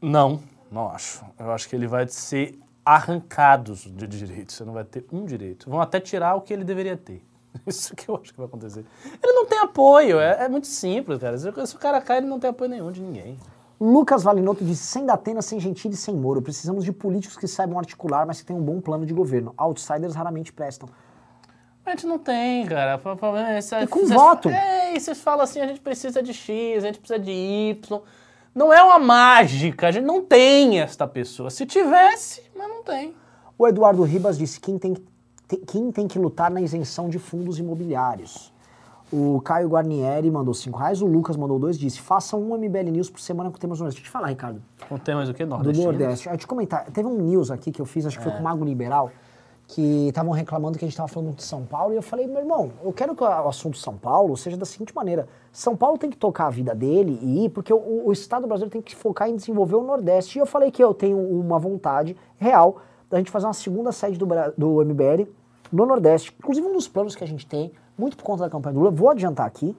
Não, 0.00 0.40
não 0.70 0.88
acho. 0.90 1.24
Eu 1.38 1.50
acho 1.52 1.68
que 1.68 1.74
ele 1.76 1.86
vai 1.86 2.06
ser 2.08 2.58
arrancado 2.84 3.74
de 3.74 4.06
direitos. 4.06 4.54
Você 4.56 4.64
não 4.64 4.72
vai 4.72 4.84
ter 4.84 5.04
um 5.12 5.24
direito. 5.24 5.68
Vão 5.68 5.80
até 5.80 6.00
tirar 6.00 6.34
o 6.36 6.40
que 6.40 6.52
ele 6.52 6.64
deveria 6.64 6.96
ter. 6.96 7.22
Isso 7.66 7.94
que 7.94 8.08
eu 8.08 8.16
acho 8.16 8.32
que 8.32 8.38
vai 8.38 8.46
acontecer. 8.46 8.84
Ele 9.22 9.32
não 9.32 9.46
tem 9.46 9.58
apoio. 9.58 10.18
É, 10.20 10.44
é 10.44 10.48
muito 10.48 10.66
simples, 10.66 11.18
cara. 11.18 11.36
Se, 11.38 11.50
se 11.66 11.76
o 11.76 11.78
cara 11.78 12.00
cai, 12.00 12.18
ele 12.18 12.26
não 12.26 12.38
tem 12.40 12.50
apoio 12.50 12.70
nenhum 12.70 12.90
de 12.90 13.00
ninguém. 13.00 13.36
Lucas 13.80 14.24
Valinotto 14.24 14.64
disse, 14.64 14.82
sem 14.84 15.06
Datena, 15.06 15.40
sem 15.40 15.60
Gentili, 15.60 15.94
sem 15.94 16.14
Moro. 16.14 16.42
Precisamos 16.42 16.84
de 16.84 16.92
políticos 16.92 17.36
que 17.36 17.46
saibam 17.46 17.78
articular, 17.78 18.26
mas 18.26 18.40
que 18.40 18.46
tenham 18.46 18.60
um 18.60 18.64
bom 18.64 18.80
plano 18.80 19.06
de 19.06 19.14
governo. 19.14 19.54
Outsiders 19.56 20.14
raramente 20.14 20.52
prestam. 20.52 20.88
A 21.86 21.90
gente 21.90 22.06
não 22.06 22.18
tem, 22.18 22.66
cara. 22.66 23.00
É 23.48 23.58
esse- 23.58 23.74
E 23.76 23.86
com 23.86 24.04
voto? 24.06 24.48
É, 24.50 24.94
e 24.96 25.00
vocês 25.00 25.18
falam 25.20 25.42
assim, 25.44 25.60
a 25.60 25.66
gente 25.66 25.80
precisa 25.80 26.22
de 26.22 26.34
X, 26.34 26.82
a 26.84 26.86
gente 26.88 26.98
precisa 26.98 27.18
de 27.18 27.30
Y. 27.30 28.00
Não 28.54 28.72
é 28.72 28.82
uma 28.82 28.98
mágica, 28.98 29.88
a 29.88 29.90
gente 29.90 30.04
não 30.04 30.22
tem 30.24 30.80
esta 30.80 31.06
pessoa. 31.06 31.50
Se 31.50 31.64
tivesse, 31.66 32.42
mas 32.56 32.68
não 32.68 32.82
tem. 32.82 33.14
O 33.56 33.66
Eduardo 33.66 34.02
Ribas 34.02 34.36
disse, 34.38 34.58
quem 34.60 34.78
tem, 34.78 34.94
que- 34.94 35.04
te- 35.48 35.56
quem 35.66 35.90
tem 35.92 36.06
que 36.08 36.18
lutar 36.18 36.50
na 36.50 36.60
isenção 36.60 37.08
de 37.08 37.18
fundos 37.18 37.58
imobiliários. 37.58 38.52
O 39.10 39.40
Caio 39.40 39.68
Guarnieri 39.68 40.30
mandou 40.30 40.52
5 40.52 40.78
reais, 40.78 41.00
o 41.00 41.06
Lucas 41.06 41.34
mandou 41.36 41.58
2, 41.58 41.78
disse, 41.78 41.98
façam 42.00 42.42
um 42.42 42.54
MBL 42.58 42.90
News 42.90 43.08
por 43.08 43.20
semana 43.20 43.50
com 43.50 43.56
temas 43.56 43.78
do 43.78 43.82
Nordeste. 43.84 44.02
Deixa 44.02 44.08
eu 44.08 44.10
te 44.10 44.12
falar, 44.12 44.28
Ricardo. 44.28 44.62
Não 44.90 44.98
tem 44.98 45.14
mais 45.14 45.28
o 45.30 45.34
que? 45.34 45.44
do 45.44 45.48
Nordestino? 45.50 45.90
Nordeste. 45.92 46.28
Eu 46.28 46.36
te 46.36 46.46
comentar, 46.46 46.84
teve 46.90 47.08
um 47.08 47.16
news 47.22 47.50
aqui 47.50 47.72
que 47.72 47.80
eu 47.80 47.86
fiz, 47.86 48.04
acho 48.04 48.18
que 48.18 48.22
foi 48.24 48.32
com 48.32 48.40
o 48.40 48.42
Mago 48.42 48.64
Liberal, 48.64 49.10
que 49.68 50.08
estavam 50.08 50.32
reclamando 50.32 50.78
que 50.78 50.84
a 50.84 50.88
gente 50.88 50.94
estava 50.94 51.08
falando 51.08 51.34
de 51.34 51.42
São 51.42 51.62
Paulo, 51.62 51.92
e 51.92 51.96
eu 51.96 52.02
falei, 52.02 52.26
meu 52.26 52.38
irmão, 52.38 52.72
eu 52.82 52.90
quero 52.90 53.14
que 53.14 53.22
o 53.22 53.26
assunto 53.26 53.76
São 53.76 53.98
Paulo 53.98 54.34
seja 54.34 54.56
da 54.56 54.64
seguinte 54.64 54.94
maneira: 54.94 55.28
São 55.52 55.76
Paulo 55.76 55.98
tem 55.98 56.08
que 56.08 56.16
tocar 56.16 56.46
a 56.46 56.50
vida 56.50 56.74
dele 56.74 57.18
e 57.22 57.44
ir, 57.44 57.50
porque 57.50 57.72
o, 57.72 58.06
o 58.06 58.10
Estado 58.10 58.46
brasileiro 58.46 58.72
tem 58.72 58.80
que 58.80 58.96
focar 58.96 59.28
em 59.28 59.36
desenvolver 59.36 59.76
o 59.76 59.82
Nordeste. 59.82 60.38
E 60.38 60.40
eu 60.40 60.46
falei 60.46 60.70
que 60.70 60.82
eu 60.82 60.94
tenho 60.94 61.18
uma 61.18 61.58
vontade 61.58 62.16
real 62.38 62.78
da 63.10 63.18
gente 63.18 63.30
fazer 63.30 63.46
uma 63.46 63.52
segunda 63.52 63.92
sede 63.92 64.18
do, 64.18 64.26
do 64.56 64.84
MBL 64.84 65.28
no 65.70 65.84
Nordeste. 65.84 66.34
Inclusive, 66.38 66.66
um 66.66 66.72
dos 66.72 66.88
planos 66.88 67.14
que 67.14 67.22
a 67.22 67.26
gente 67.26 67.46
tem, 67.46 67.70
muito 67.96 68.16
por 68.16 68.22
conta 68.22 68.44
da 68.44 68.50
campanha 68.50 68.72
do 68.72 68.80
Lula, 68.80 68.90
vou 68.90 69.10
adiantar 69.10 69.46
aqui, 69.46 69.76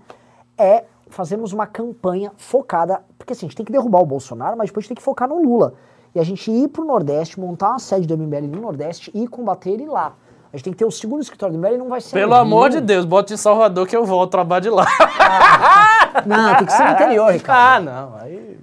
é 0.56 0.86
fazermos 1.08 1.52
uma 1.52 1.66
campanha 1.66 2.32
focada, 2.38 3.04
porque 3.18 3.34
assim, 3.34 3.48
a 3.48 3.50
gente 3.50 3.58
tem 3.58 3.66
que 3.66 3.72
derrubar 3.72 4.02
o 4.02 4.06
Bolsonaro, 4.06 4.56
mas 4.56 4.70
depois 4.70 4.84
a 4.84 4.86
gente 4.86 4.90
tem 4.90 4.98
que 4.98 5.04
focar 5.04 5.28
no 5.28 5.42
Lula. 5.42 5.74
E 6.14 6.20
a 6.20 6.24
gente 6.24 6.50
ir 6.52 6.68
pro 6.70 6.84
Nordeste, 6.86 7.40
montar 7.40 7.70
uma 7.72 7.80
sede 7.80 8.08
do 8.08 8.18
MBL 8.18 8.48
no 8.48 8.62
Nordeste 8.62 9.12
e 9.14 9.28
combater 9.28 9.72
ele 9.72 9.86
lá. 9.86 10.14
A 10.52 10.58
gente 10.58 10.64
tem 10.64 10.74
que 10.74 10.80
ter 10.80 10.86
o 10.86 10.90
segundo 10.92 11.22
escritório 11.22 11.54
do 11.54 11.60
MBL 11.60 11.76
e 11.76 11.78
não 11.78 11.90
vai 11.90 12.02
ser. 12.02 12.14
Pelo 12.14 12.34
amor 12.34 12.72
de 12.72 12.82
Deus, 12.82 13.06
bota 13.06 13.34
em 13.34 13.38
Salvador 13.38 13.86
que 13.88 13.96
eu 13.96 14.04
volto 14.06 14.32
trabalhar 14.32 14.62
de 14.62 14.70
lá. 14.72 14.86
Não, 16.26 16.56
tem 16.58 16.66
que 16.66 16.74
ser 16.74 16.84
no 16.86 16.92
interior, 16.92 17.30
Ricardo. 17.34 17.88
ah, 17.88 17.92
não. 17.92 18.16
Aí, 18.18 18.60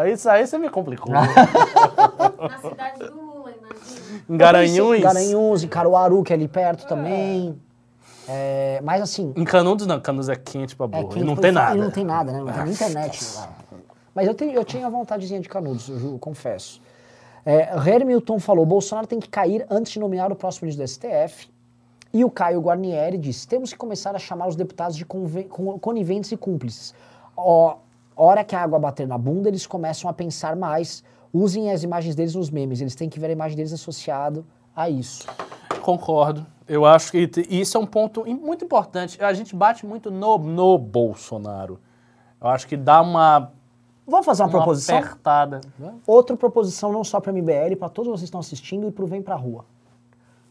aí, 0.00 0.12
isso 0.12 0.28
aí 0.28 0.44
você 0.46 0.58
me 0.58 0.68
complicou. 0.68 1.12
Na 1.12 1.26
cidade 2.60 2.98
do 2.98 3.14
Lula, 3.14 3.52
imagina. 3.52 4.22
em 4.28 4.36
Garanhuns. 4.36 5.00
Garanhuns, 5.00 5.62
em 5.62 5.68
Caruaru, 5.68 6.22
que 6.24 6.32
é 6.32 6.36
ali 6.36 6.48
perto 6.48 6.86
também. 6.88 7.56
É, 8.28 8.80
mas 8.82 9.00
assim, 9.00 9.32
Em 9.36 9.44
Canudos 9.44 9.86
não, 9.86 9.98
Canudos 10.00 10.28
é 10.28 10.36
quente 10.36 10.76
pra 10.76 10.84
é 10.84 10.88
burro. 10.88 11.08
quente 11.08 11.22
e 11.22 11.24
não 11.26 11.36
tem 11.36 11.50
e 11.50 11.54
nada. 11.54 11.74
não 11.76 11.90
tem 11.90 12.04
nada, 12.04 12.32
né? 12.32 12.40
Não 12.40 12.52
tem 12.52 12.64
nem 12.64 12.72
internet 12.72 13.24
lá. 13.36 13.48
Mas 14.14 14.26
eu, 14.26 14.34
tenho, 14.34 14.52
eu 14.52 14.64
tinha 14.64 14.90
vontadezinha 14.90 15.40
de 15.40 15.48
Canudos, 15.48 15.88
eu 15.88 15.98
ju- 15.98 16.18
confesso. 16.18 16.82
É, 17.44 17.76
Hermilton 17.76 18.38
falou, 18.38 18.66
Bolsonaro 18.66 19.06
tem 19.06 19.20
que 19.20 19.28
cair 19.28 19.66
antes 19.70 19.92
de 19.92 19.98
nomear 19.98 20.30
o 20.30 20.36
próximo 20.36 20.66
ministro 20.66 20.84
do 20.84 20.88
STF. 20.88 21.48
E 22.12 22.24
o 22.24 22.30
Caio 22.30 22.60
Guarnieri 22.60 23.18
disse, 23.18 23.46
temos 23.46 23.72
que 23.72 23.78
começar 23.78 24.14
a 24.16 24.18
chamar 24.18 24.48
os 24.48 24.56
deputados 24.56 24.96
de 24.96 25.04
coniventes 25.04 26.32
e 26.32 26.36
cúmplices. 26.36 26.94
Ó, 27.36 27.76
hora 28.16 28.42
que 28.42 28.56
a 28.56 28.62
água 28.62 28.78
bater 28.78 29.06
na 29.06 29.18
bunda, 29.18 29.48
eles 29.48 29.66
começam 29.66 30.08
a 30.08 30.12
pensar 30.12 30.56
mais. 30.56 31.04
Usem 31.32 31.70
as 31.70 31.82
imagens 31.82 32.14
deles 32.14 32.34
nos 32.34 32.50
memes, 32.50 32.80
eles 32.80 32.94
têm 32.94 33.08
que 33.08 33.20
ver 33.20 33.28
a 33.28 33.32
imagem 33.32 33.56
deles 33.56 33.72
associado 33.72 34.44
a 34.74 34.88
isso. 34.88 35.26
Concordo. 35.82 36.46
Eu 36.66 36.84
acho 36.84 37.12
que 37.12 37.30
isso 37.48 37.76
é 37.76 37.80
um 37.80 37.86
ponto 37.86 38.24
muito 38.26 38.64
importante. 38.64 39.22
A 39.22 39.32
gente 39.32 39.54
bate 39.54 39.86
muito 39.86 40.10
no, 40.10 40.38
no 40.38 40.78
Bolsonaro. 40.78 41.78
Eu 42.40 42.48
acho 42.48 42.66
que 42.66 42.76
dá 42.76 43.00
uma, 43.00 43.52
Vamos 44.08 44.24
fazer 44.24 44.42
uma, 44.42 44.48
uma 44.48 44.52
proposição? 44.58 44.96
apertada. 44.98 45.60
Outra 46.06 46.36
proposição 46.36 46.90
não 46.90 47.04
só 47.04 47.20
para 47.20 47.30
MBL, 47.32 47.76
para 47.78 47.88
todos 47.90 48.08
vocês 48.08 48.20
que 48.22 48.24
estão 48.26 48.40
assistindo 48.40 48.88
e 48.88 48.90
para 48.90 49.04
o 49.04 49.06
Vem 49.06 49.20
Pra 49.22 49.34
Rua. 49.34 49.64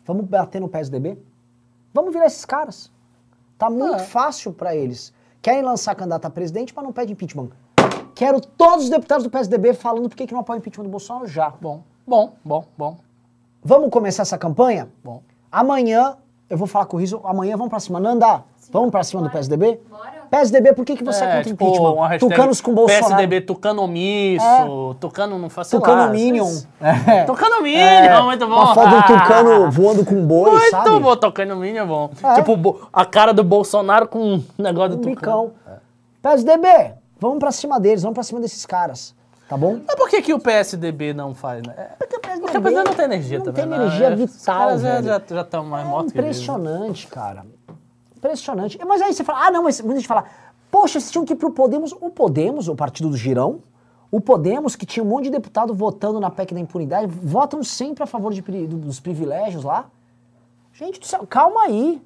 Vamos 0.05 0.25
bater 0.25 0.61
no 0.61 0.69
PSDB? 0.69 1.17
Vamos 1.93 2.13
virar 2.13 2.27
esses 2.27 2.45
caras. 2.45 2.91
Tá 3.57 3.69
muito 3.69 3.95
É. 3.95 3.99
fácil 3.99 4.53
para 4.53 4.75
eles. 4.75 5.11
Querem 5.41 5.63
lançar 5.63 5.95
candidato 5.95 6.25
a 6.25 6.29
presidente, 6.29 6.71
mas 6.75 6.85
não 6.85 6.93
pede 6.93 7.11
impeachment. 7.13 7.49
Quero 8.13 8.39
todos 8.39 8.85
os 8.85 8.89
deputados 8.89 9.23
do 9.23 9.29
PSDB 9.29 9.73
falando 9.73 10.07
por 10.07 10.15
que 10.15 10.27
que 10.27 10.33
não 10.33 10.41
apoia 10.41 10.57
o 10.57 10.59
impeachment 10.59 10.83
do 10.85 10.89
Bolsonaro 10.91 11.27
já. 11.27 11.49
Bom, 11.49 11.81
bom, 12.05 12.33
bom, 12.43 12.63
bom, 12.77 12.97
Vamos 13.63 13.89
começar 13.89 14.21
essa 14.21 14.37
campanha? 14.37 14.87
bom. 15.03 15.21
Amanhã, 15.51 16.15
eu 16.49 16.57
vou 16.57 16.67
falar 16.67 16.85
com 16.85 16.97
o 16.97 16.99
Riso, 16.99 17.19
amanhã 17.23 17.57
vamos 17.57 17.69
pra 17.69 17.79
cima. 17.79 17.99
Nanda, 17.99 18.43
vamos 18.71 18.91
pra 18.91 19.03
cima 19.03 19.21
do 19.23 19.29
PSDB? 19.29 19.81
Bora. 19.89 20.16
PSDB, 20.29 20.73
por 20.73 20.85
que, 20.85 20.95
que 20.95 21.03
você 21.03 21.23
é, 21.23 21.27
É, 21.27 21.35
contra 21.37 21.43
tipo, 21.51 21.65
impeachment? 21.65 22.17
Tucanos 22.19 22.61
com 22.61 22.73
Bolsonaro. 22.73 23.05
PSDB 23.07 23.41
tucano 23.41 23.81
omisso, 23.83 24.95
tucano 24.99 25.39
não 25.39 25.49
faz 25.49 25.67
sei 25.67 25.79
lá, 25.79 25.85
Tucano 25.85 26.11
Minion. 26.11 26.49
É. 26.81 27.23
Tucano 27.23 27.61
Minion, 27.61 27.79
É, 27.79 28.21
muito 28.21 28.47
bom. 28.47 28.55
Uma 28.55 28.73
foto 28.75 28.89
do 28.89 28.95
Ah, 28.95 29.03
tucano 29.03 29.71
voando 29.71 30.05
com 30.05 30.25
boi, 30.25 30.51
Muito 30.51 30.69
sabe? 30.71 30.99
bom, 30.99 31.15
Tucano 31.15 31.55
Minion 31.55 31.83
é 31.83 31.85
bom. 31.85 32.09
É. 32.23 32.35
Tipo, 32.35 32.89
a 32.91 33.05
cara 33.05 33.33
do 33.33 33.43
Bolsonaro 33.43 34.07
com 34.07 34.19
um 34.35 34.43
negócio 34.57 34.93
Um 34.97 35.01
do 35.01 35.09
tucano. 35.09 35.15
bicão. 35.15 35.51
PSDB, 36.21 36.93
vamos 37.19 37.39
pra 37.39 37.51
cima 37.51 37.79
deles, 37.79 38.01
vamos 38.01 38.13
pra 38.15 38.23
cima 38.23 38.39
desses 38.41 38.65
caras, 38.65 39.15
tá 39.47 39.55
bom? 39.55 39.79
Mas 39.87 39.95
por 39.95 40.09
que, 40.09 40.21
que 40.21 40.33
o 40.33 40.39
PSDB 40.39 41.13
não 41.13 41.33
faz, 41.33 41.61
né? 41.63 41.73
É, 41.77 41.83
Porque 41.97 42.15
o 42.17 42.19
PSDB, 42.19 42.41
Porque 42.41 42.57
o 42.57 42.61
PSDB 42.61 42.89
não 42.89 42.95
tem 42.95 43.05
energia 43.05 43.37
não 43.39 43.45
também. 43.45 43.61
tem 43.63 43.69
né? 43.71 43.85
energia 43.85 44.07
É, 44.07 44.13
Os 44.13 44.19
vital, 44.19 44.55
caras 44.57 44.81
já- 44.81 45.01
velho. 45.01 45.23
já 45.29 45.41
estão 45.41 45.63
mais 45.65 45.85
É 45.85 45.89
mortos 45.89 46.13
eles. 46.15 46.25
impressionante, 46.37 47.07
cara. 47.07 47.45
Impressionante. 48.27 48.79
Mas 48.85 49.01
aí 49.01 49.13
você 49.13 49.23
fala, 49.23 49.47
ah, 49.47 49.51
não, 49.51 49.63
mas 49.63 49.79
muita 49.81 49.99
gente 49.99 50.07
fala, 50.07 50.25
poxa, 50.69 50.99
vocês 50.99 51.11
tinham 51.11 51.25
que 51.25 51.33
ir 51.33 51.35
pro 51.35 51.51
Podemos. 51.51 51.93
O 51.93 52.09
Podemos, 52.09 52.67
o 52.67 52.75
partido 52.75 53.09
do 53.09 53.17
Girão, 53.17 53.61
o 54.11 54.21
Podemos, 54.21 54.75
que 54.75 54.85
tinha 54.85 55.03
um 55.03 55.07
monte 55.07 55.25
de 55.25 55.31
deputado 55.31 55.73
votando 55.73 56.19
na 56.19 56.29
PEC 56.29 56.53
da 56.53 56.59
impunidade, 56.59 57.07
votam 57.07 57.63
sempre 57.63 58.03
a 58.03 58.07
favor 58.07 58.33
de 58.33 58.41
dos 58.41 58.99
privilégios 58.99 59.63
lá. 59.63 59.89
Gente 60.73 60.99
do 60.99 61.05
céu, 61.05 61.25
calma 61.27 61.63
aí. 61.63 62.01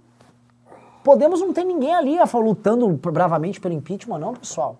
Podemos 1.03 1.41
não 1.41 1.51
tem 1.51 1.65
ninguém 1.65 1.93
ali 1.93 2.17
lutando 2.35 2.87
bravamente 2.87 3.59
pelo 3.59 3.73
impeachment, 3.73 4.19
não, 4.19 4.33
pessoal. 4.33 4.77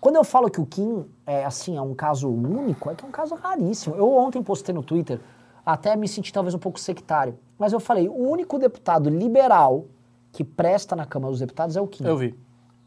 Quando 0.00 0.16
eu 0.16 0.24
falo 0.24 0.50
que 0.50 0.60
o 0.60 0.66
Kim 0.66 1.06
é 1.26 1.44
assim, 1.44 1.76
é 1.76 1.80
um 1.80 1.94
caso 1.94 2.28
único, 2.28 2.90
é 2.90 2.94
que 2.94 3.04
é 3.04 3.08
um 3.08 3.10
caso 3.10 3.34
raríssimo. 3.34 3.94
Eu 3.94 4.12
ontem 4.12 4.42
postei 4.42 4.74
no 4.74 4.82
Twitter, 4.82 5.18
até 5.64 5.96
me 5.96 6.06
senti 6.06 6.32
talvez 6.32 6.54
um 6.54 6.58
pouco 6.58 6.78
sectário, 6.78 7.38
mas 7.58 7.72
eu 7.72 7.80
falei, 7.80 8.08
o 8.08 8.14
único 8.28 8.58
deputado 8.58 9.08
liberal 9.10 9.86
que 10.32 10.42
presta 10.44 10.94
na 10.96 11.06
Câmara 11.06 11.30
dos 11.30 11.40
Deputados 11.40 11.76
é 11.76 11.80
o 11.80 11.86
Kim. 11.86 12.04
Eu 12.04 12.16
vi. 12.16 12.34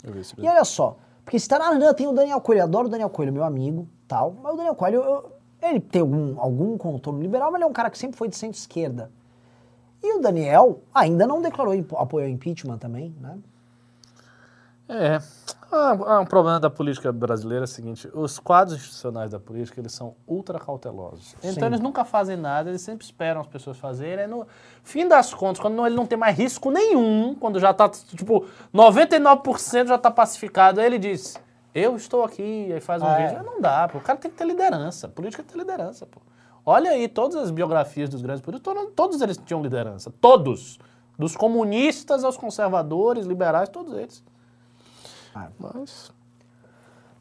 Eu 0.04 0.12
vi 0.14 0.20
E 0.38 0.48
olha 0.48 0.66
só, 0.66 0.98
porque 1.24 1.40
se 1.40 1.48
tá 1.48 1.58
na 1.60 1.70
Renan, 1.72 1.94
tem 1.94 2.08
o 2.08 2.12
Daniel 2.14 2.42
Coelho, 2.42 2.60
eu 2.62 2.64
adoro 2.66 2.88
o 2.88 2.90
Daniel 2.90 3.10
Coelho, 3.10 3.32
meu 3.34 3.44
amigo, 3.44 3.88
tal, 4.08 4.36
mas 4.42 4.54
o 4.54 4.58
Daniel 4.58 4.76
Coelho, 4.76 5.02
eu- 5.02 5.32
ele 5.62 5.80
tem 5.80 6.02
algum, 6.02 6.40
algum 6.40 6.78
contorno 6.78 7.20
liberal, 7.22 7.50
mas 7.52 7.56
ele 7.60 7.64
é 7.64 7.68
um 7.68 7.74
cara 7.74 7.90
que 7.90 7.98
sempre 7.98 8.18
foi 8.18 8.28
de 8.28 8.36
centro-esquerda. 8.36 9.12
E 10.04 10.18
o 10.18 10.22
Daniel 10.22 10.82
ainda 10.94 11.26
não 11.26 11.42
declarou 11.42 11.74
apoio 11.98 12.26
ao 12.26 12.32
impeachment 12.32 12.78
também, 12.78 13.16
né? 13.20 13.38
É. 14.90 15.20
Ah, 15.70 15.98
ah, 16.06 16.20
um 16.22 16.26
problema 16.26 16.62
da 16.62 16.70
política 16.70 17.12
brasileira 17.12 17.64
é 17.64 17.66
o 17.66 17.68
seguinte, 17.68 18.10
os 18.14 18.40
quadros 18.40 18.78
institucionais 18.78 19.32
da 19.32 19.40
política, 19.40 19.82
eles 19.82 19.92
são 19.92 20.16
ultra 20.26 20.58
cautelosos. 20.60 21.36
Então 21.40 21.52
Sim. 21.54 21.66
eles 21.66 21.82
nunca 21.82 22.06
fazem 22.06 22.38
nada, 22.38 22.70
eles 22.70 22.82
sempre 22.82 23.04
esperam 23.06 23.42
as 23.42 23.48
pessoas 23.48 23.78
fazerem. 23.78 24.24
Aí, 24.24 24.30
no 24.30 24.48
fim 24.82 25.06
das 25.06 25.34
contas, 25.34 25.60
quando 25.60 25.76
não- 25.76 25.86
ele 25.86 25.96
não 25.96 26.06
tem 26.06 26.18
mais 26.18 26.38
risco 26.38 26.72
nenhum, 26.72 27.36
quando 27.36 27.60
já 27.60 27.74
tá, 27.74 27.90
tipo, 27.90 28.46
99% 28.74 29.88
já 29.90 29.98
tá 29.98 30.10
pacificado, 30.10 30.80
aí 30.80 30.86
ele 30.86 30.98
diz, 30.98 31.38
eu 31.76 31.98
estou 31.98 32.24
aqui, 32.24 32.72
aí 32.72 32.80
faz 32.80 33.02
um 33.04 33.08
É. 33.08 33.28
vídeo. 33.28 33.44
Não 33.44 33.60
dá, 33.60 33.90
pô. 33.90 33.98
O 33.98 34.02
cara 34.02 34.18
tem 34.18 34.32
que 34.32 34.38
ter 34.38 34.46
liderança. 34.46 35.10
Política 35.10 35.44
tem 35.44 35.58
liderança, 35.60 36.06
pô. 36.06 36.22
Olha 36.66 36.92
aí, 36.92 37.10
todas 37.10 37.36
as 37.36 37.52
biografias 37.52 38.10
dos 38.10 38.22
grandes 38.22 38.42
políticos, 38.42 38.74
todos, 38.74 38.94
todos 38.96 39.22
eles 39.22 39.38
tinham 39.38 39.62
liderança. 39.62 40.12
Todos. 40.22 40.80
Dos 41.20 41.36
comunistas 41.36 42.24
aos 42.24 42.38
conservadores, 42.38 43.26
liberais, 43.26 43.68
todos 43.70 43.94
eles. 43.98 44.24
Ah. 45.46 45.50
Mas... 45.60 46.12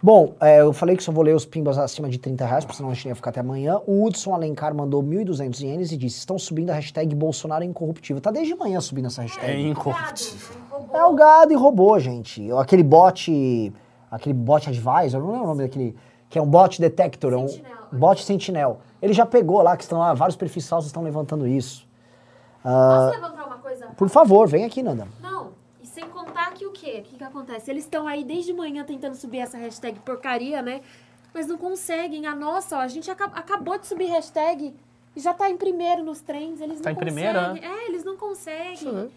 Bom, 0.03 0.35
é, 0.41 0.61
eu 0.61 0.73
falei 0.73 0.95
que 0.97 1.03
só 1.03 1.11
vou 1.11 1.25
ler 1.25 1.35
os 1.35 1.47
pimbas 1.47 1.79
acima 1.79 2.09
de 2.09 2.19
30 2.19 2.45
reais, 2.45 2.65
porque 2.65 2.77
senão 2.77 2.91
a 2.91 2.95
gente 2.95 3.09
ia 3.09 3.15
ficar 3.15 3.31
até 3.31 3.41
amanhã. 3.41 3.81
O 3.87 4.05
Hudson 4.05 4.35
Alencar 4.35 4.75
mandou 4.75 5.03
1.200 5.03 5.61
ienes 5.63 5.91
e 5.91 5.97
disse: 5.97 6.19
estão 6.19 6.39
subindo 6.39 6.71
a 6.71 6.75
hashtag 6.75 7.15
Bolsonaro 7.15 7.65
é 7.65 7.67
incorruptível. 7.67 8.21
Tá 8.21 8.31
desde 8.31 8.55
manhã 8.55 8.81
subindo 8.81 9.07
essa 9.07 9.23
É 9.23 9.25
hashtag. 9.25 9.69
incorruptível. 9.69 10.57
É, 10.93 11.03
o 11.05 11.15
gado 11.15 11.53
e 11.53 11.57
robô, 11.57 11.99
gente. 11.99 12.51
Aquele 12.53 12.83
bot. 12.83 13.73
Aquele 14.11 14.35
bot 14.35 14.69
advisor, 14.69 15.21
não 15.21 15.31
lembro 15.31 15.45
o 15.45 15.49
nome 15.49 15.63
daquele. 15.63 15.97
Que 16.29 16.39
é 16.39 16.43
um 16.43 16.47
bot 16.47 16.81
detector, 16.81 17.33
é 17.33 17.37
um 17.37 17.49
Sentinel. 17.49 17.77
bot 17.93 18.23
sentinel. 18.25 18.81
Ele 19.01 19.13
já 19.13 19.25
pegou 19.25 19.63
lá, 19.63 19.77
que 19.77 19.83
estão 19.85 19.99
lá, 19.99 20.13
vários 20.13 20.37
perfis 20.37 20.69
falsos 20.69 20.89
estão 20.89 21.03
levantando 21.03 21.47
isso. 21.47 21.87
Posso 22.63 23.11
levantar 23.21 23.47
uma 23.47 23.59
coisa? 23.59 23.87
Por 23.97 24.09
favor, 24.09 24.49
vem 24.49 24.65
aqui, 24.65 24.83
Nanda. 24.83 25.07
Não, 25.23 25.49
e 25.81 25.87
sem 25.87 26.05
contar 26.09 26.36
que 26.57 26.67
o 26.67 26.71
quê? 26.73 26.99
O 27.01 27.09
que, 27.09 27.17
que 27.17 27.25
acontece? 27.25 27.71
Eles 27.71 27.85
estão 27.85 28.07
aí 28.07 28.25
desde 28.25 28.53
manhã 28.53 28.85
tentando 28.85 29.15
subir 29.15 29.39
essa 29.39 29.57
hashtag 29.59 29.99
porcaria, 30.01 30.61
né? 30.63 30.81
Mas 31.35 31.47
não 31.47 31.57
conseguem. 31.59 32.27
A 32.27 32.35
nossa, 32.35 32.77
ó, 32.79 32.81
a 32.81 32.89
gente 32.89 33.11
aca- 33.11 33.31
acabou 33.35 33.79
de 33.79 33.87
subir 33.87 34.07
hashtag 34.07 34.75
e 35.15 35.21
já 35.21 35.33
tá 35.35 35.49
em 35.51 35.57
primeiro 35.57 36.03
nos 36.03 36.21
trends. 36.21 36.61
Eles 36.61 36.81
Tá 36.81 36.91
não 36.91 36.97
em 36.97 36.99
primeiro, 36.99 37.39
conseguem. 37.39 37.71
É, 37.71 37.89
eles 37.89 38.05
não 38.05 38.17
conseguem. 38.17 39.11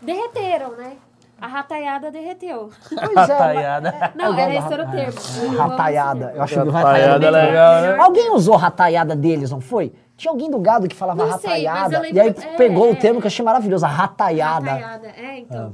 Derreteram, 0.00 0.72
né? 0.76 0.96
A 1.40 1.46
rataiada 1.46 2.10
derreteu. 2.10 2.70
É. 2.92 3.14
Rataiada. 3.20 4.12
Não, 4.14 4.26
gosto 4.26 4.40
era 4.40 4.54
esse 4.56 4.72
era 4.72 4.84
o 4.86 4.90
termo. 4.90 5.18
é, 5.54 5.56
Rataiada. 5.56 6.32
Eu 6.34 6.42
acho 6.42 6.62
que 6.62 6.68
Rataiada 6.70 7.26
é 7.26 7.30
legal, 7.30 7.80
né? 7.82 7.96
Alguém 7.98 8.30
usou 8.32 8.56
rataiada 8.56 9.14
deles, 9.16 9.50
não 9.50 9.60
foi? 9.60 9.92
Tinha 10.16 10.32
alguém 10.32 10.50
do 10.50 10.58
gado 10.58 10.88
que 10.88 10.96
falava 10.96 11.20
sei, 11.38 11.50
rataiada. 11.64 12.00
lembro- 12.00 12.16
e 12.16 12.20
aí 12.20 12.28
é, 12.30 12.56
pegou 12.56 12.88
o 12.88 12.92
é, 12.92 12.94
termo 12.96 13.18
é. 13.18 13.20
que 13.20 13.26
eu 13.26 13.28
achei 13.28 13.44
maravilhoso, 13.44 13.86
a 13.86 13.88
rataiada. 13.88 14.70
Rataiada, 14.72 15.06
é, 15.16 15.38
então. 15.38 15.72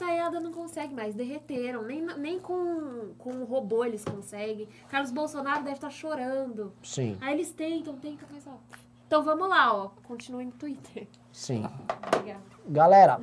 A 0.00 0.04
rataiada 0.04 0.38
não 0.38 0.52
consegue 0.52 0.94
mais, 0.94 1.12
derreteram. 1.14 1.82
Nem, 1.82 2.06
nem 2.18 2.38
com, 2.38 3.10
com 3.18 3.30
o 3.30 3.44
robô 3.44 3.84
eles 3.84 4.04
conseguem. 4.04 4.68
Carlos 4.88 5.10
Bolsonaro 5.10 5.64
deve 5.64 5.74
estar 5.74 5.90
chorando. 5.90 6.72
Sim, 6.82 7.16
Aí 7.20 7.34
eles 7.34 7.50
tentam, 7.50 7.94
tentam, 7.94 8.28
mas 8.32 8.46
ó. 8.46 8.52
Então 9.06 9.24
vamos 9.24 9.48
lá, 9.48 9.74
ó. 9.74 9.88
Continuem 10.06 10.46
no 10.46 10.52
Twitter. 10.52 11.08
sim. 11.32 11.66
Obrigada. 12.14 12.40
Galera, 12.68 13.20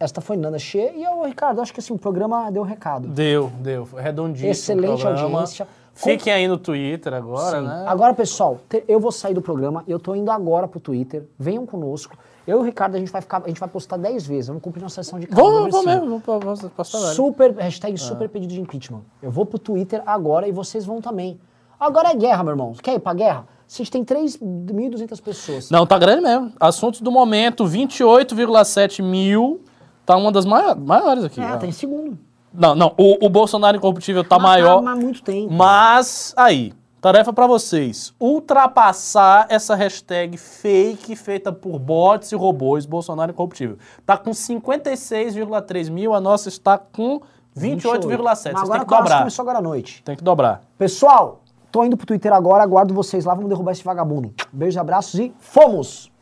esta 0.00 0.20
foi 0.20 0.36
Nanda 0.36 0.58
Che 0.58 0.92
e 0.96 1.04
eu, 1.04 1.22
Ricardo, 1.22 1.60
acho 1.60 1.72
que 1.72 1.78
assim, 1.80 1.92
o 1.92 1.98
programa 1.98 2.50
deu 2.50 2.62
recado. 2.62 3.06
Deu, 3.08 3.50
deu. 3.60 3.86
Foi 3.86 4.02
redondíssimo. 4.02 4.50
Excelente 4.50 5.00
o 5.00 5.02
programa. 5.02 5.38
audiência. 5.40 5.68
Fiquem 5.94 6.32
aí 6.32 6.48
no 6.48 6.58
Twitter 6.58 7.14
agora, 7.14 7.60
Sim. 7.60 7.66
né? 7.66 7.84
Agora, 7.86 8.12
pessoal, 8.12 8.58
eu 8.86 8.98
vou 9.00 9.10
sair 9.12 9.32
do 9.32 9.40
programa, 9.40 9.82
eu 9.88 9.98
tô 9.98 10.14
indo 10.14 10.30
agora 10.30 10.68
pro 10.68 10.78
Twitter, 10.80 11.24
venham 11.38 11.64
conosco. 11.64 12.16
Eu 12.46 12.58
e 12.58 12.60
o 12.60 12.62
Ricardo, 12.62 12.94
a 12.94 12.98
gente 12.98 13.10
vai 13.10 13.20
ficar, 13.20 13.42
a 13.44 13.48
gente 13.48 13.58
vai 13.58 13.68
postar 13.68 13.96
10 13.96 14.26
vezes, 14.26 14.46
vamos 14.46 14.62
cumprir 14.62 14.80
nossa 14.80 15.02
sessão 15.02 15.18
de 15.18 15.26
casa. 15.26 15.40
Vou 15.40 15.62
Universino. 15.62 15.84
mesmo, 15.84 16.22
vou 16.24 16.70
postar 16.70 16.98
velho. 17.00 17.14
Super, 17.14 17.52
hashtag 17.56 17.98
super 17.98 18.28
pedido 18.28 18.54
de 18.54 18.60
impeachment. 18.60 19.02
Eu 19.20 19.30
vou 19.30 19.44
pro 19.44 19.58
Twitter 19.58 20.02
agora 20.06 20.46
e 20.46 20.52
vocês 20.52 20.84
vão 20.84 21.00
também. 21.00 21.40
Agora 21.78 22.10
é 22.10 22.14
guerra, 22.14 22.44
meu 22.44 22.52
irmão. 22.52 22.72
Quer 22.80 22.94
ir 22.94 23.00
pra 23.00 23.12
guerra? 23.12 23.46
Vocês 23.66 23.90
têm 23.90 24.04
3.200 24.04 25.20
pessoas. 25.20 25.70
Não, 25.70 25.84
tá 25.84 25.98
grande 25.98 26.22
mesmo. 26.22 26.52
Assuntos 26.60 27.00
do 27.00 27.10
momento, 27.10 27.64
28,7 27.64 29.02
mil. 29.02 29.60
Tá 30.04 30.16
uma 30.16 30.30
das 30.30 30.46
maiores, 30.46 30.82
maiores 30.82 31.24
aqui. 31.24 31.40
É, 31.40 31.52
ó. 31.52 31.56
tá 31.56 31.66
em 31.66 31.72
segundo. 31.72 32.16
Não, 32.54 32.76
não. 32.76 32.94
O, 32.96 33.26
o 33.26 33.28
Bolsonaro 33.28 33.76
incorruptível 33.76 34.22
tá 34.22 34.38
Mas 34.38 34.62
maior. 34.62 34.82
Tá, 34.82 34.90
há 34.92 34.96
muito 34.96 35.20
tempo. 35.22 35.52
Mas, 35.52 36.32
aí, 36.36 36.72
tarefa 37.00 37.32
pra 37.32 37.46
vocês. 37.46 38.14
Ultrapassar 38.18 39.46
essa 39.48 39.74
hashtag 39.74 40.36
fake 40.36 41.14
feita 41.16 41.52
por 41.52 41.78
bots 41.78 42.32
e 42.32 42.36
robôs 42.36 42.86
Bolsonaro 42.86 43.32
incorruptível. 43.32 43.78
Tá 44.04 44.16
com 44.16 44.30
56,3 44.30 45.90
mil, 45.90 46.14
a 46.14 46.20
nossa 46.20 46.48
está 46.48 46.78
com 46.78 47.20
28,7. 47.56 48.22
Mas 48.22 48.38
Vocês 48.40 48.56
agora 48.56 48.66
têm 48.66 48.76
a 48.76 48.84
que 48.84 48.86
dobrar. 48.86 49.18
começou 49.18 49.42
agora 49.42 49.58
à 49.58 49.62
noite. 49.62 50.02
Tem 50.02 50.16
que 50.16 50.24
dobrar. 50.24 50.62
Pessoal, 50.78 51.42
tô 51.72 51.84
indo 51.84 51.96
pro 51.96 52.06
Twitter 52.06 52.32
agora, 52.32 52.62
aguardo 52.62 52.92
vocês 52.94 53.24
lá, 53.24 53.34
vamos 53.34 53.48
derrubar 53.48 53.72
esse 53.72 53.82
vagabundo. 53.84 54.34
Beijos, 54.52 54.76
abraços 54.78 55.18
e 55.18 55.34
fomos! 55.38 56.12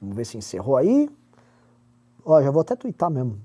Vamos 0.00 0.16
ver 0.16 0.24
se 0.24 0.38
encerrou 0.38 0.76
aí. 0.76 1.10
Ó, 2.24 2.40
já 2.42 2.50
vou 2.50 2.60
até 2.60 2.76
twittar 2.76 3.10
mesmo. 3.10 3.40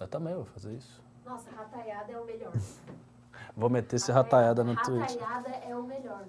Eu 0.00 0.08
também 0.08 0.34
vou 0.34 0.44
fazer 0.46 0.72
isso. 0.74 1.03
Nossa, 1.24 1.50
rataiada 1.56 2.12
é 2.12 2.18
o 2.18 2.24
melhor. 2.24 2.52
Vou 3.56 3.70
meter 3.70 3.96
esse 3.96 4.12
rataiada 4.12 4.62
no 4.62 4.76
Twitter. 4.76 5.18
Rataiada 5.18 5.48
é 5.48 5.74
o 5.74 5.82
melhor. 5.82 6.24